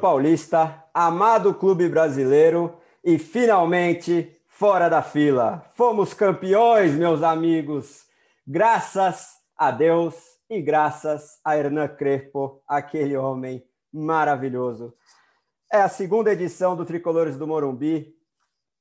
paulista, 0.00 0.82
amado 0.94 1.54
clube 1.54 1.86
brasileiro 1.88 2.76
e 3.04 3.18
finalmente 3.18 4.34
fora 4.48 4.88
da 4.88 5.02
fila. 5.02 5.70
Fomos 5.74 6.14
campeões, 6.14 6.94
meus 6.94 7.22
amigos, 7.22 8.06
graças 8.46 9.28
a 9.56 9.70
Deus 9.70 10.14
e 10.48 10.60
graças 10.62 11.38
a 11.44 11.56
Hernan 11.56 11.88
Crespo, 11.88 12.62
aquele 12.66 13.16
homem 13.16 13.62
maravilhoso. 13.92 14.94
É 15.70 15.82
a 15.82 15.88
segunda 15.88 16.32
edição 16.32 16.74
do 16.74 16.84
Tricolores 16.84 17.36
do 17.36 17.46
Morumbi, 17.46 18.14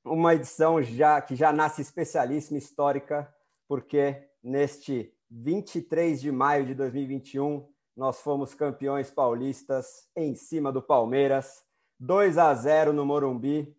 uma 0.05 0.33
edição 0.33 0.81
já 0.81 1.21
que 1.21 1.35
já 1.35 1.51
nasce 1.51 1.81
especialíssima 1.81 2.57
histórica, 2.57 3.31
porque 3.67 4.15
neste 4.41 5.13
23 5.29 6.21
de 6.21 6.31
maio 6.31 6.65
de 6.65 6.73
2021 6.73 7.67
nós 7.99 8.21
fomos 8.21 8.53
campeões 8.53 9.11
paulistas 9.11 10.09
em 10.15 10.33
cima 10.33 10.71
do 10.71 10.81
Palmeiras, 10.81 11.65
2 11.99 12.37
a 12.37 12.53
0 12.53 12.93
no 12.93 13.05
Morumbi. 13.05 13.75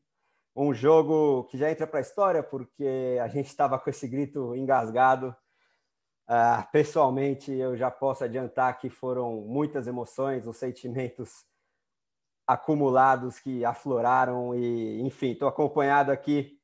Um 0.55 0.75
jogo 0.75 1.45
que 1.45 1.57
já 1.57 1.71
entra 1.71 1.87
para 1.87 2.01
a 2.01 2.03
história, 2.03 2.43
porque 2.43 3.17
a 3.23 3.29
gente 3.29 3.47
estava 3.47 3.79
com 3.79 3.89
esse 3.89 4.07
grito 4.07 4.55
engasgado. 4.55 5.35
Uh, 6.29 6.71
pessoalmente, 6.71 7.51
eu 7.51 7.75
já 7.79 7.91
posso 7.91 8.23
adiantar 8.23 8.79
que 8.79 8.91
foram 8.91 9.37
muitas 9.41 9.87
emoções, 9.87 10.47
os 10.47 10.59
sentimentos 10.59 11.47
acumulados 12.47 13.39
que 13.39 13.65
afloraram 13.65 14.55
e, 14.55 15.01
enfim, 15.01 15.31
estou 15.31 15.49
acompanhado 15.49 16.13
aqui. 16.13 16.61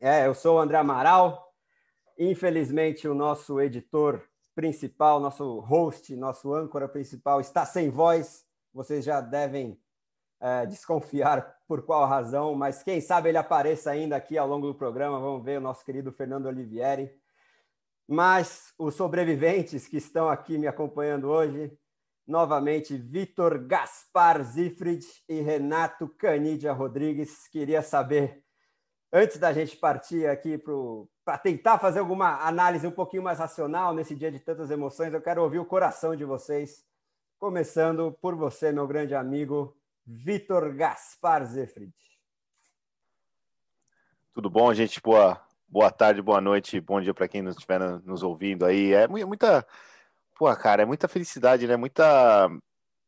É, 0.00 0.26
eu 0.26 0.34
sou 0.34 0.56
o 0.56 0.58
André 0.58 0.78
Amaral. 0.78 1.52
Infelizmente, 2.18 3.06
o 3.06 3.14
nosso 3.14 3.60
editor 3.60 4.29
principal, 4.60 5.18
nosso 5.18 5.58
host, 5.60 6.14
nosso 6.14 6.52
âncora 6.52 6.86
principal 6.86 7.40
está 7.40 7.64
sem 7.64 7.88
voz. 7.88 8.44
Vocês 8.74 9.02
já 9.02 9.18
devem 9.18 9.80
é, 10.38 10.66
desconfiar 10.66 11.56
por 11.66 11.80
qual 11.80 12.06
razão, 12.06 12.54
mas 12.54 12.82
quem 12.82 13.00
sabe 13.00 13.30
ele 13.30 13.38
apareça 13.38 13.90
ainda 13.90 14.16
aqui 14.16 14.36
ao 14.36 14.46
longo 14.46 14.66
do 14.66 14.74
programa. 14.74 15.18
Vamos 15.18 15.42
ver 15.42 15.56
o 15.56 15.62
nosso 15.62 15.82
querido 15.82 16.12
Fernando 16.12 16.44
Olivieri. 16.44 17.10
Mas 18.06 18.74
os 18.78 18.94
sobreviventes 18.96 19.88
que 19.88 19.96
estão 19.96 20.28
aqui 20.28 20.58
me 20.58 20.66
acompanhando 20.66 21.28
hoje, 21.28 21.72
novamente 22.26 22.98
Vitor 22.98 23.66
Gaspar 23.66 24.42
Zifrid 24.42 25.02
e 25.26 25.40
Renato 25.40 26.06
Canidia 26.06 26.74
Rodrigues. 26.74 27.48
Queria 27.48 27.80
saber, 27.80 28.44
antes 29.10 29.38
da 29.38 29.54
gente 29.54 29.74
partir 29.78 30.26
aqui 30.26 30.58
para 30.58 30.74
para 31.30 31.38
tentar 31.38 31.78
fazer 31.78 32.00
alguma 32.00 32.44
análise 32.44 32.84
um 32.84 32.90
pouquinho 32.90 33.22
mais 33.22 33.38
racional 33.38 33.94
nesse 33.94 34.16
dia 34.16 34.32
de 34.32 34.40
tantas 34.40 34.68
emoções, 34.68 35.14
eu 35.14 35.22
quero 35.22 35.40
ouvir 35.40 35.60
o 35.60 35.64
coração 35.64 36.16
de 36.16 36.24
vocês, 36.24 36.84
começando 37.38 38.10
por 38.20 38.34
você, 38.34 38.72
meu 38.72 38.84
grande 38.84 39.14
amigo 39.14 39.76
Vitor 40.04 40.74
Gaspar 40.74 41.44
Zefrid. 41.44 41.92
Tudo 44.34 44.50
bom, 44.50 44.74
gente? 44.74 45.00
Boa, 45.00 45.40
boa 45.68 45.92
tarde, 45.92 46.20
boa 46.20 46.40
noite, 46.40 46.80
bom 46.80 47.00
dia 47.00 47.14
para 47.14 47.28
quem 47.28 47.46
estiver 47.46 47.78
nos 48.00 48.24
ouvindo 48.24 48.66
aí. 48.66 48.92
É 48.92 49.06
muita, 49.06 49.64
pô, 50.36 50.52
cara, 50.56 50.82
é 50.82 50.84
muita 50.84 51.06
felicidade, 51.06 51.64
né? 51.68 51.76
Muita, 51.76 52.50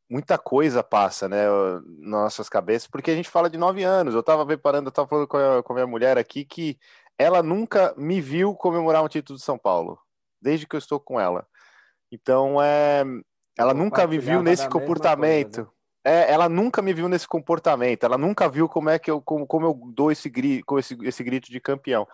muita 0.09 0.39
coisa 0.39 0.81
passa, 0.81 1.29
né, 1.29 1.45
nas 1.99 2.23
nossas 2.23 2.49
cabeças, 2.49 2.87
porque 2.87 3.11
a 3.11 3.17
gente 3.17 3.29
fala 3.29 3.51
de 3.51 3.59
nove 3.59 3.83
anos. 3.83 4.15
Eu 4.15 4.21
estava 4.21 4.47
preparando, 4.47 4.87
eu 4.87 4.91
estava 4.91 5.09
falando 5.09 5.27
com 5.27 5.39
a, 5.39 5.61
com 5.61 5.73
a 5.73 5.75
minha 5.75 5.87
mulher 5.89 6.19
aqui 6.19 6.45
que 6.45 6.79
ela 7.19 7.43
nunca 7.43 7.95
me 7.97 8.21
viu 8.21 8.55
comemorar 8.55 9.05
um 9.05 9.09
título 9.09 9.39
de 9.39 9.45
São 9.45 9.59
Paulo, 9.59 9.99
desde 10.41 10.67
que 10.67 10.75
eu 10.75 10.79
estou 10.79 10.99
com 10.99 11.21
ela. 11.21 11.47
Então, 12.11 12.63
é, 12.63 13.05
ela 13.57 13.73
nunca 13.73 14.07
me 14.07 14.19
viu 14.19 14.43
nesse 14.43 14.69
comportamento. 14.69 15.65
Coisa, 15.65 15.71
né? 15.71 15.83
é, 16.05 16.33
ela 16.33 16.49
nunca 16.49 16.83
me 16.83 16.93
viu 16.93 17.09
nesse 17.09 17.27
comportamento. 17.27 18.05
Ela 18.05 18.19
nunca 18.19 18.49
viu 18.49 18.69
como 18.69 18.91
é 18.91 18.99
que 18.99 19.11
eu 19.11 19.21
como, 19.21 19.47
como 19.47 19.67
eu 19.67 19.81
dou 19.95 20.11
esse 20.11 20.29
grito, 20.29 20.79
esse, 20.79 20.97
esse 21.03 21.23
grito 21.23 21.51
de 21.51 21.61
campeão. 21.61 22.07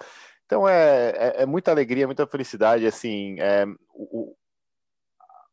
Então 0.44 0.68
é, 0.68 1.10
é, 1.10 1.42
é 1.42 1.46
muita 1.46 1.70
alegria, 1.70 2.06
muita 2.06 2.26
felicidade. 2.26 2.86
Assim, 2.86 3.36
é, 3.40 3.66
o, 3.94 4.27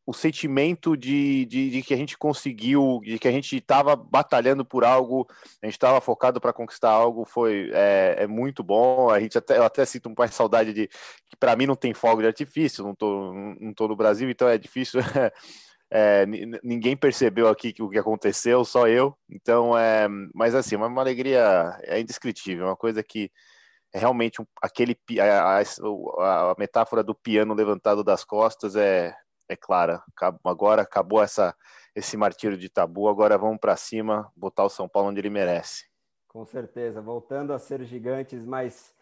o 0.05 0.13
sentimento 0.13 0.95
de, 0.95 1.45
de, 1.45 1.69
de, 1.71 1.81
que 1.81 1.93
a 1.93 1.97
gente 1.97 2.17
conseguiu, 2.17 3.01
de 3.03 3.17
que 3.17 3.27
a 3.27 3.31
gente 3.31 3.57
estava 3.57 3.95
batalhando 3.95 4.63
por 4.63 4.83
algo, 4.83 5.27
a 5.61 5.65
gente 5.65 5.73
estava 5.73 5.99
focado 5.99 6.39
para 6.39 6.53
conquistar 6.53 6.91
algo, 6.91 7.25
foi 7.25 7.71
é, 7.73 8.15
é, 8.19 8.27
muito 8.27 8.63
bom. 8.63 9.09
A 9.09 9.19
gente 9.19 9.37
até, 9.37 9.57
eu 9.57 9.63
até 9.63 9.83
sinto 9.83 10.09
um 10.09 10.13
mais 10.15 10.35
saudade 10.35 10.73
de 10.73 10.87
que 10.87 11.35
para 11.39 11.55
mim 11.55 11.65
não 11.65 11.75
tem 11.75 11.93
fogo 11.93 12.21
de 12.21 12.27
artifício, 12.27 12.83
não 12.83 12.93
tô, 12.93 13.33
não 13.59 13.73
tô 13.73 13.87
no 13.87 13.95
Brasil, 13.95 14.29
então 14.29 14.47
é 14.47 14.57
difícil. 14.57 15.01
É, 15.91 16.25
ninguém 16.63 16.97
percebeu 16.97 17.47
aqui 17.47 17.73
o 17.79 17.87
que 17.87 17.99
aconteceu, 17.99 18.65
só 18.65 18.87
eu. 18.87 19.15
Então, 19.29 19.77
é, 19.77 20.07
mas 20.33 20.55
assim, 20.55 20.75
uma, 20.75 20.87
uma 20.87 21.01
alegria 21.01 21.79
é 21.83 21.99
indescritível, 22.01 22.65
uma 22.65 22.75
coisa 22.75 23.03
que 23.03 23.31
é 23.93 23.99
realmente 23.99 24.41
aquele 24.61 24.97
a, 25.21 25.59
a, 25.59 26.51
a 26.51 26.55
metáfora 26.57 27.03
do 27.03 27.15
piano 27.15 27.53
levantado 27.53 28.03
das 28.03 28.25
costas 28.25 28.75
é 28.75 29.15
é 29.47 29.55
clara. 29.55 30.03
Agora 30.43 30.81
acabou 30.81 31.21
essa, 31.21 31.55
esse 31.95 32.17
martírio 32.17 32.57
de 32.57 32.69
tabu, 32.69 33.07
agora 33.07 33.37
vamos 33.37 33.59
para 33.59 33.75
cima, 33.75 34.31
botar 34.35 34.63
o 34.63 34.69
São 34.69 34.87
Paulo 34.87 35.09
onde 35.09 35.19
ele 35.19 35.29
merece. 35.29 35.85
Com 36.27 36.45
certeza, 36.45 37.01
voltando 37.01 37.53
a 37.53 37.59
ser 37.59 37.83
gigantes, 37.83 38.45
mas 38.45 38.93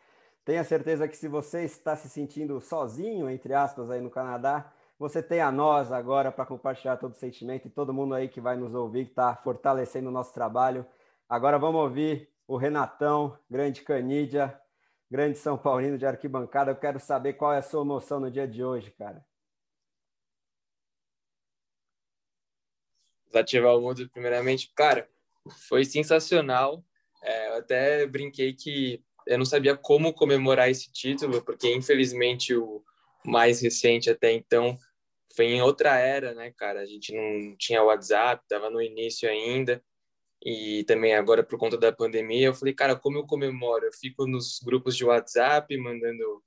tenha 0.45 0.63
certeza 0.63 1.07
que 1.07 1.17
se 1.17 1.27
você 1.27 1.63
está 1.63 1.95
se 1.95 2.09
sentindo 2.09 2.59
sozinho, 2.59 3.29
entre 3.29 3.53
aspas, 3.53 3.89
aí 3.89 4.01
no 4.01 4.09
Canadá, 4.09 4.71
você 4.99 5.21
tem 5.23 5.41
a 5.41 5.51
nós 5.51 5.91
agora 5.91 6.31
para 6.31 6.45
compartilhar 6.45 6.97
todo 6.97 7.11
o 7.13 7.15
sentimento 7.15 7.67
e 7.67 7.71
todo 7.71 7.93
mundo 7.93 8.13
aí 8.13 8.27
que 8.27 8.39
vai 8.39 8.55
nos 8.55 8.73
ouvir, 8.75 9.05
que 9.05 9.11
está 9.11 9.35
fortalecendo 9.35 10.09
o 10.09 10.11
nosso 10.11 10.33
trabalho. 10.33 10.85
Agora 11.27 11.57
vamos 11.57 11.81
ouvir 11.81 12.29
o 12.47 12.57
Renatão, 12.57 13.37
grande 13.49 13.81
Canídia, 13.81 14.57
grande 15.09 15.37
São 15.37 15.57
Paulino 15.57 15.97
de 15.97 16.05
arquibancada. 16.05 16.71
Eu 16.71 16.75
quero 16.75 16.99
saber 16.99 17.33
qual 17.33 17.53
é 17.53 17.57
a 17.57 17.61
sua 17.61 17.81
emoção 17.81 18.19
no 18.19 18.29
dia 18.29 18.47
de 18.47 18.63
hoje, 18.63 18.91
cara. 18.91 19.25
Ativar 23.41 23.75
o 23.75 23.81
mundo 23.81 24.09
primeiramente. 24.09 24.71
Cara, 24.75 25.07
foi 25.67 25.85
sensacional. 25.85 26.83
É, 27.21 27.49
eu 27.49 27.53
até 27.55 28.05
brinquei 28.05 28.53
que 28.53 29.01
eu 29.25 29.37
não 29.37 29.45
sabia 29.45 29.75
como 29.75 30.13
comemorar 30.13 30.69
esse 30.69 30.91
título, 30.91 31.41
porque 31.41 31.73
infelizmente 31.73 32.55
o 32.55 32.83
mais 33.25 33.61
recente 33.61 34.09
até 34.09 34.33
então 34.33 34.77
foi 35.35 35.45
em 35.45 35.61
outra 35.61 35.97
era, 35.97 36.33
né, 36.33 36.51
cara? 36.51 36.81
A 36.81 36.85
gente 36.85 37.13
não 37.13 37.55
tinha 37.57 37.83
WhatsApp, 37.83 38.43
tava 38.47 38.69
no 38.69 38.81
início 38.81 39.29
ainda. 39.29 39.83
E 40.45 40.83
também 40.83 41.15
agora 41.15 41.41
por 41.41 41.57
conta 41.57 41.77
da 41.77 41.91
pandemia, 41.91 42.47
eu 42.47 42.53
falei, 42.53 42.73
cara, 42.73 42.95
como 42.97 43.17
eu 43.17 43.25
comemoro? 43.25 43.85
Eu 43.85 43.93
fico 43.93 44.27
nos 44.27 44.59
grupos 44.59 44.95
de 44.97 45.05
WhatsApp 45.05 45.75
mandando 45.77 46.43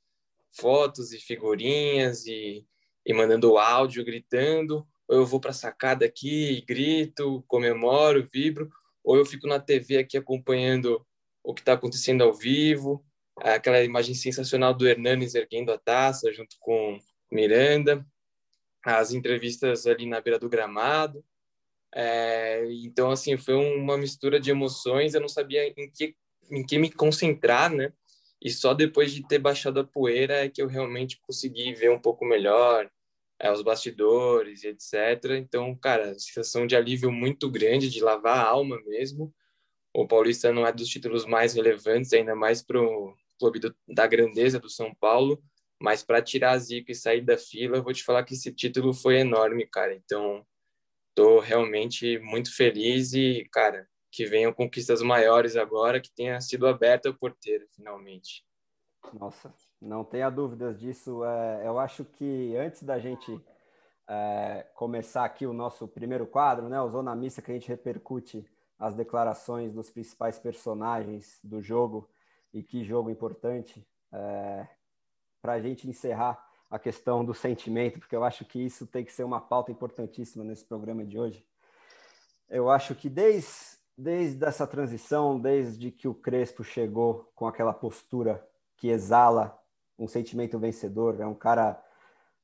fotos 0.53 1.13
e 1.13 1.19
figurinhas 1.19 2.27
e, 2.27 2.67
e 3.05 3.15
mandando 3.15 3.57
áudio, 3.57 4.05
gritando, 4.05 4.87
ou 5.09 5.19
eu 5.19 5.27
vou 5.27 5.41
para 5.41 5.51
a 5.51 5.55
sacada 5.55 6.05
aqui, 6.05 6.63
grito, 6.67 7.45
comemoro, 7.47 8.29
vibro, 8.33 8.71
ou 9.05 9.17
eu 9.17 9.25
fico 9.25 9.47
na 9.47 9.61
TV 9.61 9.99
aqui 9.99 10.17
acompanhando 10.17 11.05
o 11.43 11.55
que 11.55 11.61
está 11.61 11.75
acontecendo 11.75 12.25
ao 12.25 12.35
vivo, 12.35 13.05
aquela 13.37 13.83
imagem 13.83 14.15
sensacional 14.15 14.75
do 14.75 14.87
Hernanes 14.87 15.35
erguendo 15.35 15.71
a 15.73 15.79
taça 15.79 16.33
junto 16.33 16.57
com 16.59 16.99
Miranda, 17.31 18.05
as 18.85 19.13
entrevistas 19.13 19.87
ali 19.87 20.07
na 20.07 20.21
beira 20.21 20.39
do 20.39 20.49
gramado. 20.49 21.25
É, 21.95 22.67
então, 22.85 23.11
assim, 23.11 23.37
foi 23.37 23.55
uma 23.55 23.97
mistura 23.97 24.41
de 24.41 24.51
emoções, 24.51 25.15
eu 25.15 25.21
não 25.21 25.29
sabia 25.29 25.67
em 25.69 25.91
que, 25.91 26.15
em 26.51 26.65
que 26.65 26.79
me 26.79 26.91
concentrar, 26.91 27.73
né? 27.73 27.93
E 28.43 28.51
só 28.51 28.75
depois 28.75 29.13
de 29.13 29.27
ter 29.27 29.39
baixado 29.39 29.81
a 29.81 29.85
poeira 29.85 30.45
é 30.45 30.49
que 30.49 30.61
eu 30.61 30.67
realmente 30.67 31.19
consegui 31.21 31.73
ver 31.75 31.91
um 31.91 31.99
pouco 31.99 32.25
melhor, 32.25 32.91
é, 33.39 33.51
os 33.51 33.63
bastidores 33.63 34.65
e 34.65 34.69
etc. 34.69 35.37
Então, 35.39 35.75
cara, 35.77 36.15
sensação 36.19 36.67
de 36.67 36.77
alívio 36.77 37.13
muito 37.13 37.51
grande, 37.51 37.91
de 37.91 38.03
lavar 38.03 38.39
a 38.39 38.49
alma 38.49 38.81
mesmo. 38.87 39.35
O 39.95 40.07
Paulista 40.07 40.53
não 40.53 40.67
é 40.67 40.73
dos 40.73 40.89
títulos 40.89 41.25
mais 41.25 41.55
relevantes, 41.55 42.13
ainda 42.13 42.35
mais 42.35 42.63
para 42.63 42.81
o 42.81 43.15
clube 43.39 43.59
do, 43.59 43.75
da 43.89 44.07
grandeza 44.07 44.59
do 44.59 44.69
São 44.69 44.95
Paulo, 44.95 45.43
mas 45.81 46.03
para 46.03 46.23
tirar 46.23 46.53
a 46.53 46.59
zica 46.59 46.93
e 46.93 46.95
sair 46.95 47.21
da 47.21 47.37
fila, 47.37 47.79
eu 47.79 47.83
vou 47.83 47.93
te 47.93 48.03
falar 48.03 48.25
que 48.25 48.35
esse 48.35 48.53
título 48.53 48.93
foi 48.95 49.19
enorme, 49.19 49.67
cara. 49.67 49.95
Então, 49.95 50.47
tô 51.15 51.41
realmente 51.41 52.19
muito 52.19 52.55
feliz 52.55 53.13
e, 53.13 53.47
cara, 53.53 53.89
que 54.11 54.25
venham 54.25 54.53
conquistas 54.53 55.03
maiores 55.03 55.57
agora, 55.57 56.01
que 56.01 56.11
tenha 56.11 56.41
sido 56.41 56.67
aberta 56.67 57.11
a 57.11 57.13
porteira, 57.13 57.67
finalmente. 57.75 58.45
Nossa, 59.13 59.55
não 59.81 60.05
tenha 60.05 60.31
dúvidas 60.31 60.79
disso. 60.79 61.25
É, 61.25 61.67
eu 61.67 61.79
acho 61.79 62.05
que 62.05 62.57
antes 62.57 62.83
da 62.83 62.99
gente 62.99 63.41
é, 64.09 64.67
começar 64.75 65.25
aqui 65.25 65.47
o 65.47 65.53
nosso 65.53 65.87
primeiro 65.89 66.27
quadro, 66.27 66.69
né, 66.69 66.81
o 66.81 66.89
Zona 66.89 67.15
Missa, 67.15 67.43
que 67.43 67.51
a 67.51 67.55
gente 67.55 67.69
repercute 67.69 68.47
as 68.79 68.95
declarações 68.95 69.73
dos 69.73 69.91
principais 69.91 70.39
personagens 70.39 71.39
do 71.43 71.61
jogo 71.63 72.09
e 72.53 72.63
que 72.63 72.85
jogo 72.85 73.11
importante, 73.11 73.87
é, 74.13 74.67
para 75.41 75.55
a 75.55 75.61
gente 75.61 75.89
encerrar 75.89 76.43
a 76.71 76.79
questão 76.79 77.25
do 77.25 77.33
sentimento, 77.33 77.99
porque 77.99 78.17
eu 78.17 78.25
acho 78.25 78.45
que 78.45 78.59
isso 78.59 78.87
tem 78.87 79.05
que 79.05 79.13
ser 79.13 79.25
uma 79.25 79.41
pauta 79.41 79.71
importantíssima 79.71 80.45
nesse 80.45 80.65
programa 80.65 81.05
de 81.05 81.19
hoje. 81.19 81.47
Eu 82.49 82.71
acho 82.71 82.95
que 82.95 83.09
desde, 83.09 83.49
desde 83.97 84.45
essa 84.45 84.67
transição, 84.67 85.39
desde 85.39 85.91
que 85.91 86.09
o 86.09 86.15
Crespo 86.15 86.65
chegou 86.65 87.31
com 87.35 87.47
aquela 87.47 87.73
postura 87.73 88.47
que 88.77 88.89
exala 88.89 89.59
um 89.99 90.07
sentimento 90.07 90.59
vencedor, 90.59 91.21
é 91.21 91.27
um 91.27 91.35
cara 91.35 91.83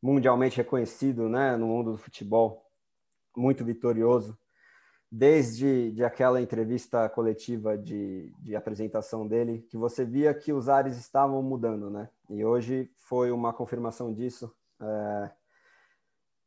mundialmente 0.02 0.56
reconhecido 0.56 1.28
né, 1.28 1.56
no 1.56 1.66
mundo 1.66 1.92
do 1.92 1.98
futebol, 1.98 2.66
muito 3.36 3.64
vitorioso. 3.64 4.38
Desde 5.10 5.92
de 5.92 6.02
aquela 6.02 6.40
entrevista 6.40 7.06
coletiva 7.08 7.76
de, 7.76 8.32
de 8.38 8.56
apresentação 8.56 9.28
dele, 9.28 9.66
que 9.68 9.76
você 9.76 10.04
via 10.04 10.32
que 10.32 10.52
os 10.52 10.70
ares 10.70 10.96
estavam 10.96 11.42
mudando, 11.42 11.90
né? 11.90 12.08
E 12.30 12.42
hoje 12.42 12.90
foi 12.96 13.30
uma 13.30 13.52
confirmação 13.52 14.10
disso. 14.10 14.50
É, 14.80 15.30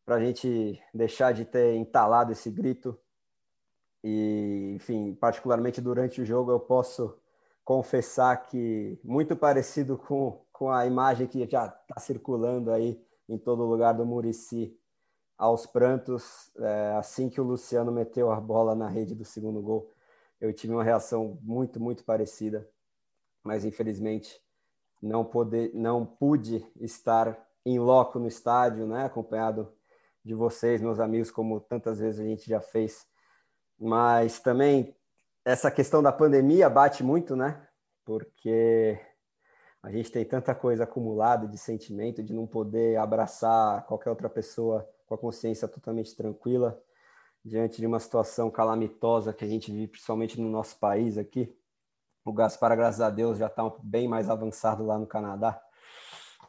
para 0.05 0.15
a 0.15 0.19
gente 0.19 0.79
deixar 0.93 1.33
de 1.33 1.43
ter 1.43 1.75
entalado 1.75 2.31
esse 2.31 2.51
grito. 2.51 2.97
E, 4.03 4.73
enfim, 4.75 5.15
particularmente 5.15 5.81
durante 5.81 6.21
o 6.21 6.25
jogo, 6.25 6.51
eu 6.51 6.59
posso 6.59 7.19
confessar 7.65 8.43
que, 8.43 8.97
muito 9.03 9.35
parecido 9.35 9.97
com, 9.97 10.39
com 10.53 10.69
a 10.69 10.85
imagem 10.85 11.27
que 11.27 11.45
já 11.49 11.65
está 11.65 11.99
circulando 11.99 12.71
aí 12.71 13.03
em 13.27 13.39
todo 13.39 13.65
lugar 13.65 13.93
do 13.93 14.05
Murici 14.05 14.79
aos 15.35 15.65
prantos, 15.65 16.55
é, 16.57 16.93
assim 16.95 17.27
que 17.27 17.41
o 17.41 17.43
Luciano 17.43 17.91
meteu 17.91 18.31
a 18.31 18.39
bola 18.39 18.75
na 18.75 18.87
rede 18.87 19.15
do 19.15 19.25
segundo 19.25 19.61
gol, 19.61 19.91
eu 20.39 20.53
tive 20.53 20.73
uma 20.73 20.83
reação 20.83 21.39
muito, 21.41 21.79
muito 21.79 22.05
parecida, 22.05 22.69
mas 23.43 23.65
infelizmente 23.65 24.39
não, 25.01 25.25
poder, 25.25 25.71
não 25.73 26.05
pude 26.05 26.63
estar 26.79 27.35
em 27.65 27.79
loco 27.79 28.19
no 28.19 28.27
estádio, 28.27 28.85
né, 28.85 29.05
acompanhado 29.05 29.73
de 30.23 30.35
vocês, 30.35 30.81
meus 30.81 30.99
amigos, 30.99 31.31
como 31.31 31.59
tantas 31.59 31.99
vezes 31.99 32.19
a 32.19 32.23
gente 32.23 32.47
já 32.47 32.61
fez. 32.61 33.07
Mas 33.77 34.39
também 34.39 34.95
essa 35.45 35.69
questão 35.69 36.01
da 36.01 36.11
pandemia 36.11 36.67
bate 36.67 37.03
muito, 37.03 37.35
né? 37.35 37.65
Porque 38.03 38.99
a 39.83 39.91
gente 39.91 40.11
tem 40.11 40.25
tanta 40.25 40.55
coisa 40.55 40.83
acumulada 40.85 41.47
de 41.47 41.57
sentimento, 41.59 42.23
de 42.23 42.33
não 42.33 42.47
poder 42.47 42.97
abraçar 42.97 43.85
qualquer 43.85 44.09
outra 44.09 44.27
pessoa 44.27 44.89
com 45.05 45.13
a 45.13 45.17
consciência 45.17 45.67
totalmente 45.67 46.15
tranquila 46.15 46.81
diante 47.43 47.79
de 47.79 47.85
uma 47.85 47.99
situação 47.99 48.49
calamitosa 48.49 49.31
que 49.31 49.45
a 49.45 49.47
gente 49.47 49.71
vive, 49.71 49.89
principalmente 49.89 50.41
no 50.41 50.49
nosso 50.49 50.79
país 50.79 51.15
aqui. 51.15 51.55
O 52.25 52.33
Gaspar, 52.33 52.75
graças 52.75 53.01
a 53.01 53.11
Deus, 53.11 53.37
já 53.37 53.45
está 53.45 53.71
bem 53.83 54.07
mais 54.07 54.31
avançado 54.31 54.83
lá 54.83 54.97
no 54.97 55.05
Canadá. 55.05 55.61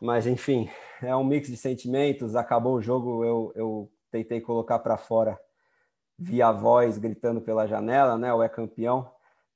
Mas, 0.01 0.27
enfim, 0.27 0.71
é 1.03 1.15
um 1.15 1.23
mix 1.23 1.49
de 1.49 1.57
sentimentos. 1.59 2.35
Acabou 2.35 2.77
o 2.77 2.81
jogo, 2.81 3.23
eu, 3.23 3.53
eu 3.55 3.93
tentei 4.11 4.41
colocar 4.41 4.79
para 4.79 4.97
fora 4.97 5.39
via 6.19 6.51
voz, 6.53 6.99
gritando 6.99 7.41
pela 7.41 7.67
janela, 7.67 8.17
né? 8.17 8.33
O 8.33 8.43
é 8.43 8.49
campeão. 8.49 9.11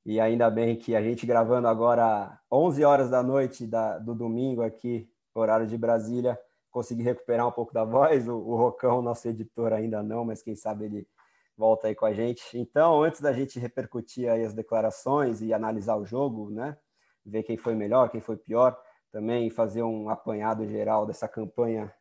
E 0.05 0.19
ainda 0.19 0.51
bem 0.51 0.77
que 0.77 0.97
a 0.97 1.03
gente 1.03 1.27
gravando 1.27 1.69
agora 1.69 2.39
11 2.51 2.85
horas 2.85 3.11
da 3.11 3.23
noite 3.23 3.67
da, 3.67 3.99
do 3.99 4.15
domingo 4.15 4.63
aqui, 4.63 5.11
horário 5.35 5.67
de 5.67 5.77
Brasília, 5.77 6.39
consegui 6.71 7.03
recuperar 7.03 7.47
um 7.47 7.53
pouco 7.53 7.73
da 7.73 7.85
voz. 7.85 8.29
O, 8.29 8.37
o 8.37 8.57
Rocão, 8.57 9.03
nosso 9.03 9.29
editor, 9.29 9.73
ainda 9.73 10.03
não, 10.03 10.25
mas 10.25 10.43
quem 10.43 10.55
sabe 10.55 10.87
ele 10.87 11.09
volta 11.57 11.89
aí 11.89 11.95
com 11.95 12.07
a 12.07 12.13
gente. 12.13 12.43
Então, 12.59 13.03
antes 13.03 13.21
da 13.21 13.33
gente 13.33 13.59
repercutir 13.59 14.31
aí 14.31 14.45
as 14.45 14.55
declarações 14.55 15.43
e 15.43 15.53
analisar 15.53 15.97
o 15.97 16.07
jogo, 16.07 16.51
né? 16.51 16.77
Ver 17.25 17.43
quem 17.43 17.59
foi 17.59 17.75
melhor, 17.75 18.09
quem 18.09 18.21
foi 18.21 18.37
pior, 18.37 18.81
também 19.13 19.51
fazer 19.51 19.83
um 19.83 20.09
apanhado 20.09 20.67
geral 20.67 21.05
dessa 21.05 21.29
campanha 21.29 21.93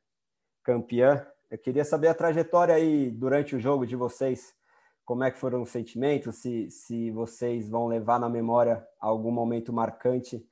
campeã. 0.63 1.27
Eu 1.49 1.57
queria 1.57 1.83
saber 1.83 2.07
a 2.07 2.13
trajetória 2.13 2.75
aí 2.75 3.09
durante 3.09 3.55
o 3.55 3.59
jogo 3.59 3.85
de 3.85 3.95
vocês 3.95 4.53
como 5.03 5.23
é 5.23 5.31
que 5.31 5.39
foram 5.39 5.63
os 5.63 5.71
sentimentos, 5.71 6.35
se, 6.35 6.69
se 6.69 7.09
vocês 7.09 7.67
vão 7.67 7.87
levar 7.87 8.19
na 8.19 8.29
memória 8.29 8.87
algum 8.99 9.31
momento 9.31 9.73
marcante 9.73 10.47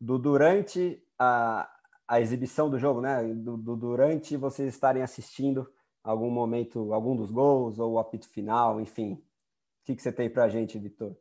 do 0.00 0.18
durante 0.18 1.04
a, 1.18 1.70
a 2.06 2.18
exibição 2.18 2.70
do 2.70 2.78
jogo, 2.78 3.02
né? 3.02 3.22
Do, 3.22 3.58
do, 3.58 3.76
durante 3.76 4.34
vocês 4.34 4.72
estarem 4.72 5.02
assistindo 5.02 5.70
algum 6.02 6.30
momento, 6.30 6.94
algum 6.94 7.14
dos 7.14 7.30
gols 7.30 7.78
ou 7.78 7.92
o 7.92 7.98
apito 7.98 8.26
final, 8.30 8.80
enfim. 8.80 9.12
O 9.12 9.84
que, 9.84 9.94
que 9.94 10.02
você 10.02 10.10
tem 10.10 10.30
para 10.30 10.44
a 10.44 10.48
gente, 10.48 10.78
Vitor? 10.78 11.14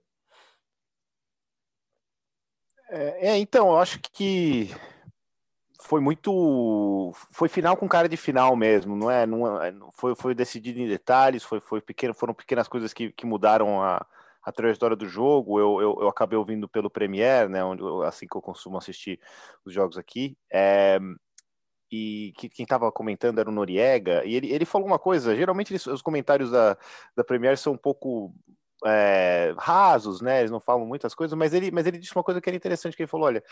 É, 2.89 3.31
é, 3.31 3.38
então, 3.38 3.68
eu 3.68 3.77
acho 3.77 4.00
que 4.00 4.69
foi 5.79 6.01
muito. 6.01 7.12
Foi 7.31 7.47
final 7.47 7.77
com 7.77 7.88
cara 7.88 8.09
de 8.09 8.18
final 8.18 8.56
mesmo, 8.56 8.95
não 8.95 9.09
é? 9.12 9.25
Não, 9.25 9.62
é, 9.62 9.74
foi, 9.94 10.15
foi 10.15 10.33
decidido 10.33 10.79
em 10.79 10.88
detalhes, 10.88 11.44
foi, 11.44 11.59
foi 11.59 11.81
pequeno, 11.81 12.13
foram 12.13 12.33
pequenas 12.33 12.68
coisas 12.68 12.94
que, 12.94 13.12
que 13.12 13.25
mudaram 13.25 13.81
a, 13.81 14.06
a 14.44 14.51
trajetória 14.51 14.95
do 14.95 15.07
jogo. 15.07 15.59
Eu, 15.59 15.81
eu, 15.81 15.97
eu 16.01 16.07
acabei 16.07 16.38
ouvindo 16.38 16.68
pelo 16.68 16.89
Premiere, 16.89 17.50
né? 17.50 17.63
Onde, 17.63 17.83
assim 18.06 18.27
que 18.27 18.35
eu 18.35 18.41
costumo 18.41 18.77
assistir 18.77 19.19
os 19.63 19.74
jogos 19.74 19.97
aqui. 19.97 20.35
É, 20.51 21.00
e 21.91 22.33
que, 22.38 22.50
quem 22.50 22.63
estava 22.63 22.91
comentando 22.91 23.39
era 23.39 23.50
o 23.50 23.53
Noriega, 23.53 24.25
e 24.25 24.35
ele, 24.35 24.51
ele 24.51 24.65
falou 24.65 24.88
uma 24.88 25.00
coisa. 25.00 25.35
Geralmente 25.35 25.71
eles, 25.71 25.85
os 25.85 26.01
comentários 26.01 26.51
da, 26.51 26.77
da 27.15 27.24
Premiere 27.24 27.57
são 27.57 27.74
um 27.74 27.77
pouco 27.77 28.33
é, 28.85 29.53
rasos, 29.57 30.21
né? 30.21 30.39
Eles 30.39 30.51
não 30.51 30.59
falam 30.59 30.85
muitas 30.85 31.15
coisas, 31.15 31.38
mas 31.38 31.53
ele, 31.53 31.71
mas 31.71 31.85
ele 31.85 31.97
disse 31.97 32.15
uma 32.15 32.24
coisa 32.24 32.41
que 32.41 32.50
era 32.50 32.56
interessante, 32.56 32.95
que 32.95 33.03
ele 33.03 33.09
falou, 33.09 33.27
olha, 33.27 33.44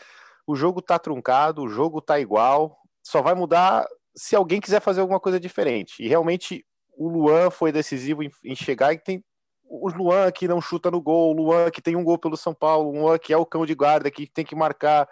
o 0.46 0.56
jogo 0.56 0.82
tá 0.82 1.00
truncado, 1.00 1.64
o 1.64 1.70
jogo 1.70 2.02
tá 2.02 2.20
igual, 2.20 2.78
só 3.04 3.22
vai 3.22 3.34
mudar 3.34 3.88
se 4.16 4.36
alguém 4.36 4.62
quiser 4.62 4.80
fazer 4.80 5.02
alguma 5.02 5.20
coisa 5.20 5.40
diferente. 5.40 6.02
E 6.04 6.08
realmente 6.08 6.66
o 6.98 7.10
Luan 7.10 7.50
foi 7.50 7.72
decisivo 7.72 8.24
em, 8.24 8.32
em 8.44 8.56
chegar 8.56 8.94
e 8.94 8.98
tem 8.98 9.24
o 9.68 9.90
Luan 9.90 10.32
que 10.32 10.48
não 10.48 10.62
chuta 10.62 10.92
no 10.92 11.02
gol, 11.02 11.32
o 11.32 11.34
Luan 11.34 11.72
que 11.72 11.82
tem 11.82 11.96
um 11.96 12.04
gol 12.04 12.18
pelo 12.18 12.38
São 12.38 12.54
Paulo, 12.54 12.90
o 12.90 13.02
Luan 13.02 13.18
que 13.18 13.34
é 13.34 13.38
o 13.38 13.46
cão 13.46 13.66
de 13.66 13.74
guarda, 13.74 14.12
que 14.12 14.28
tem 14.28 14.46
que 14.46 14.56
marcar, 14.56 15.10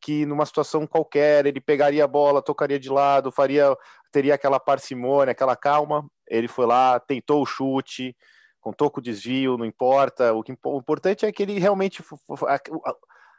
que 0.00 0.24
numa 0.24 0.46
situação 0.46 0.86
qualquer 0.86 1.46
ele 1.46 1.60
pegaria 1.60 2.04
a 2.04 2.08
bola, 2.08 2.42
tocaria 2.42 2.78
de 2.78 2.88
lado, 2.88 3.30
faria, 3.30 3.76
teria 4.10 4.34
aquela 4.34 4.58
parcimônia, 4.58 5.32
aquela 5.32 5.54
calma. 5.54 6.08
Ele 6.26 6.48
foi 6.48 6.64
lá, 6.64 6.98
tentou 6.98 7.42
o 7.42 7.46
chute, 7.46 8.16
contou 8.60 8.90
com 8.90 9.00
o 9.00 9.02
desvio, 9.02 9.56
não 9.56 9.64
importa. 9.64 10.32
O, 10.32 10.42
que, 10.42 10.56
o 10.64 10.78
importante 10.78 11.26
é 11.26 11.32
que 11.32 11.42
ele 11.42 11.58
realmente 11.58 12.02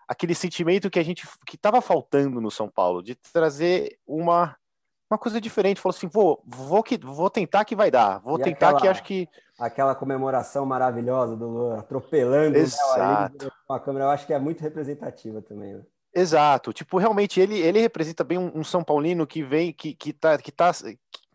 aquele 0.08 0.36
sentimento 0.36 0.90
que 0.90 1.00
a 1.00 1.04
gente 1.04 1.28
que 1.46 1.56
estava 1.56 1.82
faltando 1.82 2.42
no 2.42 2.52
São 2.52 2.70
Paulo 2.70 3.02
de 3.02 3.16
trazer 3.16 3.98
uma 4.06 4.56
uma 5.10 5.18
coisa 5.18 5.42
diferente. 5.42 5.82
Falou 5.82 5.96
assim, 5.96 6.08
vou 6.08 6.42
vou 6.46 6.82
que 6.84 6.98
vou 6.98 7.30
tentar 7.30 7.66
que 7.66 7.76
vai 7.76 7.92
dar, 7.92 8.20
vou 8.20 8.40
e 8.40 8.44
tentar 8.44 8.70
aquela, 8.70 8.82
que 8.82 8.88
acho 8.88 9.04
que 9.04 9.30
aquela 9.60 9.94
comemoração 9.94 10.66
maravilhosa 10.66 11.36
do 11.36 11.74
atropelando 11.74 12.58
Exato. 12.58 13.52
com 13.68 13.74
a 13.74 13.80
câmera, 13.80 14.06
eu 14.06 14.10
acho 14.10 14.26
que 14.26 14.34
é 14.34 14.40
muito 14.40 14.62
representativa 14.62 15.42
também. 15.42 15.76
Né? 15.76 15.84
Exato, 16.14 16.74
tipo 16.74 16.98
realmente 16.98 17.40
ele 17.40 17.60
ele 17.60 17.80
representa 17.80 18.24
bem 18.24 18.38
um, 18.38 18.52
um 18.56 18.64
São 18.64 18.84
Paulino 18.84 19.28
que 19.28 19.44
vem 19.44 19.72
que 19.72 19.94
que 19.94 20.12
tá 20.12 20.38
que 20.38 20.52
tá 20.52 20.72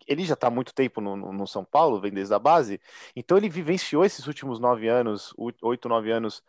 ele 0.06 0.24
já 0.24 0.34
está 0.34 0.48
há 0.48 0.50
muito 0.50 0.74
tempo 0.74 1.00
no, 1.00 1.16
no, 1.16 1.46
São 1.46 1.64
Paulo, 1.64 2.00
vem 2.00 2.12
desde 2.12 2.34
a 2.34 2.38
base, 2.38 2.80
então 3.14 3.36
ele 3.36 3.48
vivenciou 3.48 4.04
esses 4.04 4.26
últimos 4.26 4.60
nove 4.60 4.88
anos, 4.88 5.34
oito, 5.36 5.88
nove 5.88 6.10
anos 6.10 6.42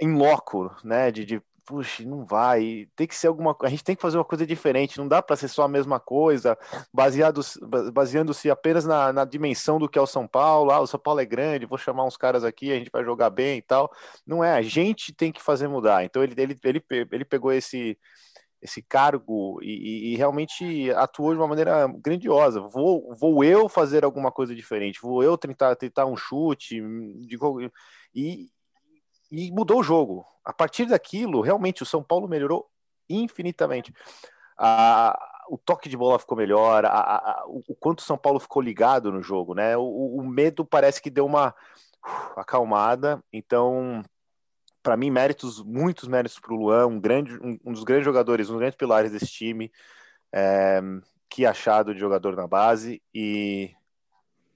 em 0.00 0.14
loco, 0.14 0.74
né? 0.84 1.10
De, 1.10 1.24
de 1.24 1.42
puxa, 1.68 2.02
não 2.02 2.24
vai, 2.24 2.88
tem 2.96 3.06
que 3.06 3.14
ser 3.14 3.26
alguma 3.26 3.54
a 3.62 3.68
gente 3.68 3.84
tem 3.84 3.94
que 3.94 4.00
fazer 4.00 4.16
uma 4.16 4.24
coisa 4.24 4.46
diferente, 4.46 4.96
não 4.96 5.06
dá 5.06 5.20
para 5.20 5.36
ser 5.36 5.48
só 5.48 5.64
a 5.64 5.68
mesma 5.68 6.00
coisa, 6.00 6.56
baseado, 6.90 7.42
baseando-se 7.92 8.50
apenas 8.50 8.86
na, 8.86 9.12
na, 9.12 9.24
dimensão 9.26 9.78
do 9.78 9.86
que 9.86 9.98
é 9.98 10.02
o 10.02 10.06
São 10.06 10.26
Paulo, 10.26 10.70
ah, 10.70 10.80
o 10.80 10.86
São 10.86 10.98
Paulo 10.98 11.20
é 11.20 11.26
grande, 11.26 11.66
vou 11.66 11.76
chamar 11.76 12.06
uns 12.06 12.16
caras 12.16 12.42
aqui, 12.42 12.72
a 12.72 12.76
gente 12.76 12.90
vai 12.90 13.04
jogar 13.04 13.28
bem 13.28 13.58
e 13.58 13.62
tal. 13.62 13.92
Não 14.26 14.42
é, 14.42 14.54
a 14.54 14.62
gente 14.62 15.12
tem 15.12 15.30
que 15.30 15.42
fazer 15.42 15.68
mudar. 15.68 16.04
Então 16.04 16.22
ele, 16.22 16.34
ele, 16.38 16.58
ele, 16.64 16.82
ele 16.90 17.24
pegou 17.26 17.52
esse 17.52 17.98
esse 18.60 18.82
cargo 18.82 19.60
e, 19.62 20.12
e, 20.12 20.16
realmente 20.16 20.90
atuou 20.92 21.32
de 21.32 21.38
uma 21.38 21.46
maneira 21.46 21.86
grandiosa. 21.98 22.60
Vou, 22.60 23.14
vou 23.14 23.44
eu 23.44 23.68
fazer 23.68 24.04
alguma 24.04 24.32
coisa 24.32 24.54
diferente, 24.54 25.00
vou 25.00 25.22
eu 25.22 25.38
tentar, 25.38 25.76
tentar 25.76 26.06
um 26.06 26.16
chute 26.16 26.80
de, 26.80 27.38
e, 28.14 28.48
e 29.30 29.50
mudou 29.52 29.80
o 29.80 29.84
jogo. 29.84 30.26
A 30.44 30.52
partir 30.52 30.86
daquilo, 30.86 31.40
realmente 31.40 31.82
o 31.82 31.86
São 31.86 32.02
Paulo 32.02 32.28
melhorou 32.28 32.68
infinitamente. 33.08 33.92
A, 34.58 35.16
o 35.48 35.56
toque 35.56 35.88
de 35.88 35.96
bola 35.96 36.18
ficou 36.18 36.36
melhor, 36.36 36.84
a, 36.84 36.90
a, 36.90 37.44
o 37.46 37.74
quanto 37.78 38.00
o 38.00 38.04
São 38.04 38.18
Paulo 38.18 38.40
ficou 38.40 38.60
ligado 38.60 39.10
no 39.10 39.22
jogo, 39.22 39.54
né? 39.54 39.76
O, 39.76 40.16
o 40.16 40.26
medo 40.26 40.64
parece 40.64 41.00
que 41.00 41.10
deu 41.10 41.24
uma 41.24 41.50
uh, 41.50 42.40
acalmada. 42.40 43.22
Então, 43.32 44.02
para 44.82 44.96
mim, 44.96 45.10
méritos, 45.10 45.62
muitos 45.62 46.08
méritos 46.08 46.38
para 46.38 46.54
o 46.54 46.56
Luan, 46.56 46.86
um, 46.86 47.00
grande, 47.00 47.34
um, 47.42 47.58
um, 47.64 47.72
dos 47.72 47.84
grandes 47.84 48.04
jogadores, 48.04 48.48
um 48.48 48.52
dos 48.52 48.60
grandes 48.60 48.76
pilares 48.76 49.10
desse 49.10 49.26
time. 49.26 49.70
É, 50.32 50.80
que 51.28 51.44
achado 51.44 51.92
de 51.92 52.00
jogador 52.00 52.34
na 52.34 52.46
base 52.46 53.02
e 53.14 53.70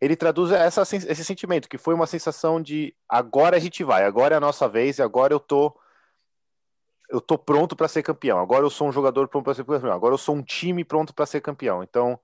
ele 0.00 0.17
traduz 0.17 0.50
essa, 0.50 0.83
esse 0.83 1.25
sentimento, 1.25 1.69
que 1.69 1.79
foi 1.79 1.95
uma 1.95 2.07
sensação 2.07 2.61
de 2.61 2.95
agora 3.09 3.57
a 3.57 3.61
gente 3.61 3.85
vai, 3.85 4.05
agora 4.05 4.35
é 4.35 4.38
a 4.38 4.41
nossa 4.41 4.69
vez, 4.69 4.99
e 4.99 5.02
agora 5.02 5.33
eu 5.33 5.38
tô 5.38 5.79
eu 7.09 7.21
tô 7.21 7.37
pronto 7.37 7.76
para 7.76 7.88
ser 7.88 8.02
campeão. 8.02 8.38
Agora 8.38 8.64
eu 8.64 8.71
sou 8.71 8.88
um 8.88 8.93
jogador 8.93 9.29
pronto 9.29 9.45
para 9.45 9.55
ser 9.55 9.67
campeão. 9.67 9.93
Agora 9.93 10.14
eu 10.14 10.19
sou 10.19 10.35
um 10.35 10.43
time 10.43 10.83
pronto 10.83 11.14
para 11.14 11.26
ser 11.26 11.43
campeão. 11.43 11.83
Então, 11.83 12.19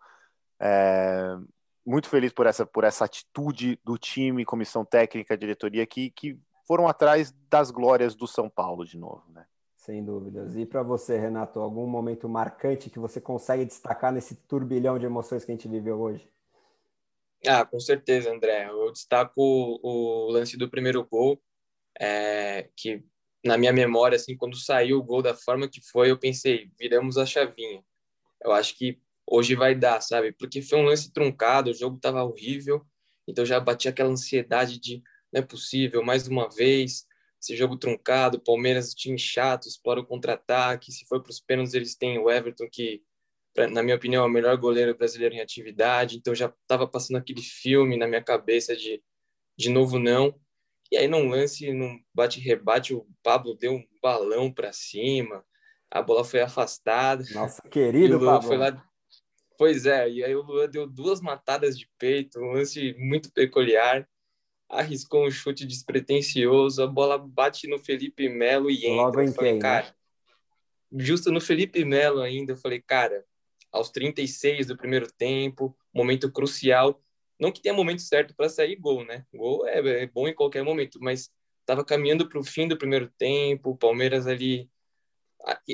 é, 0.58 1.36
muito 1.84 2.08
feliz 2.08 2.32
por 2.32 2.46
essa, 2.46 2.64
por 2.64 2.84
essa 2.84 3.04
atitude 3.04 3.78
do 3.84 3.98
time, 3.98 4.46
comissão 4.46 4.86
técnica, 4.86 5.36
diretoria, 5.36 5.86
que, 5.86 6.10
que 6.10 6.38
foram 6.68 6.86
atrás 6.86 7.34
das 7.48 7.70
glórias 7.70 8.14
do 8.14 8.26
São 8.26 8.46
Paulo 8.50 8.84
de 8.84 8.98
novo, 8.98 9.24
né? 9.30 9.46
Sem 9.74 10.04
dúvidas. 10.04 10.54
E 10.54 10.66
para 10.66 10.82
você, 10.82 11.18
Renato, 11.18 11.60
algum 11.60 11.86
momento 11.86 12.28
marcante 12.28 12.90
que 12.90 12.98
você 12.98 13.22
consegue 13.22 13.64
destacar 13.64 14.12
nesse 14.12 14.34
turbilhão 14.34 14.98
de 14.98 15.06
emoções 15.06 15.46
que 15.46 15.50
a 15.50 15.54
gente 15.54 15.66
viveu 15.66 15.98
hoje? 15.98 16.30
Ah, 17.46 17.64
com 17.64 17.80
certeza, 17.80 18.30
André. 18.30 18.68
Eu 18.68 18.92
destaco 18.92 19.32
o, 19.36 19.78
o 19.82 20.30
lance 20.30 20.58
do 20.58 20.68
primeiro 20.68 21.02
gol, 21.06 21.40
é, 21.98 22.68
que 22.76 23.02
na 23.42 23.56
minha 23.56 23.72
memória, 23.72 24.16
assim, 24.16 24.36
quando 24.36 24.56
saiu 24.58 24.98
o 24.98 25.02
gol 25.02 25.22
da 25.22 25.34
forma 25.34 25.68
que 25.68 25.80
foi, 25.80 26.10
eu 26.10 26.18
pensei, 26.18 26.70
viramos 26.78 27.16
a 27.16 27.24
chavinha. 27.24 27.82
Eu 28.44 28.52
acho 28.52 28.76
que 28.76 29.00
hoje 29.26 29.54
vai 29.54 29.74
dar, 29.74 30.02
sabe? 30.02 30.32
Porque 30.32 30.60
foi 30.60 30.78
um 30.78 30.84
lance 30.84 31.10
truncado, 31.10 31.70
o 31.70 31.74
jogo 31.74 31.96
estava 31.96 32.22
horrível, 32.22 32.84
então 33.26 33.46
já 33.46 33.58
bati 33.58 33.88
aquela 33.88 34.10
ansiedade 34.10 34.78
de 34.78 35.02
não 35.32 35.40
é 35.40 35.42
possível, 35.42 36.02
mais 36.02 36.26
uma 36.26 36.48
vez, 36.48 37.06
esse 37.40 37.56
jogo 37.56 37.76
truncado, 37.76 38.40
Palmeiras 38.40 38.94
time 38.94 39.18
chato, 39.18 39.68
explora 39.68 40.00
o 40.00 40.06
contra-ataque, 40.06 40.92
se 40.92 41.06
for 41.06 41.22
para 41.22 41.30
os 41.30 41.40
pênaltis 41.40 41.74
eles 41.74 41.94
têm 41.94 42.18
o 42.18 42.30
Everton 42.30 42.68
que 42.70 43.02
na 43.72 43.82
minha 43.82 43.96
opinião 43.96 44.22
é 44.22 44.26
o 44.26 44.30
melhor 44.30 44.56
goleiro 44.56 44.96
brasileiro 44.96 45.34
em 45.34 45.40
atividade, 45.40 46.16
então 46.16 46.32
já 46.32 46.46
estava 46.46 46.86
passando 46.86 47.16
aquele 47.16 47.42
filme 47.42 47.96
na 47.96 48.06
minha 48.06 48.22
cabeça 48.22 48.76
de 48.76 49.02
de 49.58 49.68
novo 49.68 49.98
não. 49.98 50.38
E 50.92 50.96
aí 50.96 51.08
num 51.08 51.28
lance, 51.28 51.72
num 51.72 52.00
bate-rebate, 52.14 52.94
o 52.94 53.04
Pablo 53.20 53.56
deu 53.56 53.72
um 53.72 53.84
balão 54.00 54.52
para 54.52 54.72
cima, 54.72 55.44
a 55.90 56.00
bola 56.00 56.24
foi 56.24 56.40
afastada. 56.40 57.24
Nossa, 57.34 57.60
querido 57.68 58.20
Pablo. 58.20 58.46
Foi 58.46 58.56
lá, 58.56 58.88
Pois 59.58 59.86
é, 59.86 60.08
e 60.08 60.22
aí 60.22 60.36
o 60.36 60.42
Luan 60.42 60.68
deu 60.68 60.86
duas 60.86 61.20
matadas 61.20 61.76
de 61.76 61.90
peito, 61.98 62.38
um 62.38 62.52
lance 62.52 62.94
muito 62.96 63.32
peculiar, 63.32 64.08
arriscou 64.68 65.26
um 65.26 65.30
chute 65.30 65.66
despretensioso, 65.66 66.82
a 66.82 66.86
bola 66.86 67.18
bate 67.18 67.66
no 67.66 67.78
Felipe 67.78 68.28
Melo 68.28 68.70
e 68.70 68.86
entra. 68.86 69.02
Logo 69.02 69.20
em 69.20 69.32
falei, 69.32 69.52
quem, 69.52 69.54
né? 69.54 69.60
cara, 69.60 69.86
né? 69.86 71.04
Justo 71.04 71.30
no 71.30 71.40
Felipe 71.40 71.84
Melo 71.84 72.20
ainda, 72.20 72.52
eu 72.52 72.56
falei, 72.56 72.80
cara, 72.80 73.24
aos 73.72 73.90
36 73.90 74.66
do 74.66 74.76
primeiro 74.76 75.10
tempo, 75.12 75.76
momento 75.92 76.30
crucial, 76.30 77.02
não 77.38 77.52
que 77.52 77.60
tenha 77.60 77.74
momento 77.74 78.02
certo 78.02 78.34
para 78.34 78.48
sair 78.48 78.76
gol, 78.76 79.04
né? 79.04 79.24
Gol 79.32 79.66
é, 79.66 80.02
é, 80.02 80.06
bom 80.06 80.26
em 80.26 80.34
qualquer 80.34 80.62
momento, 80.62 80.98
mas 81.00 81.30
estava 81.60 81.84
caminhando 81.84 82.28
para 82.28 82.38
o 82.38 82.44
fim 82.44 82.66
do 82.66 82.76
primeiro 82.76 83.10
tempo, 83.18 83.70
o 83.70 83.76
Palmeiras 83.76 84.26
ali 84.26 84.68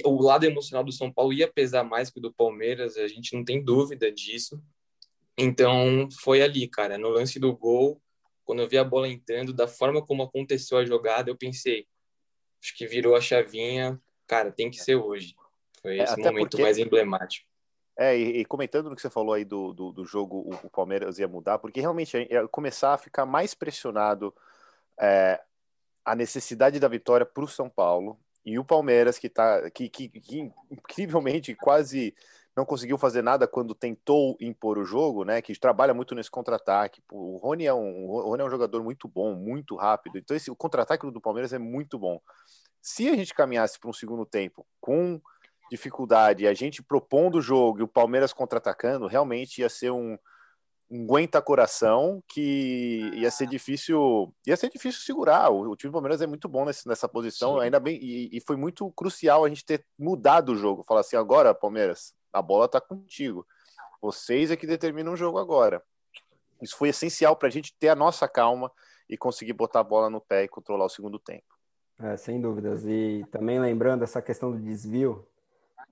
o 0.05 0.23
lado 0.23 0.45
emocional 0.45 0.85
do 0.85 0.93
São 0.93 1.11
Paulo 1.13 1.33
ia 1.33 1.51
pesar 1.51 1.85
mais 1.85 2.11
que 2.11 2.19
o 2.19 2.23
do 2.23 2.33
Palmeiras, 2.33 2.97
a 2.97 3.09
gente 3.09 3.35
não 3.35 3.45
tem 3.45 3.63
dúvida 3.63 4.11
disso. 4.13 4.63
Então, 5.37 6.09
foi 6.21 6.43
ali, 6.43 6.69
cara, 6.69 6.99
no 6.99 7.09
lance 7.09 7.39
do 7.41 7.57
gol, 7.57 8.01
quando 8.45 8.61
eu 8.61 8.69
vi 8.69 8.79
a 8.79 8.85
bola 8.85 9.09
entrando, 9.09 9.53
da 9.53 9.67
forma 9.67 10.05
como 10.05 10.23
aconteceu 10.23 10.79
a 10.79 10.85
jogada, 10.85 11.31
eu 11.31 11.37
pensei, 11.37 11.87
acho 12.63 12.77
que 12.77 12.87
virou 12.87 13.17
a 13.17 13.21
chavinha, 13.21 14.01
cara, 14.27 14.53
tem 14.53 14.71
que 14.71 14.77
ser 14.77 14.97
hoje. 14.97 15.35
Foi 15.81 15.99
é, 15.99 16.05
esse 16.05 16.21
é, 16.21 16.25
momento 16.25 16.51
porque... 16.51 16.63
mais 16.63 16.79
emblemático. 16.79 17.47
É, 17.97 18.17
e, 18.17 18.41
e, 18.41 18.45
comentando 18.45 18.91
no 18.91 18.97
que 18.97 19.03
você 19.03 19.11
falou 19.11 19.35
aí 19.35 19.45
do, 19.45 19.73
do, 19.73 19.93
do 19.93 20.05
jogo, 20.05 20.39
o, 20.39 20.67
o, 20.67 20.71
Palmeiras 20.71 21.19
ia 21.21 21.29
mudar, 21.29 21.59
porque 21.61 21.81
realmente 21.81 22.17
ia 22.17 22.49
começar 22.49 22.93
a 22.93 22.99
ficar 22.99 23.25
mais 23.25 23.55
pressionado 23.55 24.35
é, 25.01 25.41
a 26.05 26.15
necessidade 26.17 26.81
da 26.81 26.89
vitória 26.89 27.25
para 27.25 27.45
o 27.45 27.49
São 27.49 27.71
Paulo 27.71 28.19
e 28.45 28.59
o 28.59 28.65
Palmeiras, 28.65 29.17
que, 29.17 29.29
tá, 29.29 29.71
que, 29.71 29.89
que, 29.89 30.09
que, 30.09 30.53
incrivelmente 30.71 31.55
quase 31.55 32.15
não 32.57 32.65
conseguiu 32.65 32.97
fazer 32.97 33.23
nada 33.23 33.49
quando 33.49 33.75
tentou 33.75 34.37
impor 34.41 34.79
o 34.79 34.85
jogo, 34.85 35.25
né? 35.25 35.43
Que 35.43 35.59
trabalha 35.59 35.93
muito 35.93 36.15
nesse 36.15 36.31
contra-ataque. 36.31 37.03
O 37.11 37.37
Rony, 37.39 37.67
é 37.67 37.75
um, 37.75 38.09
o 38.09 38.21
Rony 38.21 38.43
é 38.43 38.47
um 38.47 38.51
jogador 38.51 38.83
muito 38.83 39.09
bom, 39.09 39.35
muito 39.35 39.75
rápido. 39.75 40.19
Então, 40.19 40.37
esse, 40.37 40.51
o 40.51 40.57
contra-ataque 40.57 41.11
do 41.11 41.21
Palmeiras 41.21 41.53
é 41.53 41.59
muito 41.59 41.99
bom. 41.99 42.21
Se 42.81 43.09
a 43.09 43.17
gente 43.17 43.35
caminhasse 43.35 43.79
para 43.79 43.91
um 43.91 43.93
segundo 43.93 44.25
tempo 44.25 44.65
com 44.81 45.21
dificuldade, 45.71 46.47
a 46.47 46.55
gente 46.55 46.83
propondo 46.83 47.39
o 47.39 47.43
jogo 47.43 47.81
e 47.81 47.83
o 47.83 47.89
Palmeiras 47.89 48.33
contra-atacando, 48.33 49.07
realmente 49.07 49.61
ia 49.61 49.69
ser 49.69 49.91
um, 49.91 50.17
um 50.91 51.05
aguenta 51.05 51.41
coração 51.41 52.23
que 52.29 53.11
ia 53.15 53.31
ser 53.31 53.47
difícil 53.47 54.35
ia 54.47 54.57
ser 54.57 54.71
difícil 54.71 55.01
segurar. 55.01 55.51
O, 55.51 55.71
o 55.71 55.77
time 55.77 55.91
do 55.91 55.95
Palmeiras 55.95 56.21
é 56.21 56.27
muito 56.27 56.49
bom 56.49 56.65
nesse, 56.65 56.87
nessa 56.87 57.09
posição 57.09 57.55
Sim. 57.55 57.65
ainda 57.65 57.81
bem 57.81 57.99
e, 58.01 58.37
e, 58.37 58.41
foi 58.41 58.57
muito 58.57 58.91
crucial 58.93 59.45
a 59.45 59.49
gente 59.49 59.65
ter 59.65 59.85
mudado 59.99 60.53
o 60.53 60.57
jogo. 60.57 60.85
Falar 60.87 61.01
assim 61.01 61.17
agora 61.17 61.55
Palmeiras 61.55 62.15
a 62.33 62.43
bola 62.43 62.69
tá 62.69 62.81
contigo. 62.81 63.47
Vocês 64.01 64.51
é 64.51 64.57
que 64.57 64.67
determinam 64.67 65.15
o 65.15 65.17
jogo 65.17 65.39
agora. 65.39 65.83
Isso 66.61 66.77
foi 66.77 66.91
essencial 66.91 67.37
para 67.37 67.49
a 67.49 67.51
gente 67.51 67.75
ter 67.79 67.89
a 67.89 67.95
nossa 67.95 68.29
calma 68.29 68.71
e 69.09 69.17
conseguir 69.17 69.53
botar 69.53 69.81
a 69.81 69.85
bola 69.85 70.11
no 70.11 70.21
pé 70.21 70.45
e 70.45 70.49
controlar 70.49 70.87
o 70.87 70.91
segundo 70.91 71.19
tempo. 71.19 71.55
É, 72.01 72.17
sem 72.17 72.41
dúvidas. 72.41 72.85
E 72.87 73.25
também 73.31 73.61
lembrando 73.61 74.03
essa 74.03 74.21
questão 74.21 74.51
do 74.51 74.59
desvio 74.59 75.27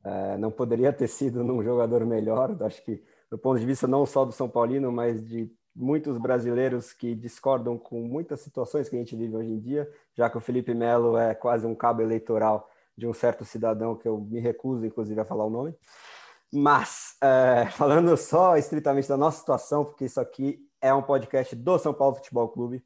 é, 0.04 0.36
não 0.36 0.50
poderia 0.50 0.92
ter 0.92 1.08
sido 1.08 1.44
num 1.44 1.62
jogador 1.62 2.04
melhor. 2.04 2.56
Acho 2.62 2.82
que 2.84 3.02
do 3.32 3.38
ponto 3.38 3.58
de 3.58 3.64
vista 3.64 3.86
não 3.86 4.04
só 4.04 4.26
do 4.26 4.32
São 4.32 4.46
Paulino, 4.46 4.92
mas 4.92 5.26
de 5.26 5.50
muitos 5.74 6.18
brasileiros 6.18 6.92
que 6.92 7.14
discordam 7.14 7.78
com 7.78 8.02
muitas 8.02 8.40
situações 8.40 8.90
que 8.90 8.94
a 8.94 8.98
gente 8.98 9.16
vive 9.16 9.34
hoje 9.34 9.48
em 9.48 9.58
dia, 9.58 9.90
já 10.14 10.28
que 10.28 10.36
o 10.36 10.40
Felipe 10.40 10.74
Melo 10.74 11.16
é 11.16 11.34
quase 11.34 11.66
um 11.66 11.74
cabo 11.74 12.02
eleitoral 12.02 12.68
de 12.94 13.06
um 13.06 13.14
certo 13.14 13.42
cidadão 13.42 13.96
que 13.96 14.06
eu 14.06 14.20
me 14.20 14.38
recuso, 14.38 14.84
inclusive, 14.84 15.18
a 15.18 15.24
falar 15.24 15.46
o 15.46 15.50
nome. 15.50 15.74
Mas, 16.52 17.16
é, 17.22 17.64
falando 17.72 18.14
só 18.18 18.58
estritamente 18.58 19.08
da 19.08 19.16
nossa 19.16 19.38
situação, 19.38 19.82
porque 19.82 20.04
isso 20.04 20.20
aqui 20.20 20.58
é 20.78 20.92
um 20.92 21.02
podcast 21.02 21.56
do 21.56 21.78
São 21.78 21.94
Paulo 21.94 22.16
Futebol 22.16 22.50
Clube, 22.50 22.84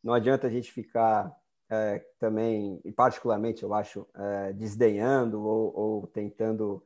não 0.00 0.14
adianta 0.14 0.46
a 0.46 0.50
gente 0.50 0.70
ficar 0.70 1.36
é, 1.68 2.04
também, 2.20 2.80
e 2.84 2.92
particularmente, 2.92 3.64
eu 3.64 3.74
acho, 3.74 4.06
é, 4.14 4.52
desdenhando 4.52 5.42
ou, 5.42 5.76
ou 5.76 6.06
tentando 6.06 6.84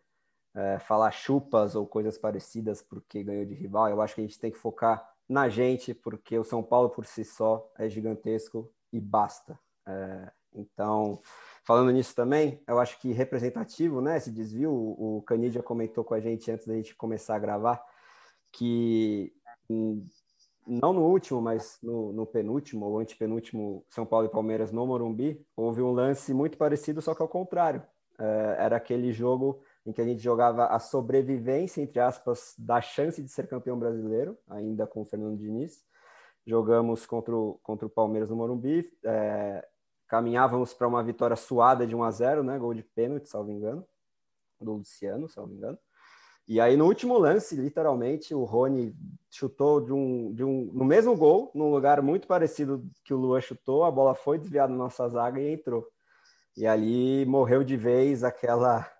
é, 0.54 0.78
falar 0.78 1.10
chupas 1.10 1.74
ou 1.74 1.86
coisas 1.86 2.18
parecidas 2.18 2.82
porque 2.82 3.22
ganhou 3.22 3.44
de 3.44 3.54
rival. 3.54 3.88
Eu 3.88 4.00
acho 4.00 4.14
que 4.14 4.20
a 4.20 4.24
gente 4.24 4.38
tem 4.38 4.50
que 4.50 4.58
focar 4.58 5.08
na 5.28 5.48
gente, 5.48 5.94
porque 5.94 6.38
o 6.38 6.44
São 6.44 6.62
Paulo 6.62 6.90
por 6.90 7.06
si 7.06 7.24
só 7.24 7.70
é 7.78 7.88
gigantesco 7.88 8.70
e 8.92 9.00
basta. 9.00 9.58
É, 9.86 10.30
então, 10.54 11.20
falando 11.64 11.90
nisso 11.90 12.14
também, 12.14 12.62
eu 12.66 12.78
acho 12.78 13.00
que 13.00 13.12
representativo, 13.12 14.00
né, 14.00 14.18
esse 14.18 14.30
desvio, 14.30 14.70
o 14.72 15.22
Canidia 15.26 15.62
comentou 15.62 16.04
com 16.04 16.14
a 16.14 16.20
gente 16.20 16.50
antes 16.50 16.66
da 16.66 16.74
gente 16.74 16.94
começar 16.94 17.36
a 17.36 17.38
gravar, 17.38 17.82
que 18.52 19.32
não 20.66 20.92
no 20.92 21.02
último, 21.02 21.40
mas 21.40 21.78
no, 21.82 22.12
no, 22.12 22.26
penúltimo 22.26 22.86
ou 22.86 22.98
antepenúltimo 22.98 23.84
São 23.88 24.04
Paulo 24.04 24.26
e 24.26 24.30
Palmeiras 24.30 24.70
no 24.70 24.86
Morumbi, 24.86 25.44
houve 25.56 25.82
um 25.82 25.92
lance 25.92 26.34
muito 26.34 26.58
parecido, 26.58 27.00
só 27.00 27.14
que 27.14 27.22
ao 27.22 27.28
contrário. 27.28 27.82
É, 28.18 28.56
era 28.58 28.76
aquele 28.76 29.10
jogo 29.10 29.62
em 29.84 29.92
que 29.92 30.00
a 30.00 30.04
gente 30.04 30.22
jogava 30.22 30.66
a 30.66 30.78
sobrevivência, 30.78 31.80
entre 31.80 32.00
aspas, 32.00 32.54
da 32.58 32.80
chance 32.80 33.22
de 33.22 33.28
ser 33.28 33.48
campeão 33.48 33.78
brasileiro, 33.78 34.38
ainda 34.48 34.86
com 34.86 35.02
o 35.02 35.04
Fernando 35.04 35.36
Diniz. 35.36 35.84
Jogamos 36.46 37.04
contra 37.06 37.34
o, 37.34 37.58
contra 37.62 37.86
o 37.86 37.90
Palmeiras 37.90 38.30
no 38.30 38.36
Morumbi, 38.36 38.88
é, 39.04 39.66
caminhávamos 40.08 40.74
para 40.74 40.88
uma 40.88 41.02
vitória 41.02 41.36
suada 41.36 41.86
de 41.86 41.94
1 41.94 42.02
a 42.02 42.10
0 42.10 42.44
né? 42.44 42.58
Gol 42.58 42.74
de 42.74 42.82
pênalti, 42.82 43.28
salvo 43.28 43.50
engano, 43.50 43.86
do 44.60 44.74
Luciano, 44.74 45.28
salvo 45.28 45.52
engano. 45.52 45.78
E 46.46 46.60
aí, 46.60 46.76
no 46.76 46.86
último 46.86 47.16
lance, 47.18 47.54
literalmente, 47.54 48.34
o 48.34 48.42
Rony 48.42 48.94
chutou 49.30 49.80
de 49.80 49.92
um, 49.92 50.34
de 50.34 50.42
um, 50.44 50.70
no 50.72 50.84
mesmo 50.84 51.16
gol, 51.16 51.52
num 51.54 51.70
lugar 51.70 52.02
muito 52.02 52.26
parecido 52.26 52.84
que 53.04 53.14
o 53.14 53.16
Luan 53.16 53.40
chutou, 53.40 53.84
a 53.84 53.90
bola 53.90 54.14
foi 54.14 54.38
desviada 54.38 54.72
na 54.72 54.78
nossa 54.78 55.08
zaga 55.08 55.40
e 55.40 55.52
entrou. 55.52 55.86
E 56.56 56.66
ali 56.66 57.24
morreu 57.26 57.62
de 57.62 57.76
vez 57.76 58.24
aquela 58.24 58.90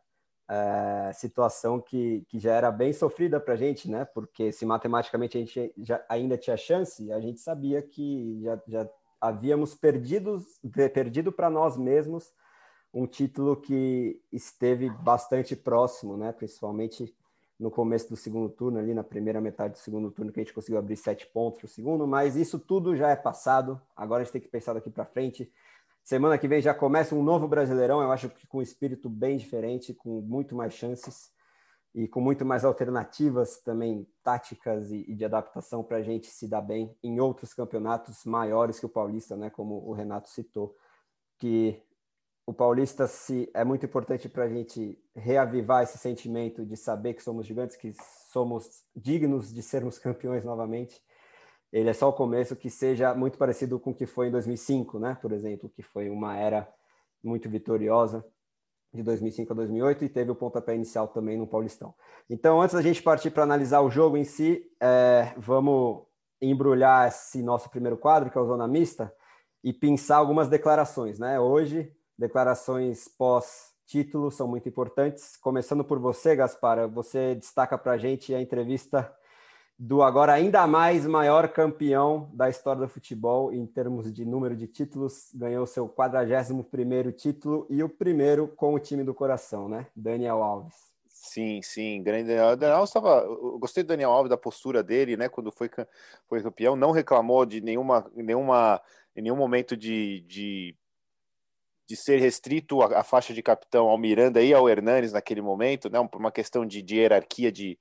é, 0.53 1.13
situação 1.15 1.81
que, 1.81 2.27
que 2.29 2.39
já 2.39 2.53
era 2.53 2.71
bem 2.71 2.93
sofrida 2.93 3.41
para 3.41 3.55
a 3.55 3.57
gente, 3.57 3.91
né? 3.91 4.05
Porque 4.05 4.53
se 4.53 4.67
matematicamente 4.67 5.39
a 5.39 5.41
gente 5.41 5.73
já, 5.79 6.05
ainda 6.11 6.37
tinha 6.37 6.57
chance, 6.59 7.11
a 7.11 7.19
gente 7.21 7.41
sabia 7.41 7.81
que 7.81 8.39
já, 8.43 8.61
já 8.69 8.89
havíamos 9.19 9.75
perdido, 9.75 10.45
perdido 10.93 11.33
para 11.33 11.49
nós 11.49 11.79
mesmos 11.79 12.35
um 12.93 13.07
título 13.07 13.57
que 13.57 14.21
esteve 14.31 14.91
bastante 14.91 15.57
próximo, 15.57 16.19
né? 16.19 16.33
Principalmente 16.33 17.17
no 17.59 17.71
começo 17.71 18.11
do 18.11 18.17
segundo 18.17 18.51
turno, 18.51 18.79
ali 18.79 18.93
na 18.93 19.05
primeira 19.05 19.41
metade 19.41 19.73
do 19.73 19.79
segundo 19.79 20.11
turno, 20.11 20.33
que 20.33 20.41
a 20.41 20.43
gente 20.43 20.53
conseguiu 20.53 20.79
abrir 20.79 20.97
sete 20.97 21.27
pontos 21.29 21.61
para 21.61 21.67
o 21.67 21.71
segundo, 21.71 22.07
mas 22.07 22.37
isso 22.37 22.59
tudo 22.59 22.95
já 22.95 23.09
é 23.09 23.17
passado. 23.17 23.81
Agora 23.97 24.21
a 24.21 24.25
gente 24.25 24.33
tem 24.33 24.43
que 24.43 24.49
pensar 24.49 24.75
daqui 24.75 24.91
para 24.91 25.07
frente. 25.07 25.51
Semana 26.05 26.37
que 26.37 26.49
vem 26.49 26.61
já 26.61 26.75
começa 26.75 27.15
um 27.15 27.23
novo 27.23 27.47
Brasileirão, 27.47 28.03
eu 28.03 28.11
acho 28.11 28.29
que 28.29 28.47
com 28.47 28.59
um 28.59 28.63
espírito 28.63 29.09
bem 29.09 29.37
diferente, 29.37 29.95
com 29.95 30.21
muito 30.21 30.55
mais 30.55 30.75
chances 30.75 31.31
e 31.95 32.09
com 32.09 32.21
muito 32.21 32.45
mais 32.45 32.65
alternativas 32.65 33.61
também 33.61 34.09
táticas 34.23 34.91
e, 34.91 35.05
e 35.09 35.15
de 35.15 35.25
adaptação 35.25 35.85
para 35.85 35.99
a 35.99 36.03
gente 36.03 36.27
se 36.27 36.49
dar 36.49 36.63
bem 36.63 36.97
em 37.03 37.21
outros 37.21 37.55
campeonatos 37.55 38.25
maiores 38.25 38.81
que 38.81 38.87
o 38.87 38.89
Paulista, 38.89 39.37
né? 39.37 39.51
Como 39.51 39.77
o 39.87 39.93
Renato 39.93 40.29
citou, 40.29 40.75
que 41.39 41.81
o 42.47 42.53
Paulista 42.53 43.07
se 43.07 43.49
é 43.55 43.65
muito 43.65 43.87
importante 43.87 44.29
para 44.29 44.45
a 44.45 44.49
gente 44.49 44.99
reavivar 45.15 45.85
esse 45.85 45.99
sentimento 45.99 46.67
de 46.67 46.77
saber 46.77 47.15
que 47.15 47.23
somos 47.23 47.47
gigantes, 47.47 47.77
que 47.77 47.93
somos 48.33 48.85
dignos 48.97 49.53
de 49.53 49.63
sermos 49.63 49.99
campeões 50.01 50.45
novamente. 50.45 51.01
Ele 51.73 51.89
é 51.89 51.93
só 51.93 52.09
o 52.09 52.13
começo 52.13 52.55
que 52.55 52.69
seja 52.69 53.15
muito 53.15 53.39
parecido 53.39 53.81
com 53.81 53.91
o 53.91 53.95
que 53.95 54.05
foi 54.05 54.29
em 54.29 54.31
2005, 54.31 54.99
né? 54.99 55.17
Por 55.23 55.33
exemplo, 55.33 55.71
que 55.71 55.83
foi 55.83 56.11
uma 56.11 56.37
era 56.37 56.69
muito 57.25 57.49
vitoriosa 57.49 58.25
de 58.93 59.03
2005 59.03 59.53
a 59.53 59.57
2008 59.57 60.05
e 60.05 60.09
teve 60.09 60.31
o 60.31 60.35
pontapé 60.35 60.75
inicial 60.75 61.09
também 61.09 61.39
no 61.39 61.47
Paulistão. 61.47 61.95
Então, 62.29 62.61
antes 62.61 62.75
da 62.75 62.83
gente 62.83 63.03
partir 63.03 63.31
para 63.31 63.43
analisar 63.43 63.81
o 63.81 63.91
jogo 63.91 64.19
em 64.19 64.25
si, 64.25 64.71
é, 64.81 65.33
vamos 65.39 66.03
embrulhar 66.43 67.09
esse 67.09 67.43
nosso 67.43 67.71
primeiro 67.71 67.97
quadro, 67.97 68.31
que 68.31 68.37
é 68.37 68.41
o 68.41 68.47
Zona 68.47 68.69
Mista, 68.69 69.15
e 69.65 69.73
pensar 69.73 70.17
algumas 70.17 70.49
declarações, 70.49 71.19
né? 71.19 71.41
Hoje, 71.41 71.91
declarações 72.19 73.09
pós-título 73.09 74.31
são 74.31 74.47
muito 74.47 74.69
importantes. 74.69 75.37
Começando 75.37 75.85
por 75.85 75.99
você, 75.99 76.37
Gaspar, 76.37 76.89
você 76.89 77.35
destaca 77.35 77.79
para 77.79 77.93
a 77.93 77.99
gente 77.99 78.35
a 78.35 78.43
entrevista 78.43 79.11
do 79.85 80.01
agora 80.01 80.33
ainda 80.33 80.65
mais 80.65 81.05
maior 81.09 81.49
campeão 81.49 82.31
da 82.33 82.49
história 82.49 82.83
do 82.83 82.89
futebol 82.89 83.53
em 83.53 83.67
termos 83.67 84.13
de 84.13 84.25
número 84.25 84.55
de 84.55 84.69
títulos, 84.69 85.33
ganhou 85.35 85.67
seu 85.67 85.89
41º 85.89 87.13
título 87.13 87.67
e 87.69 87.83
o 87.83 87.89
primeiro 87.89 88.47
com 88.47 88.75
o 88.75 88.79
time 88.79 89.03
do 89.03 89.13
coração, 89.13 89.69
né? 89.69 89.89
Daniel 89.97 90.41
Alves. 90.41 90.73
Sim, 91.09 91.61
sim, 91.63 92.01
grande 92.01 92.29
Daniel. 92.29 92.57
Daniel 92.57 92.77
Alves 92.77 92.91
estava, 92.91 93.27
gostei 93.59 93.83
do 93.83 93.89
Daniel 93.89 94.13
Alves 94.13 94.31
da 94.31 94.37
postura 94.37 94.85
dele, 94.85 95.17
né, 95.17 95.29
quando 95.29 95.51
foi 95.51 95.69
foi 96.29 96.41
campeão, 96.41 96.77
não 96.77 96.93
reclamou 96.93 97.45
de 97.45 97.61
nenhuma 97.61 98.09
nenhuma 98.15 98.81
em 99.17 99.23
nenhum 99.23 99.37
momento 99.37 99.77
de, 99.77 100.21
de 100.29 100.77
de 101.89 101.97
ser 101.97 102.21
restrito 102.21 102.81
à, 102.83 103.03
faixa 103.03 103.35
de 103.35 103.43
capitão 103.43 103.89
ao 103.89 103.99
Miranda 103.99 104.41
e 104.41 104.55
ao 104.55 104.69
Hernanes 104.69 105.13
naquele 105.13 105.43
momento, 105.43 105.91
né? 105.91 105.99
Uma 106.15 106.31
questão 106.31 106.65
de, 106.65 106.81
de 106.81 106.99
hierarquia 106.99 107.51
de, 107.51 107.77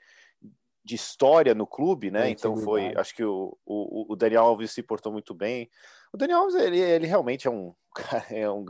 de 0.84 0.96
história 0.96 1.54
no 1.54 1.68
clube, 1.68 2.10
né? 2.10 2.30
então 2.30 2.58
foi, 2.58 2.94
acho 2.96 3.16
que 3.16 3.24
o, 3.24 3.58
o, 3.66 4.14
o, 4.14 4.16
Daniel 4.16 4.44
Alves 4.44 4.72
se 4.72 4.82
portou 4.82 5.12
muito 5.12 5.34
bem. 5.34 5.70
O 6.12 6.18
Daniel 6.18 6.40
Alves, 6.40 6.56
ele, 6.56 6.80
ele 6.80 7.06
realmente 7.06 7.48
é 7.48 7.52
um, 7.52 7.74
é 8.32 8.50
um, 8.50 8.66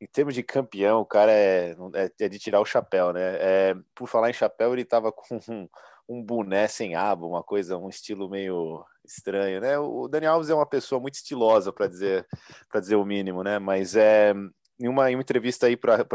em 0.00 0.06
termos 0.06 0.34
de 0.34 0.42
campeão, 0.42 1.00
o 1.00 1.06
cara 1.06 1.32
é, 1.32 1.76
é, 1.94 2.24
é 2.24 2.28
de 2.28 2.38
tirar 2.38 2.60
o 2.60 2.64
chapéu, 2.64 3.12
né? 3.12 3.36
É, 3.38 3.76
por 3.94 4.08
falar 4.08 4.30
em 4.30 4.34
chapéu, 4.34 4.72
ele 4.72 4.84
tava 4.84 5.12
com 5.12 5.38
um, 5.48 5.68
um 6.08 6.22
boné 6.22 6.66
sem 6.68 6.94
aba, 6.94 7.26
uma 7.26 7.42
coisa, 7.42 7.76
um 7.76 7.88
estilo 7.88 8.30
meio 8.30 8.84
estranho, 9.04 9.60
né? 9.60 9.78
O 9.78 10.08
Daniel 10.08 10.34
Alves 10.34 10.50
é 10.50 10.54
uma 10.54 10.66
pessoa 10.66 11.00
muito 11.00 11.14
estilosa, 11.14 11.72
para 11.72 11.86
dizer, 11.86 12.26
para 12.68 12.80
dizer 12.80 12.96
o 12.96 13.04
mínimo, 13.04 13.42
né? 13.42 13.58
Mas 13.58 13.94
é 13.94 14.32
em 14.78 14.88
uma, 14.88 15.10
em 15.10 15.14
uma 15.16 15.22
entrevista 15.22 15.66
aí 15.66 15.76
para 15.76 16.06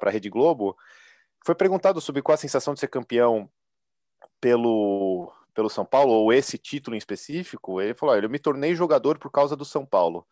a 0.00 0.10
Rede 0.10 0.28
Globo, 0.28 0.76
foi 1.44 1.54
perguntado 1.54 2.00
sobre 2.00 2.22
qual 2.22 2.34
a 2.34 2.38
sensação 2.38 2.74
de 2.74 2.80
ser 2.80 2.88
campeão 2.88 3.48
pelo, 4.42 5.32
pelo 5.54 5.70
São 5.70 5.84
Paulo, 5.84 6.12
ou 6.12 6.32
esse 6.32 6.58
título 6.58 6.96
em 6.96 6.98
específico, 6.98 7.80
ele 7.80 7.94
falou: 7.94 8.18
eu 8.18 8.28
me 8.28 8.40
tornei 8.40 8.74
jogador 8.74 9.16
por 9.16 9.30
causa 9.30 9.54
do 9.56 9.64
São 9.64 9.86
Paulo. 9.86 10.26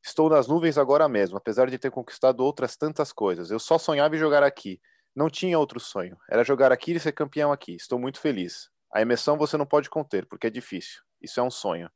Estou 0.00 0.30
nas 0.30 0.46
nuvens 0.46 0.78
agora 0.78 1.08
mesmo, 1.08 1.36
apesar 1.36 1.68
de 1.68 1.76
ter 1.76 1.90
conquistado 1.90 2.40
outras 2.40 2.76
tantas 2.76 3.12
coisas. 3.12 3.50
Eu 3.50 3.58
só 3.58 3.76
sonhava 3.76 4.14
em 4.14 4.18
jogar 4.18 4.44
aqui. 4.44 4.80
Não 5.14 5.28
tinha 5.28 5.58
outro 5.58 5.80
sonho. 5.80 6.16
Era 6.30 6.44
jogar 6.44 6.70
aqui 6.70 6.92
e 6.92 7.00
ser 7.00 7.10
campeão 7.10 7.50
aqui. 7.50 7.74
Estou 7.74 7.98
muito 7.98 8.20
feliz. 8.20 8.70
A 8.92 9.02
emoção 9.02 9.36
você 9.36 9.56
não 9.56 9.66
pode 9.66 9.90
conter, 9.90 10.24
porque 10.26 10.46
é 10.46 10.50
difícil. 10.50 11.02
Isso 11.20 11.40
é 11.40 11.42
um 11.42 11.50
sonho. 11.50 11.90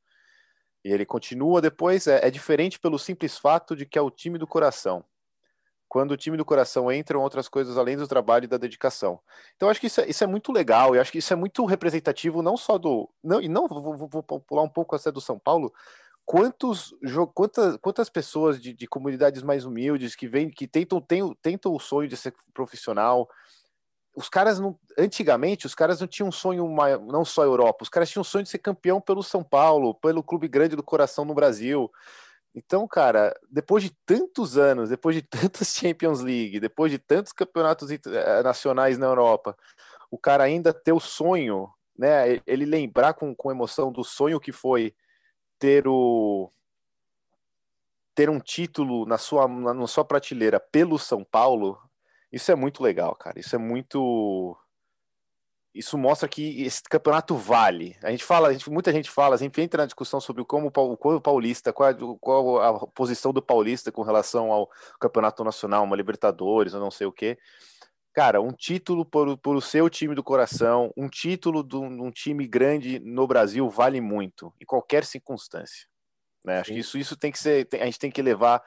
E 0.85 0.91
ele 0.91 1.07
continua 1.07 1.61
depois, 1.61 2.09
é, 2.09 2.27
é 2.27 2.31
diferente 2.31 2.81
pelo 2.81 2.99
simples 2.99 3.39
fato 3.39 3.77
de 3.77 3.87
que 3.87 3.97
é 3.97 4.03
o 4.03 4.11
time 4.11 4.37
do 4.37 4.49
coração 4.49 5.05
quando 5.93 6.13
o 6.13 6.17
time 6.17 6.39
do 6.39 6.45
coração 6.45 6.91
entram 6.91 7.21
outras 7.21 7.51
coisas 7.51 7.77
além 7.77 7.99
do 7.99 8.09
trabalho 8.09 8.45
e 8.45 8.49
da 8.49 8.57
dedicação. 8.57 9.21
Então 9.55 9.69
acho 9.69 9.79
que 9.79 9.89
isso 9.89 10.01
é, 10.01 10.09
isso 10.09 10.25
é 10.25 10.27
muito 10.27 10.51
legal, 10.51 10.97
e 10.97 10.99
acho 10.99 11.13
que 11.13 11.19
isso 11.19 11.31
é 11.35 11.37
muito 11.37 11.67
representativo 11.67 12.41
não 12.41 12.57
só 12.57 12.79
do 12.79 13.11
não 13.23 13.43
e 13.43 13.47
não 13.47 13.69
vou, 13.69 13.99
vou, 13.99 14.09
vou 14.09 14.23
pular 14.23 14.63
um 14.63 14.71
pouco 14.71 14.97
até 14.97 15.13
do 15.13 15.21
São 15.21 15.39
Paulo, 15.39 15.71
quantos 16.25 16.95
quantas, 17.35 17.77
quantas 17.77 18.09
pessoas 18.09 18.59
de, 18.59 18.73
de, 18.73 18.87
comunidades 18.87 19.43
mais 19.43 19.67
humildes 19.67 20.17
que 20.17 20.27
vêm 20.27 20.49
que 20.49 20.67
tentam 20.67 20.99
tem, 20.99 21.31
tentam 21.43 21.75
o 21.75 21.79
sonho 21.79 22.09
de 22.09 22.17
ser 22.17 22.33
profissional 22.55 23.29
os 24.17 24.31
caras 24.31 24.59
não, 24.59 24.79
antigamente 24.97 25.67
os 25.67 25.75
caras 25.75 26.01
não 26.01 26.07
tinham 26.07 26.29
um 26.31 26.33
sonho 26.33 26.75
não 27.07 27.23
só 27.23 27.45
Europa 27.45 27.83
os 27.83 27.91
caras 27.91 28.09
tinham 28.09 28.23
um 28.23 28.25
sonho 28.25 28.45
de 28.45 28.49
ser 28.49 28.61
campeão 28.61 28.99
pelo 28.99 29.23
São 29.23 29.45
Paulo 29.45 29.95
pelo 29.97 30.23
clube 30.23 30.49
grande 30.49 30.75
do 30.75 30.83
coração 30.83 31.27
no 31.27 31.35
Brasil 31.35 31.93
então, 32.55 32.87
cara, 32.87 33.35
depois 33.51 33.83
de 33.83 33.91
tantos 34.05 34.59
anos, 34.59 34.91
depois 34.91 35.17
de 35.17 35.23
tantas 35.29 35.69
Champions 35.69 36.21
League, 36.21 36.61
depois 36.61 36.93
de 36.93 36.99
tantos 36.99 37.33
campeonatos 37.33 37.91
eh, 37.91 38.43
nacionais 38.43 38.99
na 38.99 39.07
Europa, 39.07 39.57
o 40.11 40.19
cara 40.19 40.45
ainda 40.45 40.73
ter 40.73 40.93
o 40.93 41.01
sonho, 41.01 41.73
né? 41.97 42.41
Ele 42.47 42.67
lembrar 42.67 43.15
com, 43.15 43.35
com 43.35 43.51
emoção 43.51 43.91
do 43.91 44.05
sonho 44.05 44.41
que 44.41 44.53
foi 44.53 44.95
ter 45.59 45.87
o 45.89 46.53
ter 48.15 48.29
um 48.29 48.39
título 48.39 49.07
na 49.07 49.17
sua 49.17 49.49
na 49.49 49.87
sua 49.87 50.05
prateleira 50.05 50.61
pelo 50.61 50.99
São 50.99 51.25
Paulo, 51.25 51.81
isso 52.31 52.53
é 52.53 52.55
muito 52.55 52.83
legal, 52.83 53.15
cara. 53.15 53.39
Isso 53.41 53.55
é 53.57 53.59
muito 53.59 54.57
isso 55.75 55.97
mostra 55.97 56.29
que 56.29 56.63
esse 56.63 56.83
campeonato 56.83 57.35
vale. 57.35 57.97
A 58.03 58.11
gente 58.11 58.25
fala, 58.25 58.49
a 58.49 58.53
gente, 58.53 58.69
muita 58.71 58.93
gente 58.93 59.11
fala, 59.11 59.35
a 59.35 59.39
gente 59.39 59.59
entra 59.61 59.83
na 59.83 59.87
discussão 59.87 60.21
sobre 60.21 60.45
como 60.45 60.71
o 60.75 61.21
paulista, 61.21 61.73
qual, 61.73 61.95
qual, 62.19 62.61
a 62.61 62.87
posição 62.89 63.33
do 63.33 63.41
paulista 63.41 63.91
com 63.91 64.03
relação 64.03 64.53
ao 64.53 64.71
campeonato 65.01 65.43
nacional, 65.43 65.85
uma 65.85 65.97
Libertadores, 65.97 66.75
ou 66.75 66.81
não 66.81 66.91
sei 66.91 67.07
o 67.07 67.13
quê. 67.13 67.39
Cara, 68.13 68.43
um 68.43 68.53
título 68.53 69.07
por, 69.07 69.39
por 69.39 69.57
o 69.57 69.61
seu 69.63 69.89
time 69.89 70.15
do 70.15 70.23
coração, 70.23 70.93
um 70.95 71.09
título 71.09 71.63
de 71.63 71.77
um, 71.77 72.11
time 72.11 72.47
grande 72.47 73.01
no 73.01 73.27
Brasil 73.27 73.71
vale 73.71 74.03
muito, 74.03 74.53
em 74.61 74.67
qualquer 74.67 75.07
circunstância. 75.07 75.87
Né? 76.45 76.61
Acho 76.61 76.73
que 76.73 76.79
isso, 76.79 76.99
isso 76.99 77.17
tem 77.17 77.33
que 77.33 77.39
ser, 77.39 77.67
a 77.73 77.85
gente 77.87 77.99
tem 77.99 78.11
que 78.11 78.21
levar 78.21 78.63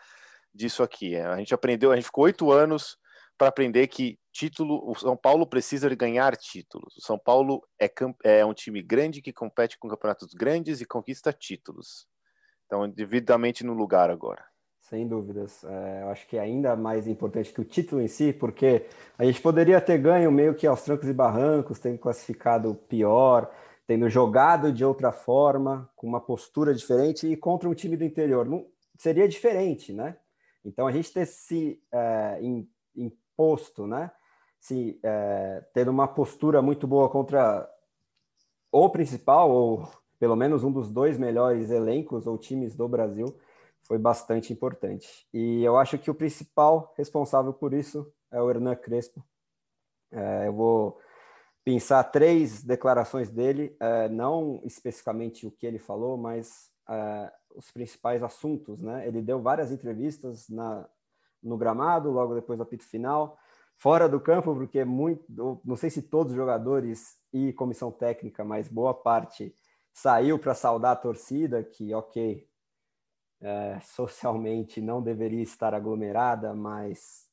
disso 0.51 0.81
aqui. 0.81 1.15
A 1.15 1.37
gente 1.37 1.53
aprendeu, 1.53 1.91
a 1.91 1.95
gente 1.95 2.05
ficou 2.05 2.23
oito 2.23 2.51
anos 2.51 2.97
para 3.37 3.49
aprender 3.49 3.87
que 3.87 4.17
título, 4.31 4.81
o 4.89 4.95
São 4.95 5.15
Paulo 5.15 5.47
precisa 5.47 5.93
ganhar 5.95 6.35
títulos. 6.35 6.95
O 6.97 7.01
São 7.01 7.17
Paulo 7.17 7.61
é, 7.79 7.89
é 8.23 8.45
um 8.45 8.53
time 8.53 8.81
grande 8.81 9.21
que 9.21 9.31
compete 9.31 9.77
com 9.77 9.87
campeonatos 9.87 10.33
grandes 10.33 10.81
e 10.81 10.85
conquista 10.85 11.31
títulos. 11.31 12.07
Então, 12.65 12.89
devidamente 12.89 13.63
no 13.63 13.73
lugar 13.73 14.09
agora. 14.09 14.43
Sem 14.81 15.07
dúvidas. 15.07 15.63
É, 15.63 16.03
eu 16.03 16.09
acho 16.09 16.27
que 16.27 16.37
é 16.37 16.41
ainda 16.41 16.75
mais 16.75 17.07
importante 17.07 17.51
que 17.51 17.61
o 17.61 17.65
título 17.65 18.01
em 18.01 18.07
si, 18.07 18.31
porque 18.31 18.85
a 19.17 19.25
gente 19.25 19.41
poderia 19.41 19.81
ter 19.81 19.97
ganho 19.97 20.31
meio 20.31 20.53
que 20.53 20.67
aos 20.67 20.83
trancos 20.83 21.07
e 21.07 21.13
barrancos, 21.13 21.79
tendo 21.79 21.97
classificado 21.97 22.75
pior, 22.87 23.51
tendo 23.87 24.09
jogado 24.09 24.71
de 24.71 24.85
outra 24.85 25.11
forma, 25.11 25.89
com 25.95 26.07
uma 26.07 26.21
postura 26.21 26.73
diferente 26.73 27.27
e 27.27 27.35
contra 27.35 27.69
um 27.69 27.73
time 27.73 27.97
do 27.97 28.03
interior. 28.03 28.45
Não, 28.45 28.67
seria 28.97 29.27
diferente, 29.27 29.91
né? 29.91 30.17
Então 30.63 30.87
a 30.87 30.91
gente 30.91 31.11
ter 31.11 31.25
se 31.25 31.81
é, 31.91 32.39
imposto, 33.35 33.85
né? 33.85 34.11
Se 34.59 34.99
é, 35.03 35.63
tendo 35.73 35.91
uma 35.91 36.07
postura 36.07 36.61
muito 36.61 36.87
boa 36.87 37.09
contra 37.09 37.69
o 38.71 38.89
principal, 38.89 39.51
ou 39.51 39.87
pelo 40.17 40.35
menos 40.35 40.63
um 40.63 40.71
dos 40.71 40.89
dois 40.89 41.17
melhores 41.17 41.69
elencos 41.69 42.25
ou 42.25 42.37
times 42.37 42.75
do 42.75 42.87
Brasil, 42.87 43.37
foi 43.83 43.99
bastante 43.99 44.51
importante. 44.51 45.27
E 45.33 45.63
eu 45.63 45.77
acho 45.77 45.99
que 45.99 46.09
o 46.09 46.15
principal 46.15 46.93
responsável 46.97 47.53
por 47.53 47.73
isso 47.73 48.11
é 48.31 48.41
o 48.41 48.49
Hernan 48.49 48.75
Crespo. 48.75 49.23
É, 50.11 50.47
eu 50.47 50.53
vou 50.53 50.99
pensar 51.63 52.03
três 52.05 52.63
declarações 52.63 53.29
dele, 53.29 53.75
é, 53.79 54.09
não 54.09 54.61
especificamente 54.63 55.45
o 55.45 55.51
que 55.51 55.67
ele 55.67 55.77
falou, 55.77 56.17
mas 56.17 56.71
é, 56.89 57.31
os 57.55 57.69
principais 57.71 58.23
assuntos. 58.23 58.81
Né? 58.81 59.07
Ele 59.07 59.21
deu 59.21 59.39
várias 59.41 59.71
entrevistas 59.71 60.49
na, 60.49 60.87
no 61.45 61.57
gramado, 61.57 62.11
logo 62.11 62.33
depois 62.33 62.57
do 62.57 62.63
apito 62.63 62.83
final, 62.83 63.37
fora 63.77 64.09
do 64.09 64.19
campo, 64.19 64.53
porque 64.55 64.83
muito, 64.83 65.23
não 65.63 65.75
sei 65.75 65.89
se 65.89 66.01
todos 66.01 66.31
os 66.31 66.37
jogadores 66.37 67.17
e 67.31 67.53
comissão 67.53 67.91
técnica, 67.91 68.43
mas 68.43 68.67
boa 68.67 68.93
parte 68.93 69.55
saiu 69.93 70.39
para 70.39 70.53
saudar 70.53 70.91
a 70.91 70.95
torcida, 70.95 71.63
que 71.63 71.93
ok, 71.93 72.47
é, 73.41 73.79
socialmente 73.81 74.81
não 74.81 75.01
deveria 75.01 75.43
estar 75.43 75.73
aglomerada, 75.73 76.53
mas 76.53 77.25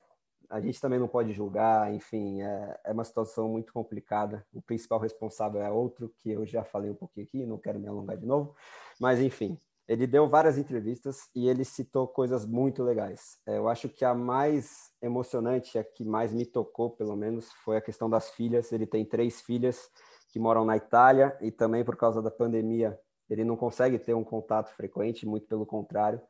a 0.51 0.61
gente 0.61 0.81
também 0.81 0.98
não 0.98 1.09
pode 1.09 1.33
julgar, 1.33 1.92
enfim, 1.94 2.42
é, 2.42 2.81
é 2.85 2.92
uma 2.92 3.05
situação 3.05 3.48
muito 3.48 3.72
complicada. 3.72 4.46
O 4.53 4.61
principal 4.61 4.98
responsável 4.98 5.62
é 5.62 5.70
outro, 5.70 6.12
que 6.18 6.31
eu 6.31 6.44
já 6.44 6.62
falei 6.62 6.90
um 6.90 6.94
pouquinho 6.94 7.27
aqui, 7.27 7.46
não 7.46 7.59
quero 7.59 7.81
me 7.81 7.88
alongar 7.88 8.18
de 8.18 8.27
novo, 8.27 8.55
mas 9.01 9.18
enfim, 9.18 9.59
ele 9.88 10.07
deu 10.07 10.29
várias 10.29 10.57
entrevistas 10.57 11.29
e 11.35 11.49
ele 11.49 11.64
citou 11.64 12.07
coisas 12.07 12.47
muito 12.47 12.83
legais. 12.83 13.38
É, 13.47 13.59
eu 13.59 13.68
acho 13.68 13.88
que 13.88 14.05
a 14.05 14.14
mais 14.14 14.90
emocionante, 15.01 15.79
a 15.79 15.85
que 15.85 16.05
mais 16.05 16.33
me 16.33 16.47
tocou, 16.47 16.90
pelo 16.90 17.16
menos, 17.16 17.53
foi 17.64 17.77
a 17.77 17.81
questão 17.81 18.09
das 18.09 18.31
filhas. 18.31 18.73
Ele 18.73 18.87
tem 18.87 19.05
três 19.05 19.40
filhas 19.40 19.90
que 20.29 20.38
moram 20.38 20.64
na 20.64 20.77
Itália 20.77 21.37
e 21.40 21.51
também 21.51 21.85
por 21.85 21.97
causa 21.97 22.23
da 22.23 22.31
pandemia 22.31 22.99
ele 23.29 23.45
não 23.45 23.57
consegue 23.57 23.99
ter 23.99 24.14
um 24.14 24.25
contato 24.25 24.68
frequente, 24.75 25.27
muito 25.27 25.47
pelo 25.47 25.64
contrário. 25.64 26.21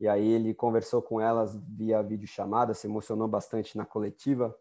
E 0.00 0.08
aí 0.08 0.26
ele 0.26 0.54
conversou 0.54 1.00
com 1.00 1.20
elas 1.20 1.56
via 1.56 2.02
videochamada, 2.02 2.74
se 2.74 2.86
emocionou 2.86 3.28
bastante 3.28 3.76
na 3.76 3.84
coletiva, 3.84 4.56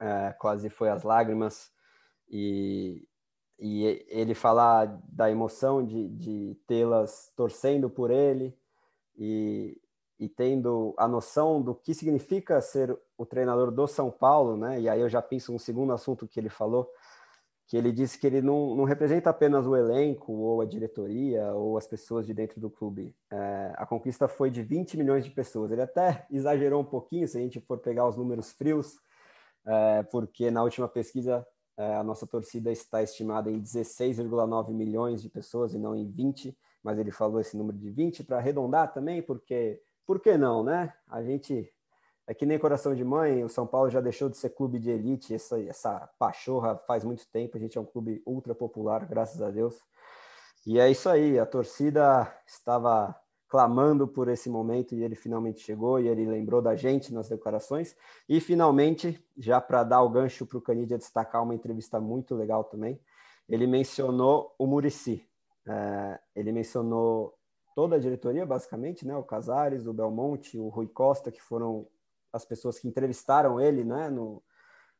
é, 0.00 0.32
quase 0.38 0.68
foi 0.68 0.88
às 0.88 1.02
lágrimas. 1.02 1.70
E, 2.28 3.06
e 3.64 4.04
ele 4.08 4.34
falar 4.34 5.00
da 5.08 5.30
emoção 5.30 5.86
de, 5.86 6.08
de 6.08 6.60
tê-las 6.66 7.32
torcendo 7.36 7.88
por 7.88 8.10
ele 8.10 8.52
e, 9.16 9.80
e 10.18 10.28
tendo 10.28 10.92
a 10.98 11.06
noção 11.06 11.62
do 11.62 11.72
que 11.72 11.94
significa 11.94 12.60
ser 12.60 12.98
o 13.16 13.24
treinador 13.24 13.70
do 13.70 13.86
São 13.86 14.10
Paulo, 14.10 14.56
né? 14.56 14.80
E 14.80 14.88
aí 14.88 15.00
eu 15.00 15.08
já 15.08 15.22
penso 15.22 15.54
um 15.54 15.60
segundo 15.60 15.92
assunto 15.92 16.26
que 16.26 16.40
ele 16.40 16.48
falou, 16.48 16.90
que 17.68 17.76
ele 17.76 17.92
disse 17.92 18.18
que 18.18 18.26
ele 18.26 18.42
não, 18.42 18.74
não 18.74 18.82
representa 18.82 19.30
apenas 19.30 19.64
o 19.64 19.76
elenco 19.76 20.32
ou 20.32 20.60
a 20.60 20.64
diretoria 20.64 21.54
ou 21.54 21.78
as 21.78 21.86
pessoas 21.86 22.26
de 22.26 22.34
dentro 22.34 22.60
do 22.60 22.68
clube. 22.68 23.14
É, 23.30 23.74
a 23.76 23.86
conquista 23.86 24.26
foi 24.26 24.50
de 24.50 24.60
20 24.60 24.96
milhões 24.96 25.24
de 25.24 25.30
pessoas. 25.30 25.70
Ele 25.70 25.82
até 25.82 26.26
exagerou 26.32 26.82
um 26.82 26.84
pouquinho, 26.84 27.28
se 27.28 27.38
a 27.38 27.40
gente 27.40 27.60
for 27.60 27.78
pegar 27.78 28.08
os 28.08 28.16
números 28.16 28.50
frios, 28.50 28.96
é, 29.64 30.02
porque 30.02 30.50
na 30.50 30.64
última 30.64 30.88
pesquisa 30.88 31.46
a 31.96 32.02
nossa 32.02 32.26
torcida 32.26 32.70
está 32.70 33.02
estimada 33.02 33.50
em 33.50 33.60
16,9 33.60 34.72
milhões 34.72 35.22
de 35.22 35.28
pessoas 35.28 35.74
e 35.74 35.78
não 35.78 35.94
em 35.94 36.10
20, 36.10 36.56
mas 36.82 36.98
ele 36.98 37.10
falou 37.10 37.40
esse 37.40 37.56
número 37.56 37.78
de 37.78 37.90
20 37.90 38.24
para 38.24 38.38
arredondar 38.38 38.92
também, 38.92 39.22
porque 39.22 39.80
por 40.06 40.20
que 40.20 40.36
não, 40.36 40.62
né? 40.62 40.92
A 41.08 41.22
gente 41.22 41.72
é 42.26 42.34
que 42.34 42.46
nem 42.46 42.58
coração 42.58 42.94
de 42.94 43.04
mãe, 43.04 43.42
o 43.42 43.48
São 43.48 43.66
Paulo 43.66 43.90
já 43.90 44.00
deixou 44.00 44.28
de 44.28 44.36
ser 44.36 44.50
clube 44.50 44.78
de 44.78 44.90
elite, 44.90 45.34
essa, 45.34 45.60
essa 45.60 46.08
pachorra 46.18 46.76
faz 46.86 47.04
muito 47.04 47.26
tempo, 47.30 47.56
a 47.56 47.60
gente 47.60 47.76
é 47.76 47.80
um 47.80 47.84
clube 47.84 48.22
ultra 48.24 48.54
popular, 48.54 49.04
graças 49.06 49.42
a 49.42 49.50
Deus. 49.50 49.80
E 50.64 50.78
é 50.78 50.88
isso 50.90 51.08
aí, 51.08 51.38
a 51.38 51.46
torcida 51.46 52.32
estava 52.46 53.14
clamando 53.52 54.08
por 54.08 54.28
esse 54.28 54.48
momento 54.48 54.94
e 54.94 55.04
ele 55.04 55.14
finalmente 55.14 55.60
chegou 55.60 56.00
e 56.00 56.08
ele 56.08 56.24
lembrou 56.24 56.62
da 56.62 56.74
gente 56.74 57.12
nas 57.12 57.28
declarações. 57.28 57.94
E 58.26 58.40
finalmente, 58.40 59.22
já 59.36 59.60
para 59.60 59.84
dar 59.84 60.00
o 60.00 60.08
gancho 60.08 60.46
para 60.46 60.56
o 60.56 60.62
Canidia 60.62 60.96
destacar 60.96 61.42
uma 61.42 61.54
entrevista 61.54 62.00
muito 62.00 62.34
legal 62.34 62.64
também, 62.64 62.98
ele 63.46 63.66
mencionou 63.66 64.54
o 64.58 64.66
Murici. 64.66 65.28
É, 65.68 66.18
ele 66.34 66.50
mencionou 66.50 67.38
toda 67.74 67.96
a 67.96 67.98
diretoria, 67.98 68.46
basicamente, 68.46 69.06
né? 69.06 69.14
O 69.14 69.22
Casares, 69.22 69.86
o 69.86 69.92
Belmonte, 69.92 70.56
o 70.56 70.68
Rui 70.68 70.88
Costa, 70.88 71.30
que 71.30 71.42
foram 71.42 71.86
as 72.32 72.46
pessoas 72.46 72.78
que 72.78 72.88
entrevistaram 72.88 73.60
ele 73.60 73.84
né, 73.84 74.08
no, 74.08 74.42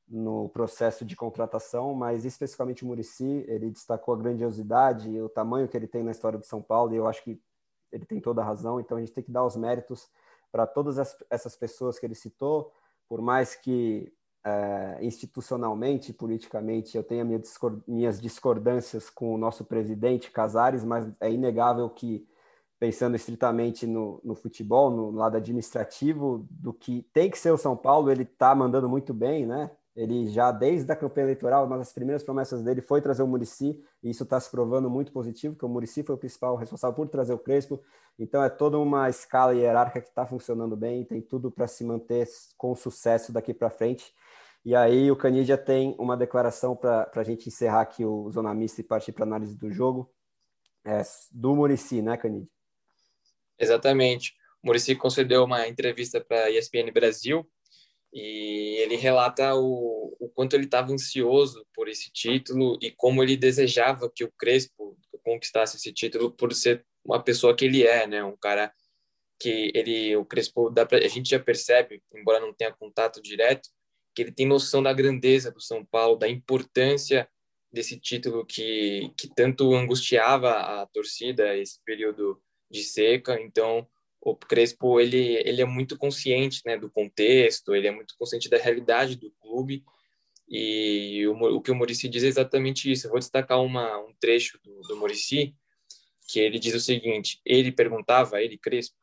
no 0.06 0.50
processo 0.50 1.06
de 1.06 1.16
contratação, 1.16 1.94
mas 1.94 2.26
especificamente 2.26 2.84
o 2.84 2.86
Murici, 2.86 3.46
ele 3.48 3.70
destacou 3.70 4.12
a 4.12 4.18
grandiosidade 4.18 5.08
e 5.08 5.22
o 5.22 5.30
tamanho 5.30 5.68
que 5.68 5.74
ele 5.74 5.88
tem 5.88 6.02
na 6.02 6.10
história 6.10 6.38
do 6.38 6.44
São 6.44 6.60
Paulo, 6.60 6.92
e 6.92 6.98
eu 6.98 7.06
acho 7.06 7.24
que 7.24 7.40
ele 7.92 8.04
tem 8.04 8.20
toda 8.20 8.40
a 8.40 8.44
razão, 8.44 8.80
então 8.80 8.96
a 8.96 9.00
gente 9.00 9.12
tem 9.12 9.22
que 9.22 9.30
dar 9.30 9.44
os 9.44 9.56
méritos 9.56 10.08
para 10.50 10.66
todas 10.66 10.98
as, 10.98 11.16
essas 11.30 11.56
pessoas 11.56 11.98
que 11.98 12.06
ele 12.06 12.14
citou, 12.14 12.72
por 13.08 13.20
mais 13.20 13.54
que 13.54 14.12
é, 14.44 14.98
institucionalmente, 15.00 16.12
politicamente, 16.12 16.96
eu 16.96 17.04
tenha 17.04 17.24
minha 17.24 17.38
discord, 17.38 17.82
minhas 17.86 18.20
discordâncias 18.20 19.08
com 19.08 19.34
o 19.34 19.38
nosso 19.38 19.64
presidente 19.64 20.30
Casares, 20.30 20.84
mas 20.84 21.08
é 21.20 21.30
inegável 21.30 21.88
que 21.88 22.26
pensando 22.78 23.14
estritamente 23.14 23.86
no, 23.86 24.20
no, 24.24 24.34
futebol, 24.34 24.90
no 24.90 25.12
lado 25.12 25.36
administrativo, 25.36 26.44
do 26.50 26.72
que 26.72 27.02
tem 27.12 27.30
que 27.30 27.38
ser 27.38 27.52
o 27.52 27.56
São 27.56 27.76
Paulo, 27.76 28.10
ele 28.10 28.24
está 28.24 28.52
mandando 28.56 28.88
muito 28.88 29.14
bem, 29.14 29.46
né? 29.46 29.70
Ele 29.94 30.26
já, 30.26 30.50
desde 30.50 30.90
a 30.90 30.96
campanha 30.96 31.26
eleitoral, 31.26 31.66
uma 31.66 31.76
das 31.76 31.92
primeiras 31.92 32.22
promessas 32.22 32.62
dele 32.62 32.80
foi 32.80 33.02
trazer 33.02 33.22
o 33.22 33.26
Murici, 33.26 33.78
e 34.02 34.10
isso 34.10 34.22
está 34.22 34.40
se 34.40 34.50
provando 34.50 34.88
muito 34.88 35.12
positivo, 35.12 35.54
que 35.54 35.64
o 35.64 35.68
Murici 35.68 36.02
foi 36.02 36.14
o 36.14 36.18
principal 36.18 36.56
responsável 36.56 36.96
por 36.96 37.08
trazer 37.08 37.34
o 37.34 37.38
Crespo. 37.38 37.82
Então, 38.18 38.42
é 38.42 38.48
toda 38.48 38.78
uma 38.78 39.10
escala 39.10 39.54
hierárquica 39.54 40.00
que 40.00 40.08
está 40.08 40.26
funcionando 40.26 40.76
bem, 40.76 41.04
tem 41.04 41.20
tudo 41.20 41.50
para 41.50 41.66
se 41.66 41.84
manter 41.84 42.26
com 42.56 42.74
sucesso 42.74 43.32
daqui 43.32 43.52
para 43.52 43.68
frente. 43.68 44.14
E 44.64 44.74
aí, 44.74 45.10
o 45.10 45.16
Canidia 45.16 45.58
tem 45.58 45.94
uma 45.98 46.16
declaração 46.16 46.74
para 46.74 47.10
a 47.14 47.24
gente 47.24 47.48
encerrar 47.48 47.82
aqui 47.82 48.04
o 48.04 48.30
Zona 48.30 48.54
Mista 48.54 48.80
e 48.80 48.84
partir 48.84 49.12
para 49.12 49.24
análise 49.24 49.54
do 49.56 49.70
jogo, 49.70 50.10
é, 50.84 51.02
do 51.30 51.54
Murici, 51.54 52.00
né, 52.00 52.16
Canidia? 52.16 52.48
Exatamente. 53.58 54.34
O 54.62 54.68
Murici 54.68 54.94
concedeu 54.96 55.44
uma 55.44 55.68
entrevista 55.68 56.18
para 56.18 56.44
a 56.44 56.50
ESPN 56.50 56.90
Brasil 56.92 57.46
e 58.12 58.76
ele 58.82 58.96
relata 58.96 59.54
o, 59.54 60.14
o 60.20 60.28
quanto 60.28 60.54
ele 60.54 60.64
estava 60.64 60.92
ansioso 60.92 61.66
por 61.74 61.88
esse 61.88 62.10
título 62.12 62.78
e 62.82 62.90
como 62.90 63.22
ele 63.22 63.36
desejava 63.36 64.10
que 64.14 64.24
o 64.24 64.32
Crespo 64.38 64.98
conquistasse 65.24 65.76
esse 65.76 65.92
título 65.92 66.30
por 66.30 66.52
ser 66.52 66.84
uma 67.04 67.22
pessoa 67.22 67.56
que 67.56 67.64
ele 67.64 67.86
é, 67.86 68.06
né? 68.06 68.22
Um 68.22 68.36
cara 68.36 68.72
que 69.40 69.72
ele, 69.74 70.14
o 70.16 70.24
Crespo, 70.24 70.70
dá 70.70 70.86
pra, 70.86 70.98
a 70.98 71.08
gente 71.08 71.30
já 71.30 71.40
percebe, 71.40 72.02
embora 72.14 72.40
não 72.40 72.52
tenha 72.52 72.72
contato 72.72 73.20
direto, 73.20 73.68
que 74.14 74.22
ele 74.22 74.32
tem 74.32 74.46
noção 74.46 74.82
da 74.82 74.92
grandeza 74.92 75.50
do 75.50 75.60
São 75.60 75.84
Paulo, 75.84 76.16
da 76.16 76.28
importância 76.28 77.28
desse 77.72 77.98
título 77.98 78.44
que, 78.44 79.10
que 79.16 79.28
tanto 79.34 79.74
angustiava 79.74 80.50
a 80.50 80.86
torcida 80.86 81.56
esse 81.56 81.82
período 81.84 82.40
de 82.70 82.82
seca, 82.82 83.40
então 83.40 83.88
o 84.24 84.36
Crespo 84.36 85.00
ele 85.00 85.34
ele 85.36 85.60
é 85.60 85.64
muito 85.64 85.98
consciente 85.98 86.62
né 86.64 86.78
do 86.78 86.88
contexto 86.88 87.74
ele 87.74 87.88
é 87.88 87.90
muito 87.90 88.14
consciente 88.16 88.48
da 88.48 88.56
realidade 88.56 89.16
do 89.16 89.30
clube. 89.32 89.84
E 90.48 91.26
o, 91.28 91.56
o 91.56 91.62
que 91.62 91.70
o 91.70 91.74
Murici 91.74 92.08
diz 92.08 92.24
é 92.24 92.26
exatamente 92.26 92.90
isso. 92.90 93.06
Eu 93.06 93.10
vou 93.10 93.18
destacar 93.18 93.62
uma 93.62 93.98
um 93.98 94.12
trecho 94.20 94.58
do, 94.62 94.80
do 94.82 94.96
que 96.28 96.40
ele 96.40 96.58
diz 96.58 96.74
o 96.74 96.80
seguinte 96.80 97.40
ele 97.44 97.72
perguntava 97.72 98.40
ele 98.40 98.56
Crespo 98.56 98.96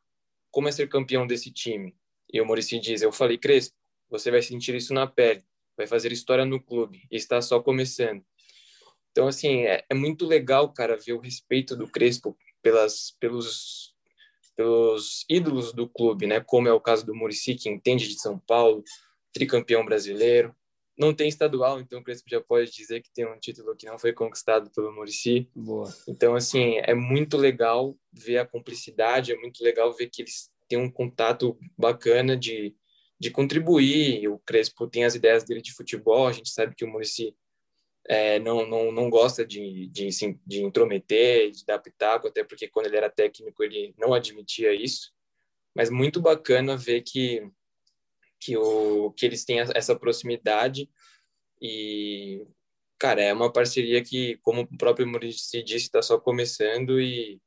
como 0.50 0.68
é 0.68 0.72
ser 0.72 0.88
campeão 0.88 1.26
desse 1.26 1.52
time? 1.52 1.94
E 2.32 2.40
o 2.40 2.46
Murici 2.46 2.78
diz 2.80 3.02
eu 3.02 3.12
falei 3.12 3.36
Crespo 3.36 3.76
você 4.08 4.30
vai 4.30 4.42
sentir 4.42 4.74
isso 4.74 4.94
na 4.94 5.06
pele 5.06 5.44
vai 5.76 5.86
fazer 5.86 6.12
história 6.12 6.44
no 6.44 6.62
clube 6.62 7.06
está 7.10 7.42
só 7.42 7.60
começando. 7.60 8.24
Então 9.10 9.28
assim 9.28 9.66
é, 9.66 9.84
é 9.88 9.94
muito 9.94 10.26
legal 10.26 10.72
cara 10.72 10.96
ver 10.96 11.12
o 11.12 11.20
respeito 11.20 11.76
do 11.76 11.86
Crespo 11.86 12.36
pelas, 12.62 13.16
pelos, 13.18 13.89
pelos 14.56 15.24
ídolos 15.28 15.72
do 15.72 15.88
clube, 15.88 16.26
né? 16.26 16.40
Como 16.40 16.68
é 16.68 16.72
o 16.72 16.80
caso 16.80 17.04
do 17.04 17.14
Murici, 17.14 17.54
que 17.54 17.68
entende 17.68 18.08
de 18.08 18.20
São 18.20 18.38
Paulo, 18.38 18.82
tricampeão 19.32 19.84
brasileiro. 19.84 20.54
Não 20.98 21.14
tem 21.14 21.28
estadual, 21.28 21.80
então 21.80 22.00
o 22.00 22.04
Crespo 22.04 22.28
já 22.28 22.42
pode 22.42 22.70
dizer 22.70 23.00
que 23.00 23.10
tem 23.12 23.26
um 23.26 23.38
título 23.38 23.74
que 23.74 23.86
não 23.86 23.98
foi 23.98 24.12
conquistado 24.12 24.70
pelo 24.70 24.92
Murici. 24.92 25.48
Boa. 25.54 25.90
Então, 26.06 26.34
assim, 26.34 26.74
é 26.82 26.94
muito 26.94 27.38
legal 27.38 27.96
ver 28.12 28.38
a 28.38 28.46
cumplicidade, 28.46 29.32
é 29.32 29.36
muito 29.36 29.64
legal 29.64 29.94
ver 29.94 30.08
que 30.08 30.22
eles 30.22 30.50
têm 30.68 30.78
um 30.78 30.90
contato 30.90 31.58
bacana 31.76 32.36
de, 32.36 32.76
de 33.18 33.30
contribuir. 33.30 34.28
O 34.28 34.38
Crespo 34.40 34.86
tem 34.86 35.04
as 35.04 35.14
ideias 35.14 35.42
dele 35.42 35.62
de 35.62 35.72
futebol, 35.72 36.26
a 36.26 36.32
gente 36.32 36.50
sabe 36.50 36.74
que 36.74 36.84
o 36.84 36.88
Murici 36.88 37.34
é, 38.08 38.38
não, 38.38 38.66
não, 38.66 38.90
não 38.90 39.10
gosta 39.10 39.44
de, 39.44 39.86
de, 39.88 40.08
de 40.46 40.62
intrometer, 40.62 41.50
de 41.50 41.64
dar 41.64 41.78
pitaco, 41.78 42.28
até 42.28 42.42
porque 42.42 42.68
quando 42.68 42.86
ele 42.86 42.96
era 42.96 43.10
técnico 43.10 43.62
ele 43.62 43.94
não 43.98 44.14
admitia 44.14 44.72
isso. 44.72 45.12
Mas 45.74 45.90
muito 45.90 46.20
bacana 46.20 46.76
ver 46.76 47.02
que, 47.02 47.48
que, 48.40 48.56
o, 48.56 49.12
que 49.12 49.26
eles 49.26 49.44
têm 49.44 49.60
essa 49.60 49.94
proximidade 49.96 50.88
e, 51.62 52.46
cara, 52.98 53.22
é 53.22 53.32
uma 53.32 53.52
parceria 53.52 54.02
que, 54.02 54.38
como 54.38 54.62
o 54.62 54.78
próprio 54.78 55.06
Murici 55.06 55.62
disse, 55.62 55.86
está 55.86 56.02
só 56.02 56.18
começando 56.18 57.00
e 57.00 57.40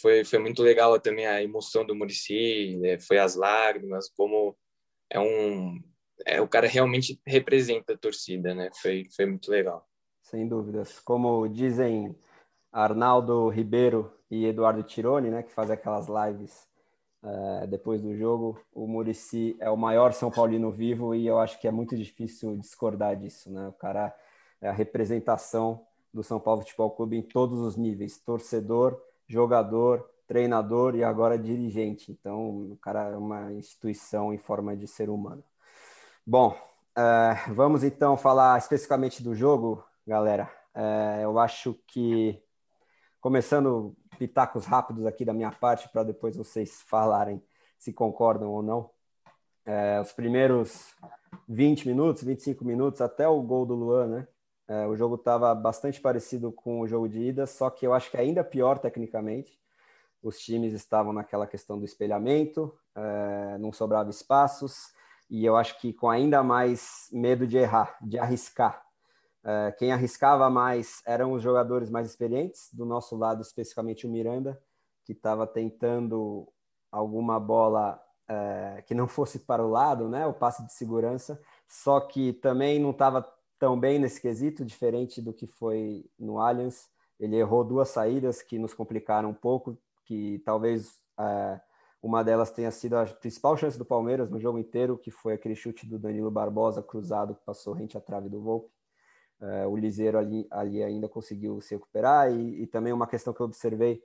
foi, 0.00 0.24
foi 0.24 0.38
muito 0.38 0.62
legal 0.62 0.98
também 1.00 1.26
a 1.26 1.42
emoção 1.42 1.86
do 1.86 1.94
Murici, 1.94 2.76
né? 2.76 2.98
foi 2.98 3.18
as 3.18 3.36
lágrimas, 3.36 4.10
como 4.10 4.56
é 5.08 5.20
um 5.20 5.80
é, 6.26 6.40
o 6.40 6.48
cara 6.48 6.66
realmente 6.66 7.20
representa 7.26 7.94
a 7.94 7.98
torcida, 7.98 8.54
né? 8.54 8.70
Foi, 8.80 9.04
foi 9.14 9.26
muito 9.26 9.50
legal. 9.50 9.86
Sem 10.22 10.48
dúvidas. 10.48 10.98
Como 11.00 11.46
dizem 11.48 12.14
Arnaldo 12.72 13.48
Ribeiro 13.48 14.12
e 14.30 14.46
Eduardo 14.46 14.82
Tironi, 14.82 15.30
né, 15.30 15.42
que 15.42 15.52
fazem 15.52 15.74
aquelas 15.74 16.06
lives 16.08 16.66
é, 17.22 17.66
depois 17.66 18.02
do 18.02 18.14
jogo, 18.14 18.58
o 18.72 18.86
Murici 18.86 19.56
é 19.58 19.70
o 19.70 19.76
maior 19.76 20.12
São 20.12 20.30
Paulino 20.30 20.70
vivo 20.70 21.14
e 21.14 21.26
eu 21.26 21.38
acho 21.38 21.58
que 21.58 21.66
é 21.66 21.70
muito 21.70 21.96
difícil 21.96 22.56
discordar 22.56 23.16
disso, 23.16 23.50
né? 23.50 23.68
O 23.68 23.72
cara 23.72 24.14
é 24.60 24.68
a 24.68 24.72
representação 24.72 25.86
do 26.12 26.22
São 26.22 26.38
Paulo 26.38 26.60
Futebol 26.60 26.90
Clube 26.90 27.16
em 27.16 27.22
todos 27.22 27.60
os 27.60 27.76
níveis, 27.76 28.18
torcedor, 28.18 29.00
jogador, 29.26 30.08
treinador 30.26 30.94
e 30.94 31.02
agora 31.02 31.38
dirigente. 31.38 32.12
Então, 32.12 32.70
o 32.72 32.76
cara 32.76 33.10
é 33.10 33.16
uma 33.16 33.52
instituição 33.52 34.32
em 34.32 34.38
forma 34.38 34.76
de 34.76 34.86
ser 34.86 35.08
humano. 35.08 35.42
Bom, 36.26 36.56
uh, 36.96 37.52
vamos 37.52 37.84
então 37.84 38.16
falar 38.16 38.56
especificamente 38.56 39.22
do 39.22 39.34
jogo, 39.34 39.84
galera. 40.06 40.50
Uh, 40.74 41.20
eu 41.20 41.38
acho 41.38 41.78
que, 41.86 42.42
começando 43.20 43.94
pitacos 44.18 44.64
rápidos 44.64 45.04
aqui 45.04 45.22
da 45.22 45.34
minha 45.34 45.52
parte, 45.52 45.86
para 45.90 46.02
depois 46.02 46.34
vocês 46.34 46.80
falarem 46.86 47.44
se 47.78 47.92
concordam 47.92 48.50
ou 48.50 48.62
não. 48.62 48.90
Uh, 49.66 50.00
os 50.00 50.14
primeiros 50.14 50.94
20 51.46 51.88
minutos, 51.88 52.24
25 52.24 52.64
minutos, 52.64 53.02
até 53.02 53.28
o 53.28 53.42
gol 53.42 53.66
do 53.66 53.74
Luan, 53.74 54.06
né? 54.06 54.28
o 54.88 54.96
jogo 54.96 55.16
estava 55.16 55.54
bastante 55.54 56.00
parecido 56.00 56.50
com 56.50 56.80
o 56.80 56.88
jogo 56.88 57.06
de 57.06 57.20
ida, 57.20 57.46
só 57.46 57.68
que 57.68 57.86
eu 57.86 57.92
acho 57.92 58.10
que 58.10 58.16
ainda 58.16 58.42
pior 58.42 58.78
tecnicamente. 58.78 59.60
os 60.22 60.38
times 60.38 60.72
estavam 60.72 61.12
naquela 61.12 61.46
questão 61.46 61.78
do 61.78 61.84
espelhamento, 61.84 62.74
é, 62.94 63.58
não 63.58 63.74
sobrava 63.74 64.08
espaços, 64.08 64.94
e 65.28 65.44
eu 65.44 65.56
acho 65.56 65.78
que 65.80 65.92
com 65.92 66.08
ainda 66.08 66.42
mais 66.42 67.08
medo 67.12 67.46
de 67.46 67.56
errar, 67.56 67.96
de 68.02 68.18
arriscar. 68.18 68.82
É, 69.42 69.72
quem 69.78 69.92
arriscava 69.92 70.48
mais 70.48 71.02
eram 71.06 71.32
os 71.32 71.42
jogadores 71.42 71.90
mais 71.90 72.08
experientes, 72.08 72.68
do 72.72 72.84
nosso 72.86 73.16
lado, 73.16 73.42
especificamente 73.42 74.06
o 74.06 74.10
Miranda, 74.10 74.60
que 75.04 75.12
estava 75.12 75.46
tentando 75.46 76.48
alguma 76.90 77.38
bola 77.38 78.00
é, 78.26 78.82
que 78.86 78.94
não 78.94 79.06
fosse 79.06 79.40
para 79.40 79.64
o 79.64 79.70
lado, 79.70 80.08
né, 80.08 80.26
o 80.26 80.32
passe 80.32 80.64
de 80.64 80.72
segurança, 80.72 81.40
só 81.68 82.00
que 82.00 82.32
também 82.32 82.78
não 82.78 82.90
estava 82.90 83.26
tão 83.58 83.78
bem 83.78 83.98
nesse 83.98 84.20
quesito, 84.20 84.64
diferente 84.64 85.20
do 85.20 85.32
que 85.32 85.46
foi 85.46 86.04
no 86.18 86.38
Allianz. 86.38 86.88
Ele 87.18 87.36
errou 87.36 87.64
duas 87.64 87.88
saídas 87.88 88.42
que 88.42 88.58
nos 88.58 88.74
complicaram 88.74 89.30
um 89.30 89.34
pouco, 89.34 89.78
que 90.04 90.40
talvez 90.44 90.98
é, 91.18 91.60
uma 92.04 92.22
delas 92.22 92.50
tenha 92.50 92.70
sido 92.70 92.98
a 92.98 93.06
principal 93.06 93.56
chance 93.56 93.78
do 93.78 93.84
Palmeiras 93.84 94.28
no 94.28 94.38
jogo 94.38 94.58
inteiro, 94.58 94.98
que 94.98 95.10
foi 95.10 95.32
aquele 95.32 95.56
chute 95.56 95.86
do 95.86 95.98
Danilo 95.98 96.30
Barbosa 96.30 96.82
cruzado 96.82 97.34
que 97.34 97.42
passou 97.46 97.72
rente 97.72 97.96
à 97.96 98.00
trave 98.00 98.28
do 98.28 98.42
Volpe. 98.42 98.70
É, 99.40 99.66
o 99.66 99.74
Liseiro 99.74 100.18
ali, 100.18 100.46
ali, 100.50 100.82
ainda 100.82 101.08
conseguiu 101.08 101.62
se 101.62 101.74
recuperar 101.74 102.30
e, 102.30 102.62
e, 102.62 102.66
também 102.66 102.92
uma 102.92 103.06
questão 103.06 103.32
que 103.32 103.40
eu 103.40 103.46
observei 103.46 104.02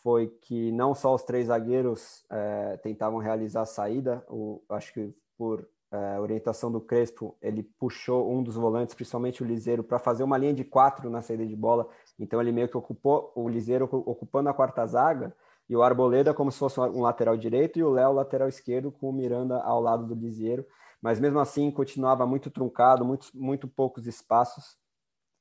foi 0.00 0.28
que 0.28 0.70
não 0.70 0.94
só 0.94 1.12
os 1.12 1.24
três 1.24 1.48
zagueiros 1.48 2.24
é, 2.30 2.76
tentavam 2.76 3.18
realizar 3.18 3.62
a 3.62 3.66
saída, 3.66 4.24
o, 4.28 4.62
acho 4.68 4.92
que 4.92 5.12
por 5.36 5.68
é, 5.90 6.20
orientação 6.20 6.70
do 6.70 6.80
Crespo, 6.80 7.36
ele 7.42 7.64
puxou 7.64 8.32
um 8.32 8.44
dos 8.44 8.54
volantes, 8.54 8.94
principalmente 8.94 9.42
o 9.42 9.46
Liseiro, 9.46 9.82
para 9.82 9.98
fazer 9.98 10.22
uma 10.22 10.38
linha 10.38 10.54
de 10.54 10.62
quatro 10.62 11.10
na 11.10 11.20
saída 11.20 11.44
de 11.44 11.56
bola. 11.56 11.88
Então 12.16 12.40
ele 12.40 12.52
meio 12.52 12.68
que 12.68 12.76
ocupou 12.76 13.32
o 13.34 13.48
Liseiro 13.48 13.88
ocupando 13.92 14.48
a 14.48 14.54
quarta 14.54 14.86
zaga 14.86 15.34
e 15.68 15.76
o 15.76 15.82
Arboleda 15.82 16.34
como 16.34 16.50
se 16.52 16.58
fosse 16.58 16.78
um 16.80 17.00
lateral 17.00 17.36
direito 17.36 17.78
e 17.78 17.82
o 17.82 17.90
Léo 17.90 18.12
lateral 18.12 18.48
esquerdo 18.48 18.92
com 18.92 19.08
o 19.08 19.12
Miranda 19.12 19.62
ao 19.62 19.80
lado 19.80 20.06
do 20.06 20.14
Liseiro. 20.14 20.66
Mas 21.00 21.20
mesmo 21.20 21.38
assim 21.38 21.70
continuava 21.70 22.26
muito 22.26 22.50
truncado, 22.50 23.04
muito, 23.04 23.28
muito 23.34 23.68
poucos 23.68 24.06
espaços, 24.06 24.76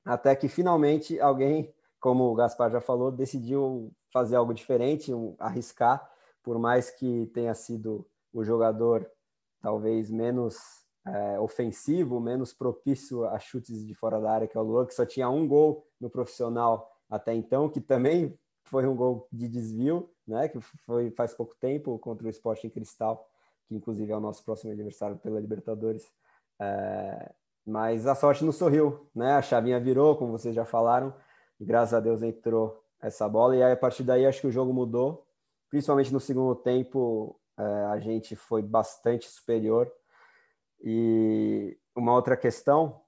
até 0.06 0.36
que 0.36 0.48
finalmente 0.48 1.20
alguém, 1.20 1.74
como 2.00 2.26
o 2.26 2.36
Gaspar 2.36 2.70
já 2.70 2.82
falou, 2.82 3.12
decidiu 3.12 3.92
fazer 4.12 4.36
algo 4.36 4.54
diferente, 4.54 5.14
um, 5.14 5.36
arriscar, 5.40 6.10
por 6.44 6.60
mais 6.60 6.90
que 6.90 7.28
tenha 7.34 7.54
sido 7.54 8.06
o 8.34 8.44
jogador 8.44 9.10
talvez 9.62 10.10
menos 10.10 10.58
é, 11.08 11.40
ofensivo, 11.40 12.20
menos 12.20 12.54
propício 12.54 13.26
a 13.26 13.40
chutes 13.40 13.86
de 13.86 13.94
fora 13.94 14.20
da 14.20 14.32
área, 14.32 14.48
que 14.48 14.58
é 14.58 14.60
o 14.60 14.64
Luan, 14.64 14.86
que 14.86 14.94
só 14.94 15.06
tinha 15.06 15.30
um 15.30 15.48
gol 15.48 15.88
no 16.00 16.10
profissional 16.10 16.90
até 17.10 17.34
então, 17.34 17.70
que 17.70 17.80
também 17.80 18.38
foi 18.64 18.88
um 18.88 18.96
gol 18.96 19.28
de 19.32 19.48
desvio, 19.48 20.10
né, 20.28 20.48
que 20.48 20.60
foi 20.60 21.12
faz 21.12 21.34
pouco 21.34 21.56
tempo 21.56 21.98
contra 22.00 22.26
o 22.26 22.30
Sporting 22.30 22.70
Cristal, 22.70 23.30
que 23.66 23.76
inclusive 23.76 24.12
é 24.12 24.16
o 24.16 24.20
nosso 24.20 24.44
próximo 24.44 24.72
adversário 24.72 25.18
pela 25.18 25.40
Libertadores. 25.40 26.12
É, 26.60 27.34
mas 27.66 28.06
a 28.08 28.16
sorte 28.16 28.44
não 28.44 28.52
sorriu, 28.52 29.10
né? 29.16 29.34
A 29.34 29.42
chavinha 29.42 29.80
virou, 29.80 30.18
como 30.18 30.32
vocês 30.32 30.54
já 30.54 30.66
falaram, 30.66 31.14
graças 31.60 31.94
a 31.94 32.00
Deus 32.00 32.22
entrou 32.22 32.84
essa 33.02 33.28
bola. 33.28 33.56
E 33.56 33.64
aí, 33.64 33.72
a 33.72 33.78
partir 33.78 34.04
daí, 34.04 34.26
acho 34.26 34.42
que 34.42 34.48
o 34.48 34.52
jogo 34.52 34.74
mudou, 34.74 35.26
principalmente 35.70 36.12
no 36.12 36.20
segundo 36.20 36.56
tempo 36.56 37.40
é, 37.58 37.64
a 37.64 38.00
gente 38.00 38.36
foi 38.36 38.62
bastante 38.62 39.30
superior. 39.30 39.92
E 40.82 41.78
uma 41.96 42.14
outra 42.14 42.36
questão, 42.36 43.02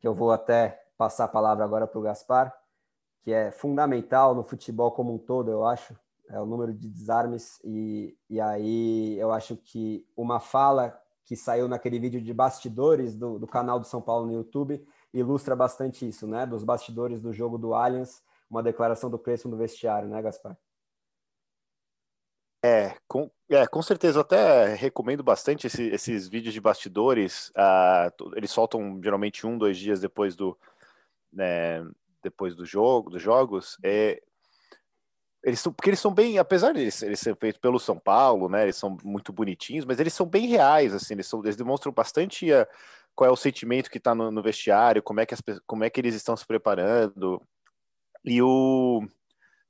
que 0.00 0.06
eu 0.06 0.14
vou 0.14 0.30
até 0.30 0.84
passar 0.96 1.24
a 1.24 1.28
palavra 1.28 1.64
agora 1.64 1.86
para 1.86 1.98
o 1.98 2.02
Gaspar, 2.02 2.54
que 3.22 3.32
é 3.32 3.50
fundamental 3.50 4.34
no 4.34 4.42
futebol 4.42 4.92
como 4.92 5.14
um 5.14 5.18
todo, 5.18 5.50
eu 5.50 5.64
acho, 5.64 5.98
é 6.28 6.40
o 6.40 6.46
número 6.46 6.72
de 6.72 6.88
desarmes. 6.88 7.60
E, 7.64 8.16
e 8.28 8.40
aí 8.40 9.18
eu 9.18 9.32
acho 9.32 9.56
que 9.56 10.06
uma 10.16 10.40
fala 10.40 10.98
que 11.24 11.36
saiu 11.36 11.68
naquele 11.68 11.98
vídeo 11.98 12.20
de 12.20 12.32
bastidores 12.32 13.14
do, 13.14 13.38
do 13.38 13.46
canal 13.46 13.78
do 13.78 13.86
São 13.86 14.00
Paulo 14.00 14.26
no 14.26 14.32
YouTube 14.32 14.82
ilustra 15.12 15.54
bastante 15.56 16.06
isso, 16.06 16.26
né? 16.26 16.46
Dos 16.46 16.64
bastidores 16.64 17.20
do 17.20 17.32
jogo 17.32 17.58
do 17.58 17.74
Allianz, 17.74 18.22
uma 18.48 18.62
declaração 18.62 19.10
do 19.10 19.18
Crespo 19.18 19.48
no 19.48 19.56
vestiário, 19.56 20.08
né, 20.08 20.22
Gaspar? 20.22 20.56
É, 22.64 22.96
com, 23.06 23.30
é, 23.48 23.66
com 23.66 23.82
certeza. 23.82 24.18
Eu 24.18 24.22
até 24.22 24.74
recomendo 24.74 25.22
bastante 25.22 25.66
esse, 25.66 25.84
esses 25.88 26.28
vídeos 26.28 26.54
de 26.54 26.60
bastidores. 26.60 27.50
Uh, 27.50 28.36
eles 28.36 28.50
soltam 28.50 29.00
geralmente 29.02 29.46
um, 29.46 29.56
dois 29.56 29.78
dias 29.78 30.00
depois 30.00 30.34
do, 30.34 30.58
né, 31.32 31.86
depois 32.22 32.54
do 32.56 32.64
jogo, 32.64 33.10
dos 33.10 33.22
jogos. 33.22 33.78
É, 33.82 34.22
eles 35.44 35.60
são, 35.60 35.72
porque 35.72 35.90
eles 35.90 36.00
são 36.00 36.12
bem, 36.12 36.38
apesar 36.38 36.72
de 36.72 36.80
eles, 36.80 37.02
eles 37.02 37.20
serem 37.20 37.38
feitos 37.38 37.60
pelo 37.60 37.78
São 37.78 37.98
Paulo, 37.98 38.48
né? 38.48 38.64
Eles 38.64 38.76
são 38.76 38.96
muito 39.04 39.32
bonitinhos, 39.32 39.84
mas 39.84 40.00
eles 40.00 40.12
são 40.12 40.26
bem 40.26 40.46
reais, 40.46 40.92
assim. 40.92 41.14
Eles, 41.14 41.26
são, 41.26 41.40
eles 41.44 41.56
demonstram 41.56 41.92
bastante 41.92 42.50
uh, 42.52 42.66
qual 43.14 43.30
é 43.30 43.32
o 43.32 43.36
sentimento 43.36 43.90
que 43.90 43.98
está 43.98 44.14
no, 44.14 44.30
no, 44.30 44.42
vestiário, 44.42 45.02
como 45.02 45.20
é 45.20 45.26
que 45.26 45.34
as, 45.34 45.42
como 45.66 45.84
é 45.84 45.90
que 45.90 46.00
eles 46.00 46.14
estão 46.14 46.36
se 46.36 46.46
preparando. 46.46 47.40
E 48.24 48.42
o 48.42 49.06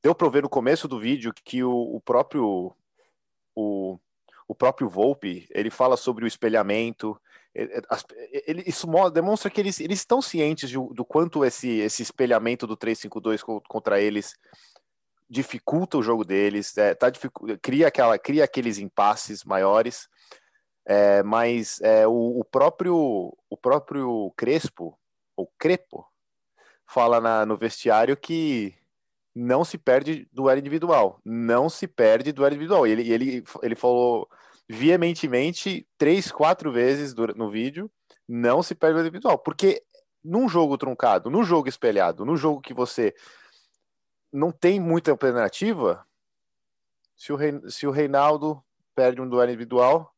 deu 0.02 0.14
para 0.14 0.28
ver 0.28 0.42
no 0.42 0.48
começo 0.48 0.88
do 0.88 0.98
vídeo 0.98 1.32
que 1.44 1.62
o, 1.62 1.72
o 1.72 2.00
próprio 2.00 2.74
o, 3.54 3.98
o 4.46 4.54
próprio 4.54 4.88
Volpe 4.88 5.46
ele 5.50 5.70
fala 5.70 5.96
sobre 5.96 6.24
o 6.24 6.28
espelhamento 6.28 7.20
ele, 7.54 8.62
isso 8.66 8.86
demonstra 9.10 9.50
que 9.50 9.60
eles, 9.60 9.80
eles 9.80 9.98
estão 9.98 10.22
cientes 10.22 10.70
de, 10.70 10.76
do 10.76 11.04
quanto 11.04 11.44
esse, 11.44 11.68
esse 11.78 12.02
espelhamento 12.02 12.66
do 12.66 12.76
352 12.76 13.42
contra 13.66 14.00
eles 14.00 14.34
dificulta 15.28 15.98
o 15.98 16.02
jogo 16.02 16.24
deles 16.24 16.76
é, 16.78 16.94
tá, 16.94 17.12
cria 17.60 17.88
aquela 17.88 18.18
cria 18.18 18.44
aqueles 18.44 18.78
impasses 18.78 19.44
maiores 19.44 20.08
é, 20.86 21.22
mas 21.22 21.80
é, 21.82 22.06
o, 22.06 22.40
o, 22.40 22.44
próprio 22.44 23.36
o 23.50 23.56
próprio 23.56 24.32
Crespo 24.36 24.98
ou 25.36 25.52
Crepo 25.58 26.06
fala 26.86 27.20
na, 27.20 27.44
no 27.44 27.58
vestiário 27.58 28.16
que 28.16 28.74
não 29.34 29.64
se 29.64 29.78
perde 29.78 30.26
duelo 30.32 30.58
individual. 30.58 31.20
Não 31.24 31.68
se 31.68 31.86
perde 31.86 32.32
duelo 32.32 32.54
individual. 32.54 32.86
E 32.86 32.90
ele, 32.90 33.12
ele, 33.12 33.44
ele 33.62 33.76
falou 33.76 34.28
veementemente 34.68 35.86
três, 35.96 36.32
quatro 36.32 36.72
vezes 36.72 37.14
no 37.14 37.50
vídeo, 37.50 37.90
não 38.26 38.62
se 38.62 38.74
perde 38.74 38.94
duelo 38.94 39.08
individual. 39.08 39.38
Porque 39.38 39.82
num 40.24 40.48
jogo 40.48 40.76
truncado, 40.76 41.30
no 41.30 41.44
jogo 41.44 41.68
espelhado, 41.68 42.24
no 42.24 42.36
jogo 42.36 42.60
que 42.60 42.74
você 42.74 43.14
não 44.32 44.52
tem 44.52 44.78
muita 44.80 45.10
alternativa, 45.10 46.06
se 47.16 47.32
o, 47.32 47.70
se 47.70 47.86
o 47.86 47.90
Reinaldo 47.90 48.62
perde 48.94 49.20
um 49.20 49.28
duelo 49.28 49.50
individual, 49.50 50.14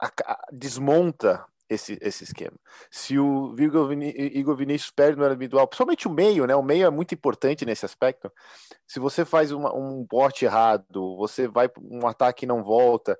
a, 0.00 0.06
a, 0.06 0.46
desmonta 0.52 1.44
esse, 1.68 1.98
esse 2.00 2.24
esquema. 2.24 2.56
Se 2.90 3.18
o 3.18 3.54
Igor, 3.58 3.92
Igor 3.92 4.56
Vinícius 4.56 4.90
perde 4.90 5.18
no 5.18 5.26
individual, 5.26 5.66
principalmente 5.66 6.08
o 6.08 6.10
meio, 6.10 6.46
né? 6.46 6.54
O 6.54 6.62
meio 6.62 6.86
é 6.86 6.90
muito 6.90 7.14
importante 7.14 7.64
nesse 7.64 7.84
aspecto. 7.84 8.30
Se 8.86 8.98
você 8.98 9.24
faz 9.24 9.52
uma, 9.52 9.74
um 9.74 10.04
bote 10.04 10.44
errado, 10.44 11.16
você 11.16 11.48
vai 11.48 11.70
um 11.80 12.06
ataque 12.06 12.44
e 12.44 12.48
não 12.48 12.62
volta, 12.62 13.18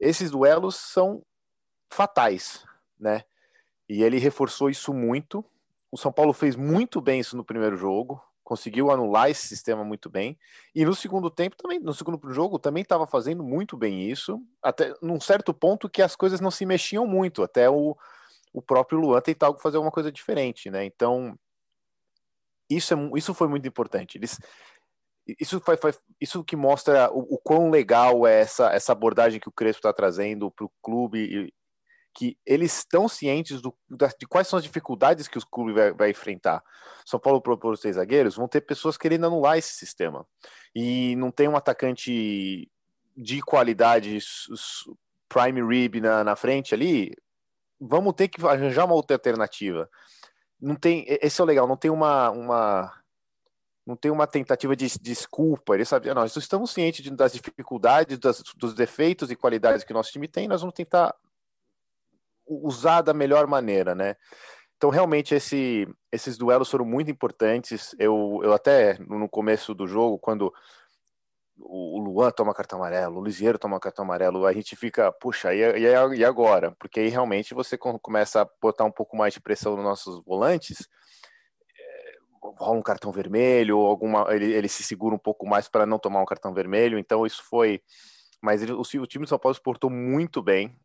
esses 0.00 0.30
duelos 0.30 0.76
são 0.76 1.22
fatais, 1.90 2.64
né? 2.98 3.24
E 3.88 4.02
ele 4.02 4.18
reforçou 4.18 4.70
isso 4.70 4.92
muito. 4.92 5.44
O 5.90 5.98
São 5.98 6.12
Paulo 6.12 6.32
fez 6.32 6.56
muito 6.56 7.00
bem 7.00 7.20
isso 7.20 7.36
no 7.36 7.44
primeiro 7.44 7.76
jogo 7.76 8.20
conseguiu 8.44 8.90
anular 8.90 9.30
esse 9.30 9.48
sistema 9.48 9.82
muito 9.82 10.10
bem. 10.10 10.38
E 10.74 10.84
no 10.84 10.94
segundo 10.94 11.30
tempo 11.30 11.56
também, 11.56 11.80
no 11.80 11.94
segundo 11.94 12.20
jogo 12.32 12.58
também 12.58 12.82
estava 12.82 13.06
fazendo 13.06 13.42
muito 13.42 13.76
bem 13.76 14.08
isso, 14.08 14.40
até 14.62 14.94
num 15.02 15.18
certo 15.18 15.52
ponto 15.54 15.88
que 15.88 16.02
as 16.02 16.14
coisas 16.14 16.40
não 16.40 16.50
se 16.50 16.66
mexiam 16.66 17.06
muito, 17.06 17.42
até 17.42 17.68
o, 17.68 17.96
o 18.52 18.62
próprio 18.62 19.00
Luan 19.00 19.20
tentar 19.20 19.52
fazer 19.54 19.78
alguma 19.78 19.90
coisa 19.92 20.12
diferente, 20.12 20.70
né? 20.70 20.84
Então 20.84 21.36
isso 22.70 22.94
é 22.94 22.96
isso 23.16 23.34
foi 23.34 23.48
muito 23.48 23.66
importante. 23.66 24.18
Eles 24.18 24.38
isso, 25.40 25.58
foi, 25.60 25.78
foi, 25.78 25.94
isso 26.20 26.44
que 26.44 26.54
mostra 26.54 27.10
o, 27.10 27.20
o, 27.34 27.38
quão 27.38 27.70
legal 27.70 28.26
é 28.26 28.40
essa, 28.40 28.70
essa 28.74 28.92
abordagem 28.92 29.40
que 29.40 29.48
o 29.48 29.52
Crespo 29.52 29.78
está 29.78 29.92
trazendo 29.92 30.50
para 30.50 30.66
o 30.66 30.72
clube 30.82 31.50
que 32.14 32.38
eles 32.46 32.78
estão 32.78 33.08
cientes 33.08 33.60
do, 33.60 33.74
de 33.90 34.26
quais 34.26 34.46
são 34.46 34.56
as 34.56 34.62
dificuldades 34.62 35.26
que 35.26 35.36
o 35.36 35.46
clube 35.46 35.72
vai, 35.72 35.92
vai 35.92 36.10
enfrentar. 36.10 36.62
São 37.04 37.18
Paulo 37.18 37.40
propôs 37.40 37.80
três 37.80 37.96
zagueiros, 37.96 38.36
vão 38.36 38.46
ter 38.46 38.60
pessoas 38.60 38.96
querendo 38.96 39.26
anular 39.26 39.58
esse 39.58 39.74
sistema. 39.74 40.26
E 40.74 41.16
não 41.16 41.30
tem 41.30 41.48
um 41.48 41.56
atacante 41.56 42.70
de 43.16 43.42
qualidade 43.42 44.18
prime 45.28 45.60
rib 45.62 46.00
na, 46.00 46.22
na 46.22 46.36
frente 46.36 46.74
ali, 46.74 47.12
vamos 47.80 48.14
ter 48.14 48.28
que 48.28 48.44
arranjar 48.46 48.84
uma 48.84 48.94
outra 48.94 49.16
alternativa. 49.16 49.90
Não 50.60 50.76
tem, 50.76 51.04
esse 51.08 51.40
é 51.40 51.44
o 51.44 51.46
legal, 51.46 51.66
não 51.66 51.76
tem 51.76 51.90
uma, 51.90 52.30
uma 52.30 52.92
não 53.86 53.96
tem 53.96 54.10
uma 54.10 54.26
tentativa 54.26 54.74
de 54.74 54.98
desculpa. 54.98 55.74
Ele 55.74 55.84
sabe, 55.84 56.12
nós 56.14 56.34
estamos 56.36 56.70
cientes 56.70 57.08
das 57.10 57.32
dificuldades, 57.32 58.18
das, 58.18 58.42
dos 58.56 58.74
defeitos 58.74 59.30
e 59.30 59.36
qualidades 59.36 59.84
que 59.84 59.92
o 59.92 59.94
nosso 59.94 60.12
time 60.12 60.26
tem, 60.26 60.48
nós 60.48 60.60
vamos 60.62 60.74
tentar 60.74 61.14
usar 62.46 63.02
da 63.02 63.14
melhor 63.14 63.46
maneira, 63.46 63.94
né? 63.94 64.16
Então, 64.76 64.90
realmente, 64.90 65.34
esse, 65.34 65.88
esses 66.12 66.36
duelos 66.36 66.70
foram 66.70 66.84
muito 66.84 67.10
importantes. 67.10 67.94
Eu, 67.98 68.40
eu 68.42 68.52
até, 68.52 68.98
no 68.98 69.28
começo 69.28 69.74
do 69.74 69.86
jogo, 69.86 70.18
quando 70.18 70.52
o 71.58 72.00
Luan 72.00 72.30
toma 72.30 72.54
cartão 72.54 72.78
amarelo, 72.78 73.20
o 73.20 73.24
Lisieiro 73.24 73.58
toma 73.58 73.78
cartão 73.78 74.04
amarelo, 74.04 74.44
a 74.46 74.52
gente 74.52 74.74
fica, 74.74 75.12
puxa, 75.12 75.54
e, 75.54 75.60
e 75.60 76.24
agora? 76.24 76.72
Porque 76.78 77.00
aí 77.00 77.08
realmente 77.08 77.54
você 77.54 77.78
começa 77.78 78.42
a 78.42 78.48
botar 78.60 78.84
um 78.84 78.90
pouco 78.90 79.16
mais 79.16 79.34
de 79.34 79.40
pressão 79.40 79.76
nos 79.76 79.84
nossos 79.84 80.22
volantes, 80.24 80.88
é, 81.78 82.18
rola 82.58 82.78
um 82.78 82.82
cartão 82.82 83.12
vermelho, 83.12 83.78
alguma, 83.78 84.26
ele, 84.34 84.52
ele 84.52 84.68
se 84.68 84.82
segura 84.82 85.14
um 85.14 85.18
pouco 85.18 85.46
mais 85.46 85.68
para 85.68 85.86
não 85.86 85.98
tomar 85.98 86.20
um 86.20 86.26
cartão 86.26 86.52
vermelho, 86.52 86.98
então 86.98 87.24
isso 87.24 87.42
foi. 87.48 87.80
Mas 88.42 88.62
ele, 88.62 88.72
o, 88.72 88.80
o, 88.80 89.06
time 89.06 89.24
de 89.24 89.28
São 89.28 89.38
Paulo 89.38 89.54
se 89.54 89.62
portou 89.62 89.88
muito 89.88 90.42
bem, 90.42 90.76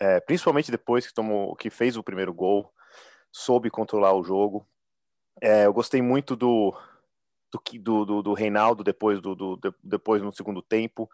é, 0.00 0.18
principalmente 0.18 0.70
depois 0.70 1.06
que, 1.06 1.12
tomou, 1.12 1.54
que 1.54 1.68
fez 1.68 1.96
o 1.96 2.02
primeiro 2.02 2.32
gol, 2.32 2.72
soube 3.30 3.70
controlar 3.70 4.14
o 4.14 4.24
jogo. 4.24 4.66
É, 5.40 5.66
eu 5.66 5.72
gostei 5.72 6.00
muito 6.00 6.34
do, 6.34 6.74
do, 7.52 8.04
do, 8.04 8.22
do 8.22 8.32
Reinaldo 8.32 8.82
depois, 8.82 9.20
do, 9.20 9.34
do, 9.34 9.60
depois 9.84 10.22
no 10.22 10.32
segundo 10.32 10.62
tempo, 10.62 11.08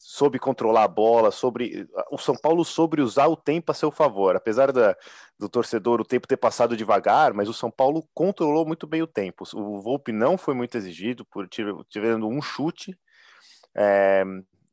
soube 0.00 0.38
controlar 0.38 0.84
a 0.84 0.88
bola, 0.88 1.30
sobre 1.30 1.88
o 2.10 2.18
São 2.18 2.34
Paulo 2.34 2.64
sobre 2.64 3.02
usar 3.02 3.28
o 3.28 3.36
tempo 3.36 3.70
a 3.70 3.74
seu 3.74 3.90
favor, 3.90 4.34
apesar 4.34 4.72
da, 4.72 4.96
do 5.38 5.48
torcedor 5.48 6.00
o 6.00 6.04
tempo 6.04 6.26
ter 6.26 6.36
passado 6.36 6.76
devagar, 6.76 7.32
mas 7.32 7.48
o 7.48 7.54
São 7.54 7.70
Paulo 7.70 8.08
controlou 8.14 8.66
muito 8.66 8.86
bem 8.86 9.02
o 9.02 9.06
tempo. 9.06 9.44
O 9.54 9.80
Volpe 9.80 10.10
não 10.10 10.38
foi 10.38 10.54
muito 10.54 10.76
exigido 10.76 11.24
por 11.24 11.48
tivendo 11.48 12.26
um 12.26 12.40
chute, 12.40 12.98
é, 13.74 14.24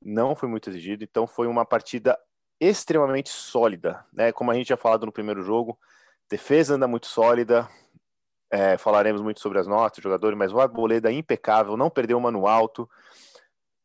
não 0.01 0.35
foi 0.35 0.49
muito 0.49 0.69
exigido, 0.69 1.03
então 1.03 1.27
foi 1.27 1.47
uma 1.47 1.65
partida 1.65 2.17
extremamente 2.59 3.29
sólida, 3.29 4.05
né? 4.11 4.31
Como 4.31 4.51
a 4.51 4.53
gente 4.53 4.67
já 4.67 4.77
falado 4.77 5.05
no 5.05 5.11
primeiro 5.11 5.41
jogo, 5.41 5.79
defesa 6.29 6.75
anda 6.75 6.87
muito 6.87 7.07
sólida, 7.07 7.69
é, 8.51 8.77
falaremos 8.77 9.21
muito 9.21 9.39
sobre 9.39 9.59
as 9.59 9.67
notas, 9.67 10.03
jogadores, 10.03 10.37
mas 10.37 10.51
o 10.51 10.59
Arboleda 10.59 11.09
é 11.09 11.13
impecável, 11.13 11.77
não 11.77 11.89
perdeu 11.89 12.17
uma 12.17 12.31
no 12.31 12.47
alto. 12.47 12.89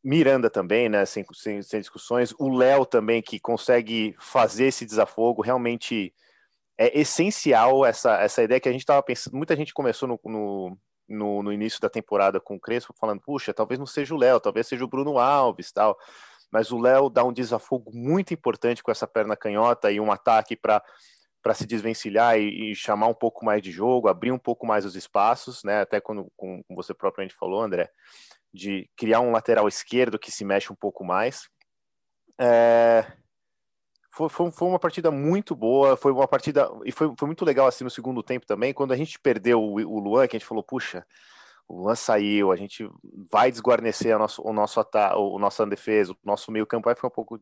Miranda 0.03 0.49
também, 0.49 0.87
né? 0.87 1.05
Sem, 1.05 1.25
sem, 1.33 1.61
sem 1.63 1.79
discussões. 1.79 2.33
O 2.37 2.55
Léo 2.55 2.85
também, 2.85 3.21
que 3.21 3.39
consegue 3.39 4.15
fazer 4.19 4.65
esse 4.65 4.85
desafogo, 4.85 5.41
realmente 5.41 6.13
é 6.77 6.99
essencial 6.99 7.85
essa, 7.85 8.17
essa 8.21 8.43
ideia 8.43 8.59
que 8.59 8.69
a 8.69 8.71
gente 8.71 8.81
estava 8.81 9.01
pensando. 9.01 9.35
Muita 9.35 9.55
gente 9.55 9.73
começou 9.73 10.07
no, 10.07 10.19
no, 10.25 10.77
no, 11.07 11.43
no, 11.43 11.53
início 11.53 11.79
da 11.81 11.89
temporada 11.89 12.39
com 12.39 12.55
o 12.55 12.59
Crespo 12.59 12.93
falando: 12.99 13.21
puxa, 13.21 13.53
talvez 13.53 13.79
não 13.79 13.87
seja 13.87 14.13
o 14.13 14.17
Léo, 14.17 14.39
talvez 14.39 14.67
seja 14.67 14.83
o 14.83 14.87
Bruno 14.87 15.17
Alves 15.17 15.71
tal. 15.71 15.97
Mas 16.51 16.71
o 16.71 16.79
Léo 16.79 17.09
dá 17.09 17.23
um 17.23 17.33
desafogo 17.33 17.91
muito 17.93 18.33
importante 18.33 18.83
com 18.83 18.91
essa 18.91 19.07
perna 19.07 19.35
canhota 19.35 19.91
e 19.91 19.99
um 19.99 20.11
ataque 20.11 20.55
para 20.55 20.81
para 21.45 21.53
se 21.53 21.67
desvencilhar 21.67 22.39
e, 22.39 22.71
e, 22.71 22.75
chamar 22.75 23.05
um 23.05 23.13
pouco 23.13 23.45
mais 23.45 23.61
de 23.61 23.69
jogo, 23.69 24.07
abrir 24.07 24.31
um 24.31 24.37
pouco 24.39 24.65
mais 24.65 24.83
os 24.83 24.95
espaços, 24.95 25.63
né? 25.63 25.81
Até 25.81 26.01
quando, 26.01 26.27
como 26.35 26.65
você 26.71 26.91
propriamente 26.91 27.35
falou, 27.35 27.61
André, 27.61 27.87
de 28.51 28.89
criar 28.97 29.19
um 29.19 29.31
lateral 29.31 29.67
esquerdo 29.67 30.17
que 30.17 30.31
se 30.31 30.43
mexe 30.43 30.73
um 30.73 30.75
pouco 30.75 31.03
mais. 31.03 31.47
É... 32.41 33.05
Foi, 34.11 34.27
foi, 34.27 34.51
foi, 34.51 34.67
uma 34.67 34.79
partida 34.79 35.11
muito 35.11 35.55
boa, 35.55 35.95
foi 35.95 36.11
uma 36.11 36.27
partida 36.27 36.67
e 36.83 36.91
foi, 36.91 37.13
foi 37.15 37.27
muito 37.27 37.45
legal 37.45 37.67
assim 37.67 37.83
no 37.83 37.91
segundo 37.91 38.23
tempo 38.23 38.47
também, 38.47 38.73
quando 38.73 38.93
a 38.93 38.97
gente 38.97 39.19
perdeu 39.19 39.61
o, 39.61 39.75
o 39.75 39.99
Luan, 39.99 40.27
que 40.27 40.35
a 40.35 40.39
gente 40.39 40.47
falou, 40.47 40.63
puxa, 40.63 41.05
o 41.67 41.81
Luan 41.81 41.95
saiu, 41.95 42.51
a 42.51 42.55
gente 42.55 42.87
vai 43.31 43.51
desguarnecer 43.51 44.17
nosso, 44.19 44.41
o 44.43 44.53
nosso 44.53 44.79
ataque, 44.79 45.15
o 45.17 45.39
nosso 45.39 45.65
defesa, 45.65 46.13
o 46.13 46.17
nosso 46.23 46.51
meio 46.51 46.65
campo 46.65 46.85
vai 46.85 46.95
ficar 46.95 47.07
um 47.07 47.11
pouco. 47.11 47.39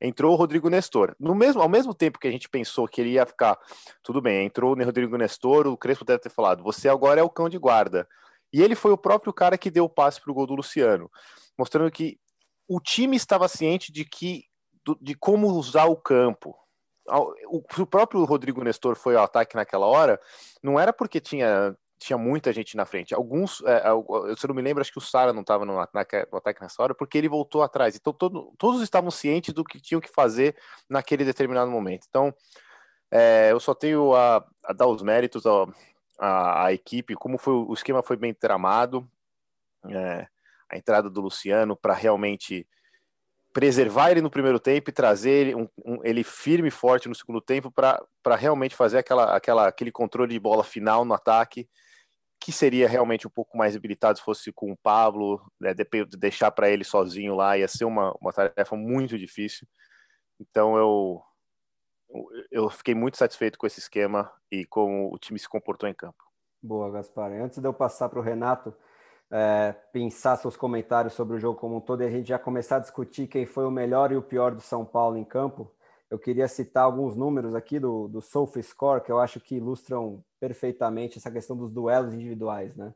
Entrou 0.00 0.32
o 0.32 0.36
Rodrigo 0.36 0.68
Nestor. 0.68 1.16
No 1.18 1.34
mesmo, 1.34 1.62
ao 1.62 1.68
mesmo 1.68 1.94
tempo 1.94 2.18
que 2.18 2.28
a 2.28 2.30
gente 2.30 2.48
pensou 2.48 2.86
que 2.86 3.00
ele 3.00 3.12
ia 3.12 3.24
ficar, 3.24 3.58
tudo 4.02 4.20
bem, 4.20 4.46
entrou 4.46 4.76
o 4.76 4.84
Rodrigo 4.84 5.16
Nestor, 5.16 5.66
o 5.66 5.76
Crespo 5.76 6.04
deve 6.04 6.20
ter 6.20 6.30
falado, 6.30 6.62
você 6.62 6.88
agora 6.88 7.20
é 7.20 7.24
o 7.24 7.30
cão 7.30 7.48
de 7.48 7.58
guarda. 7.58 8.06
E 8.52 8.62
ele 8.62 8.74
foi 8.74 8.92
o 8.92 8.98
próprio 8.98 9.32
cara 9.32 9.56
que 9.56 9.70
deu 9.70 9.84
o 9.84 9.90
passe 9.90 10.20
para 10.20 10.30
o 10.30 10.34
gol 10.34 10.46
do 10.46 10.54
Luciano, 10.54 11.10
mostrando 11.58 11.90
que 11.90 12.18
o 12.68 12.78
time 12.78 13.16
estava 13.16 13.48
ciente 13.48 13.90
de 13.90 14.04
que 14.04 14.44
de 15.00 15.14
como 15.14 15.46
usar 15.48 15.84
o 15.84 15.96
campo. 15.96 16.56
O, 17.46 17.86
próprio 17.86 18.24
Rodrigo 18.24 18.62
Nestor 18.62 18.96
foi 18.96 19.16
ao 19.16 19.24
ataque 19.24 19.56
naquela 19.56 19.86
hora, 19.86 20.20
não 20.62 20.78
era 20.78 20.92
porque 20.92 21.20
tinha 21.20 21.76
tinha 22.02 22.18
muita 22.18 22.52
gente 22.52 22.76
na 22.76 22.84
frente. 22.84 23.14
Alguns, 23.14 23.62
é, 23.64 23.88
eu 23.88 24.36
se 24.36 24.46
não 24.46 24.54
me 24.54 24.62
lembro, 24.62 24.80
acho 24.80 24.92
que 24.92 24.98
o 24.98 25.00
Sara 25.00 25.32
não 25.32 25.42
estava 25.42 25.64
no, 25.64 25.74
no, 25.74 25.80
ataque 25.80 26.60
nessa 26.60 26.82
hora, 26.82 26.94
porque 26.94 27.16
ele 27.16 27.28
voltou 27.28 27.62
atrás. 27.62 27.96
Então 27.96 28.12
todo, 28.12 28.52
todos 28.58 28.82
estavam 28.82 29.10
cientes 29.10 29.54
do 29.54 29.64
que 29.64 29.80
tinham 29.80 30.00
que 30.00 30.10
fazer 30.10 30.56
naquele 30.88 31.24
determinado 31.24 31.70
momento. 31.70 32.06
Então 32.08 32.34
é, 33.10 33.52
eu 33.52 33.60
só 33.60 33.74
tenho 33.74 34.14
a, 34.14 34.44
a 34.64 34.72
dar 34.72 34.86
os 34.86 35.02
méritos 35.02 35.44
à, 36.18 36.64
à, 36.64 36.72
equipe, 36.72 37.14
como 37.14 37.36
foi 37.36 37.52
o 37.52 37.74
esquema 37.74 38.02
foi 38.02 38.16
bem 38.16 38.32
tramado, 38.32 39.06
é, 39.88 40.26
a 40.70 40.76
entrada 40.78 41.10
do 41.10 41.20
Luciano 41.20 41.76
para 41.76 41.92
realmente 41.92 42.66
preservar 43.52 44.10
ele 44.10 44.22
no 44.22 44.30
primeiro 44.30 44.58
tempo 44.58 44.88
e 44.88 44.92
trazer 44.92 45.30
ele, 45.30 45.54
um, 45.54 45.68
um, 45.84 45.98
ele 46.02 46.24
firme 46.24 46.68
e 46.68 46.70
forte 46.70 47.08
no 47.08 47.14
segundo 47.14 47.40
tempo 47.40 47.70
para 47.70 48.36
realmente 48.36 48.74
fazer 48.74 48.98
aquela, 48.98 49.36
aquela, 49.36 49.68
aquele 49.68 49.92
controle 49.92 50.32
de 50.32 50.40
bola 50.40 50.64
final 50.64 51.04
no 51.04 51.12
ataque 51.12 51.68
que 52.42 52.50
seria 52.50 52.88
realmente 52.88 53.24
um 53.24 53.30
pouco 53.30 53.56
mais 53.56 53.76
habilitado 53.76 54.18
se 54.18 54.24
fosse 54.24 54.52
com 54.52 54.72
o 54.72 54.76
Pablo, 54.76 55.40
né, 55.60 55.72
de 55.72 55.84
deixar 56.18 56.50
para 56.50 56.68
ele 56.68 56.82
sozinho 56.82 57.36
lá, 57.36 57.56
ia 57.56 57.68
ser 57.68 57.84
uma, 57.84 58.12
uma 58.20 58.32
tarefa 58.32 58.74
muito 58.74 59.16
difícil. 59.16 59.66
Então 60.40 60.76
eu, 60.76 61.22
eu 62.50 62.68
fiquei 62.68 62.96
muito 62.96 63.16
satisfeito 63.16 63.56
com 63.56 63.64
esse 63.64 63.78
esquema 63.78 64.28
e 64.50 64.64
como 64.64 65.14
o 65.14 65.18
time 65.18 65.38
se 65.38 65.48
comportou 65.48 65.88
em 65.88 65.94
campo. 65.94 66.18
Boa, 66.60 66.90
Gaspar. 66.90 67.30
Antes 67.32 67.58
de 67.58 67.66
eu 67.68 67.72
passar 67.72 68.08
para 68.08 68.18
o 68.18 68.22
Renato 68.22 68.74
é, 69.30 69.72
pensar 69.92 70.36
seus 70.36 70.56
comentários 70.56 71.12
sobre 71.12 71.36
o 71.36 71.40
jogo 71.40 71.60
como 71.60 71.76
um 71.76 71.80
todo 71.80 72.02
e 72.02 72.06
a 72.06 72.10
gente 72.10 72.28
já 72.28 72.40
começar 72.40 72.76
a 72.76 72.80
discutir 72.80 73.28
quem 73.28 73.46
foi 73.46 73.64
o 73.64 73.70
melhor 73.70 74.10
e 74.10 74.16
o 74.16 74.22
pior 74.22 74.52
do 74.52 74.60
São 74.60 74.84
Paulo 74.84 75.16
em 75.16 75.24
campo, 75.24 75.72
eu 76.10 76.18
queria 76.18 76.48
citar 76.48 76.82
alguns 76.82 77.14
números 77.14 77.54
aqui 77.54 77.78
do, 77.78 78.08
do 78.08 78.20
SofaScore 78.20 79.02
que 79.02 79.12
eu 79.12 79.20
acho 79.20 79.38
que 79.38 79.54
ilustram 79.54 80.24
perfeitamente 80.42 81.18
essa 81.18 81.30
questão 81.30 81.56
dos 81.56 81.70
duelos 81.70 82.12
individuais, 82.12 82.74
né? 82.74 82.92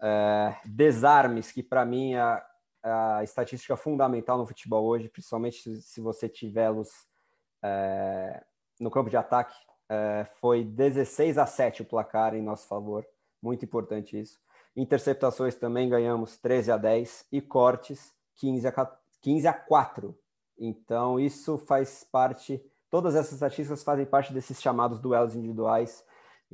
É, 0.00 0.56
desarmes, 0.64 1.52
que 1.52 1.62
para 1.62 1.84
mim 1.84 2.14
é 2.14 2.20
a, 2.20 2.44
a, 2.82 3.22
estatística 3.22 3.76
fundamental 3.76 4.36
no 4.36 4.44
futebol 4.44 4.84
hoje, 4.84 5.08
principalmente 5.08 5.62
se, 5.62 5.80
se 5.80 6.00
você 6.00 6.28
tiver-los 6.28 6.90
é, 7.62 8.42
no 8.80 8.90
campo 8.90 9.08
de 9.08 9.16
ataque, 9.16 9.54
é, 9.88 10.26
foi 10.40 10.64
16 10.64 11.38
a 11.38 11.46
7 11.46 11.82
o 11.82 11.84
placar 11.84 12.34
em 12.34 12.42
nosso 12.42 12.66
favor, 12.66 13.06
muito 13.40 13.64
importante 13.64 14.20
isso. 14.20 14.40
Interceptações 14.74 15.54
também 15.54 15.88
ganhamos 15.88 16.36
13 16.36 16.72
a 16.72 16.76
10 16.76 17.28
e 17.30 17.40
cortes 17.40 18.12
15 18.34 18.66
a, 18.66 18.98
15 19.20 19.46
a 19.46 19.52
4 19.52 20.18
então, 20.58 21.18
isso 21.18 21.58
faz 21.58 22.04
parte, 22.04 22.62
todas 22.90 23.14
essas 23.14 23.34
estatísticas 23.34 23.82
fazem 23.82 24.06
parte 24.06 24.32
desses 24.32 24.60
chamados 24.60 25.00
duelos 25.00 25.34
individuais. 25.34 26.04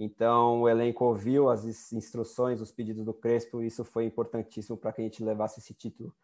Então, 0.00 0.62
o 0.62 0.68
elenco 0.68 1.04
ouviu 1.04 1.50
as 1.50 1.92
instruções, 1.92 2.60
os 2.60 2.70
pedidos 2.70 3.04
do 3.04 3.12
Crespo, 3.12 3.60
e 3.60 3.66
isso 3.66 3.84
foi 3.84 4.04
importantíssimo 4.04 4.76
para 4.76 4.92
que 4.92 5.00
a 5.00 5.04
gente 5.04 5.24
levasse 5.24 5.58
esse 5.58 5.74
título. 5.74 6.14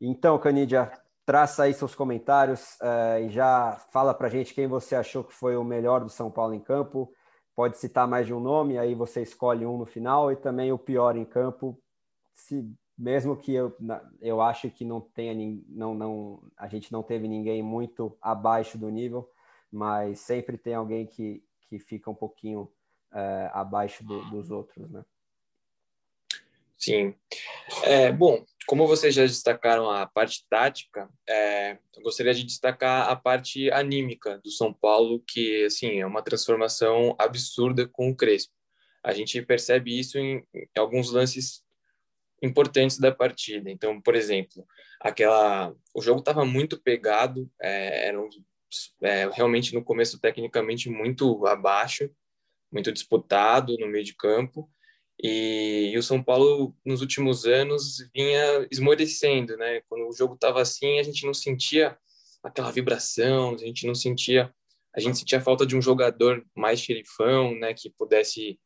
Então, 0.00 0.38
Canidia, 0.38 0.92
traça 1.26 1.64
aí 1.64 1.74
seus 1.74 1.96
comentários 1.96 2.78
uh, 2.80 3.18
e 3.20 3.28
já 3.28 3.72
fala 3.90 4.14
para 4.14 4.28
a 4.28 4.30
gente 4.30 4.54
quem 4.54 4.68
você 4.68 4.94
achou 4.94 5.24
que 5.24 5.34
foi 5.34 5.56
o 5.56 5.64
melhor 5.64 6.04
do 6.04 6.08
São 6.08 6.30
Paulo 6.30 6.54
em 6.54 6.60
campo. 6.60 7.12
Pode 7.56 7.76
citar 7.76 8.06
mais 8.06 8.24
de 8.24 8.32
um 8.32 8.38
nome, 8.38 8.78
aí 8.78 8.94
você 8.94 9.20
escolhe 9.20 9.66
um 9.66 9.76
no 9.76 9.84
final, 9.84 10.30
e 10.30 10.36
também 10.36 10.70
o 10.70 10.78
pior 10.78 11.16
em 11.16 11.24
campo, 11.24 11.76
se 12.32 12.72
mesmo 12.96 13.36
que 13.36 13.52
eu, 13.52 13.76
eu 14.20 14.40
acho 14.40 14.70
que 14.70 14.84
não 14.84 15.00
tenha 15.00 15.34
não, 15.68 15.94
não 15.94 16.42
a 16.56 16.68
gente 16.68 16.92
não 16.92 17.02
teve 17.02 17.26
ninguém 17.28 17.62
muito 17.62 18.16
abaixo 18.22 18.78
do 18.78 18.88
nível, 18.88 19.28
mas 19.70 20.20
sempre 20.20 20.56
tem 20.56 20.74
alguém 20.74 21.04
que, 21.04 21.42
que 21.68 21.78
fica 21.78 22.10
um 22.10 22.14
pouquinho 22.14 22.68
é, 23.12 23.50
abaixo 23.52 24.04
do, 24.04 24.22
dos 24.30 24.50
outros, 24.50 24.90
né? 24.90 25.04
Sim. 26.78 27.14
É, 27.82 28.12
bom, 28.12 28.44
como 28.66 28.86
vocês 28.86 29.12
já 29.14 29.24
destacaram 29.24 29.90
a 29.90 30.06
parte 30.06 30.46
tática, 30.48 31.08
é, 31.28 31.72
eu 31.96 32.02
gostaria 32.02 32.32
de 32.32 32.44
destacar 32.44 33.10
a 33.10 33.16
parte 33.16 33.70
anímica 33.72 34.38
do 34.44 34.50
São 34.50 34.72
Paulo, 34.72 35.22
que 35.26 35.64
assim 35.64 36.00
é 36.00 36.06
uma 36.06 36.22
transformação 36.22 37.16
absurda 37.18 37.88
com 37.88 38.10
o 38.10 38.16
Crespo. 38.16 38.52
A 39.02 39.12
gente 39.12 39.42
percebe 39.42 39.98
isso 39.98 40.18
em, 40.18 40.44
em 40.54 40.68
alguns 40.78 41.10
lances 41.10 41.64
importantes 42.42 42.98
da 42.98 43.10
partida. 43.10 43.70
Então, 43.70 44.00
por 44.00 44.14
exemplo, 44.14 44.64
aquela 45.00 45.74
o 45.94 46.00
jogo 46.00 46.20
estava 46.20 46.44
muito 46.44 46.80
pegado, 46.80 47.50
é, 47.60 48.08
era 48.08 48.20
um, 48.20 48.28
é, 49.02 49.28
realmente 49.30 49.74
no 49.74 49.82
começo 49.82 50.20
tecnicamente 50.20 50.88
muito 50.88 51.44
abaixo, 51.46 52.10
muito 52.72 52.92
disputado 52.92 53.76
no 53.78 53.88
meio 53.88 54.04
de 54.04 54.14
campo. 54.14 54.70
E, 55.20 55.90
e 55.92 55.98
o 55.98 56.02
São 56.02 56.22
Paulo 56.22 56.74
nos 56.84 57.00
últimos 57.00 57.44
anos 57.44 57.98
vinha 58.14 58.68
esmorecendo, 58.70 59.56
né? 59.56 59.80
Quando 59.88 60.08
o 60.08 60.12
jogo 60.12 60.34
estava 60.34 60.62
assim, 60.62 60.98
a 60.98 61.02
gente 61.02 61.26
não 61.26 61.34
sentia 61.34 61.98
aquela 62.42 62.70
vibração, 62.70 63.54
a 63.54 63.58
gente 63.58 63.86
não 63.86 63.94
sentia, 63.94 64.52
a 64.94 65.00
gente 65.00 65.18
sentia 65.18 65.40
falta 65.40 65.66
de 65.66 65.76
um 65.76 65.82
jogador 65.82 66.44
mais 66.56 66.80
xerifão, 66.80 67.54
né, 67.58 67.74
que 67.74 67.90
pudesse 67.90 68.58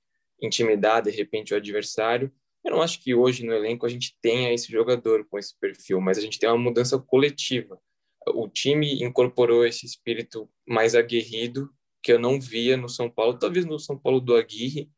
intimidar 0.42 1.02
de 1.02 1.10
repente 1.10 1.54
o 1.54 1.56
adversário 1.56 2.32
Eu 2.64 2.72
não 2.72 2.82
acho 2.82 3.00
que 3.00 3.14
hoje 3.14 3.44
no 3.44 3.52
elenco 3.52 3.86
a 3.86 3.88
gente 3.88 4.16
tenha 4.20 4.52
esse 4.52 4.70
jogador 4.70 5.26
com 5.28 5.38
esse 5.38 5.58
perfil, 5.58 6.00
mas 6.00 6.18
a 6.18 6.20
gente 6.20 6.38
tem 6.38 6.48
uma 6.48 6.58
mudança 6.58 6.98
coletiva. 6.98 7.78
O 8.34 8.48
time 8.48 9.02
incorporou 9.02 9.66
esse 9.66 9.84
espírito 9.84 10.48
mais 10.66 10.94
aguerrido 10.94 11.68
que 12.02 12.12
eu 12.12 12.18
não 12.18 12.40
via 12.40 12.76
no 12.76 12.88
São 12.88 13.08
Paulo, 13.10 13.38
talvez 13.38 13.64
no 13.64 13.78
São 13.78 13.98
Paulo 13.98 14.20
do 14.20 14.34
Aguirre, 14.34 14.90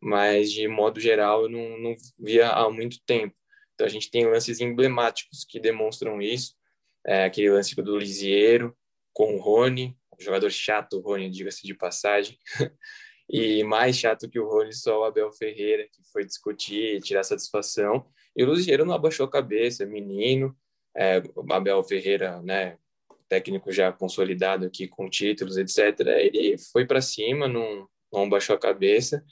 mas 0.00 0.50
de 0.52 0.66
modo 0.68 1.00
geral 1.00 1.42
eu 1.42 1.48
não, 1.48 1.78
não 1.78 1.96
via 2.18 2.50
há 2.50 2.70
muito 2.70 2.98
tempo. 3.04 3.34
Então 3.74 3.86
a 3.86 3.90
gente 3.90 4.10
tem 4.10 4.26
lances 4.26 4.60
emblemáticos 4.60 5.44
que 5.44 5.60
demonstram 5.60 6.20
isso. 6.20 6.54
É, 7.06 7.24
aquele 7.24 7.50
lance 7.50 7.74
do 7.74 7.98
Lisiero 7.98 8.76
com 9.12 9.36
o 9.36 9.40
Rony, 9.40 9.96
jogador 10.18 10.50
chato, 10.50 10.98
o 10.98 11.00
Rony, 11.00 11.30
diga-se 11.30 11.66
de 11.66 11.74
passagem. 11.74 12.38
e 13.28 13.62
mais 13.64 13.96
chato 13.96 14.28
que 14.28 14.38
o 14.38 14.48
Rony, 14.48 14.72
só 14.72 15.00
o 15.00 15.04
Abel 15.04 15.32
Ferreira, 15.32 15.84
que 15.84 16.02
foi 16.12 16.24
discutir, 16.24 17.00
tirar 17.02 17.22
satisfação. 17.22 18.06
E 18.34 18.44
o 18.44 18.52
Lisiero 18.52 18.84
não 18.84 18.94
abaixou 18.94 19.26
a 19.26 19.30
cabeça, 19.30 19.84
menino. 19.86 20.56
É, 20.96 21.22
Abel 21.50 21.82
Ferreira, 21.84 22.40
né, 22.42 22.78
técnico 23.28 23.72
já 23.72 23.92
consolidado 23.92 24.66
aqui 24.66 24.86
com 24.88 25.08
títulos, 25.08 25.56
etc. 25.56 26.00
Ele 26.18 26.56
foi 26.72 26.86
para 26.86 27.00
cima, 27.00 27.48
não, 27.48 27.88
não 28.12 28.28
baixou 28.28 28.54
a 28.54 28.58
cabeça 28.58 29.24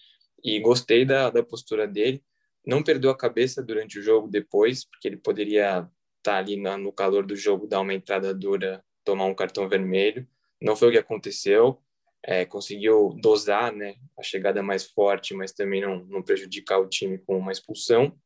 e 0.43 0.61
gostei 0.61 1.05
da, 1.05 1.31
da 1.31 1.43
postura 1.43 1.87
dele. 1.87 2.23
Não 2.67 2.83
perdeu 2.83 3.11
a 3.11 3.17
cabeça 3.17 3.63
durante 3.63 3.99
o 3.99 4.03
jogo 4.03 4.29
depois, 4.29 4.85
porque 4.85 5.09
ele 5.09 5.17
poderia 5.17 5.79
estar 5.79 5.89
tá 6.23 6.37
ali 6.37 6.57
na, 6.57 6.77
no 6.77 6.93
calor 6.93 7.27
do 7.27 7.37
jogo, 7.37 7.67
dar 7.67 7.81
uma 7.81 7.95
entrada 7.95 8.35
dura, 8.35 8.83
tomar 9.05 9.27
um 9.27 9.35
cartão 9.35 9.69
vermelho. 9.69 10.27
Não 10.61 10.75
foi 10.75 10.89
o 10.89 10.93
que 10.93 10.99
aconteceu. 10.99 11.81
É, 12.23 12.45
conseguiu 12.45 13.15
dosar 13.21 13.71
né, 13.75 13.97
a 14.19 14.23
chegada 14.23 14.63
mais 14.63 14.85
forte, 14.85 15.35
mas 15.35 15.53
também 15.53 15.83
não, 15.83 16.05
não 16.07 16.23
prejudicar 16.23 16.79
o 16.79 16.89
time 16.89 17.19
com 17.19 17.37
uma 17.37 17.53
expulsão. 17.53 18.19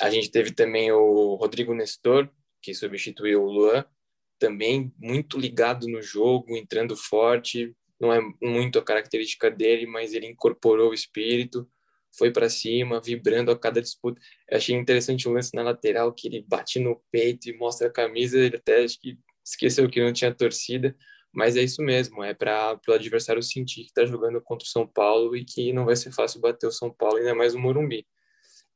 A 0.00 0.10
gente 0.10 0.30
teve 0.30 0.52
também 0.52 0.92
o 0.92 1.34
Rodrigo 1.36 1.72
Nestor, 1.72 2.28
que 2.60 2.74
substituiu 2.74 3.42
o 3.42 3.50
Luan, 3.50 3.84
também 4.38 4.92
muito 4.98 5.38
ligado 5.38 5.88
no 5.88 6.02
jogo, 6.02 6.56
entrando 6.56 6.96
forte. 6.96 7.74
Não 8.00 8.12
é 8.12 8.20
muito 8.42 8.78
a 8.78 8.84
característica 8.84 9.50
dele, 9.50 9.86
mas 9.86 10.12
ele 10.12 10.26
incorporou 10.26 10.90
o 10.90 10.94
espírito, 10.94 11.68
foi 12.16 12.30
para 12.30 12.48
cima, 12.48 13.00
vibrando 13.00 13.50
a 13.50 13.58
cada 13.58 13.80
disputa. 13.80 14.20
Eu 14.48 14.56
achei 14.56 14.74
interessante 14.74 15.28
um 15.28 15.32
lance 15.32 15.54
na 15.54 15.62
lateral 15.62 16.12
que 16.12 16.28
ele 16.28 16.44
bate 16.46 16.78
no 16.78 17.02
peito 17.10 17.48
e 17.48 17.56
mostra 17.56 17.88
a 17.88 17.92
camisa. 17.92 18.38
Ele 18.38 18.56
até 18.56 18.84
acho 18.84 19.00
que 19.00 19.18
esqueceu 19.44 19.88
que 19.88 20.02
não 20.02 20.12
tinha 20.12 20.32
torcida, 20.34 20.96
mas 21.32 21.56
é 21.56 21.62
isso 21.62 21.82
mesmo. 21.82 22.22
É 22.22 22.32
para 22.32 22.78
o 22.88 22.92
adversário 22.92 23.42
sentir 23.42 23.82
que 23.82 23.88
está 23.88 24.04
jogando 24.04 24.40
contra 24.40 24.64
o 24.64 24.68
São 24.68 24.86
Paulo 24.86 25.36
e 25.36 25.44
que 25.44 25.72
não 25.72 25.84
vai 25.84 25.96
ser 25.96 26.12
fácil 26.12 26.40
bater 26.40 26.66
o 26.66 26.72
São 26.72 26.90
Paulo, 26.90 27.16
ainda 27.16 27.34
mais 27.34 27.54
o 27.54 27.58
Morumbi. 27.58 28.06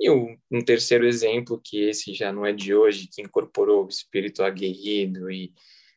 E 0.00 0.10
um, 0.10 0.38
terceiro 0.64 1.06
exemplo, 1.06 1.60
que 1.62 1.88
esse 1.88 2.14
já 2.14 2.32
não 2.32 2.46
é 2.46 2.52
de 2.52 2.74
hoje, 2.74 3.08
que 3.12 3.20
incorporou 3.20 3.84
o 3.84 3.88
espírito 3.88 4.44
aguerrido 4.44 5.30
e 5.30 5.52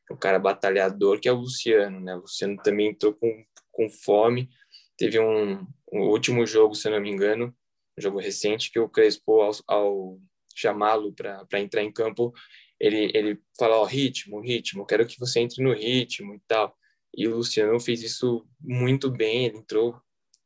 o 0.09 0.17
cara 0.17 0.39
batalhador, 0.39 1.19
que 1.19 1.29
é 1.29 1.31
o 1.31 1.39
Luciano, 1.39 1.99
né? 1.99 2.15
O 2.15 2.21
Luciano 2.21 2.57
também 2.63 2.89
entrou 2.89 3.13
com, 3.13 3.45
com 3.71 3.89
fome. 3.89 4.49
Teve 4.97 5.19
um, 5.19 5.65
um 5.93 6.01
último 6.09 6.45
jogo, 6.47 6.73
se 6.73 6.89
não 6.89 6.99
me 6.99 7.11
engano, 7.11 7.55
um 7.97 8.01
jogo 8.01 8.19
recente, 8.19 8.71
que 8.71 8.79
o 8.79 8.89
Crespo, 8.89 9.41
ao, 9.41 9.51
ao 9.67 10.19
chamá-lo 10.55 11.13
para 11.13 11.59
entrar 11.59 11.83
em 11.83 11.91
campo, 11.91 12.33
ele, 12.79 13.11
ele 13.13 13.39
fala, 13.57 13.77
ó, 13.77 13.85
ritmo, 13.85 14.41
ritmo, 14.41 14.85
quero 14.85 15.05
que 15.05 15.19
você 15.19 15.39
entre 15.39 15.63
no 15.63 15.73
ritmo 15.73 16.33
e 16.33 16.41
tal. 16.47 16.75
E 17.15 17.27
o 17.27 17.37
Luciano 17.37 17.79
fez 17.79 18.01
isso 18.01 18.47
muito 18.59 19.11
bem, 19.11 19.45
ele 19.45 19.57
entrou, 19.57 19.95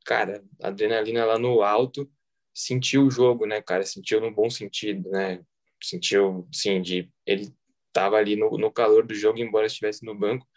cara, 0.05 0.43
adrenalina 0.61 1.23
lá 1.25 1.39
no 1.39 1.61
alto, 1.61 2.09
sentiu 2.55 3.05
o 3.05 3.11
jogo, 3.11 3.45
né, 3.45 3.61
cara? 3.61 3.83
Sentiu 3.83 4.21
no 4.21 4.33
bom 4.33 4.49
sentido, 4.49 5.09
né? 5.11 5.43
Sentiu, 5.83 6.47
sim, 6.53 6.81
de 6.81 7.11
ele 7.25 7.53
estava 7.87 8.15
ali 8.15 8.35
no, 8.37 8.57
no 8.57 8.71
calor 8.71 9.05
do 9.05 9.13
jogo, 9.13 9.39
embora 9.39 9.67
estivesse 9.67 10.05
no 10.05 10.15
banco, 10.15 10.47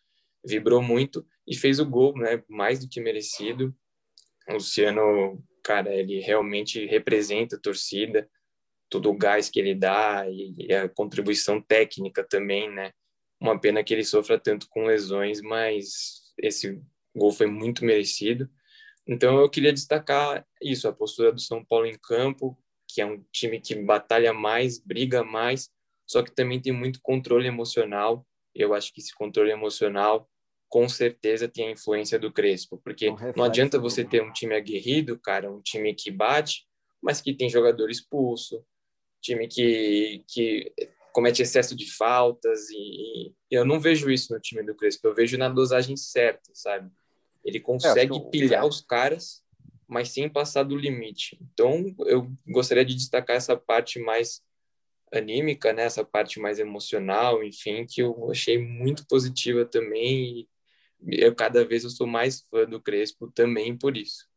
vibrou 0.46 0.80
muito 0.80 1.26
e 1.46 1.56
fez 1.56 1.80
o 1.80 1.86
gol, 1.86 2.16
né? 2.16 2.42
Mais 2.48 2.78
do 2.78 2.88
que 2.88 3.00
merecido. 3.00 3.74
O 4.48 4.54
Luciano, 4.54 5.44
cara, 5.62 5.92
ele 5.92 6.20
realmente 6.20 6.86
representa 6.86 7.56
a 7.56 7.60
torcida, 7.60 8.30
todo 8.88 9.10
o 9.10 9.16
gás 9.16 9.50
que 9.50 9.58
ele 9.58 9.74
dá 9.74 10.24
e, 10.28 10.54
e 10.56 10.72
a 10.72 10.88
contribuição 10.88 11.60
técnica 11.60 12.24
também, 12.24 12.70
né? 12.70 12.92
Uma 13.40 13.60
pena 13.60 13.82
que 13.82 13.92
ele 13.92 14.04
sofra 14.04 14.38
tanto 14.38 14.68
com 14.70 14.86
lesões, 14.86 15.40
mas 15.40 16.32
esse 16.38 16.80
gol 17.14 17.32
foi 17.32 17.46
muito 17.46 17.84
merecido. 17.84 18.48
Então 19.08 19.40
eu 19.40 19.48
queria 19.48 19.72
destacar 19.72 20.46
isso, 20.60 20.86
a 20.86 20.92
postura 20.92 21.32
do 21.32 21.40
São 21.40 21.64
Paulo 21.64 21.86
em 21.86 21.98
campo, 21.98 22.58
que 22.86 23.00
é 23.00 23.06
um 23.06 23.24
time 23.32 23.58
que 23.60 23.74
batalha 23.74 24.34
mais, 24.34 24.78
briga 24.78 25.24
mais, 25.24 25.70
só 26.06 26.22
que 26.22 26.30
também 26.30 26.60
tem 26.60 26.72
muito 26.72 27.00
controle 27.02 27.46
emocional. 27.46 28.26
Eu 28.54 28.74
acho 28.74 28.92
que 28.92 29.00
esse 29.00 29.14
controle 29.14 29.50
emocional 29.50 30.28
com 30.68 30.86
certeza 30.88 31.48
tem 31.48 31.68
a 31.68 31.70
influência 31.70 32.18
do 32.18 32.30
Crespo, 32.30 32.78
porque 32.84 33.10
não 33.34 33.44
adianta 33.44 33.78
você 33.78 34.04
ter 34.04 34.22
um 34.22 34.32
time 34.32 34.54
aguerrido, 34.54 35.18
cara, 35.18 35.50
um 35.50 35.62
time 35.62 35.94
que 35.94 36.10
bate, 36.10 36.66
mas 37.02 37.22
que 37.22 37.32
tem 37.32 37.48
jogador 37.48 37.90
expulso, 37.90 38.62
time 39.22 39.48
que, 39.48 40.22
que 40.28 40.70
comete 41.12 41.40
excesso 41.40 41.74
de 41.74 41.90
faltas 41.90 42.68
e, 42.70 43.28
e 43.50 43.54
eu 43.54 43.64
não 43.64 43.80
vejo 43.80 44.10
isso 44.10 44.32
no 44.32 44.40
time 44.40 44.62
do 44.62 44.74
Crespo, 44.74 45.08
eu 45.08 45.14
vejo 45.14 45.38
na 45.38 45.48
dosagem 45.48 45.96
certa, 45.96 46.50
sabe? 46.54 46.90
Ele 47.48 47.60
consegue 47.60 48.14
é, 48.14 48.30
pilhar 48.30 48.66
os 48.66 48.82
caras, 48.82 49.42
mas 49.86 50.10
sem 50.10 50.28
passar 50.28 50.64
do 50.64 50.76
limite. 50.76 51.38
Então, 51.40 51.94
eu 52.00 52.30
gostaria 52.46 52.84
de 52.84 52.94
destacar 52.94 53.36
essa 53.36 53.56
parte 53.56 53.98
mais 53.98 54.42
anímica, 55.10 55.72
né? 55.72 55.84
essa 55.84 56.04
parte 56.04 56.38
mais 56.38 56.58
emocional, 56.58 57.42
enfim, 57.42 57.86
que 57.86 58.02
eu 58.02 58.30
achei 58.30 58.58
muito 58.58 59.06
positiva 59.06 59.64
também. 59.64 60.46
E 61.06 61.24
eu 61.24 61.34
cada 61.34 61.64
vez 61.64 61.84
eu 61.84 61.90
sou 61.90 62.06
mais 62.06 62.42
fã 62.50 62.66
do 62.66 62.82
Crespo 62.82 63.30
também 63.30 63.76
por 63.76 63.96
isso. 63.96 64.28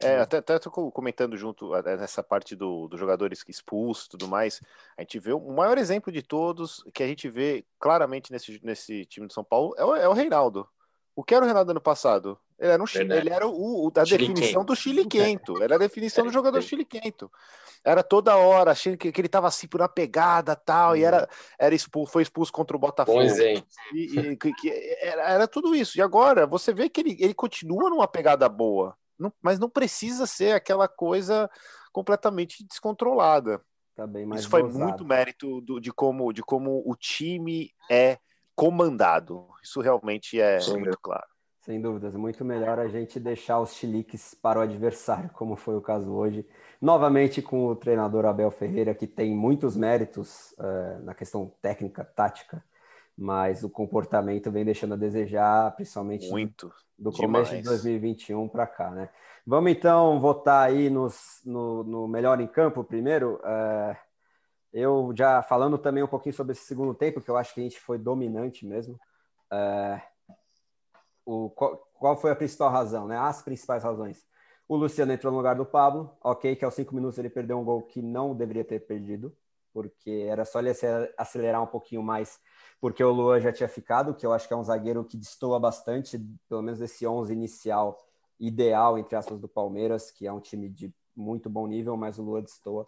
É, 0.00 0.18
até, 0.18 0.36
até 0.36 0.56
tô 0.60 0.70
comentando 0.70 1.36
junto 1.36 1.72
nessa 1.82 2.22
parte 2.22 2.54
do, 2.54 2.86
dos 2.86 3.00
jogadores 3.00 3.44
expulsos 3.48 4.06
e 4.06 4.10
tudo 4.10 4.28
mais. 4.28 4.62
A 4.96 5.02
gente 5.02 5.18
vê 5.18 5.32
o 5.32 5.50
maior 5.50 5.76
exemplo 5.76 6.12
de 6.12 6.22
todos 6.22 6.84
que 6.94 7.02
a 7.02 7.06
gente 7.06 7.28
vê 7.28 7.66
claramente 7.80 8.30
nesse, 8.30 8.60
nesse 8.62 9.04
time 9.06 9.26
de 9.26 9.34
São 9.34 9.42
Paulo 9.42 9.74
é 9.76 9.84
o, 9.84 9.96
é 9.96 10.08
o 10.08 10.12
Reinaldo. 10.12 10.68
O 11.18 11.24
que 11.24 11.34
era 11.34 11.44
o 11.44 11.48
Renato 11.48 11.72
ano 11.72 11.80
passado? 11.80 12.38
Ele 12.56 12.70
era, 12.70 12.80
um, 12.80 12.86
ele 12.96 13.28
era 13.28 13.44
o, 13.44 13.88
o 13.88 13.92
a 13.92 14.04
definição 14.04 14.64
do 14.64 14.76
Chile 14.76 15.04
quento. 15.04 15.60
Era 15.60 15.74
a 15.74 15.78
definição 15.78 16.24
do 16.24 16.30
jogador 16.30 16.62
Chile 16.62 16.84
quento. 16.84 17.28
Era 17.84 18.04
toda 18.04 18.36
hora, 18.36 18.70
achando 18.70 18.96
que, 18.96 19.10
que 19.10 19.20
ele 19.20 19.26
estava 19.26 19.48
assim 19.48 19.66
por 19.66 19.80
uma 19.80 19.88
pegada 19.88 20.54
tal, 20.54 20.96
e 20.96 21.02
era, 21.02 21.28
era 21.58 21.74
expulso, 21.74 22.12
foi 22.12 22.22
expulso 22.22 22.52
contra 22.52 22.76
o 22.76 22.78
Botafogo. 22.78 23.18
Bom 23.18 23.26
E, 23.92 24.16
e 24.16 24.36
que, 24.36 24.52
que 24.54 24.70
era, 25.00 25.28
era, 25.28 25.48
tudo 25.48 25.74
isso. 25.74 25.98
E 25.98 26.00
agora 26.00 26.46
você 26.46 26.72
vê 26.72 26.88
que 26.88 27.00
ele, 27.00 27.16
ele 27.18 27.34
continua 27.34 27.90
numa 27.90 28.06
pegada 28.06 28.48
boa, 28.48 28.96
não, 29.18 29.32
mas 29.42 29.58
não 29.58 29.68
precisa 29.68 30.24
ser 30.24 30.52
aquela 30.52 30.86
coisa 30.86 31.50
completamente 31.92 32.64
descontrolada. 32.64 33.60
Tá 33.96 34.08
isso 34.36 34.48
foi 34.48 34.62
dosado. 34.62 34.84
muito 34.84 35.04
mérito 35.04 35.60
do, 35.62 35.80
de, 35.80 35.92
como, 35.92 36.32
de 36.32 36.44
como 36.44 36.80
o 36.86 36.94
time 36.94 37.72
é 37.90 38.20
comandado. 38.58 39.46
Isso 39.62 39.80
realmente 39.80 40.40
é 40.40 40.58
Sim. 40.58 40.78
muito 40.78 40.98
claro. 41.00 41.26
Sem 41.60 41.80
dúvidas, 41.80 42.16
muito 42.16 42.44
melhor 42.44 42.80
a 42.80 42.88
gente 42.88 43.20
deixar 43.20 43.60
os 43.60 43.74
chiliques 43.74 44.34
para 44.34 44.58
o 44.58 44.62
adversário, 44.62 45.30
como 45.32 45.54
foi 45.54 45.76
o 45.76 45.80
caso 45.80 46.10
hoje. 46.10 46.44
Novamente 46.80 47.40
com 47.40 47.66
o 47.66 47.76
treinador 47.76 48.24
Abel 48.24 48.50
Ferreira, 48.50 48.94
que 48.94 49.06
tem 49.06 49.32
muitos 49.32 49.76
méritos 49.76 50.52
uh, 50.58 51.04
na 51.04 51.14
questão 51.14 51.52
técnica, 51.62 52.04
tática, 52.04 52.64
mas 53.16 53.62
o 53.62 53.70
comportamento 53.70 54.50
vem 54.50 54.64
deixando 54.64 54.94
a 54.94 54.96
desejar, 54.96 55.74
principalmente 55.76 56.28
muito, 56.28 56.72
do 56.98 57.12
começo 57.12 57.50
demais. 57.50 57.62
de 57.62 57.68
2021 57.68 58.48
para 58.48 58.66
cá, 58.66 58.90
né? 58.90 59.08
Vamos 59.46 59.70
então 59.70 60.20
votar 60.20 60.68
aí 60.68 60.90
nos, 60.90 61.40
no, 61.44 61.84
no 61.84 62.08
melhor 62.08 62.40
em 62.40 62.46
campo 62.46 62.82
primeiro. 62.82 63.40
Uh, 63.44 64.07
eu 64.78 65.12
já 65.16 65.42
falando 65.42 65.78
também 65.78 66.02
um 66.02 66.08
pouquinho 66.08 66.34
sobre 66.34 66.52
esse 66.52 66.64
segundo 66.64 66.94
tempo, 66.94 67.20
que 67.20 67.30
eu 67.30 67.36
acho 67.36 67.54
que 67.54 67.60
a 67.60 67.62
gente 67.62 67.80
foi 67.80 67.98
dominante 67.98 68.66
mesmo. 68.66 68.98
É, 69.50 70.02
o, 71.24 71.50
qual, 71.50 71.76
qual, 71.94 72.16
foi 72.16 72.30
a 72.30 72.36
principal 72.36 72.70
razão, 72.70 73.06
né? 73.06 73.16
As 73.18 73.42
principais 73.42 73.82
razões. 73.82 74.26
O 74.68 74.76
Luciano 74.76 75.12
entrou 75.12 75.32
no 75.32 75.38
lugar 75.38 75.56
do 75.56 75.64
Pablo, 75.64 76.16
ok, 76.22 76.54
que 76.54 76.64
aos 76.64 76.74
cinco 76.74 76.94
minutos 76.94 77.18
ele 77.18 77.30
perdeu 77.30 77.58
um 77.58 77.64
gol 77.64 77.82
que 77.82 78.02
não 78.02 78.34
deveria 78.34 78.64
ter 78.64 78.80
perdido, 78.80 79.34
porque 79.72 80.26
era 80.28 80.44
só 80.44 80.58
ele 80.60 80.70
acelerar 81.16 81.62
um 81.62 81.66
pouquinho 81.66 82.02
mais, 82.02 82.38
porque 82.80 83.02
o 83.02 83.10
Luan 83.10 83.40
já 83.40 83.52
tinha 83.52 83.68
ficado, 83.68 84.14
que 84.14 84.26
eu 84.26 84.32
acho 84.32 84.46
que 84.46 84.52
é 84.52 84.56
um 84.56 84.64
zagueiro 84.64 85.04
que 85.04 85.16
destoa 85.16 85.58
bastante, 85.58 86.18
pelo 86.48 86.62
menos 86.62 86.78
desse 86.78 87.06
11 87.06 87.32
inicial 87.32 87.96
ideal, 88.38 88.98
entre 88.98 89.16
aspas, 89.16 89.40
do 89.40 89.48
Palmeiras, 89.48 90.10
que 90.10 90.26
é 90.26 90.32
um 90.32 90.40
time 90.40 90.68
de 90.68 90.94
muito 91.16 91.50
bom 91.50 91.66
nível, 91.66 91.96
mas 91.96 92.18
o 92.18 92.22
Luan 92.22 92.42
destoa 92.42 92.86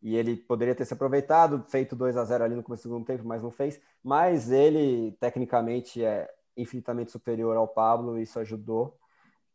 e 0.00 0.16
ele 0.16 0.36
poderia 0.36 0.74
ter 0.74 0.84
se 0.84 0.94
aproveitado, 0.94 1.64
feito 1.68 1.96
2 1.96 2.16
a 2.16 2.24
0 2.24 2.44
ali 2.44 2.54
no 2.54 2.62
começo 2.62 2.82
do 2.82 2.90
segundo 2.90 3.06
tempo, 3.06 3.24
mas 3.26 3.42
não 3.42 3.50
fez. 3.50 3.80
Mas 4.02 4.50
ele, 4.50 5.16
tecnicamente, 5.20 6.04
é 6.04 6.28
infinitamente 6.56 7.10
superior 7.10 7.56
ao 7.56 7.66
Pablo, 7.66 8.18
isso 8.18 8.38
ajudou. 8.38 8.96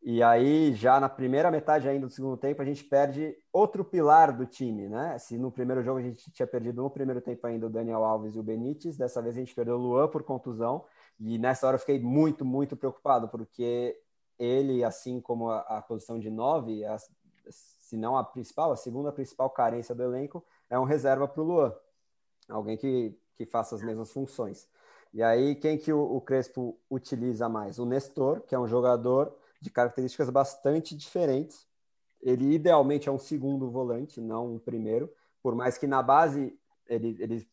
E 0.06 0.22
aí, 0.22 0.74
já 0.74 1.00
na 1.00 1.08
primeira 1.08 1.50
metade 1.50 1.88
ainda 1.88 2.08
do 2.08 2.12
segundo 2.12 2.36
tempo, 2.36 2.62
a 2.62 2.66
gente 2.66 2.84
perde 2.84 3.38
outro 3.54 3.86
pilar 3.86 4.36
do 4.36 4.46
time, 4.46 4.90
né? 4.90 5.18
Se 5.18 5.38
no 5.38 5.50
primeiro 5.50 5.82
jogo 5.82 6.00
a 6.00 6.02
gente 6.02 6.30
tinha 6.30 6.46
perdido 6.46 6.84
no 6.84 6.90
primeiro 6.90 7.22
tempo 7.22 7.48
ainda 7.48 7.68
o 7.68 7.70
Daniel 7.70 8.04
Alves 8.04 8.36
e 8.36 8.40
o 8.40 8.44
Benítez, 8.44 8.98
dessa 8.98 9.22
vez 9.22 9.38
a 9.38 9.40
gente 9.40 9.56
perdeu 9.56 9.76
o 9.76 9.78
Luan 9.78 10.10
por 10.10 10.24
contusão. 10.24 10.84
E 11.18 11.38
nessa 11.38 11.66
hora 11.68 11.76
eu 11.76 11.80
fiquei 11.80 12.02
muito, 12.02 12.44
muito 12.44 12.76
preocupado, 12.76 13.30
porque 13.30 13.98
ele, 14.38 14.84
assim 14.84 15.22
como 15.22 15.50
a, 15.50 15.60
a 15.60 15.82
posição 15.82 16.20
de 16.20 16.30
nove, 16.30 16.84
a, 16.84 16.98
se 17.84 17.98
não 17.98 18.18
a 18.18 18.24
principal, 18.24 18.72
a 18.72 18.78
segunda 18.78 19.12
principal 19.12 19.50
carência 19.50 19.94
do 19.94 20.02
elenco, 20.02 20.44
é 20.70 20.80
um 20.80 20.86
reserva 20.86 21.28
para 21.28 21.42
o 21.42 21.46
Luan. 21.46 21.76
Alguém 22.50 22.78
que, 22.78 23.14
que 23.36 23.46
faça 23.46 23.76
as 23.76 23.84
mesmas 23.84 24.10
funções. 24.10 24.70
E 25.14 25.22
aí, 25.22 25.54
quem 25.54 25.78
que 25.78 25.92
o, 25.92 26.02
o 26.02 26.22
Crespo 26.22 26.80
utiliza 26.90 27.50
mais? 27.50 27.80
O 27.80 27.86
Nestor, 27.86 28.42
que 28.42 28.56
é 28.56 28.60
um 28.60 28.68
jogador 28.68 29.36
de 29.60 29.70
características 29.70 30.30
bastante 30.30 30.96
diferentes. 30.96 31.68
Ele 32.22 32.54
idealmente 32.54 33.10
é 33.10 33.12
um 33.12 33.20
segundo 33.20 33.70
volante, 33.70 34.22
não 34.22 34.56
um 34.56 34.60
primeiro, 34.60 35.14
por 35.42 35.54
mais 35.54 35.78
que 35.78 35.86
na 35.86 36.02
base 36.02 36.58
ele, 36.88 37.18
ele 37.20 37.46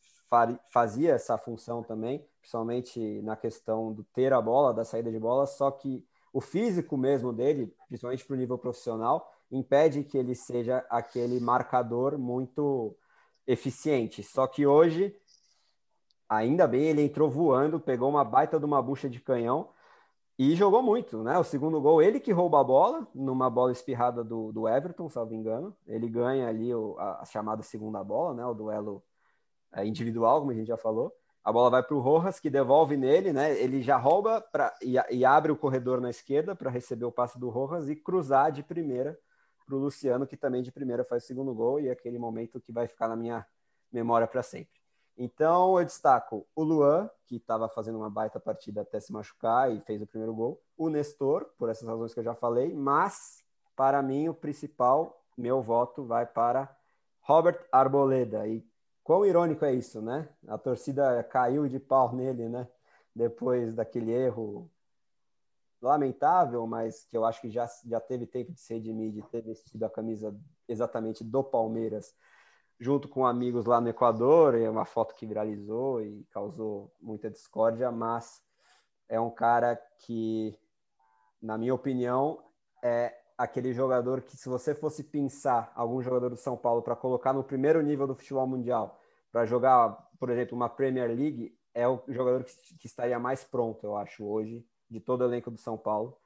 fazia 0.70 1.12
essa 1.12 1.36
função 1.36 1.82
também, 1.82 2.24
principalmente 2.40 3.20
na 3.22 3.34
questão 3.34 3.92
do 3.92 4.04
ter 4.04 4.32
a 4.32 4.40
bola, 4.40 4.72
da 4.72 4.84
saída 4.84 5.10
de 5.10 5.18
bola, 5.18 5.44
só 5.44 5.72
que 5.72 6.06
o 6.32 6.40
físico 6.40 6.96
mesmo 6.96 7.32
dele, 7.32 7.74
principalmente 7.88 8.24
para 8.24 8.34
o 8.34 8.38
nível 8.38 8.56
profissional, 8.56 9.28
impede 9.50 10.04
que 10.04 10.16
ele 10.16 10.34
seja 10.34 10.84
aquele 10.88 11.40
marcador 11.40 12.16
muito 12.16 12.96
eficiente. 13.46 14.22
Só 14.22 14.46
que 14.46 14.66
hoje, 14.66 15.14
ainda 16.28 16.66
bem, 16.66 16.84
ele 16.84 17.02
entrou 17.02 17.28
voando, 17.28 17.80
pegou 17.80 18.08
uma 18.08 18.24
baita 18.24 18.58
de 18.58 18.64
uma 18.64 18.80
bucha 18.80 19.08
de 19.08 19.20
canhão 19.20 19.68
e 20.38 20.54
jogou 20.54 20.82
muito, 20.82 21.22
né? 21.22 21.38
O 21.38 21.44
segundo 21.44 21.80
gol, 21.80 22.00
ele 22.00 22.20
que 22.20 22.32
rouba 22.32 22.60
a 22.60 22.64
bola, 22.64 23.06
numa 23.14 23.50
bola 23.50 23.72
espirrada 23.72 24.24
do, 24.24 24.52
do 24.52 24.68
Everton, 24.68 25.08
salvo 25.08 25.34
engano. 25.34 25.76
Ele 25.86 26.08
ganha 26.08 26.48
ali 26.48 26.74
o, 26.74 26.96
a, 26.98 27.20
a, 27.20 27.24
chamada 27.24 27.62
segunda 27.62 28.02
bola, 28.02 28.34
né? 28.34 28.44
O 28.46 28.54
duelo 28.54 29.02
é, 29.72 29.84
individual, 29.84 30.40
como 30.40 30.52
a 30.52 30.54
gente 30.54 30.68
já 30.68 30.76
falou. 30.76 31.12
A 31.44 31.52
bola 31.52 31.70
vai 31.70 31.82
para 31.82 31.96
o 31.96 32.00
Rojas, 32.00 32.38
que 32.38 32.48
devolve 32.48 32.96
nele, 32.96 33.32
né? 33.32 33.58
Ele 33.58 33.82
já 33.82 33.96
rouba 33.96 34.40
pra, 34.40 34.74
e, 34.80 34.94
e 35.10 35.24
abre 35.24 35.52
o 35.52 35.56
corredor 35.56 36.00
na 36.00 36.10
esquerda 36.10 36.54
para 36.54 36.70
receber 36.70 37.04
o 37.04 37.12
passe 37.12 37.38
do 37.38 37.48
Rojas 37.50 37.88
e 37.88 37.96
cruzar 37.96 38.52
de 38.52 38.62
primeira 38.62 39.18
para 39.70 39.76
o 39.76 39.80
Luciano, 39.80 40.26
que 40.26 40.36
também 40.36 40.62
de 40.62 40.72
primeira 40.72 41.04
faz 41.04 41.22
o 41.22 41.26
segundo 41.26 41.54
gol, 41.54 41.78
e 41.78 41.88
é 41.88 41.92
aquele 41.92 42.18
momento 42.18 42.60
que 42.60 42.72
vai 42.72 42.88
ficar 42.88 43.06
na 43.06 43.14
minha 43.14 43.46
memória 43.92 44.26
para 44.26 44.42
sempre. 44.42 44.80
Então 45.16 45.78
eu 45.78 45.84
destaco 45.84 46.46
o 46.56 46.62
Luan, 46.62 47.08
que 47.26 47.36
estava 47.36 47.68
fazendo 47.68 47.98
uma 47.98 48.10
baita 48.10 48.40
partida 48.40 48.80
até 48.80 48.98
se 48.98 49.12
machucar 49.12 49.70
e 49.70 49.80
fez 49.80 50.02
o 50.02 50.06
primeiro 50.06 50.34
gol. 50.34 50.60
O 50.76 50.88
Nestor, 50.88 51.44
por 51.56 51.68
essas 51.68 51.86
razões 51.86 52.12
que 52.12 52.20
eu 52.20 52.24
já 52.24 52.34
falei, 52.34 52.74
mas 52.74 53.44
para 53.76 54.02
mim 54.02 54.28
o 54.28 54.34
principal, 54.34 55.22
meu 55.36 55.62
voto 55.62 56.04
vai 56.04 56.26
para 56.26 56.74
Robert 57.20 57.64
Arboleda. 57.70 58.46
E 58.48 58.66
quão 59.04 59.24
irônico 59.24 59.64
é 59.64 59.72
isso, 59.72 60.00
né? 60.00 60.28
A 60.48 60.58
torcida 60.58 61.22
caiu 61.24 61.68
de 61.68 61.78
pau 61.78 62.14
nele, 62.14 62.48
né? 62.48 62.66
Depois 63.14 63.74
daquele 63.74 64.12
erro 64.12 64.70
lamentável, 65.80 66.66
mas 66.66 67.04
que 67.04 67.16
eu 67.16 67.24
acho 67.24 67.40
que 67.40 67.50
já, 67.50 67.68
já 67.86 68.00
teve 68.00 68.26
tempo 68.26 68.52
de 68.52 68.60
se 68.60 68.74
redimir, 68.74 69.12
de 69.12 69.22
ter 69.22 69.42
vestido 69.42 69.84
a 69.84 69.90
camisa 69.90 70.36
exatamente 70.68 71.24
do 71.24 71.42
Palmeiras 71.42 72.14
junto 72.80 73.08
com 73.08 73.26
amigos 73.26 73.66
lá 73.66 73.78
no 73.78 73.90
Equador, 73.90 74.54
é 74.54 74.68
uma 74.68 74.86
foto 74.86 75.14
que 75.14 75.26
viralizou 75.26 76.02
e 76.02 76.24
causou 76.30 76.90
muita 76.98 77.30
discórdia, 77.30 77.92
mas 77.92 78.42
é 79.06 79.20
um 79.20 79.30
cara 79.30 79.76
que, 79.98 80.58
na 81.42 81.58
minha 81.58 81.74
opinião, 81.74 82.42
é 82.82 83.14
aquele 83.36 83.74
jogador 83.74 84.22
que, 84.22 84.34
se 84.34 84.48
você 84.48 84.74
fosse 84.74 85.04
pensar 85.04 85.70
algum 85.74 86.00
jogador 86.00 86.30
do 86.30 86.36
São 86.36 86.56
Paulo 86.56 86.80
para 86.80 86.96
colocar 86.96 87.34
no 87.34 87.44
primeiro 87.44 87.82
nível 87.82 88.06
do 88.06 88.14
futebol 88.14 88.46
mundial, 88.46 88.98
para 89.30 89.44
jogar, 89.44 89.90
por 90.18 90.30
exemplo, 90.30 90.56
uma 90.56 90.68
Premier 90.68 91.08
League, 91.08 91.54
é 91.74 91.86
o 91.86 92.02
jogador 92.08 92.44
que, 92.44 92.54
que, 92.78 92.86
estaria 92.86 93.18
mais 93.18 93.44
pronto, 93.44 93.84
eu 93.84 93.96
acho, 93.96 94.24
hoje, 94.24 94.66
de 94.90 95.00
todo 95.00 95.22
o 95.22 95.24
elenco 95.24 95.50
do 95.50 95.58
São 95.58 95.78
Paulo. 95.78 96.16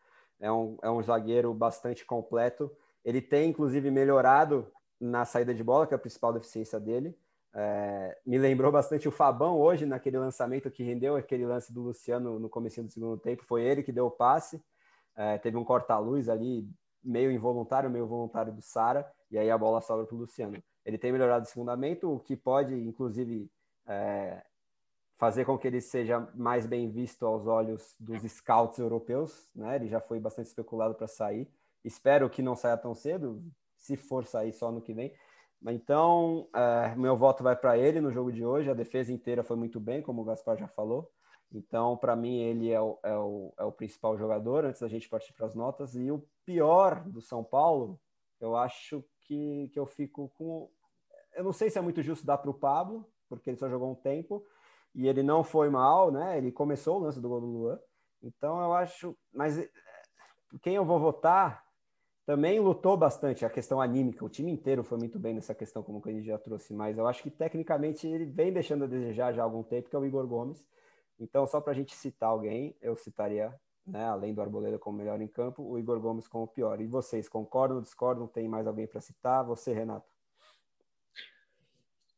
É 0.40 0.50
um, 0.50 0.76
é 0.82 0.90
um 0.90 1.02
zagueiro 1.02 1.52
bastante 1.52 2.04
completo. 2.04 2.70
Ele 3.04 3.20
tem, 3.20 3.50
inclusive, 3.50 3.90
melhorado 3.90 4.66
na 5.00 5.24
saída 5.24 5.54
de 5.54 5.62
bola, 5.62 5.86
que 5.86 5.94
é 5.94 5.96
a 5.96 6.00
principal 6.00 6.32
deficiência 6.32 6.80
dele. 6.80 7.16
É, 7.56 8.18
me 8.26 8.36
lembrou 8.36 8.72
bastante 8.72 9.06
o 9.06 9.12
Fabão 9.12 9.60
hoje, 9.60 9.86
naquele 9.86 10.18
lançamento 10.18 10.70
que 10.70 10.82
rendeu 10.82 11.14
aquele 11.14 11.46
lance 11.46 11.72
do 11.72 11.82
Luciano 11.82 12.38
no 12.38 12.48
começo 12.48 12.82
do 12.82 12.90
segundo 12.90 13.16
tempo. 13.16 13.44
Foi 13.44 13.62
ele 13.62 13.82
que 13.82 13.92
deu 13.92 14.06
o 14.06 14.10
passe. 14.10 14.60
É, 15.16 15.38
teve 15.38 15.56
um 15.56 15.64
corta-luz 15.64 16.28
ali, 16.28 16.68
meio 17.02 17.30
involuntário, 17.30 17.88
meio 17.88 18.06
voluntário 18.06 18.52
do 18.52 18.60
Sara, 18.60 19.08
e 19.30 19.38
aí 19.38 19.50
a 19.50 19.56
bola 19.58 19.80
sobra 19.80 20.04
para 20.04 20.16
o 20.16 20.18
Luciano. 20.18 20.60
Ele 20.84 20.98
tem 20.98 21.12
melhorado 21.12 21.44
esse 21.44 21.54
fundamento, 21.54 22.12
o 22.12 22.18
que 22.18 22.36
pode, 22.36 22.74
inclusive, 22.74 23.48
é, 23.86 24.42
fazer 25.16 25.44
com 25.44 25.56
que 25.56 25.66
ele 25.66 25.80
seja 25.80 26.28
mais 26.34 26.66
bem 26.66 26.90
visto 26.90 27.24
aos 27.26 27.46
olhos 27.46 27.96
dos 27.98 28.22
scouts 28.30 28.78
europeus. 28.78 29.48
Né? 29.54 29.76
Ele 29.76 29.88
já 29.88 30.00
foi 30.00 30.18
bastante 30.18 30.46
especulado 30.46 30.94
para 30.94 31.06
sair. 31.06 31.48
Espero 31.84 32.28
que 32.30 32.42
não 32.42 32.56
saia 32.56 32.76
tão 32.76 32.94
cedo, 32.94 33.42
se 33.76 33.96
for 33.96 34.26
sair 34.26 34.52
só 34.52 34.72
no 34.72 34.80
que 34.80 34.92
vem. 34.92 35.12
Então, 35.66 36.48
é, 36.54 36.94
meu 36.96 37.16
voto 37.16 37.42
vai 37.42 37.56
para 37.56 37.78
ele 37.78 38.00
no 38.00 38.12
jogo 38.12 38.32
de 38.32 38.44
hoje. 38.44 38.70
A 38.70 38.74
defesa 38.74 39.12
inteira 39.12 39.42
foi 39.42 39.56
muito 39.56 39.80
bem, 39.80 40.02
como 40.02 40.22
o 40.22 40.24
Gaspar 40.24 40.56
já 40.56 40.68
falou. 40.68 41.10
Então, 41.52 41.96
para 41.96 42.16
mim, 42.16 42.40
ele 42.40 42.70
é 42.70 42.80
o, 42.80 42.98
é, 43.02 43.16
o, 43.16 43.54
é 43.58 43.64
o 43.64 43.72
principal 43.72 44.18
jogador, 44.18 44.64
antes 44.64 44.80
da 44.80 44.88
gente 44.88 45.08
partir 45.08 45.32
para 45.32 45.46
as 45.46 45.54
notas. 45.54 45.94
E 45.94 46.10
o 46.10 46.26
pior 46.44 47.04
do 47.04 47.20
São 47.20 47.44
Paulo, 47.44 48.00
eu 48.40 48.56
acho 48.56 49.04
que, 49.20 49.70
que 49.72 49.78
eu 49.78 49.86
fico 49.86 50.28
com. 50.30 50.68
Eu 51.34 51.44
não 51.44 51.52
sei 51.52 51.70
se 51.70 51.78
é 51.78 51.80
muito 51.80 52.02
justo 52.02 52.26
dar 52.26 52.38
para 52.38 52.50
o 52.50 52.54
Pablo, 52.54 53.08
porque 53.28 53.50
ele 53.50 53.56
só 53.56 53.68
jogou 53.68 53.90
um 53.90 53.94
tempo 53.94 54.44
e 54.94 55.08
ele 55.08 55.22
não 55.22 55.42
foi 55.42 55.68
mal, 55.68 56.10
né? 56.10 56.38
Ele 56.38 56.52
começou 56.52 56.98
o 56.98 57.00
lance 57.00 57.20
do 57.20 57.28
gol 57.28 57.40
do 57.40 57.46
Luan. 57.46 57.78
Então, 58.22 58.60
eu 58.62 58.72
acho. 58.72 59.16
Mas 59.32 59.58
é, 59.58 59.68
quem 60.62 60.76
eu 60.76 60.84
vou 60.84 60.98
votar 60.98 61.64
também 62.26 62.58
lutou 62.58 62.96
bastante 62.96 63.44
a 63.44 63.50
questão 63.50 63.80
anímica. 63.80 64.24
O 64.24 64.28
time 64.28 64.50
inteiro 64.50 64.82
foi 64.82 64.96
muito 64.96 65.18
bem 65.18 65.34
nessa 65.34 65.54
questão, 65.54 65.82
como 65.82 66.02
a 66.04 66.10
gente 66.10 66.26
já 66.26 66.38
trouxe, 66.38 66.72
mas 66.72 66.96
eu 66.96 67.06
acho 67.06 67.22
que 67.22 67.30
tecnicamente 67.30 68.06
ele 68.06 68.24
vem 68.24 68.52
deixando 68.52 68.84
a 68.84 68.86
desejar 68.86 69.32
já 69.32 69.42
há 69.42 69.44
algum 69.44 69.62
tempo, 69.62 69.90
que 69.90 69.96
é 69.96 69.98
o 69.98 70.06
Igor 70.06 70.26
Gomes. 70.26 70.64
Então, 71.18 71.46
só 71.46 71.60
para 71.60 71.72
a 71.72 71.74
gente 71.74 71.94
citar 71.94 72.30
alguém, 72.30 72.74
eu 72.80 72.96
citaria, 72.96 73.54
né, 73.86 74.04
além 74.06 74.32
do 74.32 74.40
Arboleda 74.40 74.78
como 74.78 74.96
melhor 74.96 75.20
em 75.20 75.28
campo, 75.28 75.62
o 75.62 75.78
Igor 75.78 76.00
Gomes 76.00 76.26
como 76.26 76.48
pior. 76.48 76.80
E 76.80 76.86
vocês 76.86 77.28
concordam, 77.28 77.82
discordam? 77.82 78.26
Tem 78.26 78.48
mais 78.48 78.66
alguém 78.66 78.86
para 78.86 79.00
citar? 79.00 79.44
Você, 79.44 79.74
Renato? 79.74 80.13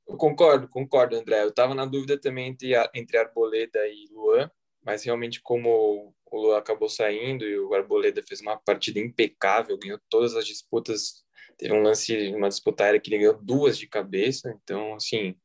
Eu 0.09 0.17
concordo, 0.17 0.69
concordo, 0.69 1.17
André. 1.17 1.43
Eu 1.43 1.49
estava 1.49 1.75
na 1.75 1.85
dúvida 1.85 2.19
também 2.19 2.49
entre, 2.49 2.73
entre 2.95 3.19
Arboleda 3.19 3.87
e 3.89 4.07
Luan, 4.11 4.51
mas 4.85 5.03
realmente 5.05 5.41
como 5.43 6.15
o 6.27 6.37
Lula 6.37 6.59
acabou 6.59 6.89
saindo 6.89 7.45
e 7.45 7.59
o 7.59 7.75
Arboleda 7.75 8.23
fez 8.23 8.41
uma 8.41 8.57
partida 8.57 9.01
impecável, 9.01 9.79
ganhou 9.79 10.01
todas 10.09 10.35
as 10.35 10.47
disputas. 10.47 11.25
Teve 11.59 11.73
um 11.75 11.83
lance, 11.83 12.35
uma 12.35 12.49
disputa 12.49 12.85
aérea 12.85 13.01
que 13.01 13.09
ele 13.11 13.19
ganhou 13.19 13.39
duas 13.43 13.79
de 13.79 13.87
cabeça. 13.89 14.55
Então, 14.63 14.95
assim, 14.95 15.37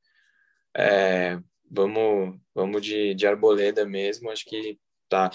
é, 0.76 1.40
vamos, 1.70 2.40
vamos 2.54 2.82
de, 2.82 3.14
de 3.16 3.26
Arboleda 3.26 3.86
mesmo. 3.86 4.30
Acho 4.30 4.46
que 4.46 4.80
tá, 5.10 5.32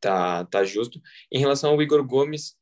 tá, 0.00 0.44
tá 0.46 0.64
justo. 0.64 1.00
Em 1.30 1.38
relação 1.38 1.72
ao 1.72 1.82
Igor 1.82 2.04
Gomes, 2.06 2.56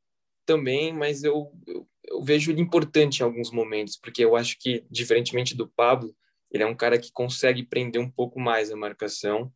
também, 0.48 0.94
mas 0.94 1.22
eu, 1.24 1.52
eu, 1.66 1.86
eu 2.10 2.22
vejo 2.22 2.50
ele 2.50 2.60
importante 2.60 3.20
em 3.20 3.22
alguns 3.22 3.50
momentos, 3.50 3.96
porque 3.96 4.24
eu 4.24 4.36
acho 4.36 4.58
que, 4.58 4.84
diferentemente 4.90 5.56
do 5.56 5.68
Pablo, 5.68 6.14
ele 6.50 6.62
é 6.62 6.66
um 6.66 6.74
cara 6.74 6.98
que 6.98 7.12
consegue 7.12 7.62
prender 7.62 8.00
um 8.00 8.10
pouco 8.10 8.40
mais 8.40 8.70
a 8.70 8.76
marcação. 8.76 9.52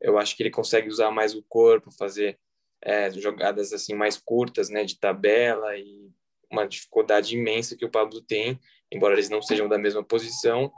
Eu 0.00 0.18
acho 0.18 0.36
que 0.36 0.42
ele 0.42 0.50
consegue 0.50 0.88
usar 0.88 1.10
mais 1.10 1.34
o 1.34 1.42
corpo, 1.42 1.90
fazer 1.90 2.38
é, 2.82 3.10
jogadas 3.10 3.72
assim 3.72 3.94
mais 3.94 4.18
curtas, 4.18 4.68
né, 4.68 4.84
de 4.84 4.98
tabela 4.98 5.76
e 5.76 6.10
uma 6.50 6.66
dificuldade 6.66 7.36
imensa 7.36 7.76
que 7.76 7.84
o 7.84 7.90
Pablo 7.90 8.20
tem, 8.20 8.60
embora 8.92 9.14
eles 9.14 9.30
não 9.30 9.42
sejam 9.42 9.68
da 9.68 9.78
mesma 9.78 10.04
posição. 10.04 10.70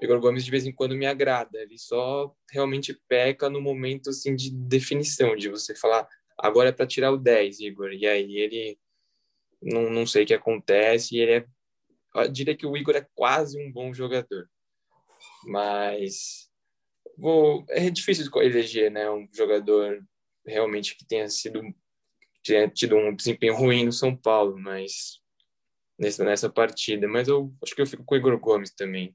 O 0.00 0.04
Igor 0.04 0.20
Gomes 0.20 0.44
de 0.44 0.50
vez 0.50 0.66
em 0.66 0.72
quando 0.72 0.94
me 0.94 1.06
agrada, 1.06 1.58
ele 1.58 1.78
só 1.78 2.32
realmente 2.50 2.94
peca 3.08 3.48
no 3.48 3.60
momento 3.60 4.10
assim 4.10 4.36
de 4.36 4.50
definição, 4.50 5.34
de 5.34 5.48
você 5.48 5.74
falar 5.74 6.06
agora 6.38 6.68
é 6.68 6.72
para 6.72 6.86
tirar 6.86 7.12
o 7.12 7.16
10, 7.16 7.60
Igor, 7.60 7.92
e 7.92 8.06
aí 8.06 8.36
ele 8.36 8.78
não, 9.62 9.90
não 9.90 10.06
sei 10.06 10.24
o 10.24 10.26
que 10.26 10.34
acontece, 10.34 11.16
ele 11.16 11.32
é 11.32 11.46
eu 12.14 12.28
diria 12.32 12.56
que 12.56 12.66
o 12.66 12.76
Igor 12.76 12.96
é 12.96 13.06
quase 13.14 13.58
um 13.60 13.70
bom 13.70 13.92
jogador. 13.92 14.48
Mas 15.44 16.48
vou 17.18 17.64
é 17.68 17.90
difícil 17.90 18.30
eleger, 18.36 18.90
né, 18.90 19.10
um 19.10 19.28
jogador 19.32 20.02
realmente 20.46 20.96
que 20.96 21.06
tenha 21.06 21.28
sido 21.28 21.62
tenha 22.44 22.68
tido 22.68 22.96
um 22.96 23.14
desempenho 23.14 23.56
ruim 23.56 23.84
no 23.84 23.92
São 23.92 24.16
Paulo, 24.16 24.58
mas 24.58 25.20
nessa 25.98 26.24
nessa 26.24 26.48
partida, 26.48 27.08
mas 27.08 27.28
eu 27.28 27.52
acho 27.62 27.74
que 27.74 27.82
eu 27.82 27.86
fico 27.86 28.04
com 28.04 28.14
o 28.14 28.18
Igor 28.18 28.38
Gomes 28.38 28.72
também. 28.72 29.14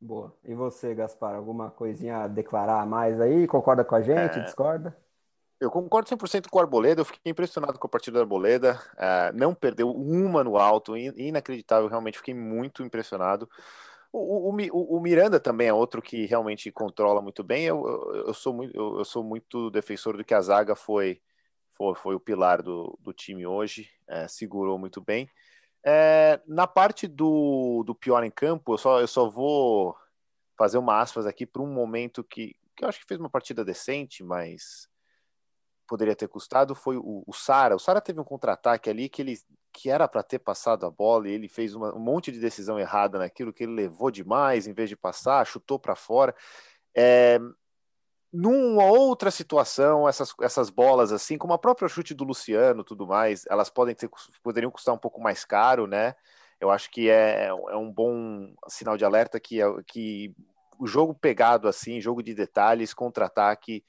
Boa. 0.00 0.34
E 0.44 0.54
você, 0.54 0.94
Gaspar, 0.94 1.34
alguma 1.34 1.70
coisinha 1.70 2.18
a 2.18 2.28
declarar 2.28 2.86
mais 2.86 3.20
aí? 3.20 3.46
Concorda 3.46 3.84
com 3.84 3.94
a 3.94 4.00
gente? 4.00 4.38
É... 4.38 4.44
Discorda? 4.44 4.96
Eu 5.60 5.70
concordo 5.70 6.08
100% 6.08 6.48
com 6.48 6.58
o 6.58 6.60
Arboleda, 6.62 7.02
eu 7.02 7.04
fiquei 7.04 7.30
impressionado 7.30 7.78
com 7.78 7.86
a 7.86 7.90
partida 7.90 8.18
do 8.18 8.22
Arboleda, 8.22 8.80
uh, 8.94 9.36
não 9.36 9.54
perdeu 9.54 9.90
uma 9.90 10.42
no 10.42 10.56
alto, 10.56 10.96
inacreditável, 10.96 11.86
realmente 11.86 12.16
fiquei 12.16 12.32
muito 12.32 12.82
impressionado. 12.82 13.46
O, 14.10 14.48
o, 14.50 14.96
o, 14.96 15.00
Miranda 15.00 15.38
também 15.38 15.68
é 15.68 15.72
outro 15.72 16.00
que 16.00 16.24
realmente 16.24 16.72
controla 16.72 17.20
muito 17.20 17.44
bem, 17.44 17.66
eu, 17.66 17.86
eu, 17.86 18.26
eu 18.28 18.34
sou, 18.34 18.54
muito, 18.54 18.74
eu, 18.74 18.98
eu, 18.98 19.04
sou 19.04 19.22
muito 19.22 19.70
defensor 19.70 20.16
do 20.16 20.24
que 20.24 20.34
a 20.34 20.40
zaga 20.40 20.74
foi, 20.74 21.20
foi, 21.74 21.94
foi 21.94 22.14
o 22.14 22.20
pilar 22.20 22.62
do, 22.62 22.98
do 23.00 23.12
time 23.12 23.46
hoje, 23.46 23.90
é, 24.08 24.26
segurou 24.26 24.78
muito 24.78 25.00
bem. 25.00 25.28
É, 25.84 26.40
na 26.46 26.66
parte 26.66 27.06
do, 27.06 27.84
do 27.84 27.94
pior 27.94 28.24
em 28.24 28.30
campo, 28.30 28.74
eu 28.74 28.78
só, 28.78 29.00
eu 29.00 29.06
só 29.06 29.28
vou 29.28 29.94
fazer 30.56 30.78
uma 30.78 31.00
aspas 31.00 31.26
aqui 31.26 31.46
para 31.46 31.62
um 31.62 31.72
momento 31.72 32.24
que, 32.24 32.56
que 32.74 32.84
eu 32.84 32.88
acho 32.88 32.98
que 32.98 33.06
fez 33.06 33.20
uma 33.20 33.30
partida 33.30 33.64
decente, 33.64 34.24
mas 34.24 34.89
poderia 35.90 36.14
ter 36.14 36.28
custado 36.28 36.72
foi 36.72 36.96
o, 36.96 37.24
o 37.26 37.32
Sara. 37.32 37.74
O 37.74 37.78
Sara 37.80 38.00
teve 38.00 38.20
um 38.20 38.24
contra-ataque 38.24 38.88
ali 38.88 39.08
que 39.08 39.20
ele 39.20 39.36
que 39.72 39.90
era 39.90 40.06
para 40.06 40.22
ter 40.22 40.38
passado 40.38 40.86
a 40.86 40.90
bola 40.90 41.28
e 41.28 41.32
ele 41.32 41.48
fez 41.48 41.74
uma, 41.74 41.94
um 41.94 41.98
monte 41.98 42.30
de 42.30 42.38
decisão 42.38 42.78
errada 42.78 43.18
naquilo 43.18 43.52
que 43.52 43.64
ele 43.64 43.72
levou 43.72 44.10
demais 44.10 44.66
em 44.66 44.72
vez 44.72 44.88
de 44.88 44.96
passar, 44.96 45.44
chutou 45.44 45.80
para 45.80 45.96
fora. 45.96 46.34
É, 46.94 47.40
numa 48.32 48.84
outra 48.84 49.30
situação, 49.32 50.08
essas, 50.08 50.32
essas 50.40 50.70
bolas 50.70 51.12
assim, 51.12 51.36
como 51.36 51.52
a 51.52 51.58
própria 51.58 51.88
chute 51.88 52.14
do 52.14 52.24
Luciano, 52.24 52.84
tudo 52.84 53.06
mais, 53.06 53.44
elas 53.48 53.68
podem 53.68 53.94
ter, 53.94 54.08
poderiam 54.42 54.70
custar 54.70 54.94
um 54.94 54.98
pouco 54.98 55.20
mais 55.20 55.44
caro, 55.44 55.86
né? 55.86 56.14
Eu 56.60 56.70
acho 56.70 56.90
que 56.90 57.08
é, 57.08 57.46
é 57.46 57.76
um 57.76 57.92
bom 57.92 58.52
sinal 58.68 58.96
de 58.96 59.04
alerta 59.04 59.40
que, 59.40 59.58
que 59.86 60.34
o 60.78 60.86
jogo 60.86 61.14
pegado 61.14 61.66
assim, 61.66 62.00
jogo 62.00 62.22
de 62.22 62.34
detalhes, 62.34 62.94
contra-ataque, 62.94 63.84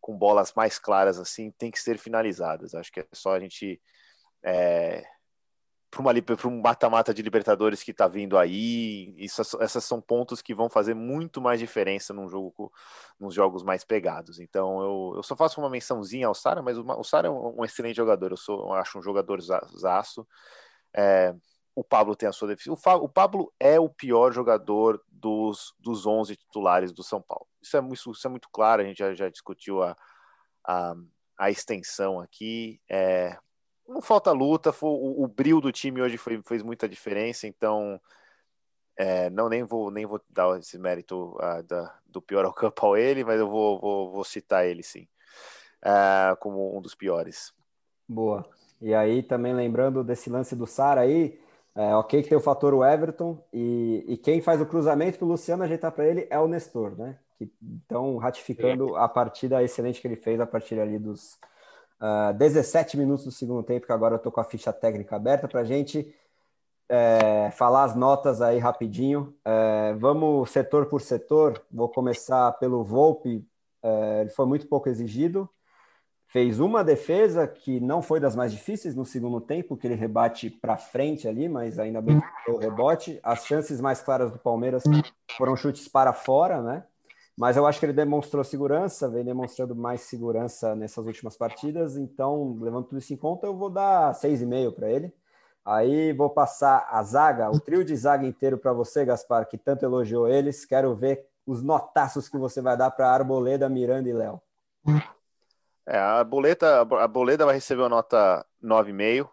com 0.00 0.16
bolas 0.16 0.52
mais 0.54 0.78
claras 0.78 1.18
assim, 1.18 1.50
tem 1.52 1.70
que 1.70 1.78
ser 1.78 1.98
finalizadas. 1.98 2.74
Acho 2.74 2.92
que 2.92 3.00
é 3.00 3.06
só 3.12 3.34
a 3.34 3.40
gente 3.40 3.80
é, 4.42 5.04
para 5.90 6.48
um 6.48 6.60
mata-mata 6.60 7.12
de 7.12 7.20
Libertadores 7.20 7.82
que 7.82 7.90
está 7.90 8.06
vindo 8.06 8.38
aí, 8.38 9.12
isso, 9.18 9.42
essas 9.60 9.84
são 9.84 10.00
pontos 10.00 10.40
que 10.40 10.54
vão 10.54 10.70
fazer 10.70 10.94
muito 10.94 11.40
mais 11.40 11.58
diferença 11.58 12.14
num 12.14 12.28
jogo, 12.28 12.72
nos 13.18 13.34
jogos 13.34 13.64
mais 13.64 13.84
pegados. 13.84 14.38
Então 14.38 14.80
eu, 14.80 15.12
eu 15.16 15.22
só 15.22 15.34
faço 15.34 15.60
uma 15.60 15.68
mençãozinha 15.68 16.28
ao 16.28 16.34
Sara, 16.34 16.62
mas 16.62 16.78
o, 16.78 16.84
o 16.86 17.02
Sara 17.02 17.26
é 17.26 17.30
um, 17.30 17.60
um, 17.60 17.64
excelente 17.64 17.96
jogador. 17.96 18.30
Eu 18.30 18.36
sou, 18.36 18.68
eu 18.68 18.72
acho 18.74 18.98
um 18.98 19.02
jogador 19.02 19.40
zaço. 19.40 20.26
É, 20.94 21.34
o 21.74 21.82
Pablo 21.82 22.14
tem 22.14 22.28
a 22.28 22.32
sua 22.32 22.48
defesa. 22.48 22.70
O, 22.70 23.04
o, 23.04 23.08
Pablo 23.08 23.52
é 23.58 23.80
o 23.80 23.88
pior 23.88 24.32
jogador 24.32 25.02
dos, 25.08 25.74
dos 25.80 26.06
11 26.06 26.36
titulares 26.36 26.92
do 26.92 27.02
São 27.02 27.20
Paulo. 27.20 27.49
Isso 27.62 27.76
é, 27.76 27.80
muito, 27.80 28.10
isso 28.12 28.26
é 28.26 28.30
muito 28.30 28.48
claro, 28.50 28.82
a 28.82 28.84
gente 28.84 28.98
já, 28.98 29.14
já 29.14 29.28
discutiu 29.28 29.82
a, 29.82 29.96
a, 30.66 30.94
a 31.38 31.50
extensão 31.50 32.20
aqui. 32.20 32.80
É, 32.88 33.36
não 33.86 34.00
falta 34.00 34.32
luta, 34.32 34.72
foi, 34.72 34.88
o, 34.90 35.24
o 35.24 35.28
brilho 35.28 35.60
do 35.60 35.72
time 35.72 36.00
hoje 36.00 36.16
foi, 36.16 36.40
fez 36.42 36.62
muita 36.62 36.88
diferença, 36.88 37.46
então 37.46 38.00
é, 38.96 39.30
não 39.30 39.48
nem 39.48 39.64
vou 39.64 39.90
nem 39.90 40.06
vou 40.06 40.20
dar 40.28 40.58
esse 40.58 40.78
mérito 40.78 41.36
da, 41.66 41.98
do 42.06 42.20
pior 42.20 42.44
ao 42.44 42.52
campo 42.52 42.86
ao 42.86 42.96
ele, 42.96 43.24
mas 43.24 43.40
eu 43.40 43.48
vou, 43.48 43.80
vou, 43.80 44.12
vou 44.12 44.24
citar 44.24 44.66
ele 44.66 44.82
sim, 44.82 45.08
uh, 45.84 46.36
como 46.38 46.76
um 46.76 46.80
dos 46.80 46.94
piores. 46.94 47.52
Boa. 48.08 48.48
E 48.80 48.94
aí 48.94 49.22
também 49.22 49.54
lembrando 49.54 50.02
desse 50.04 50.30
lance 50.30 50.54
do 50.54 50.66
Sara 50.66 51.02
aí, 51.02 51.40
é, 51.74 51.94
ok 51.94 52.22
que 52.22 52.28
tem 52.28 52.38
o 52.38 52.42
fator 52.42 52.74
Everton, 52.86 53.42
e, 53.52 54.04
e 54.08 54.16
quem 54.16 54.40
faz 54.40 54.60
o 54.60 54.66
cruzamento 54.66 55.18
para 55.18 55.26
o 55.26 55.28
Luciano 55.28 55.62
ajeitar 55.62 55.92
para 55.92 56.06
ele 56.06 56.26
é 56.30 56.38
o 56.38 56.48
Nestor, 56.48 56.96
né? 56.96 57.18
Que, 57.40 57.50
então, 57.62 58.18
ratificando 58.18 58.96
a 58.96 59.08
partida 59.08 59.62
excelente 59.62 59.98
que 59.98 60.06
ele 60.06 60.16
fez 60.16 60.38
a 60.38 60.46
partir 60.46 60.78
ali 60.78 60.98
dos 60.98 61.32
uh, 61.98 62.28
ah, 62.28 62.32
17 62.32 62.98
minutos 62.98 63.24
do 63.24 63.30
segundo 63.30 63.62
tempo, 63.62 63.86
que 63.86 63.92
agora 63.92 64.14
eu 64.14 64.18
estou 64.18 64.30
com 64.30 64.40
a 64.40 64.44
ficha 64.44 64.70
técnica 64.74 65.16
aberta 65.16 65.48
para 65.48 65.60
a 65.60 65.64
gente 65.64 66.14
é, 66.86 67.50
falar 67.52 67.84
as 67.84 67.94
notas 67.94 68.42
aí 68.42 68.58
rapidinho. 68.58 69.34
É, 69.42 69.94
vamos 69.94 70.50
setor 70.50 70.84
por 70.84 71.00
setor, 71.00 71.62
vou 71.70 71.88
começar 71.88 72.52
pelo 72.58 72.84
Volpe, 72.84 73.42
é, 73.82 74.20
ele 74.20 74.30
foi 74.30 74.44
muito 74.44 74.66
pouco 74.66 74.90
exigido, 74.90 75.48
fez 76.26 76.60
uma 76.60 76.84
defesa 76.84 77.46
que 77.46 77.80
não 77.80 78.02
foi 78.02 78.20
das 78.20 78.36
mais 78.36 78.52
difíceis 78.52 78.94
no 78.94 79.06
segundo 79.06 79.40
tempo, 79.40 79.78
que 79.78 79.86
ele 79.86 79.94
rebate 79.94 80.50
para 80.50 80.76
frente 80.76 81.26
ali, 81.26 81.48
mas 81.48 81.78
ainda 81.78 82.02
bem 82.02 82.20
que 82.44 82.50
o 82.50 82.58
rebote. 82.58 83.18
As 83.22 83.46
chances 83.46 83.80
mais 83.80 84.02
claras 84.02 84.30
do 84.30 84.38
Palmeiras 84.38 84.84
foram 85.38 85.56
chutes 85.56 85.88
para 85.88 86.12
fora, 86.12 86.60
né? 86.60 86.84
Mas 87.40 87.56
eu 87.56 87.66
acho 87.66 87.80
que 87.80 87.86
ele 87.86 87.94
demonstrou 87.94 88.44
segurança, 88.44 89.08
vem 89.08 89.24
demonstrando 89.24 89.74
mais 89.74 90.02
segurança 90.02 90.76
nessas 90.76 91.06
últimas 91.06 91.38
partidas, 91.38 91.96
então, 91.96 92.54
levando 92.60 92.84
tudo 92.84 92.98
isso 92.98 93.14
em 93.14 93.16
conta, 93.16 93.46
eu 93.46 93.56
vou 93.56 93.70
dar 93.70 94.12
6,5 94.12 94.72
para 94.72 94.90
ele. 94.90 95.10
Aí 95.64 96.12
vou 96.12 96.28
passar 96.28 96.86
a 96.90 97.02
zaga, 97.02 97.50
o 97.50 97.58
trio 97.58 97.82
de 97.82 97.96
zaga 97.96 98.26
inteiro 98.26 98.58
para 98.58 98.74
você, 98.74 99.06
Gaspar, 99.06 99.48
que 99.48 99.56
tanto 99.56 99.86
elogiou 99.86 100.28
eles. 100.28 100.66
Quero 100.66 100.94
ver 100.94 101.30
os 101.46 101.62
notaços 101.62 102.28
que 102.28 102.36
você 102.36 102.60
vai 102.60 102.76
dar 102.76 102.90
para 102.90 103.10
Arboleda, 103.10 103.70
Miranda 103.70 104.10
e 104.10 104.12
Léo. 104.12 104.38
É, 105.86 105.98
a 105.98 106.22
boleta, 106.22 106.82
a 106.82 107.08
boleta 107.08 107.46
vai 107.46 107.54
receber 107.54 107.80
uma 107.80 107.88
nota 107.88 108.44
9,5, 108.62 109.26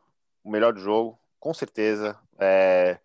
o 0.45 0.49
melhor 0.49 0.71
do 0.71 0.79
jogo, 0.79 1.19
com 1.41 1.53
certeza. 1.53 2.17
É 2.39 2.99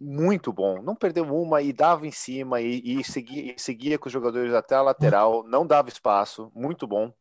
muito 0.00 0.52
bom. 0.52 0.80
Não 0.80 0.96
perdeu 0.96 1.24
uma 1.24 1.60
e 1.60 1.72
dava 1.72 2.06
em 2.06 2.10
cima 2.10 2.60
e, 2.60 2.80
e, 3.00 3.04
seguia, 3.04 3.54
e 3.54 3.60
seguia 3.60 3.98
com 3.98 4.06
os 4.06 4.12
jogadores 4.12 4.54
até 4.54 4.74
a 4.74 4.82
lateral, 4.82 5.44
não 5.44 5.66
dava 5.66 5.88
espaço, 5.88 6.50
muito 6.54 6.86
bom. 6.86 7.12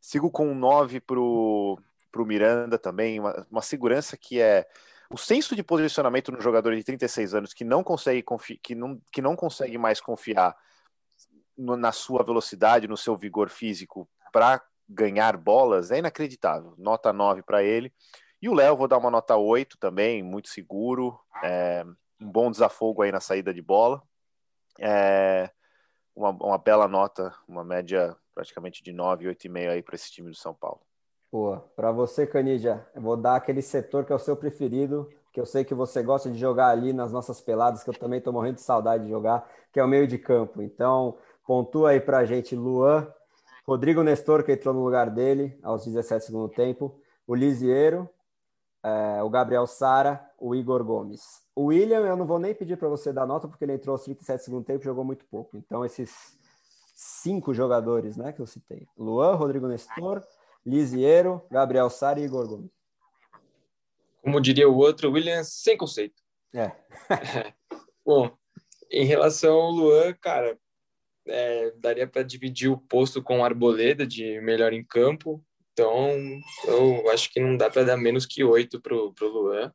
Sigo 0.00 0.30
com 0.30 0.48
um 0.48 0.54
9 0.54 1.00
pro, 1.00 1.78
pro 2.10 2.24
Miranda 2.24 2.78
também, 2.78 3.20
uma, 3.20 3.46
uma 3.50 3.62
segurança 3.62 4.16
que 4.16 4.40
é 4.40 4.66
o 5.10 5.18
senso 5.18 5.54
de 5.54 5.62
posicionamento 5.62 6.32
no 6.32 6.40
jogador 6.40 6.74
de 6.74 6.82
36 6.82 7.34
anos 7.34 7.52
que 7.52 7.64
não 7.64 7.84
consegue 7.84 8.24
que 8.62 8.74
não, 8.74 8.98
que 9.12 9.20
não 9.20 9.36
consegue 9.36 9.76
mais 9.76 10.00
confiar 10.00 10.56
no, 11.56 11.76
na 11.76 11.92
sua 11.92 12.24
velocidade, 12.24 12.88
no 12.88 12.96
seu 12.96 13.14
vigor 13.14 13.50
físico 13.50 14.08
para 14.32 14.62
ganhar 14.88 15.36
bolas 15.36 15.90
é 15.90 15.98
inacreditável. 15.98 16.74
Nota 16.78 17.12
9 17.12 17.42
para 17.42 17.62
ele. 17.62 17.92
E 18.40 18.48
o 18.48 18.54
Léo, 18.54 18.76
vou 18.76 18.88
dar 18.88 18.98
uma 18.98 19.10
nota 19.10 19.36
8 19.36 19.76
também, 19.78 20.22
muito 20.22 20.48
seguro. 20.48 21.20
É, 21.44 21.84
um 22.22 22.30
bom 22.30 22.50
desafogo 22.50 23.02
aí 23.02 23.12
na 23.12 23.20
saída 23.20 23.52
de 23.52 23.60
bola. 23.60 24.02
É, 24.78 25.50
uma, 26.14 26.30
uma 26.30 26.58
bela 26.58 26.88
nota, 26.88 27.34
uma 27.48 27.64
média 27.64 28.16
praticamente 28.34 28.82
de 28.82 28.92
9, 28.92 29.26
8,5 29.26 29.70
aí 29.70 29.82
para 29.82 29.94
esse 29.94 30.10
time 30.10 30.30
do 30.30 30.36
São 30.36 30.54
Paulo. 30.54 30.80
Boa. 31.30 31.60
Para 31.74 31.90
você, 31.90 32.26
Canidia, 32.26 32.86
eu 32.94 33.02
vou 33.02 33.16
dar 33.16 33.36
aquele 33.36 33.62
setor 33.62 34.04
que 34.04 34.12
é 34.12 34.16
o 34.16 34.18
seu 34.18 34.36
preferido, 34.36 35.08
que 35.32 35.40
eu 35.40 35.46
sei 35.46 35.64
que 35.64 35.74
você 35.74 36.02
gosta 36.02 36.30
de 36.30 36.38
jogar 36.38 36.68
ali 36.68 36.92
nas 36.92 37.10
nossas 37.10 37.40
peladas, 37.40 37.82
que 37.82 37.90
eu 37.90 37.94
também 37.94 38.18
estou 38.18 38.32
morrendo 38.32 38.56
de 38.56 38.62
saudade 38.62 39.04
de 39.04 39.10
jogar, 39.10 39.50
que 39.72 39.80
é 39.80 39.84
o 39.84 39.88
meio 39.88 40.06
de 40.06 40.18
campo. 40.18 40.60
Então, 40.60 41.16
pontua 41.46 41.90
aí 41.90 42.00
para 42.00 42.18
a 42.18 42.24
gente 42.24 42.54
Luan, 42.54 43.06
Rodrigo 43.66 44.02
Nestor, 44.02 44.44
que 44.44 44.52
entrou 44.52 44.74
no 44.74 44.84
lugar 44.84 45.08
dele 45.08 45.58
aos 45.62 45.84
17 45.84 46.26
segundo 46.26 46.48
tempo, 46.48 47.00
o 47.26 47.34
Lisiero, 47.34 48.08
é, 48.82 49.22
o 49.22 49.30
Gabriel 49.30 49.66
Sara, 49.66 50.24
o 50.38 50.54
Igor 50.54 50.82
Gomes. 50.84 51.42
O 51.54 51.66
William, 51.66 52.00
eu 52.00 52.16
não 52.16 52.26
vou 52.26 52.38
nem 52.38 52.54
pedir 52.54 52.76
para 52.76 52.88
você 52.88 53.12
dar 53.12 53.26
nota, 53.26 53.46
porque 53.46 53.64
ele 53.64 53.74
entrou 53.74 53.94
aos 53.94 54.04
37 54.04 54.44
segundo 54.44 54.64
tempo 54.64 54.82
e 54.82 54.84
jogou 54.84 55.04
muito 55.04 55.24
pouco. 55.26 55.56
Então, 55.56 55.84
esses 55.84 56.36
cinco 56.94 57.54
jogadores 57.54 58.16
né, 58.16 58.32
que 58.32 58.40
eu 58.40 58.46
citei: 58.46 58.86
Luan, 58.96 59.34
Rodrigo 59.34 59.68
Nestor, 59.68 60.22
Lisiero, 60.64 61.42
Gabriel 61.50 61.90
Sara 61.90 62.20
e 62.20 62.24
Igor 62.24 62.48
Gomes. 62.48 62.70
Como 64.22 64.40
diria 64.40 64.68
o 64.68 64.76
outro, 64.76 65.10
William 65.10 65.42
sem 65.42 65.76
conceito. 65.76 66.22
É. 66.54 66.72
Bom, 68.04 68.30
em 68.90 69.04
relação 69.04 69.54
ao 69.54 69.70
Luan, 69.70 70.14
cara, 70.20 70.58
é, 71.26 71.72
daria 71.72 72.06
para 72.06 72.22
dividir 72.22 72.70
o 72.70 72.78
posto 72.78 73.22
com 73.22 73.44
Arboleda 73.44 74.06
de 74.06 74.40
melhor 74.40 74.72
em 74.72 74.84
campo. 74.84 75.44
Então, 75.72 76.10
eu 76.66 77.10
acho 77.10 77.30
que 77.32 77.40
não 77.40 77.56
dá 77.56 77.70
para 77.70 77.84
dar 77.84 77.96
menos 77.96 78.26
que 78.26 78.44
oito 78.44 78.80
para 78.80 78.94
o 78.94 79.14
Luan. 79.20 79.72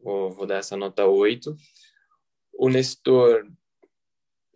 Vou, 0.00 0.30
vou, 0.30 0.46
dar 0.46 0.58
essa 0.58 0.76
nota 0.76 1.06
oito. 1.06 1.56
O 2.52 2.68
Nestor. 2.68 3.46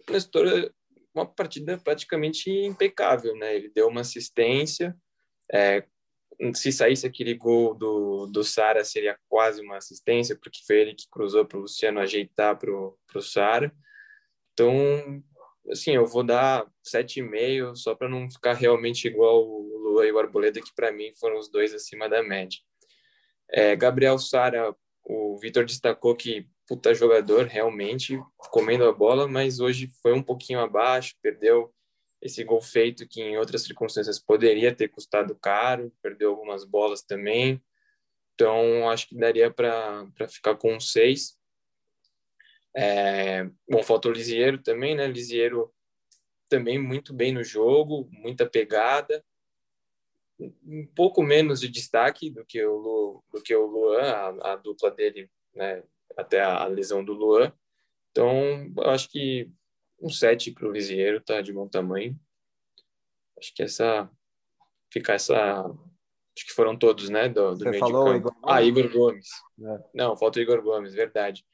O 0.08 0.12
Nestor, 0.12 0.72
uma 1.14 1.26
partida 1.26 1.78
praticamente 1.78 2.50
impecável, 2.50 3.36
né? 3.36 3.54
Ele 3.54 3.68
deu 3.68 3.88
uma 3.88 4.00
assistência. 4.00 4.96
É, 5.52 5.84
se 6.54 6.72
saísse 6.72 7.06
aquele 7.06 7.34
gol 7.34 7.74
do, 7.74 8.26
do 8.26 8.42
Sara, 8.42 8.84
seria 8.84 9.16
quase 9.28 9.62
uma 9.62 9.76
assistência, 9.76 10.36
porque 10.36 10.60
foi 10.66 10.80
ele 10.80 10.94
que 10.94 11.08
cruzou 11.08 11.44
para 11.46 11.58
o 11.58 11.62
Luciano 11.62 12.00
ajeitar 12.00 12.58
para 12.58 12.70
o 12.70 13.22
Sara. 13.22 13.72
Então, 14.52 15.22
assim, 15.70 15.92
eu 15.92 16.06
vou 16.06 16.24
dar 16.24 16.66
7,5 16.84 17.76
só 17.76 17.94
para 17.94 18.08
não 18.08 18.30
ficar 18.30 18.54
realmente 18.54 19.06
igual 19.06 19.46
o 19.46 19.78
Lua 19.78 20.06
e 20.06 20.12
o 20.12 20.18
Arboleda, 20.18 20.60
que 20.60 20.74
para 20.74 20.92
mim 20.92 21.12
foram 21.14 21.38
os 21.38 21.50
dois 21.50 21.74
acima 21.74 22.08
da 22.08 22.22
média. 22.22 22.58
É, 23.50 23.76
Gabriel 23.76 24.18
Sara, 24.18 24.74
o 25.04 25.36
Vitor 25.38 25.64
destacou 25.64 26.16
que 26.16 26.46
puta 26.66 26.94
jogador, 26.94 27.46
realmente, 27.46 28.18
comendo 28.50 28.84
a 28.86 28.92
bola, 28.92 29.28
mas 29.28 29.60
hoje 29.60 29.90
foi 30.00 30.12
um 30.12 30.22
pouquinho 30.22 30.60
abaixo, 30.60 31.14
perdeu 31.20 31.72
esse 32.20 32.42
gol 32.44 32.62
feito 32.62 33.06
que 33.06 33.20
em 33.20 33.36
outras 33.36 33.64
circunstâncias 33.64 34.18
poderia 34.18 34.74
ter 34.74 34.88
custado 34.88 35.34
caro, 35.34 35.92
perdeu 36.00 36.30
algumas 36.30 36.64
bolas 36.64 37.02
também. 37.02 37.62
Então, 38.34 38.88
acho 38.88 39.08
que 39.08 39.16
daria 39.16 39.50
para 39.50 40.06
ficar 40.28 40.56
com 40.56 40.74
um 40.74 40.80
6. 40.80 41.36
É, 42.74 43.44
bom, 43.68 43.82
falta 43.82 44.08
o 44.08 44.12
Lisieiro 44.12 44.62
também, 44.62 44.94
né? 44.94 45.06
Lisieiro 45.06 45.72
também 46.48 46.78
muito 46.78 47.14
bem 47.14 47.32
no 47.32 47.42
jogo, 47.42 48.08
muita 48.12 48.48
pegada, 48.48 49.24
um 50.38 50.86
pouco 50.94 51.22
menos 51.22 51.60
de 51.60 51.68
destaque 51.68 52.30
do 52.30 52.44
que 52.44 52.62
o, 52.64 52.76
Lu, 52.76 53.24
do 53.32 53.42
que 53.42 53.54
o 53.54 53.66
Luan, 53.66 54.02
a, 54.02 54.52
a 54.52 54.56
dupla 54.56 54.90
dele, 54.90 55.30
né? 55.54 55.82
Até 56.16 56.40
a, 56.40 56.62
a 56.62 56.66
lesão 56.66 57.04
do 57.04 57.12
Luan. 57.12 57.52
Então, 58.10 58.72
acho 58.84 59.08
que 59.08 59.50
um 60.00 60.10
7 60.10 60.50
para 60.52 60.68
o 60.68 60.72
Lisieiro 60.72 61.20
tá 61.20 61.40
de 61.40 61.52
bom 61.52 61.68
tamanho. 61.68 62.18
Acho 63.38 63.54
que 63.54 63.62
essa 63.62 64.10
fica 64.92 65.14
essa 65.14 65.64
acho 65.64 66.46
que 66.46 66.52
foram 66.52 66.76
todos, 66.76 67.08
né, 67.08 67.28
do, 67.28 67.54
do 67.54 67.64
meio 67.64 67.78
falou, 67.78 68.04
de 68.04 68.22
campo. 68.22 68.28
Igor 68.28 68.50
ah, 68.50 68.62
Igor 68.62 68.90
Gomes. 68.90 69.28
É. 69.60 69.78
Não, 69.94 70.16
falta 70.16 70.38
o 70.38 70.42
Igor 70.42 70.62
Gomes, 70.62 70.92
verdade. 70.92 71.44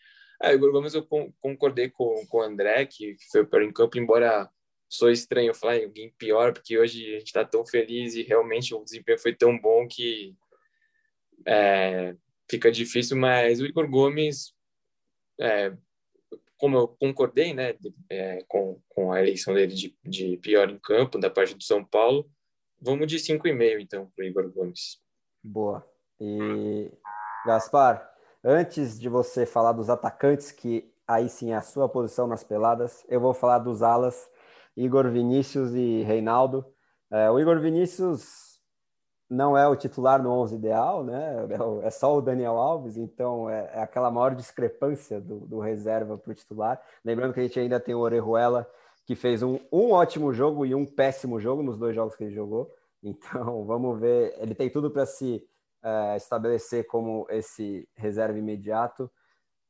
Ah, 0.40 0.52
Igor 0.52 0.70
Gomes 0.70 0.94
eu 0.94 1.06
concordei 1.40 1.90
com, 1.90 2.24
com 2.26 2.38
o 2.38 2.42
André, 2.42 2.86
que 2.86 3.16
foi 3.30 3.44
para 3.44 3.64
em 3.64 3.72
campo, 3.72 3.98
embora 3.98 4.48
sou 4.88 5.10
estranho 5.10 5.54
falar 5.54 5.78
em 5.78 5.84
alguém 5.84 6.14
pior, 6.16 6.52
porque 6.52 6.78
hoje 6.78 7.04
a 7.14 7.18
gente 7.18 7.26
está 7.26 7.44
tão 7.44 7.66
feliz 7.66 8.14
e 8.14 8.22
realmente 8.22 8.74
o 8.74 8.82
desempenho 8.82 9.18
foi 9.18 9.34
tão 9.34 9.58
bom 9.58 9.86
que 9.86 10.34
é, 11.46 12.16
fica 12.50 12.70
difícil, 12.70 13.16
mas 13.16 13.60
o 13.60 13.66
Igor 13.66 13.88
Gomes, 13.88 14.54
é, 15.40 15.76
como 16.56 16.76
eu 16.78 16.88
concordei 16.88 17.52
né, 17.52 17.74
é, 18.08 18.44
com, 18.48 18.80
com 18.88 19.12
a 19.12 19.20
eleição 19.20 19.54
dele 19.54 19.74
de, 19.74 19.96
de 20.04 20.36
pior 20.38 20.70
em 20.70 20.78
campo 20.78 21.18
da 21.18 21.28
parte 21.28 21.54
do 21.54 21.62
São 21.62 21.84
Paulo, 21.84 22.30
vamos 22.80 23.06
de 23.06 23.16
5,5 23.16 23.80
então 23.80 24.10
para 24.14 24.24
o 24.24 24.28
Igor 24.28 24.50
Gomes. 24.50 25.02
Boa. 25.42 25.86
E 26.20 26.90
Gaspar, 27.46 28.07
antes 28.44 28.98
de 28.98 29.08
você 29.08 29.44
falar 29.44 29.72
dos 29.72 29.90
atacantes, 29.90 30.52
que 30.52 30.92
aí 31.06 31.28
sim 31.28 31.52
é 31.52 31.56
a 31.56 31.62
sua 31.62 31.88
posição 31.88 32.26
nas 32.26 32.44
peladas, 32.44 33.04
eu 33.08 33.20
vou 33.20 33.34
falar 33.34 33.58
dos 33.58 33.82
alas, 33.82 34.28
Igor 34.76 35.10
Vinícius 35.10 35.74
e 35.74 36.02
Reinaldo. 36.02 36.64
É, 37.10 37.30
o 37.30 37.38
Igor 37.40 37.58
Vinícius 37.60 38.48
não 39.28 39.56
é 39.56 39.66
o 39.68 39.76
titular 39.76 40.22
no 40.22 40.30
11 40.30 40.54
ideal, 40.54 41.04
né? 41.04 41.46
É, 41.82 41.86
é 41.86 41.90
só 41.90 42.16
o 42.16 42.22
Daniel 42.22 42.56
Alves, 42.56 42.96
então 42.96 43.48
é, 43.48 43.70
é 43.74 43.80
aquela 43.80 44.10
maior 44.10 44.34
discrepância 44.34 45.20
do, 45.20 45.40
do 45.40 45.58
reserva 45.58 46.16
para 46.16 46.30
o 46.30 46.34
titular. 46.34 46.80
Lembrando 47.04 47.34
que 47.34 47.40
a 47.40 47.42
gente 47.42 47.58
ainda 47.60 47.78
tem 47.80 47.94
o 47.94 48.00
Orejuela, 48.00 48.68
que 49.04 49.14
fez 49.14 49.42
um, 49.42 49.58
um 49.72 49.92
ótimo 49.92 50.32
jogo 50.32 50.64
e 50.64 50.74
um 50.74 50.86
péssimo 50.86 51.40
jogo 51.40 51.62
nos 51.62 51.78
dois 51.78 51.94
jogos 51.94 52.16
que 52.16 52.24
ele 52.24 52.34
jogou. 52.34 52.70
Então 53.02 53.64
vamos 53.66 53.98
ver. 53.98 54.34
Ele 54.38 54.54
tem 54.54 54.70
tudo 54.70 54.90
para 54.90 55.06
se 55.06 55.42
é, 55.82 56.16
estabelecer 56.16 56.86
como 56.86 57.26
esse 57.30 57.88
reserva 57.94 58.38
imediato, 58.38 59.10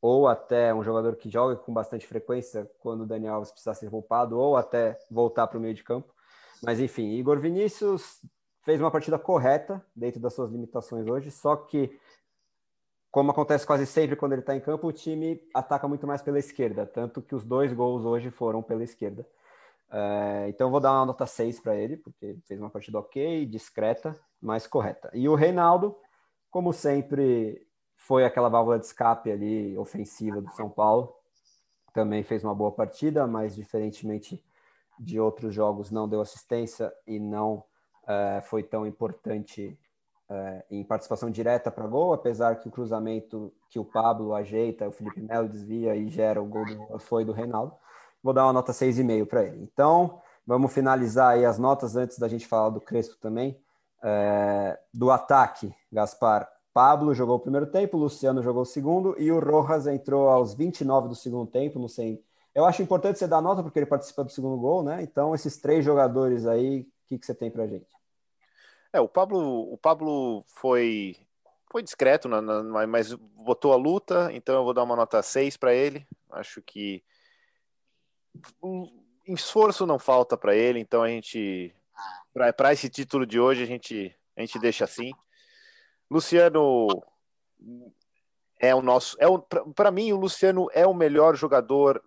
ou 0.01 0.29
até 0.29 0.73
um 0.73 0.83
jogador 0.83 1.17
que 1.17 1.29
joga 1.29 1.57
com 1.57 1.73
bastante 1.73 2.07
frequência 2.07 2.71
quando 2.79 3.03
o 3.03 3.07
Daniel 3.07 3.35
Alves 3.35 3.51
precisar 3.51 3.75
ser 3.75 3.91
poupado, 3.91 4.39
ou 4.39 4.57
até 4.57 4.99
voltar 5.11 5.47
para 5.47 5.59
o 5.59 5.61
meio 5.61 5.75
de 5.75 5.83
campo. 5.83 6.15
Mas 6.63 6.81
enfim, 6.81 7.11
Igor 7.15 7.39
Vinícius 7.39 8.21
fez 8.63 8.81
uma 8.81 8.91
partida 8.91 9.19
correta 9.19 9.85
dentro 9.95 10.21
das 10.21 10.35
suas 10.35 10.51
limitações 10.51 11.07
hoje, 11.07 11.31
só 11.31 11.57
que, 11.57 11.99
como 13.11 13.31
acontece 13.31 13.67
quase 13.67 13.87
sempre 13.87 14.17
quando 14.17 14.33
ele 14.33 14.43
está 14.43 14.55
em 14.55 14.61
campo, 14.61 14.87
o 14.87 14.93
time 14.93 15.41
ataca 15.55 15.89
muito 15.89 16.07
mais 16.07 16.23
pela 16.23 16.39
esquerda, 16.39 16.87
tanto 16.87 17.23
que 17.23 17.35
os 17.35 17.45
dois 17.45 17.73
gols 17.73 18.05
hoje 18.05 18.31
foram 18.31 18.63
pela 18.63 18.85
esquerda. 18.85 19.27
É, 19.91 20.47
então, 20.49 20.71
vou 20.71 20.81
dar 20.81 20.93
uma 20.93 21.07
nota 21.07 21.27
6 21.27 21.61
para 21.61 21.75
ele, 21.75 21.97
porque 21.97 22.37
fez 22.47 22.61
uma 22.61 22.71
partida 22.71 22.99
ok, 22.99 23.47
discreta, 23.47 24.15
mas 24.41 24.67
correta. 24.67 25.11
E 25.13 25.29
o 25.29 25.35
Reinaldo, 25.35 25.97
como 26.51 26.73
sempre, 26.73 27.67
foi 27.97 28.25
aquela 28.25 28.49
válvula 28.49 28.79
de 28.79 28.87
escape 28.87 29.31
ali 29.31 29.77
ofensiva 29.77 30.41
do 30.41 30.51
São 30.53 30.69
Paulo. 30.71 31.15
Também 31.93 32.23
fez 32.23 32.45
uma 32.45 32.55
boa 32.55 32.73
partida, 32.73 33.27
mas 33.27 33.55
diferentemente 33.55 34.43
de 34.99 35.21
outros 35.21 35.55
jogos, 35.55 35.91
não 35.91 36.09
deu 36.09 36.21
assistência 36.21 36.93
e 37.07 37.21
não 37.21 37.65
uh, 38.05 38.43
foi 38.43 38.63
tão 38.63 38.87
importante 38.87 39.79
uh, 40.29 40.63
em 40.71 40.83
participação 40.83 41.31
direta 41.31 41.71
para 41.71 41.87
gol, 41.87 42.13
apesar 42.13 42.57
que 42.57 42.69
o 42.69 42.71
cruzamento 42.71 43.53
que 43.69 43.79
o 43.79 43.85
Pablo 43.85 44.35
ajeita, 44.35 44.89
o 44.89 44.93
Felipe 44.93 45.21
Melo 45.21 45.49
desvia 45.49 45.95
e 45.95 46.09
gera 46.09 46.43
o 46.43 46.47
gol 46.47 46.65
do, 46.65 46.99
foi 46.99 47.25
do 47.25 47.33
Reinaldo. 47.33 47.75
Vou 48.23 48.33
dar 48.33 48.45
uma 48.45 48.53
nota 48.53 48.73
6,5 48.73 49.27
para 49.27 49.45
ele. 49.45 49.63
Então, 49.63 50.21
vamos 50.47 50.73
finalizar 50.73 51.35
aí 51.35 51.45
as 51.45 51.59
notas 51.59 51.95
antes 51.95 52.19
da 52.19 52.27
gente 52.27 52.47
falar 52.47 52.71
do 52.71 52.81
Crespo 52.81 53.17
também. 53.21 53.61
É, 54.03 54.79
do 54.95 55.11
ataque, 55.11 55.75
Gaspar, 55.91 56.49
Pablo 56.73 57.13
jogou 57.15 57.37
o 57.37 57.41
primeiro 57.41 57.67
tempo, 57.67 57.97
Luciano 57.97 58.43
jogou 58.43 58.63
o 58.63 58.67
segundo 58.67 59.17
e 59.19 59.33
o 59.33 59.41
Rojas 59.41 59.87
entrou 59.87 60.29
aos 60.29 60.55
29 60.55 61.09
do 61.09 61.15
segundo 61.15 61.51
tempo, 61.51 61.79
não 61.79 61.89
sei. 61.89 62.23
Eu 62.55 62.65
acho 62.65 62.83
importante 62.83 63.19
você 63.19 63.27
dar 63.27 63.41
nota 63.41 63.63
porque 63.63 63.79
ele 63.79 63.87
participa 63.87 64.23
do 64.23 64.31
segundo 64.31 64.57
gol, 64.57 64.83
né? 64.83 65.03
Então, 65.03 65.35
esses 65.35 65.57
três 65.57 65.85
jogadores 65.85 66.47
aí, 66.47 66.83
o 66.83 66.87
que, 67.09 67.19
que 67.19 67.27
você 67.27 67.35
tem 67.35 67.51
pra 67.51 67.67
gente? 67.67 67.89
É, 68.93 69.01
o 69.01 69.09
Pablo, 69.09 69.73
o 69.73 69.77
Pablo 69.77 70.45
foi 70.47 71.17
foi 71.71 71.83
discreto, 71.83 72.29
na, 72.29 72.41
na, 72.41 72.87
mas 72.87 73.13
botou 73.13 73.73
a 73.73 73.77
luta, 73.77 74.31
então 74.33 74.55
eu 74.55 74.65
vou 74.65 74.73
dar 74.73 74.83
uma 74.83 74.97
nota 74.97 75.23
6 75.23 75.57
para 75.57 75.75
ele. 75.75 76.07
Acho 76.31 76.63
que 76.63 77.03
um, 78.63 78.89
esforço 79.27 79.87
não 79.87 79.99
falta 79.99 80.37
para 80.37 80.55
ele, 80.57 80.79
então 80.79 81.03
a 81.03 81.09
gente 81.09 81.75
para 82.57 82.73
esse 82.73 82.89
título 82.89 83.27
de 83.27 83.39
hoje 83.39 83.63
a 83.63 83.67
gente 83.67 84.15
a 84.37 84.41
gente 84.41 84.59
deixa 84.59 84.85
assim. 84.85 85.13
Luciano 86.11 86.89
é 88.61 88.75
o 88.75 88.83
nosso 88.83 89.17
é 89.21 89.27
para 89.75 89.91
mim 89.91 90.13
o 90.13 90.17
Luciano 90.17 90.69
é 90.73 90.87
o 90.87 90.95
melhor 90.95 91.37
jogador, 91.37 92.03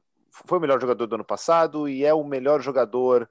foi 0.45 0.57
o 0.57 0.61
melhor 0.61 0.79
jogador 0.79 1.05
do 1.07 1.15
ano 1.15 1.25
passado 1.25 1.87
e 1.87 2.05
é 2.05 2.13
o 2.13 2.23
melhor 2.23 2.61
jogador 2.61 3.29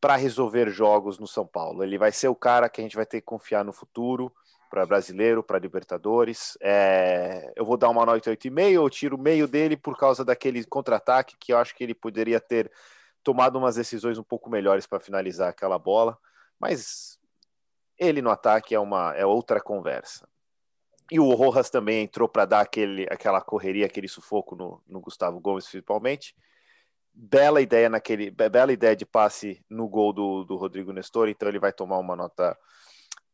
para 0.00 0.16
resolver 0.16 0.68
jogos 0.68 1.18
no 1.18 1.26
São 1.26 1.46
Paulo. 1.46 1.84
Ele 1.84 1.96
vai 1.96 2.10
ser 2.10 2.28
o 2.28 2.34
cara 2.34 2.68
que 2.68 2.80
a 2.80 2.84
gente 2.84 2.96
vai 2.96 3.06
ter 3.06 3.20
que 3.20 3.26
confiar 3.26 3.64
no 3.64 3.72
futuro 3.72 4.32
para 4.68 4.86
brasileiro, 4.86 5.42
para 5.42 5.58
Libertadores. 5.58 6.58
É... 6.60 7.52
eu 7.54 7.64
vou 7.64 7.76
dar 7.76 7.88
uma 7.88 8.04
nota 8.04 8.30
8,5, 8.30 8.70
eu 8.72 8.90
tiro 8.90 9.16
meio 9.16 9.46
dele 9.46 9.76
por 9.76 9.96
causa 9.96 10.24
daquele 10.24 10.64
contra-ataque 10.64 11.36
que 11.38 11.52
eu 11.52 11.58
acho 11.58 11.74
que 11.74 11.84
ele 11.84 11.94
poderia 11.94 12.40
ter 12.40 12.70
tomado 13.22 13.58
umas 13.58 13.76
decisões 13.76 14.18
um 14.18 14.22
pouco 14.22 14.50
melhores 14.50 14.86
para 14.86 15.00
finalizar 15.00 15.48
aquela 15.48 15.78
bola, 15.78 16.18
mas 16.58 17.18
ele 17.98 18.22
no 18.22 18.30
ataque 18.30 18.74
é 18.74 18.80
uma 18.80 19.14
é 19.14 19.24
outra 19.24 19.60
conversa. 19.60 20.28
E 21.10 21.20
o 21.20 21.32
Rojas 21.34 21.70
também 21.70 22.04
entrou 22.04 22.28
para 22.28 22.44
dar 22.46 22.60
aquele, 22.60 23.06
aquela 23.10 23.40
correria, 23.40 23.86
aquele 23.86 24.08
sufoco 24.08 24.56
no, 24.56 24.82
no 24.86 25.00
Gustavo 25.00 25.40
Gomes, 25.40 25.64
principalmente 25.66 26.34
bela 27.14 27.60
ideia 27.60 27.88
naquele 27.88 28.30
bela 28.30 28.72
ideia 28.72 28.96
de 28.96 29.04
passe 29.04 29.62
no 29.68 29.86
gol 29.88 30.12
do, 30.12 30.44
do 30.44 30.56
Rodrigo 30.56 30.92
Nestor, 30.92 31.28
então 31.28 31.48
ele 31.48 31.58
vai 31.58 31.72
tomar 31.72 31.98
uma 31.98 32.16
nota 32.16 32.56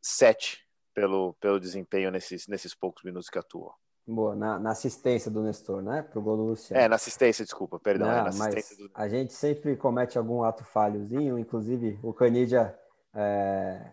7 0.03 0.67
pelo, 0.93 1.35
pelo 1.35 1.61
desempenho 1.61 2.11
nesses, 2.11 2.49
nesses 2.49 2.75
poucos 2.75 3.05
minutos 3.05 3.29
que 3.29 3.39
atua. 3.39 3.73
Boa, 4.11 4.35
na, 4.35 4.59
na 4.59 4.71
assistência 4.71 5.31
do 5.31 5.43
Nestor, 5.43 5.83
né? 5.83 6.03
Pro 6.03 6.23
gol 6.23 6.37
do 6.37 6.45
Luciano. 6.45 6.83
É, 6.83 6.89
na 6.89 6.97
assistência, 6.97 7.45
desculpa, 7.45 7.79
perdão. 7.79 8.09
Não, 8.09 8.27
é 8.27 8.31
mas 8.35 8.77
do... 8.77 8.91
A 8.95 9.07
gente 9.07 9.35
sempre 9.35 9.77
comete 9.77 10.17
algum 10.17 10.43
ato 10.43 10.65
falhozinho, 10.65 11.39
inclusive 11.39 11.99
o 12.03 12.13
Canidia 12.15 12.75
é, 13.15 13.93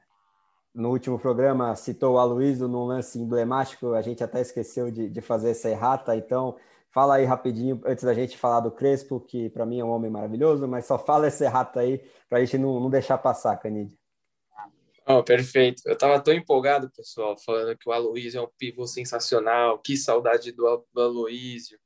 no 0.73 0.89
último 0.89 1.19
programa 1.19 1.75
citou 1.75 2.15
o 2.15 2.17
Aloysio 2.17 2.67
num 2.67 2.85
lance 2.85 3.19
emblemático, 3.19 3.93
a 3.93 4.01
gente 4.01 4.23
até 4.23 4.39
esqueceu 4.39 4.89
de, 4.89 5.09
de 5.09 5.21
fazer 5.21 5.51
essa 5.51 5.69
errata, 5.69 6.15
então 6.15 6.55
Fala 6.95 7.15
aí 7.15 7.25
rapidinho, 7.25 7.81
antes 7.85 8.05
da 8.05 8.13
gente 8.13 8.37
falar 8.37 8.61
do 8.61 8.71
Crespo, 8.71 9.19
que 9.19 9.49
para 9.49 9.65
mim 9.65 9.81
é 9.81 9.83
um 9.83 9.89
homem 9.89 10.09
maravilhoso, 10.09 10.65
mas 10.65 10.85
só 10.85 10.97
fala 10.97 11.27
esse 11.27 11.45
rato 11.45 11.77
aí 11.77 12.01
para 12.29 12.37
a 12.37 12.41
gente 12.41 12.57
não, 12.57 12.79
não 12.79 12.89
deixar 12.89 13.17
passar, 13.17 13.57
Canidia. 13.57 13.97
Oh, 15.07 15.23
perfeito. 15.23 15.83
Eu 15.85 15.93
estava 15.93 16.19
tão 16.21 16.33
empolgado, 16.33 16.89
pessoal, 16.91 17.37
falando 17.45 17.77
que 17.77 17.87
o 17.87 17.91
Aloísio 17.91 18.39
é 18.39 18.41
um 18.41 18.49
pivô 18.57 18.87
sensacional, 18.87 19.79
que 19.79 19.95
saudade 19.95 20.51
do, 20.51 20.83
Aloísio, 20.97 21.77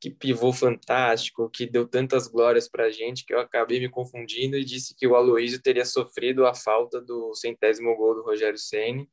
que 0.00 0.10
pivô 0.10 0.52
fantástico, 0.52 1.48
que 1.50 1.66
deu 1.66 1.86
tantas 1.88 2.28
glórias 2.28 2.68
para 2.68 2.86
a 2.86 2.90
gente 2.90 3.24
que 3.24 3.34
eu 3.34 3.40
acabei 3.40 3.80
me 3.80 3.88
confundindo 3.88 4.56
e 4.56 4.64
disse 4.64 4.94
que 4.96 5.06
o 5.06 5.16
Aloísio 5.16 5.62
teria 5.62 5.84
sofrido 5.84 6.46
a 6.46 6.54
falta 6.54 7.00
do 7.00 7.34
centésimo 7.34 7.96
gol 7.96 8.16
do 8.16 8.22
Rogério 8.24 8.58
Ceni 8.58 9.08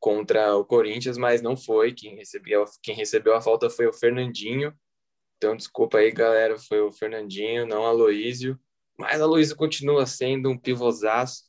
contra 0.00 0.56
o 0.56 0.64
Corinthians, 0.64 1.18
mas 1.18 1.42
não 1.42 1.56
foi. 1.56 1.92
Quem 1.94 2.16
recebeu, 2.16 2.64
quem 2.82 2.94
recebeu 2.94 3.34
a 3.34 3.42
falta 3.42 3.70
foi 3.70 3.86
o 3.86 3.92
Fernandinho. 3.92 4.74
Então, 5.38 5.56
desculpa 5.56 5.98
aí, 5.98 6.10
galera, 6.12 6.58
foi 6.58 6.80
o 6.82 6.92
Fernandinho, 6.92 7.66
não 7.66 7.86
a 7.86 7.90
Aloísio. 7.90 8.58
Mas 8.98 9.20
a 9.20 9.24
Aloísio 9.24 9.56
continua 9.56 10.06
sendo 10.06 10.50
um 10.50 10.58
pivôzaço. 10.58 11.45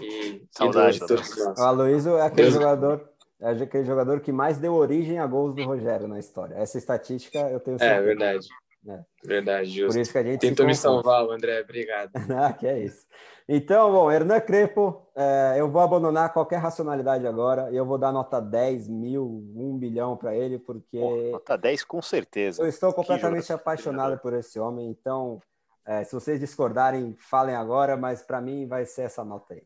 E 0.00 0.44
Saudade, 0.50 1.00
o 1.02 1.62
Aloísio 1.62 2.16
é 2.16 2.22
aquele 2.22 2.50
Deus... 2.50 2.54
jogador 2.54 3.10
é 3.40 3.50
aquele 3.52 3.84
jogador 3.84 4.20
que 4.20 4.30
mais 4.30 4.58
deu 4.58 4.74
origem 4.74 5.18
a 5.18 5.26
gols 5.26 5.54
do 5.54 5.64
Rogério 5.64 6.06
na 6.06 6.18
história. 6.18 6.56
Essa 6.56 6.76
estatística 6.76 7.38
eu 7.38 7.58
tenho 7.58 7.76
é 7.76 7.78
certeza. 7.78 8.00
É 8.00 8.02
verdade. 8.02 8.48
É. 8.86 9.00
Verdade, 9.24 9.70
justo. 9.70 9.94
Por 9.94 10.00
isso 10.00 10.12
que 10.12 10.18
a 10.18 10.22
gente 10.22 10.40
Tentou 10.40 10.66
me 10.66 10.74
salvar, 10.74 11.22
André, 11.24 11.60
obrigado. 11.60 12.10
ah, 12.36 12.52
que 12.52 12.66
é 12.66 12.78
isso. 12.80 13.06
Então, 13.48 13.90
bom, 13.92 14.10
Hernan 14.10 14.40
Crepo, 14.40 15.10
é, 15.14 15.56
eu 15.58 15.68
vou 15.68 15.82
abandonar 15.82 16.32
qualquer 16.32 16.58
racionalidade 16.58 17.26
agora 17.26 17.70
e 17.70 17.76
eu 17.76 17.84
vou 17.84 17.98
dar 17.98 18.12
nota 18.12 18.40
10 18.40 18.88
mil, 18.88 19.42
1 19.56 19.78
bilhão 19.78 20.16
para 20.16 20.34
ele, 20.36 20.58
porque. 20.58 20.98
Pô, 20.98 21.16
nota 21.32 21.58
10 21.58 21.84
com 21.84 22.00
certeza. 22.00 22.62
Eu 22.62 22.68
estou 22.68 22.92
completamente 22.92 23.52
apaixonado 23.52 24.18
por 24.18 24.32
esse 24.34 24.60
homem, 24.60 24.88
então, 24.88 25.40
é, 25.84 26.04
se 26.04 26.12
vocês 26.12 26.38
discordarem, 26.38 27.16
falem 27.18 27.56
agora, 27.56 27.96
mas 27.96 28.22
para 28.22 28.40
mim 28.40 28.66
vai 28.66 28.84
ser 28.84 29.02
essa 29.02 29.24
nota 29.24 29.54
aí. 29.54 29.62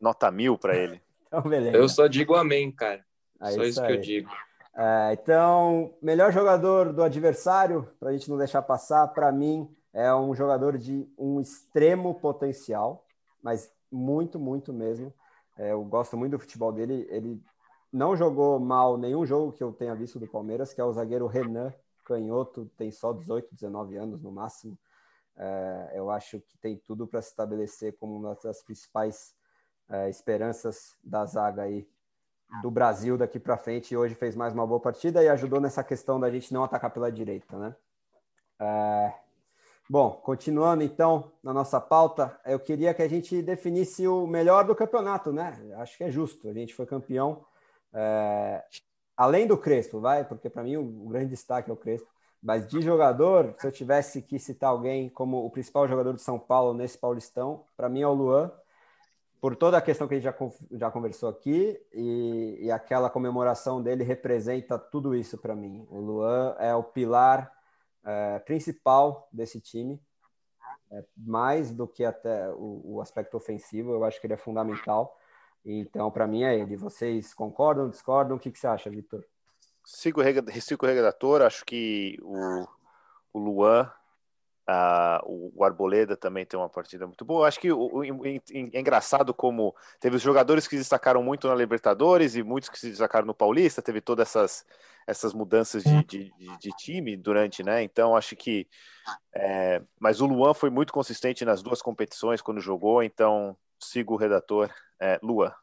Nota 0.00 0.30
mil 0.30 0.58
para 0.58 0.76
ele. 0.76 1.00
então, 1.26 1.42
beleza. 1.42 1.76
Eu 1.76 1.88
só 1.88 2.06
digo 2.06 2.34
amém, 2.34 2.70
cara. 2.70 3.04
É 3.40 3.50
só 3.50 3.62
isso, 3.62 3.80
isso 3.80 3.86
que 3.86 3.92
eu 3.92 4.00
digo. 4.00 4.30
É, 4.74 5.12
então, 5.14 5.94
melhor 6.02 6.32
jogador 6.32 6.92
do 6.92 7.02
adversário, 7.02 7.88
para 7.98 8.10
a 8.10 8.12
gente 8.12 8.28
não 8.28 8.36
deixar 8.36 8.60
passar, 8.62 9.08
para 9.08 9.32
mim 9.32 9.68
é 9.92 10.14
um 10.14 10.34
jogador 10.34 10.76
de 10.76 11.08
um 11.16 11.40
extremo 11.40 12.14
potencial, 12.14 13.06
mas 13.42 13.72
muito, 13.90 14.38
muito 14.38 14.72
mesmo. 14.72 15.12
É, 15.56 15.72
eu 15.72 15.82
gosto 15.84 16.16
muito 16.16 16.32
do 16.32 16.38
futebol 16.38 16.70
dele. 16.70 17.06
Ele 17.10 17.42
não 17.90 18.14
jogou 18.14 18.60
mal 18.60 18.98
nenhum 18.98 19.24
jogo 19.24 19.52
que 19.52 19.64
eu 19.64 19.72
tenha 19.72 19.94
visto 19.94 20.18
do 20.18 20.26
Palmeiras, 20.26 20.74
que 20.74 20.80
é 20.80 20.84
o 20.84 20.92
zagueiro 20.92 21.26
Renan 21.26 21.72
Canhoto, 22.04 22.70
tem 22.76 22.90
só 22.90 23.12
18, 23.12 23.54
19 23.54 23.96
anos 23.96 24.22
no 24.22 24.30
máximo. 24.30 24.78
É, 25.36 25.92
eu 25.94 26.10
acho 26.10 26.40
que 26.40 26.56
tem 26.58 26.76
tudo 26.76 27.06
para 27.06 27.20
se 27.20 27.30
estabelecer 27.30 27.96
como 27.98 28.16
uma 28.16 28.34
das 28.42 28.62
principais 28.62 29.34
é, 29.88 30.08
esperanças 30.10 30.96
da 31.02 31.24
zaga 31.24 31.62
aí 31.62 31.86
do 32.62 32.70
Brasil 32.70 33.18
daqui 33.18 33.38
para 33.38 33.56
frente 33.56 33.92
e 33.92 33.96
hoje 33.96 34.14
fez 34.14 34.34
mais 34.36 34.52
uma 34.52 34.66
boa 34.66 34.80
partida 34.80 35.22
e 35.22 35.28
ajudou 35.28 35.60
nessa 35.60 35.82
questão 35.82 36.18
da 36.18 36.30
gente 36.30 36.52
não 36.52 36.64
atacar 36.64 36.90
pela 36.90 37.10
direita, 37.10 37.56
né? 37.58 37.74
É... 38.60 39.12
Bom, 39.88 40.10
continuando 40.10 40.82
então 40.82 41.32
na 41.42 41.52
nossa 41.52 41.80
pauta, 41.80 42.38
eu 42.44 42.58
queria 42.58 42.92
que 42.94 43.02
a 43.02 43.08
gente 43.08 43.40
definisse 43.42 44.06
o 44.06 44.26
melhor 44.26 44.64
do 44.64 44.74
campeonato, 44.74 45.32
né? 45.32 45.56
Acho 45.76 45.96
que 45.96 46.04
é 46.04 46.10
justo, 46.10 46.48
a 46.48 46.52
gente 46.52 46.74
foi 46.74 46.86
campeão. 46.86 47.44
É... 47.92 48.64
Além 49.16 49.46
do 49.46 49.56
Crespo, 49.56 50.00
vai, 50.00 50.24
porque 50.24 50.50
para 50.50 50.62
mim 50.62 50.76
o 50.76 51.08
grande 51.08 51.30
destaque 51.30 51.70
é 51.70 51.72
o 51.72 51.76
Crespo. 51.76 52.08
Mas 52.42 52.66
de 52.68 52.80
jogador, 52.80 53.54
se 53.58 53.66
eu 53.66 53.72
tivesse 53.72 54.22
que 54.22 54.38
citar 54.38 54.70
alguém 54.70 55.08
como 55.08 55.44
o 55.44 55.50
principal 55.50 55.88
jogador 55.88 56.14
de 56.14 56.22
São 56.22 56.38
Paulo 56.38 56.74
nesse 56.74 56.98
Paulistão, 56.98 57.64
para 57.76 57.88
mim 57.88 58.02
é 58.02 58.06
o 58.06 58.12
Luan 58.12 58.52
por 59.40 59.54
toda 59.56 59.76
a 59.76 59.82
questão 59.82 60.08
que 60.08 60.14
a 60.14 60.20
gente 60.20 60.24
já, 60.24 60.34
já 60.72 60.90
conversou 60.90 61.28
aqui, 61.28 61.80
e, 61.92 62.58
e 62.62 62.70
aquela 62.70 63.10
comemoração 63.10 63.82
dele 63.82 64.02
representa 64.02 64.78
tudo 64.78 65.14
isso 65.14 65.38
para 65.38 65.54
mim. 65.54 65.86
O 65.90 66.00
Luan 66.00 66.56
é 66.58 66.74
o 66.74 66.82
pilar 66.82 67.52
é, 68.04 68.38
principal 68.40 69.28
desse 69.32 69.60
time, 69.60 70.00
é, 70.90 71.04
mais 71.16 71.72
do 71.72 71.86
que 71.86 72.04
até 72.04 72.48
o, 72.50 72.82
o, 72.84 73.00
aspecto 73.00 73.36
ofensivo, 73.36 73.92
eu 73.92 74.04
acho 74.04 74.20
que 74.20 74.26
ele 74.26 74.34
é 74.34 74.38
fundamental. 74.38 75.18
Então, 75.64 76.10
para 76.10 76.26
mim, 76.26 76.44
é 76.44 76.56
ele. 76.56 76.76
Vocês 76.76 77.34
concordam, 77.34 77.90
discordam? 77.90 78.36
O 78.36 78.40
que, 78.40 78.52
que 78.52 78.58
você 78.58 78.68
acha, 78.68 78.88
Vitor? 78.88 79.24
Sigo, 79.84 80.20
sigo 80.60 80.86
o 80.86 80.88
redator, 80.88 81.42
acho 81.42 81.64
que 81.64 82.18
o, 82.22 82.66
o 83.32 83.38
Luan 83.38 83.90
Uh, 84.68 85.52
o, 85.54 85.64
Arboleda 85.64 86.16
também 86.16 86.44
tem 86.44 86.58
uma 86.58 86.68
partida 86.68 87.06
muito 87.06 87.24
boa. 87.24 87.46
Acho 87.46 87.60
que 87.60 87.70
o, 87.70 87.98
o, 87.98 88.26
é 88.26 88.40
engraçado 88.80 89.32
como 89.32 89.72
teve 90.00 90.16
os 90.16 90.22
jogadores 90.22 90.66
que 90.66 90.74
se 90.74 90.80
destacaram 90.80 91.22
muito 91.22 91.46
na 91.46 91.54
Libertadores 91.54 92.34
e 92.34 92.42
muitos 92.42 92.68
que 92.68 92.78
se 92.78 92.90
destacaram 92.90 93.26
no 93.26 93.34
Paulista. 93.34 93.80
Teve 93.80 94.00
todas 94.00 94.28
essas, 94.28 94.66
essas 95.06 95.32
mudanças 95.32 95.84
de, 95.84 96.04
de, 96.04 96.32
de, 96.36 96.58
de 96.58 96.70
time 96.76 97.16
durante, 97.16 97.62
né? 97.62 97.82
Então 97.82 98.16
acho 98.16 98.34
que. 98.34 98.66
É, 99.32 99.80
mas 100.00 100.20
o 100.20 100.26
Luan 100.26 100.52
foi 100.52 100.68
muito 100.68 100.92
consistente 100.92 101.44
nas 101.44 101.62
duas 101.62 101.80
competições 101.80 102.42
quando 102.42 102.60
jogou. 102.60 103.04
Então 103.04 103.56
sigo 103.78 104.14
o 104.14 104.18
redator 104.18 104.68
é, 105.00 105.16
Luan. 105.22 105.54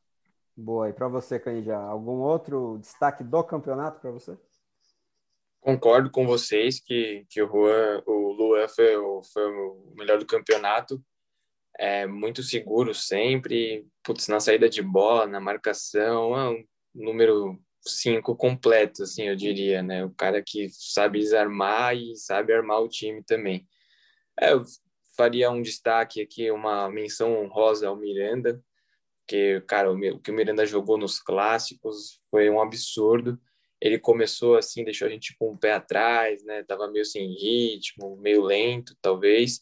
Boa. 0.55 0.87
E 0.87 0.93
para 0.93 1.09
você, 1.09 1.37
Canija, 1.39 1.75
algum 1.75 2.19
outro 2.21 2.77
destaque 2.79 3.23
do 3.23 3.43
campeonato 3.43 3.99
para 3.99 4.11
você? 4.11 4.37
Concordo 5.63 6.11
com 6.11 6.27
vocês 6.27 6.79
que, 6.81 7.25
que 7.29 7.41
o, 7.41 7.47
Juan, 7.47 8.03
o 8.05 8.32
Luan 8.53 8.67
foi, 8.67 8.95
o, 8.95 9.23
foi 9.23 9.43
o 9.43 9.93
melhor 9.95 10.17
do 10.17 10.25
campeonato. 10.25 11.03
É 11.77 12.05
muito 12.05 12.43
seguro 12.43 12.93
sempre. 12.93 13.85
Putz, 14.03 14.27
na 14.27 14.39
saída 14.39 14.69
de 14.69 14.81
bola, 14.81 15.25
na 15.25 15.39
marcação, 15.39 16.37
é 16.37 16.49
um 16.49 16.63
número 16.93 17.59
5 17.81 18.35
completo, 18.35 19.03
assim, 19.03 19.23
eu 19.23 19.35
diria, 19.35 19.81
né? 19.81 20.05
O 20.05 20.11
cara 20.11 20.41
que 20.41 20.69
sabe 20.69 21.19
desarmar 21.19 21.95
e 21.95 22.15
sabe 22.15 22.53
armar 22.53 22.81
o 22.81 22.87
time 22.87 23.23
também. 23.23 23.67
É, 24.39 24.53
eu 24.53 24.63
faria 25.17 25.49
um 25.51 25.61
destaque 25.61 26.21
aqui, 26.21 26.49
uma 26.51 26.89
menção 26.89 27.43
honrosa 27.43 27.87
ao 27.87 27.95
Miranda, 27.95 28.63
que, 29.27 29.61
cara, 29.61 29.91
o 29.91 30.19
que 30.19 30.31
o 30.31 30.33
Miranda 30.33 30.65
jogou 30.65 30.97
nos 30.97 31.19
clássicos 31.19 32.21
foi 32.29 32.49
um 32.49 32.61
absurdo 32.61 33.39
ele 33.83 33.99
começou 33.99 34.55
assim, 34.55 34.85
deixou 34.85 35.09
a 35.09 35.11
gente 35.11 35.35
com 35.37 35.51
um 35.51 35.57
pé 35.57 35.73
atrás, 35.73 36.41
né? 36.45 36.63
Tava 36.63 36.89
meio 36.89 37.03
sem 37.03 37.33
ritmo, 37.33 38.15
meio 38.15 38.41
lento, 38.41 38.95
talvez. 39.01 39.59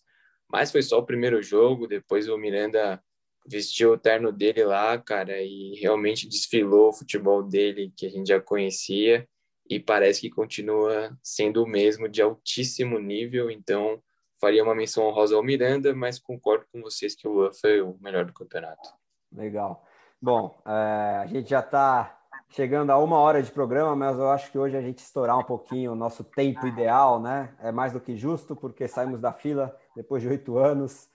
Mas 0.48 0.72
foi 0.72 0.84
só 0.84 1.00
o 1.00 1.06
primeiro 1.06 1.42
jogo. 1.42 1.88
Depois 1.88 2.30
o 2.30 2.38
Miranda 2.38 3.04
vestiu 3.50 3.94
o 3.94 3.98
terno 3.98 4.32
dele 4.32 4.64
lá, 4.64 4.96
cara, 5.00 5.42
e 5.42 5.74
realmente 5.82 6.30
desfilou 6.30 6.90
o 6.90 6.94
futebol 6.94 7.42
dele 7.42 7.92
que 7.98 8.06
a 8.06 8.10
gente 8.12 8.28
já 8.28 8.40
conhecia. 8.40 9.28
E 9.68 9.80
parece 9.80 10.22
que 10.22 10.30
continua 10.30 11.18
sendo 11.24 11.64
o 11.64 11.68
mesmo, 11.68 12.08
de 12.08 12.22
altíssimo 12.22 13.00
nível. 13.00 13.50
Então, 13.50 14.00
faria 14.40 14.62
uma 14.62 14.76
menção 14.76 15.06
honrosa 15.06 15.36
ao 15.36 15.42
Miranda, 15.42 15.96
mas 15.96 16.20
concordo 16.20 16.68
com 16.72 16.80
vocês 16.80 17.16
que 17.16 17.28
o 17.28 17.32
Luan 17.32 17.54
foi 17.54 17.82
o 17.82 17.98
melhor 18.00 18.26
do 18.26 18.34
campeonato. 18.34 18.88
Legal. 19.32 19.84
Bom, 20.22 20.62
é, 20.68 21.22
a 21.24 21.26
gente 21.26 21.50
já 21.50 21.62
está 21.62 22.21
chegando 22.52 22.90
a 22.92 22.98
uma 22.98 23.18
hora 23.18 23.42
de 23.42 23.52
programa, 23.52 23.96
mas 23.96 24.18
eu 24.18 24.30
acho 24.30 24.52
que 24.52 24.58
hoje 24.58 24.76
a 24.76 24.82
gente 24.82 25.00
estourar 25.00 25.38
um 25.38 25.44
pouquinho 25.44 25.94
o 25.94 25.96
nosso 25.96 26.24
tempo 26.24 26.68
ideal, 26.68 27.20
né? 27.20 27.56
É 27.60 27.72
mais 27.72 27.94
do 27.94 28.00
que 28.00 28.16
justo, 28.16 28.56
porque 28.56 28.88
saímos 28.88 29.22
da 29.22 29.32
fila 29.32 29.76
depois 29.96 30.22
de 30.22 30.28
oito 30.28 30.58
anos. 30.58 31.10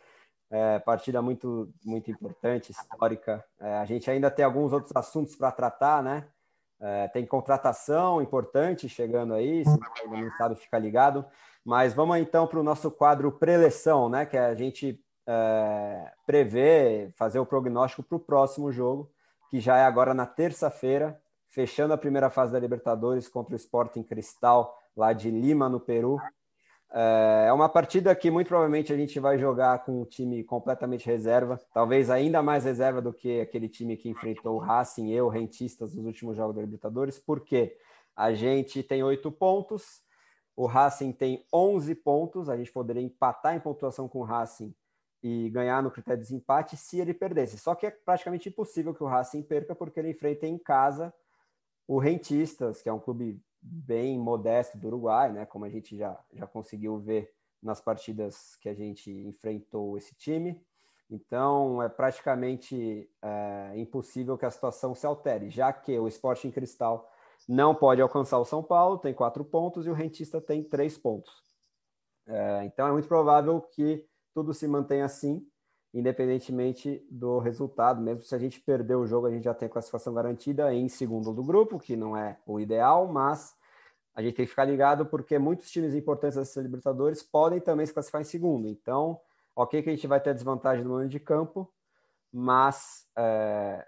É, 0.48 0.78
partida 0.78 1.20
muito, 1.20 1.68
muito 1.84 2.10
importante, 2.10 2.70
histórica. 2.70 3.44
É, 3.60 3.78
a 3.78 3.84
gente 3.84 4.10
ainda 4.10 4.30
tem 4.30 4.44
alguns 4.44 4.72
outros 4.72 4.94
assuntos 4.94 5.34
para 5.34 5.50
tratar, 5.50 6.02
né? 6.02 6.26
É, 6.80 7.08
tem 7.08 7.26
contratação 7.26 8.22
importante 8.22 8.88
chegando 8.88 9.34
aí, 9.34 9.64
se 9.64 9.78
não 10.06 10.30
sabe, 10.38 10.56
fica 10.56 10.78
ligado. 10.78 11.24
Mas 11.64 11.92
vamos 11.92 12.16
então 12.18 12.46
para 12.46 12.60
o 12.60 12.62
nosso 12.62 12.90
quadro 12.90 13.32
preleção, 13.32 14.08
né? 14.08 14.24
Que 14.24 14.36
é 14.36 14.46
a 14.46 14.54
gente 14.54 15.02
é, 15.26 16.12
prever, 16.24 17.12
fazer 17.16 17.40
o 17.40 17.46
prognóstico 17.46 18.02
para 18.02 18.16
o 18.16 18.20
próximo 18.20 18.70
jogo, 18.70 19.10
que 19.50 19.58
já 19.58 19.76
é 19.76 19.84
agora 19.84 20.14
na 20.14 20.26
terça-feira, 20.26 21.20
fechando 21.56 21.94
a 21.94 21.96
primeira 21.96 22.28
fase 22.28 22.52
da 22.52 22.58
Libertadores 22.58 23.28
contra 23.28 23.54
o 23.54 23.56
Sporting 23.56 24.02
Cristal, 24.02 24.78
lá 24.94 25.14
de 25.14 25.30
Lima, 25.30 25.70
no 25.70 25.80
Peru. 25.80 26.20
É 26.92 27.50
uma 27.50 27.66
partida 27.66 28.14
que 28.14 28.30
muito 28.30 28.48
provavelmente 28.48 28.92
a 28.92 28.96
gente 28.96 29.18
vai 29.18 29.38
jogar 29.38 29.82
com 29.82 30.02
um 30.02 30.04
time 30.04 30.44
completamente 30.44 31.06
reserva, 31.06 31.58
talvez 31.72 32.10
ainda 32.10 32.42
mais 32.42 32.64
reserva 32.64 33.00
do 33.00 33.10
que 33.10 33.40
aquele 33.40 33.70
time 33.70 33.96
que 33.96 34.10
enfrentou 34.10 34.56
o 34.56 34.58
Racing 34.58 35.08
e 35.08 35.18
o 35.18 35.30
Rentistas 35.30 35.94
nos 35.94 36.04
últimos 36.04 36.36
jogos 36.36 36.54
da 36.54 36.60
Libertadores, 36.60 37.18
porque 37.18 37.74
a 38.14 38.34
gente 38.34 38.82
tem 38.82 39.02
oito 39.02 39.32
pontos, 39.32 40.02
o 40.54 40.66
Racing 40.66 41.10
tem 41.10 41.42
11 41.50 41.94
pontos, 41.94 42.50
a 42.50 42.56
gente 42.58 42.70
poderia 42.70 43.02
empatar 43.02 43.56
em 43.56 43.60
pontuação 43.60 44.06
com 44.06 44.18
o 44.18 44.24
Racing 44.24 44.74
e 45.22 45.48
ganhar 45.48 45.82
no 45.82 45.90
critério 45.90 46.20
de 46.20 46.28
desempate 46.28 46.76
se 46.76 47.00
ele 47.00 47.14
perdesse. 47.14 47.58
Só 47.58 47.74
que 47.74 47.86
é 47.86 47.90
praticamente 47.90 48.50
impossível 48.50 48.92
que 48.92 49.02
o 49.02 49.06
Racing 49.06 49.42
perca, 49.42 49.74
porque 49.74 49.98
ele 49.98 50.10
enfrenta 50.10 50.46
em 50.46 50.58
casa 50.58 51.14
o 51.86 51.98
Rentistas, 51.98 52.82
que 52.82 52.88
é 52.88 52.92
um 52.92 52.98
clube 52.98 53.40
bem 53.60 54.18
modesto 54.18 54.78
do 54.78 54.88
Uruguai, 54.88 55.32
né? 55.32 55.46
Como 55.46 55.64
a 55.64 55.68
gente 55.68 55.96
já, 55.96 56.18
já 56.32 56.46
conseguiu 56.46 56.98
ver 56.98 57.32
nas 57.62 57.80
partidas 57.80 58.56
que 58.56 58.68
a 58.68 58.74
gente 58.74 59.10
enfrentou 59.10 59.96
esse 59.96 60.14
time. 60.14 60.60
Então, 61.10 61.82
é 61.82 61.88
praticamente 61.88 63.08
é, 63.22 63.72
impossível 63.76 64.36
que 64.36 64.44
a 64.44 64.50
situação 64.50 64.94
se 64.94 65.06
altere, 65.06 65.50
já 65.50 65.72
que 65.72 65.96
o 65.98 66.08
Sporting 66.08 66.50
Cristal 66.50 67.08
não 67.48 67.74
pode 67.74 68.02
alcançar 68.02 68.38
o 68.38 68.44
São 68.44 68.62
Paulo, 68.62 68.98
tem 68.98 69.14
quatro 69.14 69.44
pontos, 69.44 69.86
e 69.86 69.90
o 69.90 69.94
Rentista 69.94 70.40
tem 70.40 70.64
três 70.64 70.98
pontos. 70.98 71.32
É, 72.26 72.64
então, 72.64 72.88
é 72.88 72.92
muito 72.92 73.06
provável 73.06 73.60
que 73.60 74.04
tudo 74.34 74.52
se 74.52 74.66
mantenha 74.66 75.04
assim, 75.04 75.46
independentemente 75.98 77.02
do 77.10 77.38
resultado. 77.38 78.02
Mesmo 78.02 78.22
se 78.22 78.34
a 78.34 78.38
gente 78.38 78.60
perder 78.60 78.96
o 78.96 79.06
jogo, 79.06 79.26
a 79.26 79.30
gente 79.30 79.44
já 79.44 79.54
tem 79.54 79.66
a 79.66 79.70
classificação 79.70 80.12
garantida 80.12 80.72
em 80.74 80.90
segundo 80.90 81.32
do 81.32 81.42
grupo, 81.42 81.78
que 81.78 81.96
não 81.96 82.14
é 82.14 82.38
o 82.46 82.60
ideal, 82.60 83.06
mas 83.08 83.56
a 84.14 84.20
gente 84.20 84.34
tem 84.34 84.44
que 84.44 84.50
ficar 84.50 84.66
ligado 84.66 85.06
porque 85.06 85.38
muitos 85.38 85.70
times 85.70 85.94
importantes 85.94 86.36
dessa 86.36 86.60
Libertadores 86.60 87.22
podem 87.22 87.60
também 87.60 87.86
se 87.86 87.94
classificar 87.94 88.20
em 88.20 88.24
segundo. 88.24 88.68
Então, 88.68 89.18
ok 89.54 89.82
que 89.82 89.88
a 89.88 89.92
gente 89.92 90.06
vai 90.06 90.20
ter 90.20 90.34
desvantagem 90.34 90.84
no 90.84 90.96
ano 90.96 91.08
de 91.08 91.18
campo, 91.18 91.72
mas 92.30 93.06
é, 93.16 93.86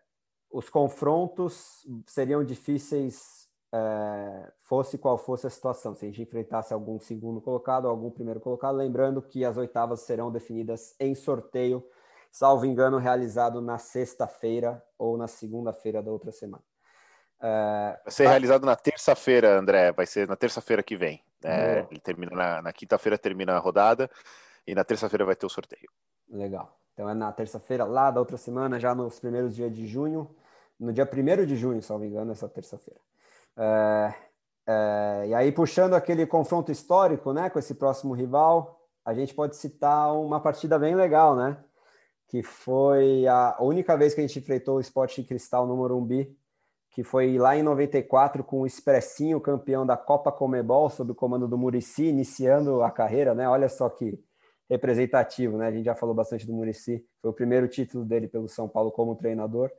os 0.51 0.71
confrontos 0.71 1.87
seriam 2.07 2.43
difíceis 2.43 3.39
é, 3.71 4.51
fosse 4.63 4.97
qual 4.97 5.19
fosse 5.19 5.47
a 5.47 5.51
situação, 5.51 5.95
se 5.95 6.07
a 6.07 6.09
gente 6.09 6.23
enfrentasse 6.23 6.73
algum 6.73 6.99
segundo 6.99 7.39
colocado 7.39 7.87
algum 7.87 8.11
primeiro 8.11 8.41
colocado, 8.41 8.77
lembrando 8.77 9.21
que 9.21 9.45
as 9.45 9.59
oitavas 9.59 10.01
serão 10.01 10.33
definidas 10.33 10.95
em 10.99 11.15
sorteio, 11.15 11.85
salvo 12.31 12.67
engano, 12.67 12.99
realizado 12.99 13.61
na 13.61 13.79
sexta-feira 13.79 14.83
ou 14.99 15.17
na 15.17 15.27
segunda-feira 15.27 16.03
da 16.03 16.11
outra 16.11 16.33
semana. 16.33 16.63
É, 17.41 18.01
vai 18.05 18.13
ser 18.13 18.27
a... 18.27 18.31
realizado 18.31 18.67
na 18.67 18.77
terça-feira, 18.77 19.59
André, 19.59 19.93
vai 19.93 20.07
ser 20.07 20.27
na 20.29 20.37
terça-feira 20.37 20.83
que 20.83 20.97
vem. 20.97 21.23
É, 21.45 21.87
ele 21.91 22.01
termina 22.01 22.35
na, 22.35 22.63
na 22.63 22.73
quinta-feira 22.73 23.17
termina 23.17 23.55
a 23.55 23.59
rodada 23.59 24.11
e 24.67 24.75
na 24.75 24.83
terça-feira 24.83 25.25
vai 25.25 25.37
ter 25.37 25.47
o 25.47 25.51
sorteio. 25.51 25.89
Legal. 26.29 26.77
Então 26.93 27.09
é 27.09 27.15
na 27.15 27.33
terça-feira 27.33 27.85
lá 27.85 28.11
da 28.11 28.19
outra 28.19 28.37
semana, 28.37 28.81
já 28.81 28.95
nos 28.95 29.21
primeiros 29.21 29.55
dias 29.55 29.73
de 29.73 29.87
junho, 29.87 30.35
no 30.79 30.93
dia 30.93 31.09
1 31.11 31.47
de 31.47 31.57
junho, 31.57 31.81
se 31.81 31.91
não 31.91 31.99
me 31.99 32.09
engano, 32.09 32.33
essa 32.33 32.49
terça-feira. 32.49 33.01
É, 33.57 34.15
é, 34.67 35.25
e 35.29 35.35
aí, 35.35 35.51
puxando 35.51 35.95
aquele 35.95 36.27
confronto 36.27 36.71
histórico 36.71 37.33
né, 37.33 37.49
com 37.49 37.59
esse 37.59 37.75
próximo 37.75 38.15
rival, 38.15 38.87
a 39.05 39.15
gente 39.15 39.35
pode 39.35 39.57
citar 39.57 40.13
uma 40.15 40.41
partida 40.41 40.79
bem 40.79 40.95
legal, 40.95 41.35
né? 41.35 41.57
Que 42.29 42.43
foi 42.43 43.27
a 43.27 43.57
única 43.61 43.97
vez 43.97 44.15
que 44.15 44.21
a 44.21 44.27
gente 44.27 44.39
enfrentou 44.39 44.77
o 44.77 44.81
Esporte 44.81 45.23
Cristal 45.23 45.67
no 45.67 45.77
Morumbi, 45.77 46.37
que 46.91 47.03
foi 47.03 47.39
lá 47.39 47.57
em 47.57 47.63
94 47.63 48.45
com 48.45 48.61
o 48.61 48.67
Expressinho, 48.67 49.41
campeão 49.41 49.87
da 49.87 49.97
Copa 49.97 50.31
Comebol, 50.31 50.91
sob 50.91 51.13
o 51.13 51.15
comando 51.15 51.49
do 51.49 51.57
Murici, 51.57 52.07
iniciando 52.07 52.83
a 52.83 52.91
carreira, 52.91 53.35
né? 53.35 53.49
Olha 53.49 53.69
só 53.69 53.89
que 53.89 54.19
representativo, 54.69 55.57
né? 55.57 55.69
A 55.69 55.73
gente 55.73 55.85
já 55.85 55.95
falou 55.95 56.15
bastante 56.15 56.47
do 56.47 56.53
Murici, 56.53 57.05
foi 57.23 57.31
o 57.31 57.35
primeiro 57.35 57.67
título 57.69 58.05
dele 58.05 58.29
pelo 58.29 58.49
São 58.49 58.69
Paulo 58.69 58.93
como 58.93 59.17
treinador. 59.17 59.71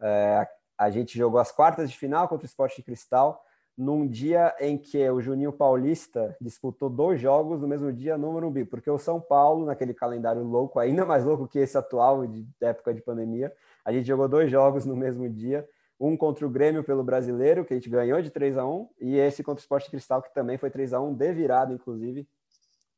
É, 0.00 0.48
a 0.78 0.90
gente 0.90 1.18
jogou 1.18 1.38
as 1.38 1.52
quartas 1.52 1.90
de 1.90 1.98
final 1.98 2.26
contra 2.26 2.46
o 2.46 2.48
Sport 2.48 2.80
Cristal, 2.82 3.44
num 3.76 4.06
dia 4.06 4.54
em 4.60 4.76
que 4.76 5.08
o 5.10 5.20
Juninho 5.20 5.52
Paulista 5.52 6.36
disputou 6.40 6.90
dois 6.90 7.20
jogos 7.20 7.60
no 7.60 7.68
mesmo 7.68 7.92
dia 7.92 8.18
no 8.18 8.32
Morumbi, 8.32 8.64
porque 8.64 8.90
o 8.90 8.98
São 8.98 9.20
Paulo, 9.20 9.66
naquele 9.66 9.94
calendário 9.94 10.42
louco, 10.42 10.78
ainda 10.78 11.06
mais 11.06 11.24
louco 11.24 11.48
que 11.48 11.58
esse 11.58 11.78
atual, 11.78 12.26
de 12.26 12.46
época 12.60 12.92
de 12.92 13.00
pandemia, 13.00 13.52
a 13.84 13.92
gente 13.92 14.06
jogou 14.06 14.28
dois 14.28 14.50
jogos 14.50 14.84
no 14.84 14.94
mesmo 14.94 15.28
dia, 15.28 15.66
um 15.98 16.16
contra 16.16 16.46
o 16.46 16.50
Grêmio 16.50 16.82
pelo 16.82 17.04
Brasileiro, 17.04 17.64
que 17.64 17.74
a 17.74 17.76
gente 17.76 17.88
ganhou 17.90 18.20
de 18.22 18.30
3 18.30 18.56
a 18.56 18.66
1 18.66 18.88
e 19.00 19.16
esse 19.16 19.42
contra 19.42 19.60
o 19.60 19.62
Sport 19.62 19.84
de 19.84 19.90
Cristal, 19.90 20.22
que 20.22 20.32
também 20.32 20.56
foi 20.56 20.70
3 20.70 20.94
a 20.94 21.00
1 21.00 21.14
de 21.14 21.32
virada, 21.32 21.72
inclusive, 21.72 22.26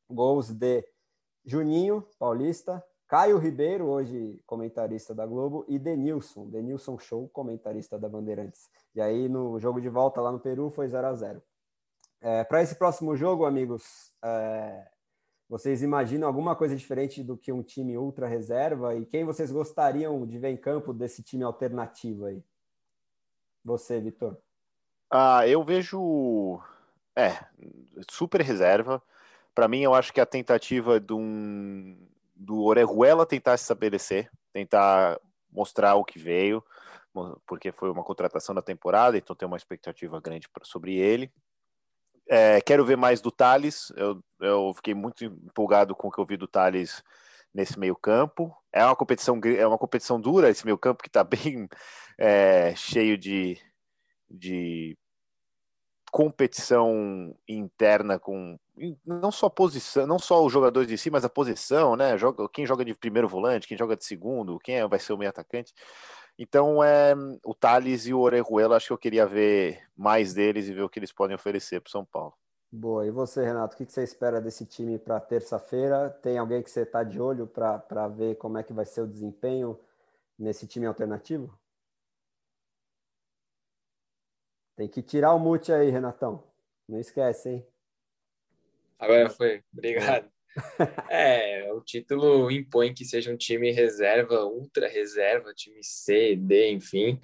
gols 0.09 0.49
de 0.49 0.85
Juninho 1.45 2.05
Paulista, 2.17 2.83
Caio 3.07 3.37
Ribeiro, 3.37 3.85
hoje 3.85 4.39
comentarista 4.45 5.13
da 5.13 5.25
Globo, 5.25 5.65
e 5.67 5.77
Denilson, 5.77 6.49
Denilson 6.49 6.97
Show, 6.97 7.29
comentarista 7.29 7.99
da 7.99 8.09
Bandeirantes. 8.09 8.69
E 8.95 9.01
aí, 9.01 9.29
no 9.29 9.59
jogo 9.59 9.79
de 9.79 9.89
volta 9.89 10.21
lá 10.21 10.31
no 10.31 10.39
Peru, 10.39 10.69
foi 10.69 10.87
0 10.87 11.07
a 11.07 11.13
0 11.13 11.43
é, 12.21 12.43
Para 12.43 12.61
esse 12.61 12.75
próximo 12.75 13.15
jogo, 13.15 13.45
amigos, 13.45 14.11
é, 14.23 14.87
vocês 15.49 15.83
imaginam 15.83 16.27
alguma 16.27 16.55
coisa 16.55 16.75
diferente 16.75 17.21
do 17.21 17.37
que 17.37 17.51
um 17.51 17.61
time 17.61 17.97
ultra 17.97 18.27
reserva? 18.27 18.95
E 18.95 19.05
quem 19.05 19.23
vocês 19.23 19.51
gostariam 19.51 20.25
de 20.25 20.39
ver 20.39 20.49
em 20.49 20.57
campo 20.57 20.93
desse 20.93 21.21
time 21.21 21.43
alternativo 21.43 22.25
aí? 22.25 22.43
Você, 23.63 23.99
Vitor. 24.01 24.37
Ah, 25.11 25.47
eu 25.47 25.63
vejo. 25.63 26.59
É, 27.15 27.45
super 28.09 28.41
reserva. 28.41 28.99
Para 29.53 29.67
mim, 29.67 29.81
eu 29.81 29.93
acho 29.93 30.11
que 30.11 30.19
a 30.19 30.25
tentativa 30.25 30.99
de 30.99 31.13
um 31.13 31.95
do 32.43 32.61
Orejuela 32.63 33.25
tentar 33.25 33.57
se 33.57 33.63
estabelecer, 33.63 34.29
tentar 34.51 35.19
mostrar 35.51 35.95
o 35.95 36.03
que 36.03 36.19
veio, 36.19 36.63
porque 37.45 37.71
foi 37.71 37.89
uma 37.89 38.03
contratação 38.03 38.53
da 38.53 38.61
temporada, 38.61 39.17
então 39.17 39.35
tem 39.35 39.47
uma 39.47 39.57
expectativa 39.57 40.19
grande 40.19 40.47
sobre 40.63 40.95
ele. 40.95 41.31
É, 42.27 42.61
quero 42.61 42.85
ver 42.85 42.95
mais 42.95 43.21
do 43.21 43.31
Thales, 43.31 43.91
eu, 43.95 44.23
eu 44.39 44.73
fiquei 44.75 44.93
muito 44.93 45.23
empolgado 45.23 45.95
com 45.95 46.07
o 46.07 46.11
que 46.11 46.19
eu 46.19 46.25
vi 46.25 46.37
do 46.37 46.47
Thales 46.47 47.03
nesse 47.53 47.77
meio 47.77 47.95
campo. 47.95 48.55
É 48.71 48.83
uma 48.83 48.95
competição, 48.95 49.39
é 49.57 49.67
uma 49.67 49.77
competição 49.77 50.19
dura 50.19 50.49
esse 50.49 50.65
meio 50.65 50.77
campo 50.77 51.03
que 51.03 51.09
está 51.09 51.23
bem 51.23 51.67
é, 52.17 52.73
cheio 52.75 53.17
de, 53.17 53.57
de 54.29 54.97
competição 56.13 57.35
interna 57.49 58.19
com 58.19 58.55
não 59.03 59.31
só 59.31 59.49
posição, 59.49 60.05
não 60.05 60.19
só 60.19 60.45
os 60.45 60.53
jogadores 60.53 60.87
de 60.87 60.95
si, 60.95 61.09
mas 61.09 61.25
a 61.25 61.29
posição, 61.29 61.95
né? 61.95 62.15
Joga, 62.19 62.47
quem 62.49 62.67
joga 62.67 62.85
de 62.85 62.93
primeiro 62.93 63.27
volante, 63.27 63.67
quem 63.67 63.75
joga 63.75 63.97
de 63.97 64.05
segundo, 64.05 64.59
quem 64.59 64.75
é, 64.75 64.87
vai 64.87 64.99
ser 64.99 65.13
o 65.13 65.17
meio 65.17 65.31
atacante. 65.31 65.73
Então, 66.37 66.83
é, 66.83 67.15
o 67.43 67.55
Thales 67.55 68.05
e 68.05 68.13
o 68.13 68.19
Orejuela, 68.19 68.75
acho 68.75 68.87
que 68.87 68.93
eu 68.93 68.97
queria 68.99 69.25
ver 69.25 69.81
mais 69.97 70.35
deles 70.35 70.67
e 70.67 70.73
ver 70.73 70.83
o 70.83 70.89
que 70.89 70.99
eles 70.99 71.11
podem 71.11 71.35
oferecer 71.35 71.81
para 71.81 71.89
o 71.89 71.91
São 71.91 72.05
Paulo. 72.05 72.35
Boa. 72.71 73.07
E 73.07 73.09
você, 73.09 73.43
Renato, 73.43 73.73
o 73.73 73.77
que 73.77 73.91
você 73.91 74.03
espera 74.03 74.39
desse 74.39 74.67
time 74.67 74.99
para 74.99 75.19
terça-feira? 75.19 76.11
Tem 76.21 76.37
alguém 76.37 76.61
que 76.61 76.69
você 76.69 76.81
está 76.81 77.03
de 77.03 77.19
olho 77.19 77.47
para 77.47 78.07
ver 78.07 78.35
como 78.35 78.59
é 78.59 78.63
que 78.63 78.71
vai 78.71 78.85
ser 78.85 79.01
o 79.01 79.07
desempenho 79.07 79.79
nesse 80.37 80.67
time 80.67 80.85
alternativo? 80.85 81.51
Tem 84.75 84.87
que 84.87 85.01
tirar 85.01 85.33
o 85.33 85.39
mute 85.39 85.71
aí, 85.71 85.89
Renatão. 85.89 86.43
Não 86.87 86.99
esquece, 86.99 87.49
hein? 87.49 87.67
Agora 88.99 89.29
foi. 89.29 89.63
Obrigado. 89.71 90.31
É, 91.09 91.73
o 91.73 91.81
título 91.81 92.51
impõe 92.51 92.93
que 92.93 93.03
seja 93.03 93.31
um 93.31 93.35
time 93.35 93.71
reserva, 93.71 94.45
ultra 94.45 94.87
reserva, 94.87 95.51
time 95.51 95.83
C, 95.83 96.35
D, 96.35 96.69
enfim. 96.69 97.19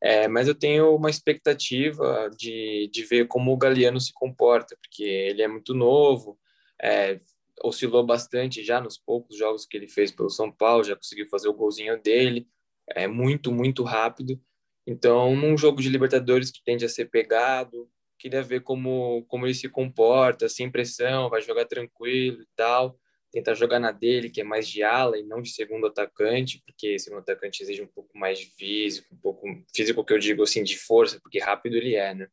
É, 0.00 0.26
mas 0.26 0.48
eu 0.48 0.54
tenho 0.54 0.92
uma 0.96 1.08
expectativa 1.08 2.28
de, 2.36 2.90
de 2.92 3.04
ver 3.04 3.28
como 3.28 3.52
o 3.52 3.56
Galeano 3.56 4.00
se 4.00 4.12
comporta, 4.12 4.76
porque 4.82 5.04
ele 5.04 5.42
é 5.42 5.46
muito 5.46 5.74
novo, 5.74 6.36
é, 6.82 7.20
oscilou 7.62 8.04
bastante 8.04 8.64
já 8.64 8.80
nos 8.80 8.98
poucos 8.98 9.38
jogos 9.38 9.64
que 9.64 9.76
ele 9.76 9.86
fez 9.86 10.10
pelo 10.10 10.28
São 10.28 10.50
Paulo, 10.50 10.82
já 10.82 10.96
conseguiu 10.96 11.28
fazer 11.28 11.46
o 11.46 11.54
golzinho 11.54 12.02
dele, 12.02 12.48
é 12.88 13.06
muito, 13.06 13.52
muito 13.52 13.84
rápido. 13.84 14.40
Então, 14.86 15.36
num 15.36 15.56
jogo 15.56 15.80
de 15.80 15.88
Libertadores 15.88 16.50
que 16.50 16.62
tende 16.64 16.84
a 16.84 16.88
ser 16.88 17.06
pegado, 17.06 17.88
queria 18.18 18.42
ver 18.42 18.62
como, 18.62 19.24
como 19.26 19.46
ele 19.46 19.54
se 19.54 19.68
comporta, 19.68 20.48
sem 20.48 20.70
pressão, 20.70 21.28
vai 21.28 21.42
jogar 21.42 21.64
tranquilo 21.64 22.42
e 22.42 22.46
tal. 22.56 22.98
Tentar 23.32 23.54
jogar 23.54 23.80
na 23.80 23.90
dele, 23.90 24.28
que 24.28 24.40
é 24.40 24.44
mais 24.44 24.68
de 24.68 24.82
ala 24.82 25.18
e 25.18 25.22
não 25.22 25.40
de 25.40 25.50
segundo 25.50 25.86
atacante, 25.86 26.62
porque 26.66 26.98
segundo 26.98 27.20
atacante 27.20 27.62
exige 27.62 27.82
um 27.82 27.86
pouco 27.86 28.16
mais 28.16 28.38
de 28.38 28.46
físico, 28.46 29.14
um 29.14 29.18
pouco 29.18 29.46
físico 29.74 30.04
que 30.04 30.12
eu 30.12 30.18
digo 30.18 30.42
assim, 30.42 30.62
de 30.62 30.76
força, 30.76 31.18
porque 31.22 31.38
rápido 31.38 31.76
ele 31.76 31.94
é, 31.94 32.14
né? 32.14 32.28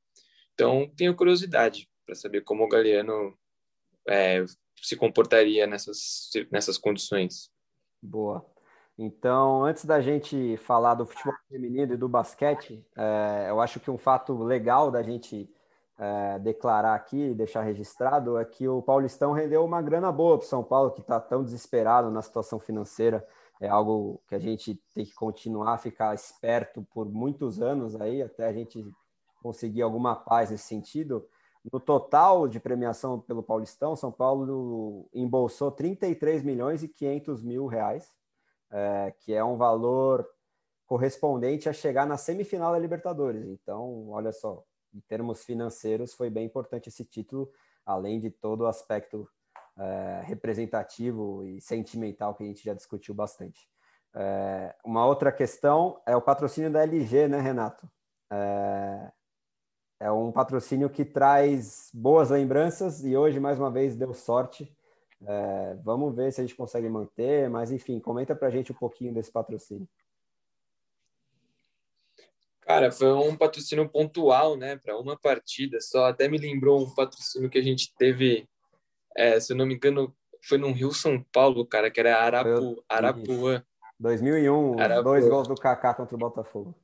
Então, 0.53 0.91
tenho 0.97 1.15
curiosidade 1.15 1.87
para 2.05 2.15
saber 2.15 2.41
como 2.41 2.65
o 2.65 2.67
Galeano 2.67 3.37
é, 4.09 4.43
se 4.81 4.95
comportaria 4.95 5.65
nessas, 5.65 6.29
nessas 6.51 6.77
condições. 6.77 7.49
Boa. 8.01 8.45
Então, 9.01 9.63
antes 9.63 9.85
da 9.85 10.01
gente 10.01 10.57
falar 10.57 10.93
do 10.93 11.05
futebol 11.05 11.33
feminino 11.47 11.93
e 11.93 11.97
do 11.97 12.09
basquete, 12.09 12.85
é, 12.97 13.45
eu 13.47 13.61
acho 13.61 13.79
que 13.79 13.89
um 13.89 13.97
fato 13.97 14.37
legal 14.43 14.91
da 14.91 15.01
gente 15.01 15.49
é, 15.97 16.37
declarar 16.39 16.95
aqui 16.95 17.33
deixar 17.33 17.61
registrado 17.61 18.37
é 18.37 18.43
que 18.43 18.67
o 18.67 18.81
Paulistão 18.81 19.31
rendeu 19.31 19.63
uma 19.63 19.81
grana 19.81 20.11
boa 20.11 20.37
para 20.37 20.43
o 20.43 20.49
São 20.49 20.61
Paulo, 20.61 20.91
que 20.91 20.99
está 20.99 21.17
tão 21.17 21.45
desesperado 21.45 22.11
na 22.11 22.21
situação 22.21 22.59
financeira. 22.59 23.25
É 23.61 23.69
algo 23.69 24.21
que 24.27 24.35
a 24.35 24.39
gente 24.39 24.75
tem 24.93 25.05
que 25.05 25.15
continuar 25.15 25.75
a 25.75 25.77
ficar 25.77 26.13
esperto 26.13 26.85
por 26.93 27.09
muitos 27.09 27.61
anos 27.61 27.95
aí, 28.01 28.21
até 28.21 28.49
a 28.49 28.53
gente 28.53 28.85
conseguir 29.41 29.81
alguma 29.81 30.13
paz 30.13 30.51
nesse 30.51 30.67
sentido. 30.67 31.25
No 31.71 31.79
total 31.79 32.49
de 32.49 32.59
premiação 32.59 33.17
pelo 33.17 33.43
Paulistão, 33.43 33.95
São 33.95 34.11
Paulo 34.11 35.07
embolsou 35.13 35.71
33 35.71 36.43
milhões 36.43 36.83
e 36.83 36.89
500 36.89 37.41
mil 37.41 37.65
reais 37.65 38.18
é, 38.71 39.13
que 39.19 39.33
é 39.33 39.43
um 39.43 39.57
valor 39.57 40.27
correspondente 40.85 41.69
a 41.69 41.73
chegar 41.73 42.05
na 42.05 42.17
semifinal 42.17 42.71
da 42.71 42.79
Libertadores. 42.79 43.45
Então, 43.47 44.09
olha 44.09 44.31
só, 44.31 44.63
em 44.93 44.99
termos 45.01 45.43
financeiros, 45.43 46.13
foi 46.13 46.29
bem 46.29 46.45
importante 46.45 46.89
esse 46.89 47.05
título, 47.05 47.51
além 47.85 48.19
de 48.19 48.29
todo 48.31 48.61
o 48.61 48.67
aspecto 48.67 49.29
é, 49.77 50.21
representativo 50.23 51.43
e 51.43 51.61
sentimental 51.61 52.33
que 52.33 52.43
a 52.43 52.45
gente 52.47 52.63
já 52.63 52.73
discutiu 52.73 53.13
bastante. 53.13 53.69
É, 54.15 54.75
uma 54.83 55.05
outra 55.05 55.31
questão 55.31 56.01
é 56.05 56.15
o 56.15 56.21
patrocínio 56.21 56.71
da 56.71 56.81
LG, 56.81 57.27
né, 57.27 57.39
Renato? 57.39 57.89
É, 58.31 59.11
é 59.99 60.11
um 60.11 60.31
patrocínio 60.31 60.89
que 60.89 61.05
traz 61.05 61.89
boas 61.93 62.29
lembranças 62.29 63.03
e 63.03 63.15
hoje, 63.15 63.39
mais 63.39 63.59
uma 63.59 63.69
vez, 63.69 63.95
deu 63.95 64.13
sorte 64.13 64.75
é, 65.25 65.77
vamos 65.83 66.15
ver 66.15 66.31
se 66.31 66.41
a 66.41 66.43
gente 66.43 66.55
consegue 66.55 66.87
manter, 66.87 67.49
mas 67.49 67.71
enfim, 67.71 67.99
comenta 67.99 68.35
para 68.35 68.47
a 68.47 68.51
gente 68.51 68.71
um 68.71 68.75
pouquinho 68.75 69.13
desse 69.13 69.31
patrocínio. 69.31 69.87
Cara, 72.61 72.91
foi 72.91 73.11
um 73.11 73.35
patrocínio 73.35 73.89
pontual, 73.89 74.55
né, 74.55 74.77
para 74.77 74.97
uma 74.97 75.17
partida 75.17 75.81
só. 75.81 76.05
Até 76.05 76.27
me 76.27 76.37
lembrou 76.37 76.83
um 76.83 76.93
patrocínio 76.93 77.49
que 77.49 77.57
a 77.57 77.63
gente 77.63 77.93
teve, 77.97 78.47
é, 79.17 79.39
se 79.39 79.51
eu 79.51 79.57
não 79.57 79.65
me 79.65 79.73
engano, 79.73 80.15
foi 80.43 80.57
no 80.57 80.71
Rio 80.71 80.91
São 80.91 81.21
Paulo, 81.33 81.65
cara, 81.65 81.89
que 81.89 81.99
era 81.99 82.17
Arapu, 82.17 82.83
Arapuã. 82.87 83.63
2001, 83.99 84.79
Arapuã. 84.79 85.03
dois 85.03 85.27
gols 85.27 85.47
do 85.47 85.55
Kaká 85.55 85.93
contra 85.93 86.15
o 86.15 86.19
Botafogo. 86.19 86.75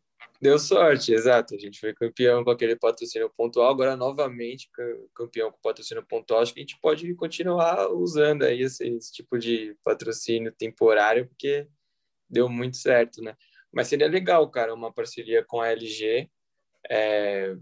Deu 0.46 0.60
sorte, 0.60 1.12
exato. 1.12 1.56
A 1.56 1.58
gente 1.58 1.80
foi 1.80 1.92
campeão 1.92 2.44
com 2.44 2.52
aquele 2.52 2.76
patrocínio 2.76 3.32
pontual, 3.36 3.68
agora 3.68 3.96
novamente 3.96 4.70
campeão 5.16 5.52
com 5.52 5.58
patrocínio 5.60 6.06
pontual. 6.06 6.42
Acho 6.42 6.54
que 6.54 6.60
a 6.60 6.62
gente 6.62 6.80
pode 6.80 7.16
continuar 7.16 7.90
usando 7.92 8.44
aí 8.44 8.62
esse, 8.62 8.88
esse 8.88 9.12
tipo 9.12 9.40
de 9.40 9.76
patrocínio 9.84 10.52
temporário, 10.52 11.28
porque 11.28 11.68
deu 12.30 12.48
muito 12.48 12.78
certo, 12.78 13.24
né? 13.24 13.36
Mas 13.74 13.88
seria 13.88 14.08
legal, 14.08 14.48
cara, 14.52 14.72
uma 14.72 14.94
parceria 14.94 15.44
com 15.44 15.62
a 15.62 15.70
LG. 15.70 16.30
É, 16.92 17.56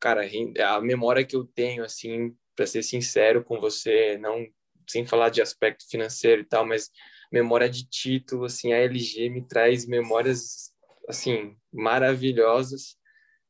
cara, 0.00 0.22
a 0.70 0.80
memória 0.80 1.22
que 1.22 1.36
eu 1.36 1.44
tenho, 1.44 1.84
assim, 1.84 2.34
para 2.56 2.66
ser 2.66 2.82
sincero 2.82 3.44
com 3.44 3.60
você, 3.60 4.16
não 4.16 4.46
sem 4.88 5.04
falar 5.04 5.28
de 5.28 5.42
aspecto 5.42 5.86
financeiro 5.86 6.40
e 6.40 6.46
tal, 6.46 6.64
mas 6.64 6.90
memória 7.30 7.68
de 7.68 7.86
título, 7.86 8.46
assim, 8.46 8.72
a 8.72 8.78
LG 8.78 9.28
me 9.28 9.46
traz 9.46 9.84
memórias 9.86 10.74
assim, 11.08 11.56
maravilhosas. 11.72 12.96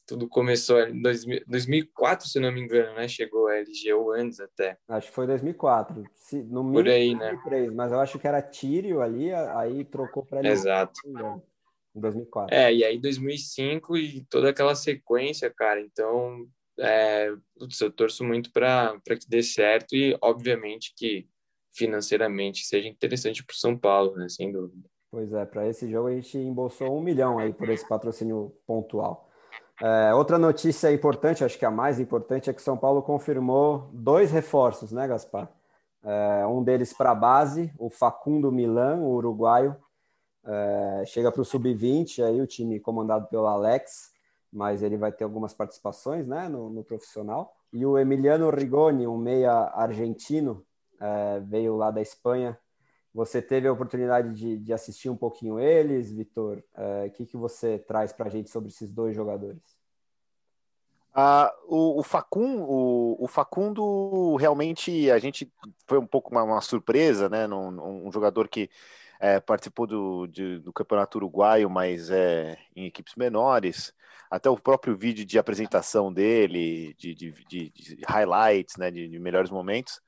Tudo 0.07 0.29
começou 0.29 0.81
em 0.81 1.03
2004, 1.03 2.29
se 2.29 2.39
não 2.39 2.53
me 2.53 2.61
engano, 2.61 2.95
né? 2.95 3.09
Chegou 3.09 3.49
a 3.49 3.57
LG 3.57 3.93
ou 3.93 4.13
antes 4.13 4.39
até. 4.39 4.79
Acho 4.89 5.09
que 5.09 5.15
foi 5.15 5.27
2004. 5.27 6.05
Se, 6.15 6.43
no 6.45 6.63
mínimo, 6.63 6.85
Por 6.85 6.89
aí, 6.89 7.17
2003, 7.17 7.69
né? 7.71 7.75
Mas 7.75 7.91
eu 7.91 7.99
acho 7.99 8.19
que 8.19 8.29
era 8.29 8.41
Tírio 8.41 9.01
ali, 9.01 9.33
aí 9.33 9.85
trocou 9.85 10.25
para 10.25 10.39
LG. 10.39 10.53
Exato. 10.53 11.01
Em 11.97 12.01
2004. 12.01 12.55
É, 12.55 12.73
e 12.73 12.85
aí 12.85 12.99
2005 12.99 13.97
e 13.97 14.25
toda 14.31 14.51
aquela 14.51 14.77
sequência, 14.77 15.51
cara. 15.51 15.81
Então, 15.81 16.47
é, 16.79 17.29
eu 17.81 17.91
torço 17.91 18.23
muito 18.23 18.53
para 18.53 19.01
que 19.09 19.29
dê 19.29 19.43
certo 19.43 19.97
e, 19.97 20.17
obviamente, 20.23 20.95
que 20.97 21.29
financeiramente 21.75 22.65
seja 22.65 22.89
interessante 22.89 23.45
para 23.45 23.55
o 23.55 23.57
São 23.57 23.77
Paulo, 23.77 24.15
né? 24.17 24.29
Sem 24.29 24.53
dúvida. 24.53 24.89
Pois 25.17 25.33
é, 25.33 25.47
para 25.47 25.67
esse 25.67 25.91
jogo 25.91 26.09
a 26.09 26.11
gente 26.11 26.37
embolsou 26.37 26.95
um 26.95 27.01
milhão 27.01 27.39
aí 27.39 27.51
por 27.51 27.71
esse 27.71 27.89
patrocínio 27.89 28.53
pontual. 28.67 29.27
É, 29.83 30.13
outra 30.13 30.39
notícia 30.39 30.93
importante, 30.93 31.43
acho 31.43 31.59
que 31.59 31.65
a 31.65 31.71
mais 31.71 31.99
importante, 31.99 32.51
é 32.51 32.53
que 32.53 32.61
São 32.61 32.77
Paulo 32.77 33.01
confirmou 33.01 33.89
dois 33.95 34.31
reforços, 34.31 34.93
né, 34.93 35.09
Gaspar? 35.09 35.49
É, 36.05 36.47
um 36.47 36.63
deles 36.63 36.93
para 36.93 37.13
a 37.13 37.15
base, 37.15 37.73
o 37.79 37.89
Facundo 37.89 38.53
Milan, 38.53 38.97
o 38.97 39.15
uruguaio, 39.15 39.75
é, 40.45 41.05
chega 41.07 41.33
para 41.33 41.41
o 41.41 41.47
sub-20, 41.47 42.23
aí 42.23 42.39
o 42.39 42.47
time 42.47 42.79
comandado 42.79 43.27
pelo 43.29 43.47
Alex, 43.47 44.13
mas 44.53 44.83
ele 44.83 44.99
vai 44.99 45.13
ter 45.13 45.25
algumas 45.25 45.55
participações 45.55 46.27
né, 46.27 46.47
no, 46.47 46.69
no 46.69 46.85
profissional. 46.85 47.57
E 47.73 47.87
o 47.87 47.97
Emiliano 47.97 48.51
Rigoni, 48.51 49.07
um 49.07 49.17
meia 49.17 49.73
argentino, 49.75 50.63
é, 51.01 51.41
veio 51.41 51.75
lá 51.75 51.91
da 51.91 52.03
Espanha, 52.03 52.59
você 53.17 53.41
teve 53.41 53.67
a 53.67 53.73
oportunidade 53.73 54.35
de, 54.35 54.59
de 54.59 54.75
assistir 54.75 55.09
um 55.09 55.17
pouquinho 55.17 55.59
eles, 55.59 56.13
Vitor. 56.13 56.63
É, 56.75 57.07
o 57.07 57.11
que, 57.11 57.25
que 57.25 57.35
você 57.35 57.79
traz 57.79 58.13
para 58.13 58.27
a 58.27 58.29
gente 58.29 58.51
sobre 58.51 58.69
esses 58.69 58.91
dois 58.93 59.17
jogadores? 59.17 59.63
Ah, 61.15 61.51
o, 61.67 61.99
o, 61.99 62.03
Facun, 62.03 62.61
o, 62.61 63.17
o, 63.19 63.27
Facundo 63.27 64.37
realmente 64.37 65.11
a 65.11 65.19
gente 65.19 65.51
foi 65.87 65.99
um 65.99 66.07
pouco 66.07 66.31
uma, 66.31 66.43
uma 66.43 66.61
surpresa, 66.61 67.27
né? 67.27 67.47
Num, 67.47 68.07
um 68.07 68.13
jogador 68.13 68.49
que 68.49 68.69
é, 69.19 69.41
participou 69.41 69.87
do, 69.87 70.27
de, 70.27 70.59
do 70.59 70.71
campeonato 70.71 71.17
uruguaio, 71.17 71.71
mas 71.71 72.11
é, 72.11 72.59
em 72.77 72.85
equipes 72.85 73.15
menores. 73.15 73.95
Até 74.31 74.51
o 74.51 74.59
próprio 74.59 74.95
vídeo 74.95 75.25
de 75.25 75.39
apresentação 75.39 76.13
dele, 76.13 76.95
de, 76.99 77.15
de, 77.15 77.33
de 77.49 77.73
highlights, 78.07 78.77
né? 78.77 78.91
de 78.91 79.19
melhores 79.19 79.49
momentos, 79.49 80.03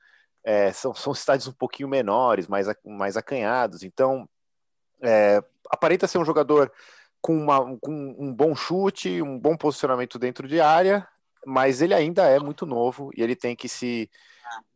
é, 0.49 0.73
são, 0.73 0.95
são 0.95 1.13
estádios 1.13 1.47
um 1.47 1.53
pouquinho 1.53 1.87
menores, 1.87 2.47
mais, 2.47 2.65
mais 2.83 3.15
acanhados. 3.15 3.83
Então, 3.83 4.27
é, 4.99 5.43
aparenta 5.69 6.07
ser 6.07 6.17
um 6.17 6.25
jogador 6.25 6.71
com, 7.21 7.37
uma, 7.37 7.77
com 7.77 8.15
um 8.17 8.33
bom 8.33 8.55
chute, 8.55 9.21
um 9.21 9.37
bom 9.37 9.55
posicionamento 9.55 10.17
dentro 10.17 10.47
de 10.47 10.59
área, 10.59 11.07
mas 11.45 11.83
ele 11.83 11.93
ainda 11.93 12.27
é 12.27 12.39
muito 12.39 12.65
novo 12.65 13.11
e 13.15 13.21
ele 13.21 13.35
tem 13.35 13.55
que 13.55 13.69
se. 13.69 14.09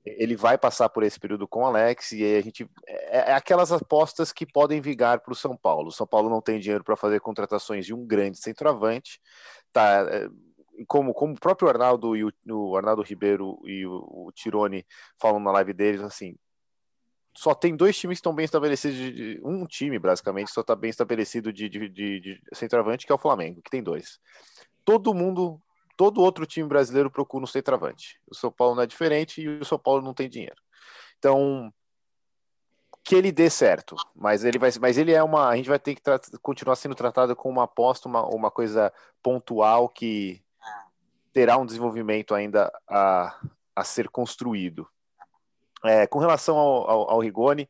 Ele 0.06 0.36
vai 0.36 0.60
passar 0.60 0.90
por 0.90 1.02
esse 1.02 1.20
período 1.20 1.48
com 1.48 1.62
o 1.62 1.66
Alex 1.66 2.12
e 2.12 2.24
a 2.24 2.42
gente. 2.42 2.70
É, 2.86 3.32
é 3.32 3.34
aquelas 3.34 3.72
apostas 3.72 4.32
que 4.32 4.46
podem 4.46 4.80
vigar 4.80 5.22
para 5.22 5.34
o 5.34 5.36
São 5.36 5.58
Paulo. 5.58 5.88
O 5.88 5.92
São 5.92 6.06
Paulo 6.06 6.30
não 6.30 6.40
tem 6.40 6.60
dinheiro 6.60 6.84
para 6.84 6.96
fazer 6.96 7.20
contratações 7.20 7.84
de 7.84 7.96
um 7.96 8.06
grande 8.06 8.38
centroavante. 8.38 9.20
Tá, 9.72 10.06
é, 10.08 10.30
como, 10.88 11.14
como 11.14 11.34
o 11.34 11.40
próprio 11.40 11.70
Arnaldo 11.70 12.16
e 12.16 12.24
o, 12.24 12.32
o 12.50 12.76
Arnaldo 12.76 13.02
Ribeiro 13.02 13.60
e 13.66 13.86
o, 13.86 14.28
o 14.28 14.32
Tirone 14.34 14.86
falam 15.20 15.40
na 15.40 15.52
live 15.52 15.74
deles, 15.74 16.02
assim, 16.02 16.36
só 17.36 17.54
tem 17.54 17.76
dois 17.76 17.98
times 17.98 18.18
que 18.18 18.20
estão 18.20 18.34
bem 18.34 18.46
estabelecidos, 18.46 18.98
de, 18.98 19.42
um 19.44 19.66
time, 19.66 19.98
basicamente, 19.98 20.52
só 20.52 20.62
está 20.62 20.76
bem 20.76 20.90
estabelecido 20.90 21.52
de, 21.52 21.68
de, 21.68 21.90
de, 21.90 22.42
centroavante, 22.54 23.06
que 23.06 23.12
é 23.12 23.16
o 23.16 23.20
Flamengo, 23.20 23.62
que 23.62 23.72
tem 23.72 23.82
dois. 23.82 24.20
Todo 24.86 25.14
mundo, 25.14 25.60
todo 25.98 26.22
outro 26.22 26.46
time 26.46 26.68
brasileiro 26.68 27.10
procura 27.10 27.44
um 27.44 27.48
centroavante. 27.48 28.20
O 28.28 28.36
São 28.36 28.52
Paulo 28.52 28.76
não 28.76 28.84
é 28.84 28.88
diferente 28.88 29.42
e 29.42 29.48
o 29.48 29.66
São 29.66 29.80
Paulo 29.80 30.04
não 30.04 30.14
tem 30.14 30.30
dinheiro. 30.30 30.62
Então, 31.18 31.74
que 33.04 33.16
ele 33.16 33.32
dê 33.32 33.50
certo, 33.50 33.96
mas 34.16 34.46
ele 34.46 34.60
vai, 34.60 34.70
mas 34.80 34.98
ele 34.98 35.12
é 35.12 35.24
uma, 35.24 35.50
a 35.50 35.56
gente 35.56 35.70
vai 35.70 35.80
ter 35.80 35.96
que 35.96 36.02
continuar 36.42 36.76
sendo 36.76 36.96
tratado 36.96 37.36
como 37.36 37.56
uma 37.56 37.64
aposta, 37.64 38.08
uma, 38.08 38.24
uma 38.28 38.52
coisa 38.52 38.94
pontual 39.22 39.90
que 39.90 40.43
terá 41.34 41.58
um 41.58 41.66
desenvolvimento 41.66 42.36
ainda 42.36 42.72
a, 42.88 43.36
a 43.76 43.84
ser 43.84 44.08
construído. 44.08 44.88
É, 45.84 46.08
com 46.08 46.20
relação 46.20 46.56
ao, 46.58 46.90
ao, 46.90 47.12
ao 47.12 47.20
Rigoni, 47.20 47.70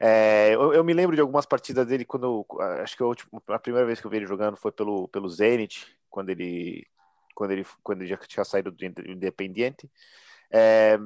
é, 0.00 0.52
eu, 0.52 0.74
eu, 0.74 0.82
me 0.82 0.92
lembro 0.92 1.14
de 1.14 1.20
algumas 1.20 1.46
partidas 1.46 1.86
dele 1.86 2.04
quando 2.04 2.44
acho 2.82 2.96
que 2.96 3.02
a, 3.04 3.06
última, 3.06 3.40
a 3.46 3.58
primeira 3.58 3.86
vez 3.86 4.00
que 4.00 4.06
eu 4.06 4.10
vi 4.10 4.16
ele 4.16 4.26
jogando 4.26 4.56
foi 4.56 4.72
pelo, 4.72 5.06
pelo 5.06 5.28
Zenit, 5.28 5.96
quando 6.10 6.30
ele, 6.30 6.84
quando 7.36 7.52
ele, 7.52 7.64
quando 7.84 8.00
ele 8.00 8.08
já 8.08 8.16
tinha 8.16 8.44
saído 8.44 8.72
do 8.72 8.84
Independiente. 8.84 9.88
É, 10.50 10.98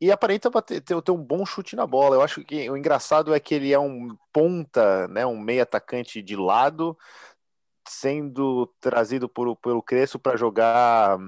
e 0.00 0.10
aparenta 0.10 0.50
ter, 0.62 0.80
ter, 0.80 1.00
ter, 1.00 1.12
um 1.12 1.22
bom 1.22 1.46
chute 1.46 1.76
na 1.76 1.86
bola. 1.86 2.16
Eu 2.16 2.22
acho 2.22 2.42
que 2.42 2.68
o 2.68 2.76
engraçado 2.76 3.34
é 3.34 3.38
que 3.38 3.54
ele 3.54 3.72
é 3.72 3.78
um 3.78 4.16
ponta, 4.32 5.06
né, 5.08 5.24
um 5.24 5.38
meio 5.38 5.62
atacante 5.62 6.20
de 6.20 6.34
lado, 6.34 6.98
sendo 7.86 8.66
trazido 8.80 9.28
por, 9.28 9.56
pelo 9.56 9.82
Crespo 9.82 10.18
para 10.18 10.36
jogar. 10.36 11.18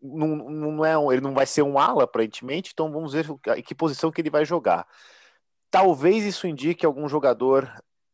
Não, 0.00 0.28
não 0.36 0.84
é 0.84 0.96
um, 0.96 1.10
ele 1.10 1.20
não 1.20 1.34
vai 1.34 1.46
ser 1.46 1.62
um 1.62 1.78
ala, 1.78 2.04
aparentemente, 2.04 2.70
então 2.72 2.92
vamos 2.92 3.12
ver 3.12 3.26
em 3.56 3.62
que 3.62 3.74
posição 3.74 4.10
que 4.10 4.20
ele 4.20 4.30
vai 4.30 4.44
jogar. 4.44 4.86
Talvez 5.70 6.24
isso 6.24 6.46
indique 6.46 6.86
algum 6.86 7.08
jogador 7.08 7.70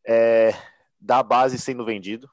é, 0.06 0.54
da 1.00 1.22
base 1.22 1.58
sendo 1.58 1.84
vendido. 1.84 2.30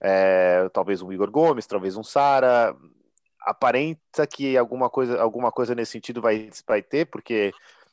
É, 0.00 0.68
talvez 0.70 1.00
um 1.00 1.12
Igor 1.12 1.30
Gomes, 1.30 1.66
talvez 1.66 1.96
um 1.96 2.02
Sara. 2.02 2.76
Aparenta 3.40 4.26
que 4.26 4.56
alguma 4.56 4.88
coisa, 4.88 5.20
alguma 5.20 5.50
coisa 5.50 5.74
nesse 5.74 5.92
sentido 5.92 6.20
vai, 6.20 6.50
vai 6.66 6.80
ter, 6.80 7.06
porque 7.06 7.52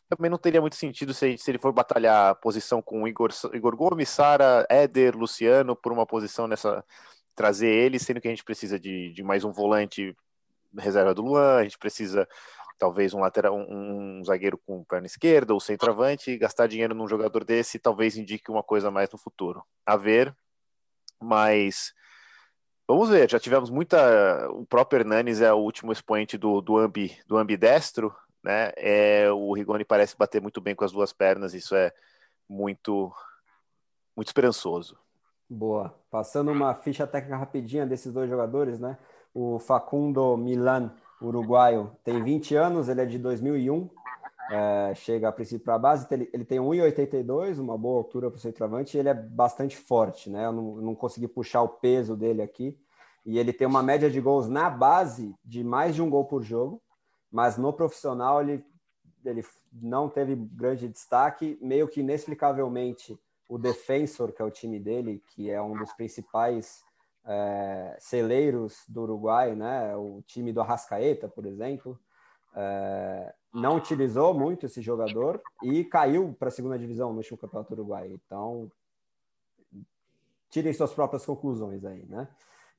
também 0.10 0.30
não 0.30 0.38
teria 0.38 0.60
muito 0.60 0.76
sentido 0.76 1.14
se, 1.14 1.38
se 1.38 1.52
ele 1.52 1.60
for 1.60 1.72
batalhar 1.72 2.36
posição 2.36 2.82
com 2.82 3.08
Igor, 3.08 3.30
Igor 3.54 3.76
Gomes, 3.76 4.10
Sara, 4.10 4.66
Éder, 4.70 5.16
Luciano, 5.16 5.76
por 5.76 5.94
uma 5.94 6.06
posição 6.06 6.48
nessa. 6.48 6.84
trazer 7.36 7.70
ele, 7.70 8.00
sendo 8.00 8.20
que 8.20 8.28
a 8.28 8.32
gente 8.32 8.44
precisa 8.44 8.80
de, 8.80 9.14
de 9.14 9.24
mais 9.24 9.44
um 9.44 9.52
volante 9.52 10.16
reserva 10.78 11.14
do 11.14 11.22
Luan, 11.22 11.58
a 11.58 11.64
gente 11.64 11.78
precisa 11.78 12.28
talvez 12.80 13.14
um 13.14 13.20
lateral, 13.20 13.56
um, 13.56 14.20
um 14.20 14.24
zagueiro 14.24 14.58
com 14.58 14.84
perna 14.86 15.06
esquerda 15.06 15.54
ou 15.54 15.60
centroavante, 15.60 16.38
gastar 16.38 16.68
dinheiro 16.68 16.96
num 16.96 17.08
jogador 17.08 17.44
desse 17.44 17.78
talvez 17.78 18.18
indique 18.18 18.50
uma 18.50 18.64
coisa 18.64 18.90
mais 18.90 19.12
no 19.12 19.18
futuro. 19.18 19.64
A 19.86 19.98
ver, 19.98 20.36
mas 21.22 21.94
vamos 22.88 23.10
ver, 23.10 23.30
já 23.30 23.40
tivemos 23.40 23.70
muita. 23.70 24.50
O 24.52 24.66
próprio 24.66 25.02
Hernanes 25.02 25.42
é 25.42 25.54
o 25.54 25.58
último 25.58 25.92
expoente 25.92 26.38
do, 26.38 26.62
do, 26.62 26.78
ambi, 26.78 27.16
do 27.28 27.38
ambidestro, 27.38 28.16
né? 28.44 28.72
É, 28.78 29.32
o 29.32 29.54
Rigoni 29.54 29.86
parece 29.86 30.18
bater 30.18 30.42
muito 30.42 30.62
bem 30.62 30.76
com 30.76 30.86
as 30.86 30.92
duas 30.92 31.14
pernas, 31.14 31.54
isso 31.54 31.76
é 31.76 31.92
muito, 32.48 33.12
muito 34.16 34.28
esperançoso. 34.28 34.98
Boa. 35.50 35.96
Passando 36.12 36.52
uma 36.52 36.74
ficha 36.76 37.08
técnica 37.08 37.38
rapidinha 37.38 37.86
desses 37.86 38.14
dois 38.14 38.30
jogadores, 38.30 38.80
né? 38.80 38.98
O 39.34 39.60
Facundo 39.60 40.38
Milan, 40.38 40.92
uruguaio, 41.22 41.92
tem 42.04 42.24
20 42.24 42.56
anos, 42.56 42.90
ele 42.90 43.02
é 43.02 43.06
de 43.06 43.18
2001, 43.18 43.90
é, 44.52 44.94
chega 44.96 45.30
a 45.30 45.32
princípio 45.32 45.64
para 45.64 45.76
a 45.76 45.80
base, 45.80 46.08
ele, 46.12 46.46
tem 46.46 46.60
1,82, 46.60 47.60
uma 47.60 47.78
boa 47.78 48.00
altura 48.00 48.30
para 48.30 48.38
o 48.38 48.42
centroavante, 48.42 48.96
e 48.96 49.00
ele 49.00 49.10
é 49.10 49.14
bastante 49.14 49.78
forte, 49.78 50.30
né? 50.30 50.46
Eu 50.46 50.52
não, 50.52 50.76
não 50.78 50.96
consegui 50.96 51.28
puxar 51.28 51.62
o 51.62 51.70
peso 51.70 52.16
dele 52.16 52.42
aqui, 52.42 52.78
e 53.26 53.38
ele 53.38 53.54
tem 53.54 53.68
uma 53.68 53.84
média 53.84 54.10
de 54.10 54.20
gols 54.20 54.48
na 54.48 54.70
base 54.70 55.36
de 55.46 55.64
mais 55.64 55.94
de 55.94 56.02
um 56.02 56.10
gol 56.10 56.26
por 56.26 56.42
jogo, 56.42 56.82
mas 57.32 57.58
no 57.58 57.72
profissional 57.72 58.42
ele, 58.42 58.66
ele 59.24 59.46
não 59.72 60.10
teve 60.10 60.36
grande 60.36 60.88
destaque, 60.88 61.58
meio 61.62 61.88
que 61.88 62.00
inexplicavelmente 62.00 63.20
o 63.48 63.58
Defensor, 63.58 64.32
que 64.32 64.42
é 64.42 64.46
o 64.46 64.52
time 64.52 64.80
dele, 64.80 65.24
que 65.30 65.50
é 65.50 65.62
um 65.62 65.78
dos 65.78 65.92
principais 65.94 66.84
é, 67.26 67.96
celeiros 68.00 68.84
do 68.88 69.02
Uruguai, 69.02 69.56
né? 69.56 69.96
o 69.96 70.22
time 70.26 70.54
do 70.54 70.62
Arrascaeta, 70.62 71.28
por 71.28 71.46
exemplo, 71.46 72.00
é, 72.56 73.34
não 73.54 73.78
utilizou 73.78 74.34
muito 74.34 74.66
esse 74.66 74.82
jogador 74.82 75.42
e 75.64 75.84
caiu 75.84 76.36
para 76.38 76.50
a 76.50 76.52
segunda 76.52 76.78
divisão 76.78 77.12
no 77.12 77.18
último 77.18 77.38
campeonato 77.38 77.74
uruguai. 77.74 78.12
Então, 78.12 78.72
tirem 80.50 80.74
suas 80.74 80.94
próprias 80.94 81.26
conclusões 81.26 81.86
aí, 81.86 82.06
né? 82.08 82.28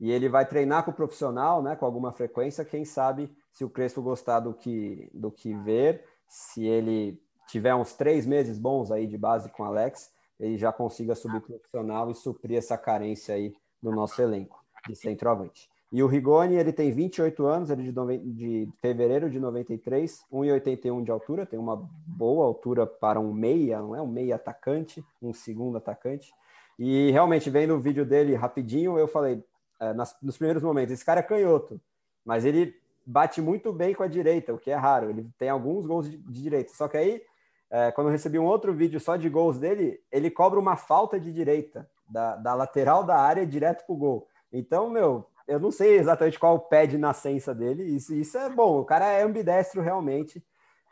E 0.00 0.10
ele 0.10 0.28
vai 0.28 0.46
treinar 0.46 0.84
com 0.84 0.90
o 0.90 0.94
profissional, 0.94 1.62
né, 1.62 1.76
com 1.76 1.84
alguma 1.84 2.10
frequência, 2.10 2.64
quem 2.64 2.84
sabe 2.84 3.30
se 3.52 3.64
o 3.64 3.70
Crespo 3.70 4.00
gostar 4.00 4.40
do 4.40 4.54
que, 4.54 5.10
do 5.12 5.30
que 5.30 5.52
ver, 5.54 6.04
se 6.26 6.64
ele 6.66 7.20
tiver 7.46 7.74
uns 7.74 7.94
três 7.94 8.26
meses 8.26 8.58
bons 8.58 8.90
aí 8.90 9.06
de 9.06 9.18
base 9.18 9.50
com 9.50 9.62
o 9.62 9.66
Alex, 9.66 10.10
ele 10.38 10.56
já 10.56 10.72
consiga 10.72 11.14
subir 11.14 11.40
profissional 11.40 12.10
e 12.10 12.14
suprir 12.14 12.56
essa 12.56 12.78
carência 12.78 13.34
aí 13.34 13.52
do 13.82 13.90
nosso 13.90 14.22
elenco 14.22 14.64
de 14.88 14.96
centroavante. 14.96 15.68
E 15.92 16.02
o 16.02 16.06
Rigoni, 16.06 16.54
ele 16.54 16.72
tem 16.72 16.92
28 16.92 17.44
anos, 17.46 17.68
ele 17.68 17.88
é 17.88 17.92
de, 18.16 18.32
de 18.32 18.68
fevereiro 18.80 19.28
de 19.28 19.40
93, 19.40 20.24
1,81 20.32 21.02
de 21.02 21.10
altura, 21.10 21.44
tem 21.44 21.58
uma 21.58 21.76
boa 22.06 22.46
altura 22.46 22.86
para 22.86 23.18
um 23.18 23.32
meia, 23.32 23.80
não 23.80 23.96
é 23.96 24.00
um 24.00 24.06
meia 24.06 24.36
atacante, 24.36 25.04
um 25.20 25.32
segundo 25.32 25.76
atacante. 25.76 26.32
E 26.78 27.10
realmente, 27.10 27.50
vendo 27.50 27.74
o 27.74 27.80
vídeo 27.80 28.06
dele 28.06 28.36
rapidinho, 28.36 28.96
eu 28.96 29.08
falei, 29.08 29.42
é, 29.80 29.92
nas, 29.94 30.16
nos 30.22 30.36
primeiros 30.36 30.62
momentos, 30.62 30.92
esse 30.92 31.04
cara 31.04 31.20
é 31.20 31.22
canhoto, 31.22 31.80
mas 32.24 32.44
ele 32.44 32.78
bate 33.04 33.40
muito 33.40 33.72
bem 33.72 33.94
com 33.94 34.02
a 34.02 34.08
direita, 34.08 34.54
o 34.54 34.58
que 34.58 34.70
é 34.70 34.76
raro. 34.76 35.10
Ele 35.10 35.28
tem 35.38 35.48
alguns 35.48 35.86
gols 35.86 36.08
de, 36.08 36.18
de 36.18 36.42
direita. 36.42 36.72
Só 36.74 36.86
que 36.86 36.96
aí, 36.96 37.22
é, 37.70 37.90
quando 37.90 38.08
eu 38.08 38.12
recebi 38.12 38.38
um 38.38 38.44
outro 38.44 38.72
vídeo 38.72 39.00
só 39.00 39.16
de 39.16 39.28
gols 39.28 39.58
dele, 39.58 40.00
ele 40.12 40.30
cobra 40.30 40.60
uma 40.60 40.76
falta 40.76 41.18
de 41.18 41.32
direita, 41.32 41.88
da, 42.08 42.36
da 42.36 42.54
lateral 42.54 43.02
da 43.02 43.16
área 43.16 43.46
direto 43.46 43.84
pro 43.86 43.96
gol. 43.96 44.28
Então, 44.52 44.90
meu, 44.90 45.26
eu 45.46 45.58
não 45.58 45.70
sei 45.70 45.98
exatamente 45.98 46.38
qual 46.38 46.56
o 46.56 46.60
pé 46.60 46.86
de 46.86 46.98
nascença 46.98 47.54
dele. 47.54 47.82
Isso, 47.82 48.14
isso 48.14 48.38
é 48.38 48.48
bom. 48.48 48.80
O 48.80 48.84
cara 48.84 49.06
é 49.06 49.22
ambidestro 49.22 49.80
realmente. 49.80 50.44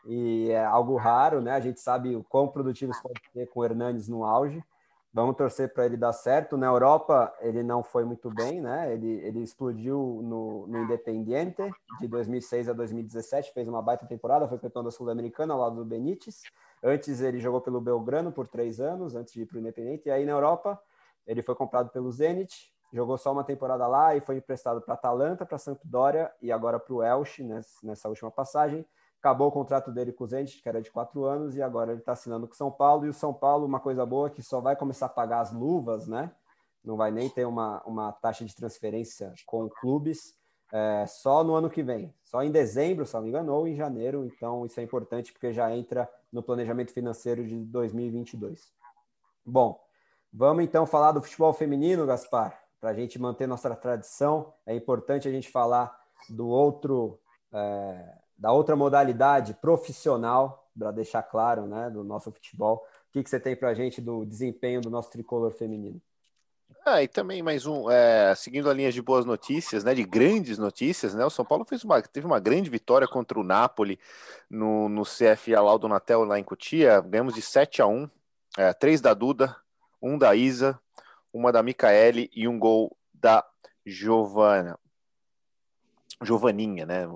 E 0.05 0.49
é 0.49 0.63
algo 0.65 0.95
raro, 0.95 1.41
né? 1.41 1.51
A 1.51 1.59
gente 1.59 1.79
sabe 1.79 2.15
o 2.15 2.23
quão 2.23 2.47
produtivos 2.47 2.99
pode 2.99 3.21
ter 3.33 3.47
com 3.47 3.59
o 3.59 3.65
Hernanes 3.65 4.07
no 4.07 4.23
auge. 4.23 4.63
Vamos 5.11 5.35
torcer 5.35 5.73
para 5.73 5.87
ele 5.87 5.97
dar 5.97 6.13
certo. 6.13 6.55
Na 6.55 6.67
Europa, 6.67 7.33
ele 7.39 7.63
não 7.63 7.81
foi 7.81 8.05
muito 8.05 8.29
bem, 8.29 8.61
né? 8.61 8.93
Ele, 8.93 9.09
ele 9.25 9.41
explodiu 9.41 10.21
no, 10.23 10.67
no 10.67 10.83
Independiente 10.83 11.63
de 11.99 12.07
2006 12.07 12.69
a 12.69 12.73
2017, 12.73 13.51
fez 13.51 13.67
uma 13.67 13.81
baita 13.81 14.05
temporada, 14.05 14.47
foi 14.47 14.59
campeão 14.59 14.83
da 14.83 14.91
Sul-Americana 14.91 15.53
ao 15.53 15.61
lado 15.61 15.77
do 15.77 15.85
Benítez. 15.85 16.43
Antes, 16.83 17.21
ele 17.21 17.39
jogou 17.39 17.59
pelo 17.59 17.81
Belgrano 17.81 18.31
por 18.31 18.47
três 18.47 18.79
anos, 18.79 19.15
antes 19.15 19.33
de 19.33 19.41
ir 19.41 19.45
para 19.47 19.57
o 19.57 19.59
Independiente. 19.59 20.07
E 20.07 20.11
aí, 20.11 20.25
na 20.25 20.31
Europa, 20.33 20.79
ele 21.25 21.41
foi 21.41 21.55
comprado 21.55 21.89
pelo 21.89 22.11
Zenit, 22.11 22.71
jogou 22.93 23.17
só 23.17 23.31
uma 23.31 23.43
temporada 23.43 23.87
lá 23.87 24.15
e 24.15 24.21
foi 24.21 24.37
emprestado 24.37 24.79
para 24.79 24.93
Atalanta, 24.93 25.43
para 25.43 25.57
Sampdoria 25.57 26.31
e 26.39 26.51
agora 26.51 26.79
para 26.79 26.93
o 26.93 27.03
Elche 27.03 27.43
nessa 27.83 28.09
última 28.09 28.29
passagem. 28.29 28.85
Acabou 29.19 29.49
o 29.49 29.51
contrato 29.51 29.91
dele 29.91 30.11
com 30.11 30.23
o 30.23 30.27
Zenit, 30.27 30.61
que 30.61 30.67
era 30.69 30.81
de 30.81 30.89
quatro 30.89 31.25
anos, 31.25 31.55
e 31.55 31.61
agora 31.61 31.91
ele 31.91 31.99
está 31.99 32.13
assinando 32.13 32.47
com 32.47 32.53
o 32.53 32.57
São 32.57 32.71
Paulo. 32.71 33.05
E 33.05 33.09
o 33.09 33.13
São 33.13 33.33
Paulo, 33.33 33.65
uma 33.65 33.79
coisa 33.79 34.05
boa, 34.05 34.29
que 34.29 34.41
só 34.41 34.61
vai 34.61 34.75
começar 34.75 35.07
a 35.07 35.09
pagar 35.09 35.41
as 35.41 35.51
luvas, 35.51 36.07
né? 36.07 36.31
Não 36.83 36.95
vai 36.95 37.11
nem 37.11 37.29
ter 37.29 37.45
uma, 37.45 37.81
uma 37.85 38.11
taxa 38.11 38.45
de 38.45 38.55
transferência 38.55 39.33
com 39.45 39.69
clubes 39.69 40.35
é, 40.71 41.05
só 41.05 41.43
no 41.43 41.53
ano 41.53 41.69
que 41.69 41.83
vem. 41.83 42.13
Só 42.23 42.41
em 42.41 42.51
dezembro, 42.51 43.05
se 43.05 43.13
não 43.13 43.21
me 43.21 43.29
engano, 43.29 43.53
ou 43.53 43.67
em 43.67 43.75
janeiro. 43.75 44.25
Então, 44.25 44.65
isso 44.65 44.79
é 44.79 44.83
importante 44.83 45.33
porque 45.33 45.51
já 45.51 45.75
entra 45.75 46.09
no 46.31 46.41
planejamento 46.41 46.93
financeiro 46.93 47.45
de 47.45 47.57
2022. 47.65 48.71
Bom, 49.45 49.79
vamos 50.31 50.63
então 50.63 50.85
falar 50.85 51.11
do 51.11 51.21
futebol 51.21 51.51
feminino, 51.53 52.05
Gaspar 52.05 52.69
para 52.79 52.91
a 52.91 52.93
gente 52.93 53.19
manter 53.19 53.47
nossa 53.47 53.75
tradição, 53.75 54.53
é 54.65 54.73
importante 54.73 55.27
a 55.27 55.31
gente 55.31 55.49
falar 55.49 55.97
do 56.29 56.47
outro, 56.47 57.19
é, 57.51 58.17
da 58.39 58.53
outra 58.53 58.75
modalidade 58.75 59.53
profissional, 59.55 60.65
para 60.77 60.91
deixar 60.91 61.21
claro, 61.21 61.67
né, 61.67 61.89
do 61.89 62.05
nosso 62.05 62.31
futebol. 62.31 62.77
O 63.09 63.11
que, 63.11 63.21
que 63.21 63.29
você 63.29 63.39
tem 63.39 63.53
para 63.53 63.69
a 63.69 63.73
gente 63.73 63.99
do 63.99 64.25
desempenho 64.25 64.79
do 64.79 64.89
nosso 64.89 65.11
tricolor 65.11 65.51
feminino? 65.51 66.01
Ah, 66.85 67.03
e 67.03 67.07
também 67.07 67.43
mais 67.43 67.65
um, 67.65 67.91
é, 67.91 68.33
seguindo 68.33 68.69
a 68.69 68.73
linha 68.73 68.91
de 68.91 69.01
boas 69.01 69.25
notícias, 69.25 69.83
né, 69.83 69.93
de 69.93 70.05
grandes 70.05 70.57
notícias, 70.57 71.13
né, 71.13 71.25
o 71.25 71.29
São 71.29 71.43
Paulo 71.43 71.65
fez 71.65 71.83
uma, 71.83 72.01
teve 72.01 72.25
uma 72.25 72.39
grande 72.39 72.69
vitória 72.69 73.07
contra 73.07 73.37
o 73.37 73.43
Napoli 73.43 73.99
no, 74.49 74.87
no 74.87 75.03
CFA 75.03 75.61
Laudo 75.61 75.89
Natel 75.89 76.23
lá 76.23 76.39
em 76.39 76.43
Cotia, 76.43 77.01
ganhamos 77.01 77.33
de 77.33 77.41
7 77.41 77.81
a 77.81 77.87
1, 77.87 78.09
é, 78.57 78.73
três 78.73 79.01
da 79.01 79.13
Duda, 79.13 79.55
um 80.01 80.17
da 80.17 80.33
Isa, 80.33 80.79
uma 81.33 81.51
da 81.51 81.61
Micaele 81.61 82.31
e 82.33 82.47
um 82.47 82.57
gol 82.57 82.95
da 83.13 83.45
Giovana. 83.85 84.79
Giovaninha, 86.21 86.85
né? 86.85 87.07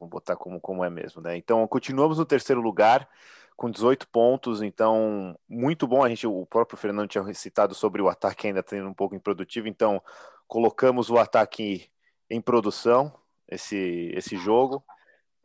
Vamos 0.00 0.10
botar 0.10 0.34
como, 0.34 0.58
como 0.58 0.82
é 0.82 0.88
mesmo, 0.88 1.20
né? 1.20 1.36
Então, 1.36 1.66
continuamos 1.68 2.18
no 2.18 2.24
terceiro 2.24 2.60
lugar 2.60 3.06
com 3.54 3.70
18 3.70 4.08
pontos, 4.08 4.62
então 4.62 5.38
muito 5.46 5.86
bom. 5.86 6.02
A 6.02 6.08
gente, 6.08 6.26
o 6.26 6.46
próprio 6.46 6.78
Fernando 6.78 7.08
tinha 7.08 7.34
citado 7.34 7.74
sobre 7.74 8.00
o 8.00 8.08
ataque 8.08 8.46
ainda 8.46 8.62
tendo 8.62 8.88
um 8.88 8.94
pouco 8.94 9.14
improdutivo, 9.14 9.68
então 9.68 10.02
colocamos 10.48 11.10
o 11.10 11.18
ataque 11.18 11.90
em 12.30 12.40
produção 12.40 13.12
esse 13.46 14.10
esse 14.14 14.36
jogo. 14.38 14.82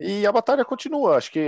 E 0.00 0.26
a 0.26 0.32
batalha 0.32 0.64
continua. 0.64 1.16
Acho 1.16 1.30
que, 1.30 1.40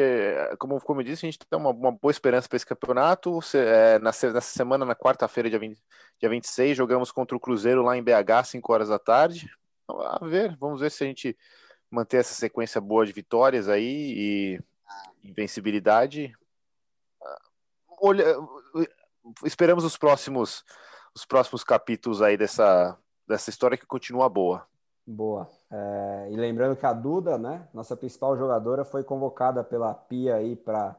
como, 0.59 0.80
como 0.80 1.01
eu 1.01 1.05
disse, 1.05 1.24
a 1.26 1.30
gente 1.30 1.39
tem 1.39 1.59
uma, 1.59 1.70
uma 1.70 1.93
boa 1.93 2.10
esperança 2.10 2.48
para 2.48 2.56
esse 2.56 2.66
campeonato. 2.66 3.40
É, 3.55 3.98
nessa, 3.98 4.32
nessa 4.32 4.51
semana, 4.51 4.85
na 4.85 4.94
quarta-feira, 4.94 5.51
dia, 5.51 5.59
20, 5.59 5.78
dia 6.18 6.28
26, 6.30 6.76
jogamos 6.76 7.12
contra 7.12 7.36
o 7.36 7.40
Cruzeiro 7.40 7.82
lá 7.82 7.97
em 7.97 8.02
BH, 8.02 8.44
5 8.47 8.72
horas 8.72 8.89
da 8.89 8.98
tarde. 8.98 9.51
A 9.89 10.24
ver, 10.26 10.56
vamos 10.59 10.80
ver 10.80 10.90
se 10.90 11.05
a 11.05 11.06
gente 11.06 11.36
manter 11.90 12.19
essa 12.19 12.35
sequência 12.35 12.81
boa 12.81 13.06
de 13.06 13.12
vitórias 13.12 13.69
aí 13.69 14.12
e 14.16 14.60
invencibilidade. 15.24 16.32
Olha, 18.01 18.24
esperamos 19.44 19.85
os 19.85 19.97
próximos, 19.97 20.65
os 21.15 21.24
próximos 21.24 21.65
capítulos 21.65 22.23
aí 22.23 22.36
dessa, 22.36 22.97
dessa 23.27 23.51
história 23.51 23.77
que 23.77 23.86
continua 23.86 24.28
boa. 24.28 24.66
Boa. 25.06 25.48
É, 25.70 26.28
e 26.31 26.36
lembrando 26.36 26.77
que 26.77 26.85
a 26.85 26.93
Duda, 26.93 27.39
né, 27.39 27.66
nossa 27.73 27.97
principal 27.97 28.36
jogadora, 28.36 28.85
foi 28.85 29.02
convocada 29.02 29.65
pela 29.65 29.94
PIA 29.94 30.36
aí 30.36 30.55
para 30.55 30.97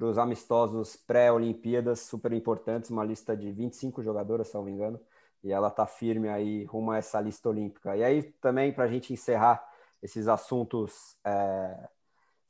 os 0.00 0.16
amistosos 0.16 0.96
pré-Olimpíadas, 0.96 2.00
super 2.00 2.32
importantes, 2.32 2.90
uma 2.90 3.04
lista 3.04 3.36
de 3.36 3.52
25 3.52 4.02
jogadoras, 4.02 4.48
se 4.48 4.54
não 4.54 4.62
me 4.62 4.72
engano, 4.72 4.98
e 5.44 5.52
ela 5.52 5.68
está 5.68 5.86
firme 5.86 6.28
aí 6.28 6.64
rumo 6.64 6.92
a 6.92 6.96
essa 6.96 7.20
lista 7.20 7.48
olímpica. 7.48 7.94
E 7.94 8.02
aí 8.02 8.22
também, 8.40 8.72
para 8.72 8.84
a 8.84 8.88
gente 8.88 9.12
encerrar 9.12 9.62
esses 10.02 10.28
assuntos 10.28 11.16
é, 11.24 11.88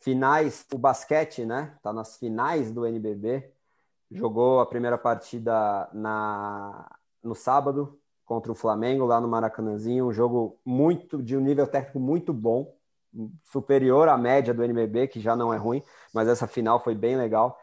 finais, 0.01 0.67
o 0.73 0.79
basquete, 0.79 1.45
né, 1.45 1.75
está 1.77 1.93
nas 1.93 2.17
finais 2.17 2.73
do 2.73 2.87
NBB, 2.87 3.53
jogou 4.11 4.61
a 4.61 4.67
primeira 4.67 4.99
partida 4.99 5.89
na, 5.93 6.91
no 7.23 7.35
sábado, 7.35 7.99
contra 8.25 8.51
o 8.51 8.55
Flamengo 8.55 9.05
lá 9.05 9.21
no 9.21 9.29
Maracanãzinho, 9.29 10.07
um 10.07 10.13
jogo 10.13 10.59
muito 10.65 11.23
de 11.23 11.37
um 11.37 11.41
nível 11.41 11.67
técnico 11.67 12.01
muito 12.01 12.33
bom, 12.33 12.75
superior 13.45 14.09
à 14.09 14.17
média 14.17 14.55
do 14.55 14.65
NBB, 14.65 15.09
que 15.09 15.21
já 15.21 15.37
não 15.37 15.53
é 15.53 15.57
ruim, 15.57 15.83
mas 16.15 16.29
essa 16.29 16.47
final 16.47 16.81
foi 16.81 16.95
bem 16.95 17.17
legal. 17.17 17.59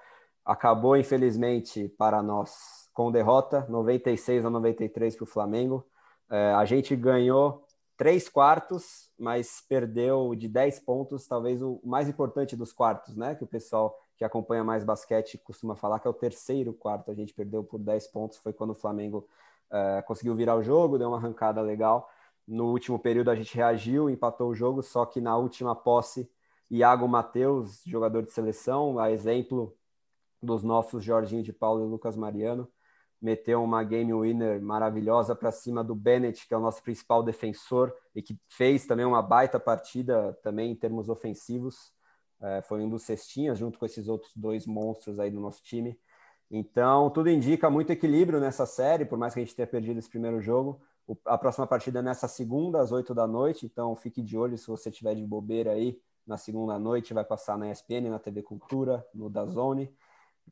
Acabou, 0.46 0.96
infelizmente, 0.96 1.90
para 1.98 2.22
nós 2.22 2.88
com 2.94 3.12
derrota, 3.12 3.66
96 3.70 4.46
a 4.46 4.50
93 4.50 5.16
para 5.16 5.24
o 5.24 5.28
Flamengo. 5.28 5.86
É, 6.30 6.54
a 6.54 6.66
gente 6.66 6.96
ganhou 6.96 7.66
três 8.00 8.30
quartos, 8.30 9.12
mas 9.20 9.62
perdeu 9.68 10.34
de 10.34 10.48
10 10.48 10.80
pontos, 10.80 11.28
talvez 11.28 11.62
o 11.62 11.82
mais 11.84 12.08
importante 12.08 12.56
dos 12.56 12.72
quartos, 12.72 13.18
né? 13.18 13.36
Que 13.36 13.44
o 13.44 13.48
pessoal 13.48 13.94
que 14.18 14.24
acompanha 14.24 14.64
mais 14.64 14.86
basquete 14.86 15.38
costuma 15.38 15.76
falar 15.76 16.00
que 16.00 16.08
é 16.08 16.10
o 16.10 16.14
terceiro 16.14 16.72
quarto. 16.72 17.12
A 17.12 17.14
gente 17.14 17.34
perdeu 17.34 17.62
por 17.62 17.78
10 17.78 18.08
pontos, 18.08 18.38
foi 18.38 18.54
quando 18.54 18.70
o 18.70 18.74
Flamengo 18.76 19.28
uh, 19.70 20.02
conseguiu 20.08 20.34
virar 20.34 20.56
o 20.56 20.64
jogo, 20.64 20.98
deu 20.98 21.10
uma 21.10 21.18
arrancada 21.18 21.62
legal. 21.62 22.10
No 22.48 22.72
último 22.72 22.98
período 22.98 23.32
a 23.32 23.36
gente 23.36 23.54
reagiu, 23.54 24.10
empatou 24.10 24.48
o 24.50 24.56
jogo, 24.56 24.82
só 24.82 25.06
que 25.06 25.20
na 25.20 25.36
última 25.36 25.76
posse, 25.76 26.32
Iago 26.72 27.06
Matheus, 27.06 27.82
jogador 27.86 28.24
de 28.24 28.32
seleção, 28.32 28.98
a 28.98 29.12
exemplo 29.12 29.76
dos 30.42 30.64
nossos 30.64 31.04
Jorginho 31.04 31.44
de 31.44 31.52
Paulo 31.52 31.86
e 31.86 31.90
Lucas 31.90 32.16
Mariano, 32.16 32.66
meteu 33.22 33.64
uma 33.64 33.84
game 33.84 34.14
winner 34.14 34.62
maravilhosa 34.62 35.36
para 35.36 35.52
cima 35.52 35.84
do 35.84 35.94
Bennett, 35.94 36.48
que 36.48 36.54
é 36.54 36.58
o 36.58 36.62
nosso 36.62 36.82
principal 36.82 37.22
defensor 37.22 37.94
e 38.16 38.22
que 38.22 38.38
fez 38.48 38.86
também 38.86 39.06
uma 39.06 39.22
baita 39.22 39.60
partida 39.60 40.38
também 40.42 40.72
em 40.72 40.76
termos 40.76 41.10
ofensivos. 41.10 41.92
É, 42.42 42.62
foi 42.62 42.82
um 42.82 42.90
dos 42.90 43.04
cestinhas 43.04 43.58
junto 43.58 43.78
com 43.78 43.86
esses 43.86 44.08
outros 44.08 44.32
dois 44.36 44.66
monstros 44.66 45.20
aí 45.20 45.30
do 45.30 45.40
nosso 45.40 45.62
time. 45.62 46.00
Então, 46.50 47.10
tudo 47.10 47.30
indica 47.30 47.70
muito 47.70 47.92
equilíbrio 47.92 48.40
nessa 48.40 48.66
série, 48.66 49.06
por 49.06 49.18
mais 49.18 49.34
que 49.34 49.40
a 49.40 49.44
gente 49.44 49.56
tenha 49.56 49.68
perdido 49.68 50.00
esse 50.00 50.10
primeiro 50.10 50.42
jogo. 50.42 50.82
a 51.26 51.38
próxima 51.38 51.68
partida 51.68 52.00
é 52.00 52.02
nessa 52.02 52.28
segunda, 52.28 52.82
às 52.82 52.92
8 52.92 53.14
da 53.14 53.28
noite, 53.28 53.66
então 53.66 53.96
fique 53.96 54.22
de 54.22 54.38
olho 54.38 54.58
se 54.58 54.68
você 54.68 54.90
tiver 54.90 55.16
de 55.16 55.26
bobeira 55.26 55.72
aí 55.72 56.00
na 56.26 56.38
segunda 56.38 56.78
noite, 56.80 57.14
vai 57.14 57.26
passar 57.26 57.58
na 57.58 57.72
ESPN, 57.72 58.10
na 58.10 58.20
TV 58.20 58.44
Cultura, 58.44 59.06
no 59.14 59.30
Dazone. 59.30 59.92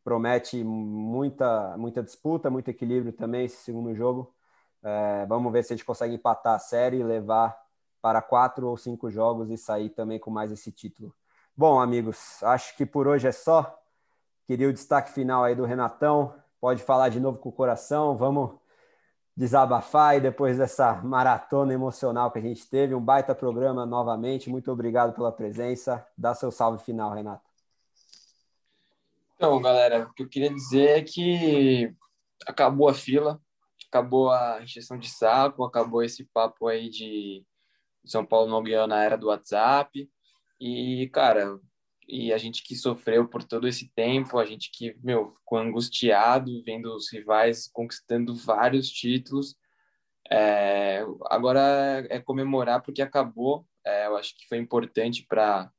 Promete 0.03 0.63
muita, 0.63 1.75
muita 1.77 2.03
disputa, 2.03 2.49
muito 2.49 2.69
equilíbrio 2.69 3.13
também 3.13 3.45
esse 3.45 3.57
segundo 3.57 3.93
jogo. 3.95 4.33
É, 4.83 5.25
vamos 5.25 5.51
ver 5.51 5.63
se 5.63 5.73
a 5.73 5.75
gente 5.75 5.85
consegue 5.85 6.15
empatar 6.15 6.55
a 6.55 6.59
série 6.59 6.97
e 6.97 7.03
levar 7.03 7.57
para 8.01 8.21
quatro 8.21 8.67
ou 8.67 8.77
cinco 8.77 9.09
jogos 9.09 9.49
e 9.49 9.57
sair 9.57 9.89
também 9.89 10.19
com 10.19 10.29
mais 10.29 10.51
esse 10.51 10.71
título. 10.71 11.13
Bom, 11.55 11.79
amigos, 11.79 12.41
acho 12.43 12.75
que 12.77 12.85
por 12.85 13.07
hoje 13.07 13.27
é 13.27 13.31
só. 13.31 13.77
Queria 14.45 14.69
o 14.69 14.73
destaque 14.73 15.11
final 15.11 15.43
aí 15.43 15.55
do 15.55 15.65
Renatão. 15.65 16.33
Pode 16.61 16.83
falar 16.83 17.09
de 17.09 17.19
novo 17.19 17.39
com 17.39 17.49
o 17.49 17.51
coração. 17.51 18.15
Vamos, 18.15 18.51
desabafar 19.37 20.17
e 20.17 20.19
depois 20.19 20.57
dessa 20.57 20.93
maratona 20.95 21.71
emocional 21.71 22.31
que 22.31 22.39
a 22.39 22.41
gente 22.41 22.67
teve. 22.67 22.95
Um 22.95 22.99
baita 22.99 23.35
programa 23.35 23.85
novamente. 23.85 24.49
Muito 24.49 24.71
obrigado 24.71 25.13
pela 25.13 25.31
presença. 25.31 26.03
Dá 26.17 26.33
seu 26.33 26.49
salve 26.49 26.83
final, 26.83 27.13
Renato. 27.13 27.46
Então, 29.37 29.61
galera, 29.61 30.07
o 30.07 30.13
que 30.15 30.23
eu 30.23 30.27
queria 30.27 30.51
dizer 30.51 30.97
é 30.97 31.03
que 31.03 31.93
acabou 32.47 32.89
a 32.89 32.93
fila, 32.95 33.39
acabou 33.87 34.31
a 34.31 34.63
injeção 34.63 34.97
de 34.97 35.07
saco, 35.07 35.63
acabou 35.63 36.01
esse 36.01 36.25
papo 36.33 36.67
aí 36.67 36.89
de 36.89 37.45
São 38.03 38.25
Paulo 38.25 38.49
não 38.49 38.63
ganhou 38.63 38.87
na 38.87 39.03
era 39.03 39.15
do 39.15 39.27
WhatsApp. 39.27 40.09
E, 40.59 41.07
cara, 41.13 41.59
e 42.07 42.33
a 42.33 42.37
gente 42.39 42.63
que 42.63 42.75
sofreu 42.75 43.27
por 43.27 43.43
todo 43.43 43.67
esse 43.67 43.93
tempo, 43.93 44.39
a 44.39 44.45
gente 44.45 44.71
que, 44.73 44.97
meu, 45.03 45.29
ficou 45.29 45.59
angustiado 45.59 46.63
vendo 46.63 46.91
os 46.95 47.11
rivais 47.13 47.69
conquistando 47.71 48.33
vários 48.35 48.89
títulos. 48.89 49.55
É, 50.31 51.05
agora 51.29 52.07
é 52.09 52.19
comemorar 52.19 52.81
porque 52.81 53.03
acabou. 53.03 53.67
É, 53.85 54.07
eu 54.07 54.17
acho 54.17 54.35
que 54.35 54.47
foi 54.47 54.57
importante 54.57 55.23
para 55.29 55.71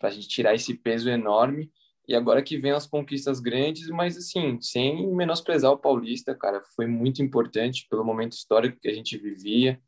a 0.00 0.08
gente 0.08 0.28
tirar 0.28 0.54
esse 0.54 0.72
peso 0.72 1.10
enorme. 1.10 1.70
E 2.08 2.14
agora 2.16 2.42
que 2.42 2.58
vem 2.58 2.72
as 2.72 2.86
conquistas 2.86 3.38
grandes, 3.40 3.88
mas 3.88 4.16
assim, 4.16 4.60
sem 4.60 5.06
menosprezar 5.14 5.70
o 5.70 5.78
Paulista, 5.78 6.34
cara, 6.34 6.60
foi 6.74 6.86
muito 6.86 7.22
importante 7.22 7.86
pelo 7.88 8.04
momento 8.04 8.32
histórico 8.32 8.80
que 8.80 8.88
a 8.88 8.94
gente 8.94 9.16
vivia 9.16 9.80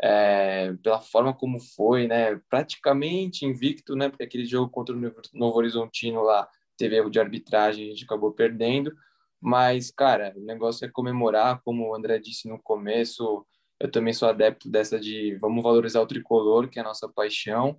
é, 0.00 0.72
pela 0.82 1.00
forma 1.00 1.32
como 1.32 1.60
foi, 1.60 2.06
né? 2.06 2.40
Praticamente 2.48 3.44
invicto, 3.44 3.94
né? 3.94 4.08
Porque 4.08 4.24
aquele 4.24 4.44
jogo 4.44 4.70
contra 4.70 4.94
o 4.94 5.14
Novo 5.32 5.58
Horizontino 5.58 6.22
lá 6.22 6.48
teve 6.76 6.96
erro 6.96 7.10
de 7.10 7.20
arbitragem, 7.20 7.86
a 7.86 7.90
gente 7.90 8.04
acabou 8.04 8.32
perdendo. 8.32 8.92
Mas, 9.40 9.90
cara, 9.90 10.32
o 10.36 10.40
negócio 10.40 10.84
é 10.84 10.90
comemorar, 10.90 11.60
como 11.64 11.88
o 11.88 11.94
André 11.94 12.18
disse 12.18 12.48
no 12.48 12.60
começo. 12.62 13.46
Eu 13.80 13.90
também 13.90 14.12
sou 14.12 14.28
adepto 14.28 14.70
dessa 14.70 14.98
de 14.98 15.36
vamos 15.36 15.62
valorizar 15.62 16.00
o 16.00 16.06
tricolor, 16.06 16.68
que 16.68 16.78
é 16.78 16.82
a 16.82 16.84
nossa 16.84 17.08
paixão. 17.08 17.78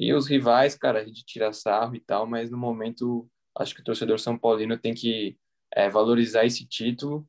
E 0.00 0.14
os 0.14 0.28
rivais, 0.28 0.76
cara, 0.76 1.00
a 1.00 1.04
gente 1.04 1.26
tira 1.26 1.52
sarro 1.52 1.96
e 1.96 2.00
tal, 2.00 2.24
mas 2.24 2.48
no 2.48 2.56
momento 2.56 3.28
acho 3.56 3.74
que 3.74 3.80
o 3.80 3.84
torcedor 3.84 4.20
São 4.20 4.38
Paulino 4.38 4.78
tem 4.78 4.94
que 4.94 5.36
é, 5.74 5.90
valorizar 5.90 6.44
esse 6.44 6.64
título. 6.64 7.28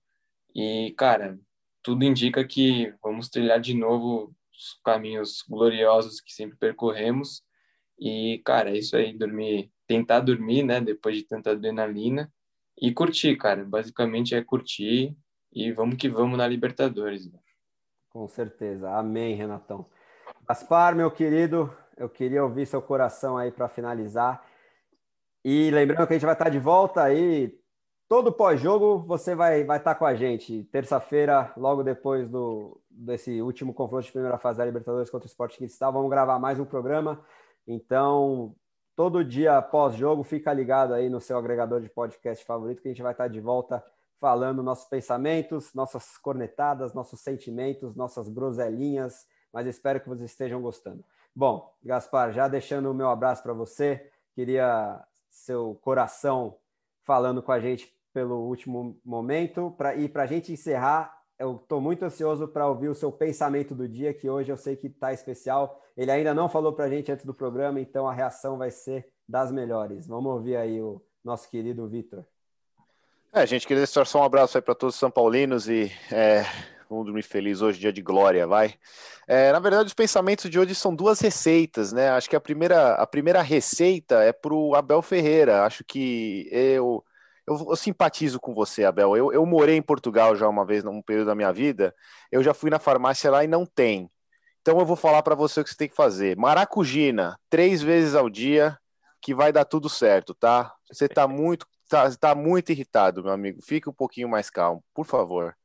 E, 0.54 0.94
cara, 0.96 1.40
tudo 1.82 2.06
indica 2.06 2.46
que 2.46 2.94
vamos 3.02 3.28
trilhar 3.28 3.60
de 3.60 3.74
novo 3.74 4.36
os 4.54 4.80
caminhos 4.86 5.44
gloriosos 5.50 6.22
que 6.22 6.32
sempre 6.32 6.56
percorremos. 6.60 7.42
E, 8.00 8.40
cara, 8.46 8.70
é 8.70 8.78
isso 8.78 8.96
aí, 8.96 9.18
dormir, 9.18 9.72
tentar 9.88 10.20
dormir, 10.20 10.62
né, 10.62 10.80
depois 10.80 11.16
de 11.16 11.24
tanta 11.24 11.52
adrenalina 11.52 12.32
e 12.80 12.94
curtir, 12.94 13.36
cara. 13.36 13.66
Basicamente 13.66 14.36
é 14.36 14.44
curtir 14.44 15.18
e 15.52 15.72
vamos 15.72 15.98
que 15.98 16.08
vamos 16.08 16.38
na 16.38 16.48
Libertadores. 16.48 17.26
Né? 17.32 17.40
Com 18.12 18.28
certeza. 18.28 18.92
Amém, 18.92 19.34
Renatão. 19.34 19.88
Gaspar, 20.48 20.96
meu 20.96 21.10
querido, 21.10 21.76
eu 22.00 22.10
queria 22.10 22.44
ouvir 22.44 22.66
seu 22.66 22.82
coração 22.82 23.38
aí 23.38 23.52
para 23.52 23.68
finalizar. 23.68 24.44
E 25.46 25.70
lembrando 25.70 26.08
que 26.08 26.14
a 26.14 26.16
gente 26.16 26.26
vai 26.26 26.34
estar 26.34 26.50
de 26.50 26.60
volta 26.60 27.04
aí 27.04 27.60
todo 28.10 28.34
pós-jogo 28.34 28.98
você 29.06 29.36
vai 29.36 29.64
vai 29.64 29.78
estar 29.78 29.94
tá 29.94 30.00
com 30.00 30.06
a 30.06 30.16
gente. 30.16 30.64
Terça-feira, 30.72 31.54
logo 31.56 31.84
depois 31.84 32.28
do 32.28 32.82
desse 32.90 33.42
último 33.42 33.74
confronto 33.74 34.06
de 34.06 34.12
primeira 34.12 34.38
fase 34.38 34.58
da 34.58 34.66
Libertadores 34.66 35.10
contra 35.10 35.28
o 35.28 35.30
Sport 35.30 35.56
Cristal, 35.56 35.94
vamos 35.94 36.10
gravar 36.10 36.40
mais 36.40 36.60
um 36.60 36.66
programa. 36.66 37.24
Então, 37.68 38.56
todo 38.96 39.24
dia 39.24 39.62
pós-jogo, 39.62 40.24
fica 40.24 40.52
ligado 40.52 40.94
aí 40.94 41.08
no 41.08 41.22
seu 41.22 41.38
agregador 41.38 41.80
de 41.80 41.90
podcast 41.90 42.44
favorito 42.44 42.82
que 42.82 42.88
a 42.88 42.92
gente 42.92 43.04
vai 43.04 43.12
estar 43.12 43.26
tá 43.26 43.30
de 43.30 43.40
volta 43.40 43.84
falando 44.20 44.62
nossos 44.64 44.90
pensamentos, 44.90 45.74
nossas 45.74 46.18
cornetadas, 46.18 46.94
nossos 46.94 47.22
sentimentos, 47.22 47.96
nossas 47.96 48.28
groselinhas, 48.28 49.26
mas 49.54 49.66
espero 49.68 50.02
que 50.02 50.10
vocês 50.10 50.32
estejam 50.32 50.62
gostando. 50.62 51.06
Bom, 51.36 51.74
Gaspar, 51.84 52.34
já 52.34 52.48
deixando 52.48 52.92
o 52.92 52.94
meu 52.94 53.10
abraço 53.10 53.42
para 53.44 53.54
você, 53.54 54.12
queria 54.34 55.04
seu 55.30 55.80
coração 55.82 56.58
falando 57.04 57.42
com 57.42 57.52
a 57.52 57.60
gente 57.60 57.94
pelo 58.14 58.36
último 58.48 59.00
momento. 59.04 59.72
Pra, 59.78 59.96
e 59.96 60.10
para 60.10 60.24
a 60.24 60.28
gente 60.28 60.52
encerrar, 60.52 61.18
eu 61.38 61.56
estou 61.56 61.80
muito 61.80 62.04
ansioso 62.04 62.48
para 62.48 62.68
ouvir 62.68 62.90
o 62.90 62.96
seu 62.96 63.12
pensamento 63.12 63.74
do 63.74 63.88
dia, 63.88 64.14
que 64.14 64.30
hoje 64.30 64.52
eu 64.52 64.58
sei 64.58 64.76
que 64.76 64.88
está 64.88 65.14
especial. 65.14 65.82
Ele 65.96 66.12
ainda 66.12 66.34
não 66.34 66.50
falou 66.50 66.74
para 66.74 66.86
a 66.86 66.90
gente 66.90 67.12
antes 67.12 67.26
do 67.26 67.34
programa, 67.34 67.80
então 67.80 68.08
a 68.08 68.14
reação 68.14 68.58
vai 68.58 68.72
ser 68.72 69.10
das 69.28 69.52
melhores. 69.52 70.08
Vamos 70.08 70.32
ouvir 70.32 70.58
aí 70.58 70.82
o 70.82 71.02
nosso 71.24 71.50
querido 71.50 71.88
Vitor. 71.88 72.26
É, 73.32 73.46
gente, 73.46 73.68
queria 73.68 73.86
só 73.86 74.04
um 74.20 74.24
abraço 74.24 74.58
aí 74.58 74.62
para 74.62 74.74
todos 74.74 74.96
os 74.96 75.00
São 75.00 75.12
Paulinos 75.12 75.70
e 75.70 75.92
é, 76.12 76.44
vamos 76.90 77.06
dormir 77.06 77.24
feliz 77.24 77.62
hoje, 77.62 77.80
dia 77.80 77.94
de 77.94 78.02
glória, 78.02 78.48
vai. 78.48 78.74
É, 79.28 79.52
na 79.52 79.60
verdade, 79.60 79.88
os 79.88 79.94
pensamentos 79.94 80.50
de 80.50 80.60
hoje 80.60 80.74
são 80.74 80.96
duas 80.96 81.20
receitas, 81.20 81.94
né? 81.94 82.10
Acho 82.10 82.30
que 82.30 82.36
a 82.36 82.42
primeira, 82.42 82.96
a 82.96 83.06
primeira 83.06 83.42
receita 83.42 84.24
é 84.24 84.34
para 84.34 84.54
o 84.54 84.76
Abel 84.76 85.02
Ferreira. 85.02 85.64
Acho 85.64 85.84
que 85.84 86.50
eu 86.52 87.04
eu, 87.50 87.56
eu, 87.68 87.76
simpatizo 87.76 88.40
com 88.40 88.54
você, 88.54 88.86
Abel. 88.86 89.18
Eu, 89.18 89.34
eu 89.34 89.44
morei 89.44 89.76
em 89.76 89.82
Portugal 89.82 90.36
já 90.36 90.48
uma 90.48 90.64
vez, 90.64 90.84
num 90.84 91.02
período 91.02 91.28
da 91.28 91.36
minha 91.36 91.52
vida. 91.52 91.96
Eu 92.32 92.44
já 92.44 92.54
fui 92.54 92.70
na 92.70 92.78
farmácia 92.78 93.32
lá 93.32 93.44
e 93.44 93.48
não 93.48 93.66
tem. 93.66 94.10
Então 94.62 94.80
eu 94.80 94.86
vou 94.86 94.96
falar 94.96 95.24
para 95.24 95.34
você 95.34 95.60
o 95.62 95.64
que 95.64 95.72
você 95.72 95.76
tem 95.76 95.90
que 95.90 95.96
fazer. 95.96 96.38
Maracujina, 96.38 97.40
três 97.50 97.82
vezes 97.82 98.14
ao 98.14 98.30
dia, 98.30 98.78
que 99.22 99.34
vai 99.34 99.52
dar 99.52 99.66
tudo 99.66 99.90
certo, 99.90 100.36
tá? 100.36 100.74
Você 100.92 101.08
tá 101.10 101.28
muito, 101.28 101.66
tá, 101.90 102.10
tá 102.18 102.36
muito 102.36 102.72
irritado, 102.72 103.24
meu 103.24 103.34
amigo. 103.34 103.62
Fique 103.64 103.90
um 103.90 103.94
pouquinho 103.94 104.30
mais 104.30 104.50
calmo, 104.52 104.84
por 104.94 105.06
favor. 105.06 105.56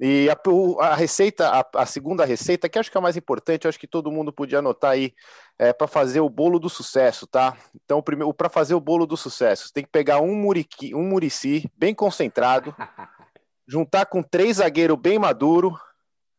E 0.00 0.28
a, 0.30 0.38
a 0.84 0.94
receita, 0.94 1.48
a, 1.48 1.82
a, 1.82 1.86
segunda 1.86 2.24
receita, 2.24 2.68
que 2.68 2.78
acho 2.78 2.90
que 2.90 2.96
é 2.96 3.00
a 3.00 3.02
mais 3.02 3.16
importante, 3.16 3.66
acho 3.66 3.80
que 3.80 3.86
todo 3.86 4.12
mundo 4.12 4.32
podia 4.32 4.60
anotar 4.60 4.92
aí, 4.92 5.12
é 5.58 5.72
para 5.72 5.88
fazer 5.88 6.20
o 6.20 6.30
bolo 6.30 6.60
do 6.60 6.68
sucesso, 6.68 7.26
tá? 7.26 7.56
Então, 7.74 8.00
primeiro, 8.00 8.32
para 8.32 8.48
fazer 8.48 8.74
o 8.74 8.80
bolo 8.80 9.06
do 9.06 9.16
sucesso, 9.16 9.66
você 9.66 9.72
tem 9.72 9.82
que 9.82 9.90
pegar 9.90 10.20
um 10.20 10.36
muriqui, 10.36 10.94
um 10.94 11.02
murici 11.02 11.68
bem 11.76 11.92
concentrado, 11.92 12.74
juntar 13.66 14.06
com 14.06 14.22
três 14.22 14.58
zagueiros 14.58 14.96
bem 14.96 15.18
maduro, 15.18 15.76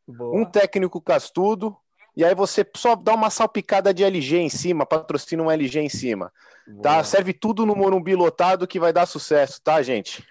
Boa. 0.07 0.39
um 0.39 0.45
técnico 0.45 1.01
castudo, 1.01 1.75
e 2.15 2.23
aí 2.23 2.33
você 2.33 2.65
só 2.77 2.95
dá 2.95 3.13
uma 3.13 3.29
salpicada 3.29 3.93
de 3.93 4.05
LG 4.05 4.37
em 4.37 4.49
cima, 4.49 4.85
patrocina 4.85 5.43
um 5.43 5.51
LG 5.51 5.81
em 5.81 5.89
cima, 5.89 6.27
tá? 6.27 6.71
Boa. 6.71 6.81
tá? 6.81 7.03
Serve 7.03 7.33
tudo 7.33 7.65
no 7.65 7.75
Morumbi 7.75 8.15
lotado 8.15 8.65
que 8.65 8.79
vai 8.79 8.93
dar 8.93 9.05
sucesso, 9.05 9.61
tá, 9.61 9.81
gente? 9.81 10.25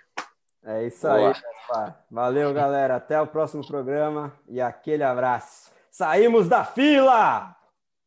É 0.64 0.84
isso 0.84 1.06
Boa. 1.06 1.32
aí. 1.74 1.92
Valeu, 2.10 2.52
galera. 2.52 2.96
Até 2.96 3.20
o 3.20 3.26
próximo 3.26 3.66
programa 3.66 4.32
e 4.46 4.60
aquele 4.60 5.02
abraço. 5.02 5.70
Saímos 5.90 6.48
da 6.48 6.64
fila! 6.64 7.57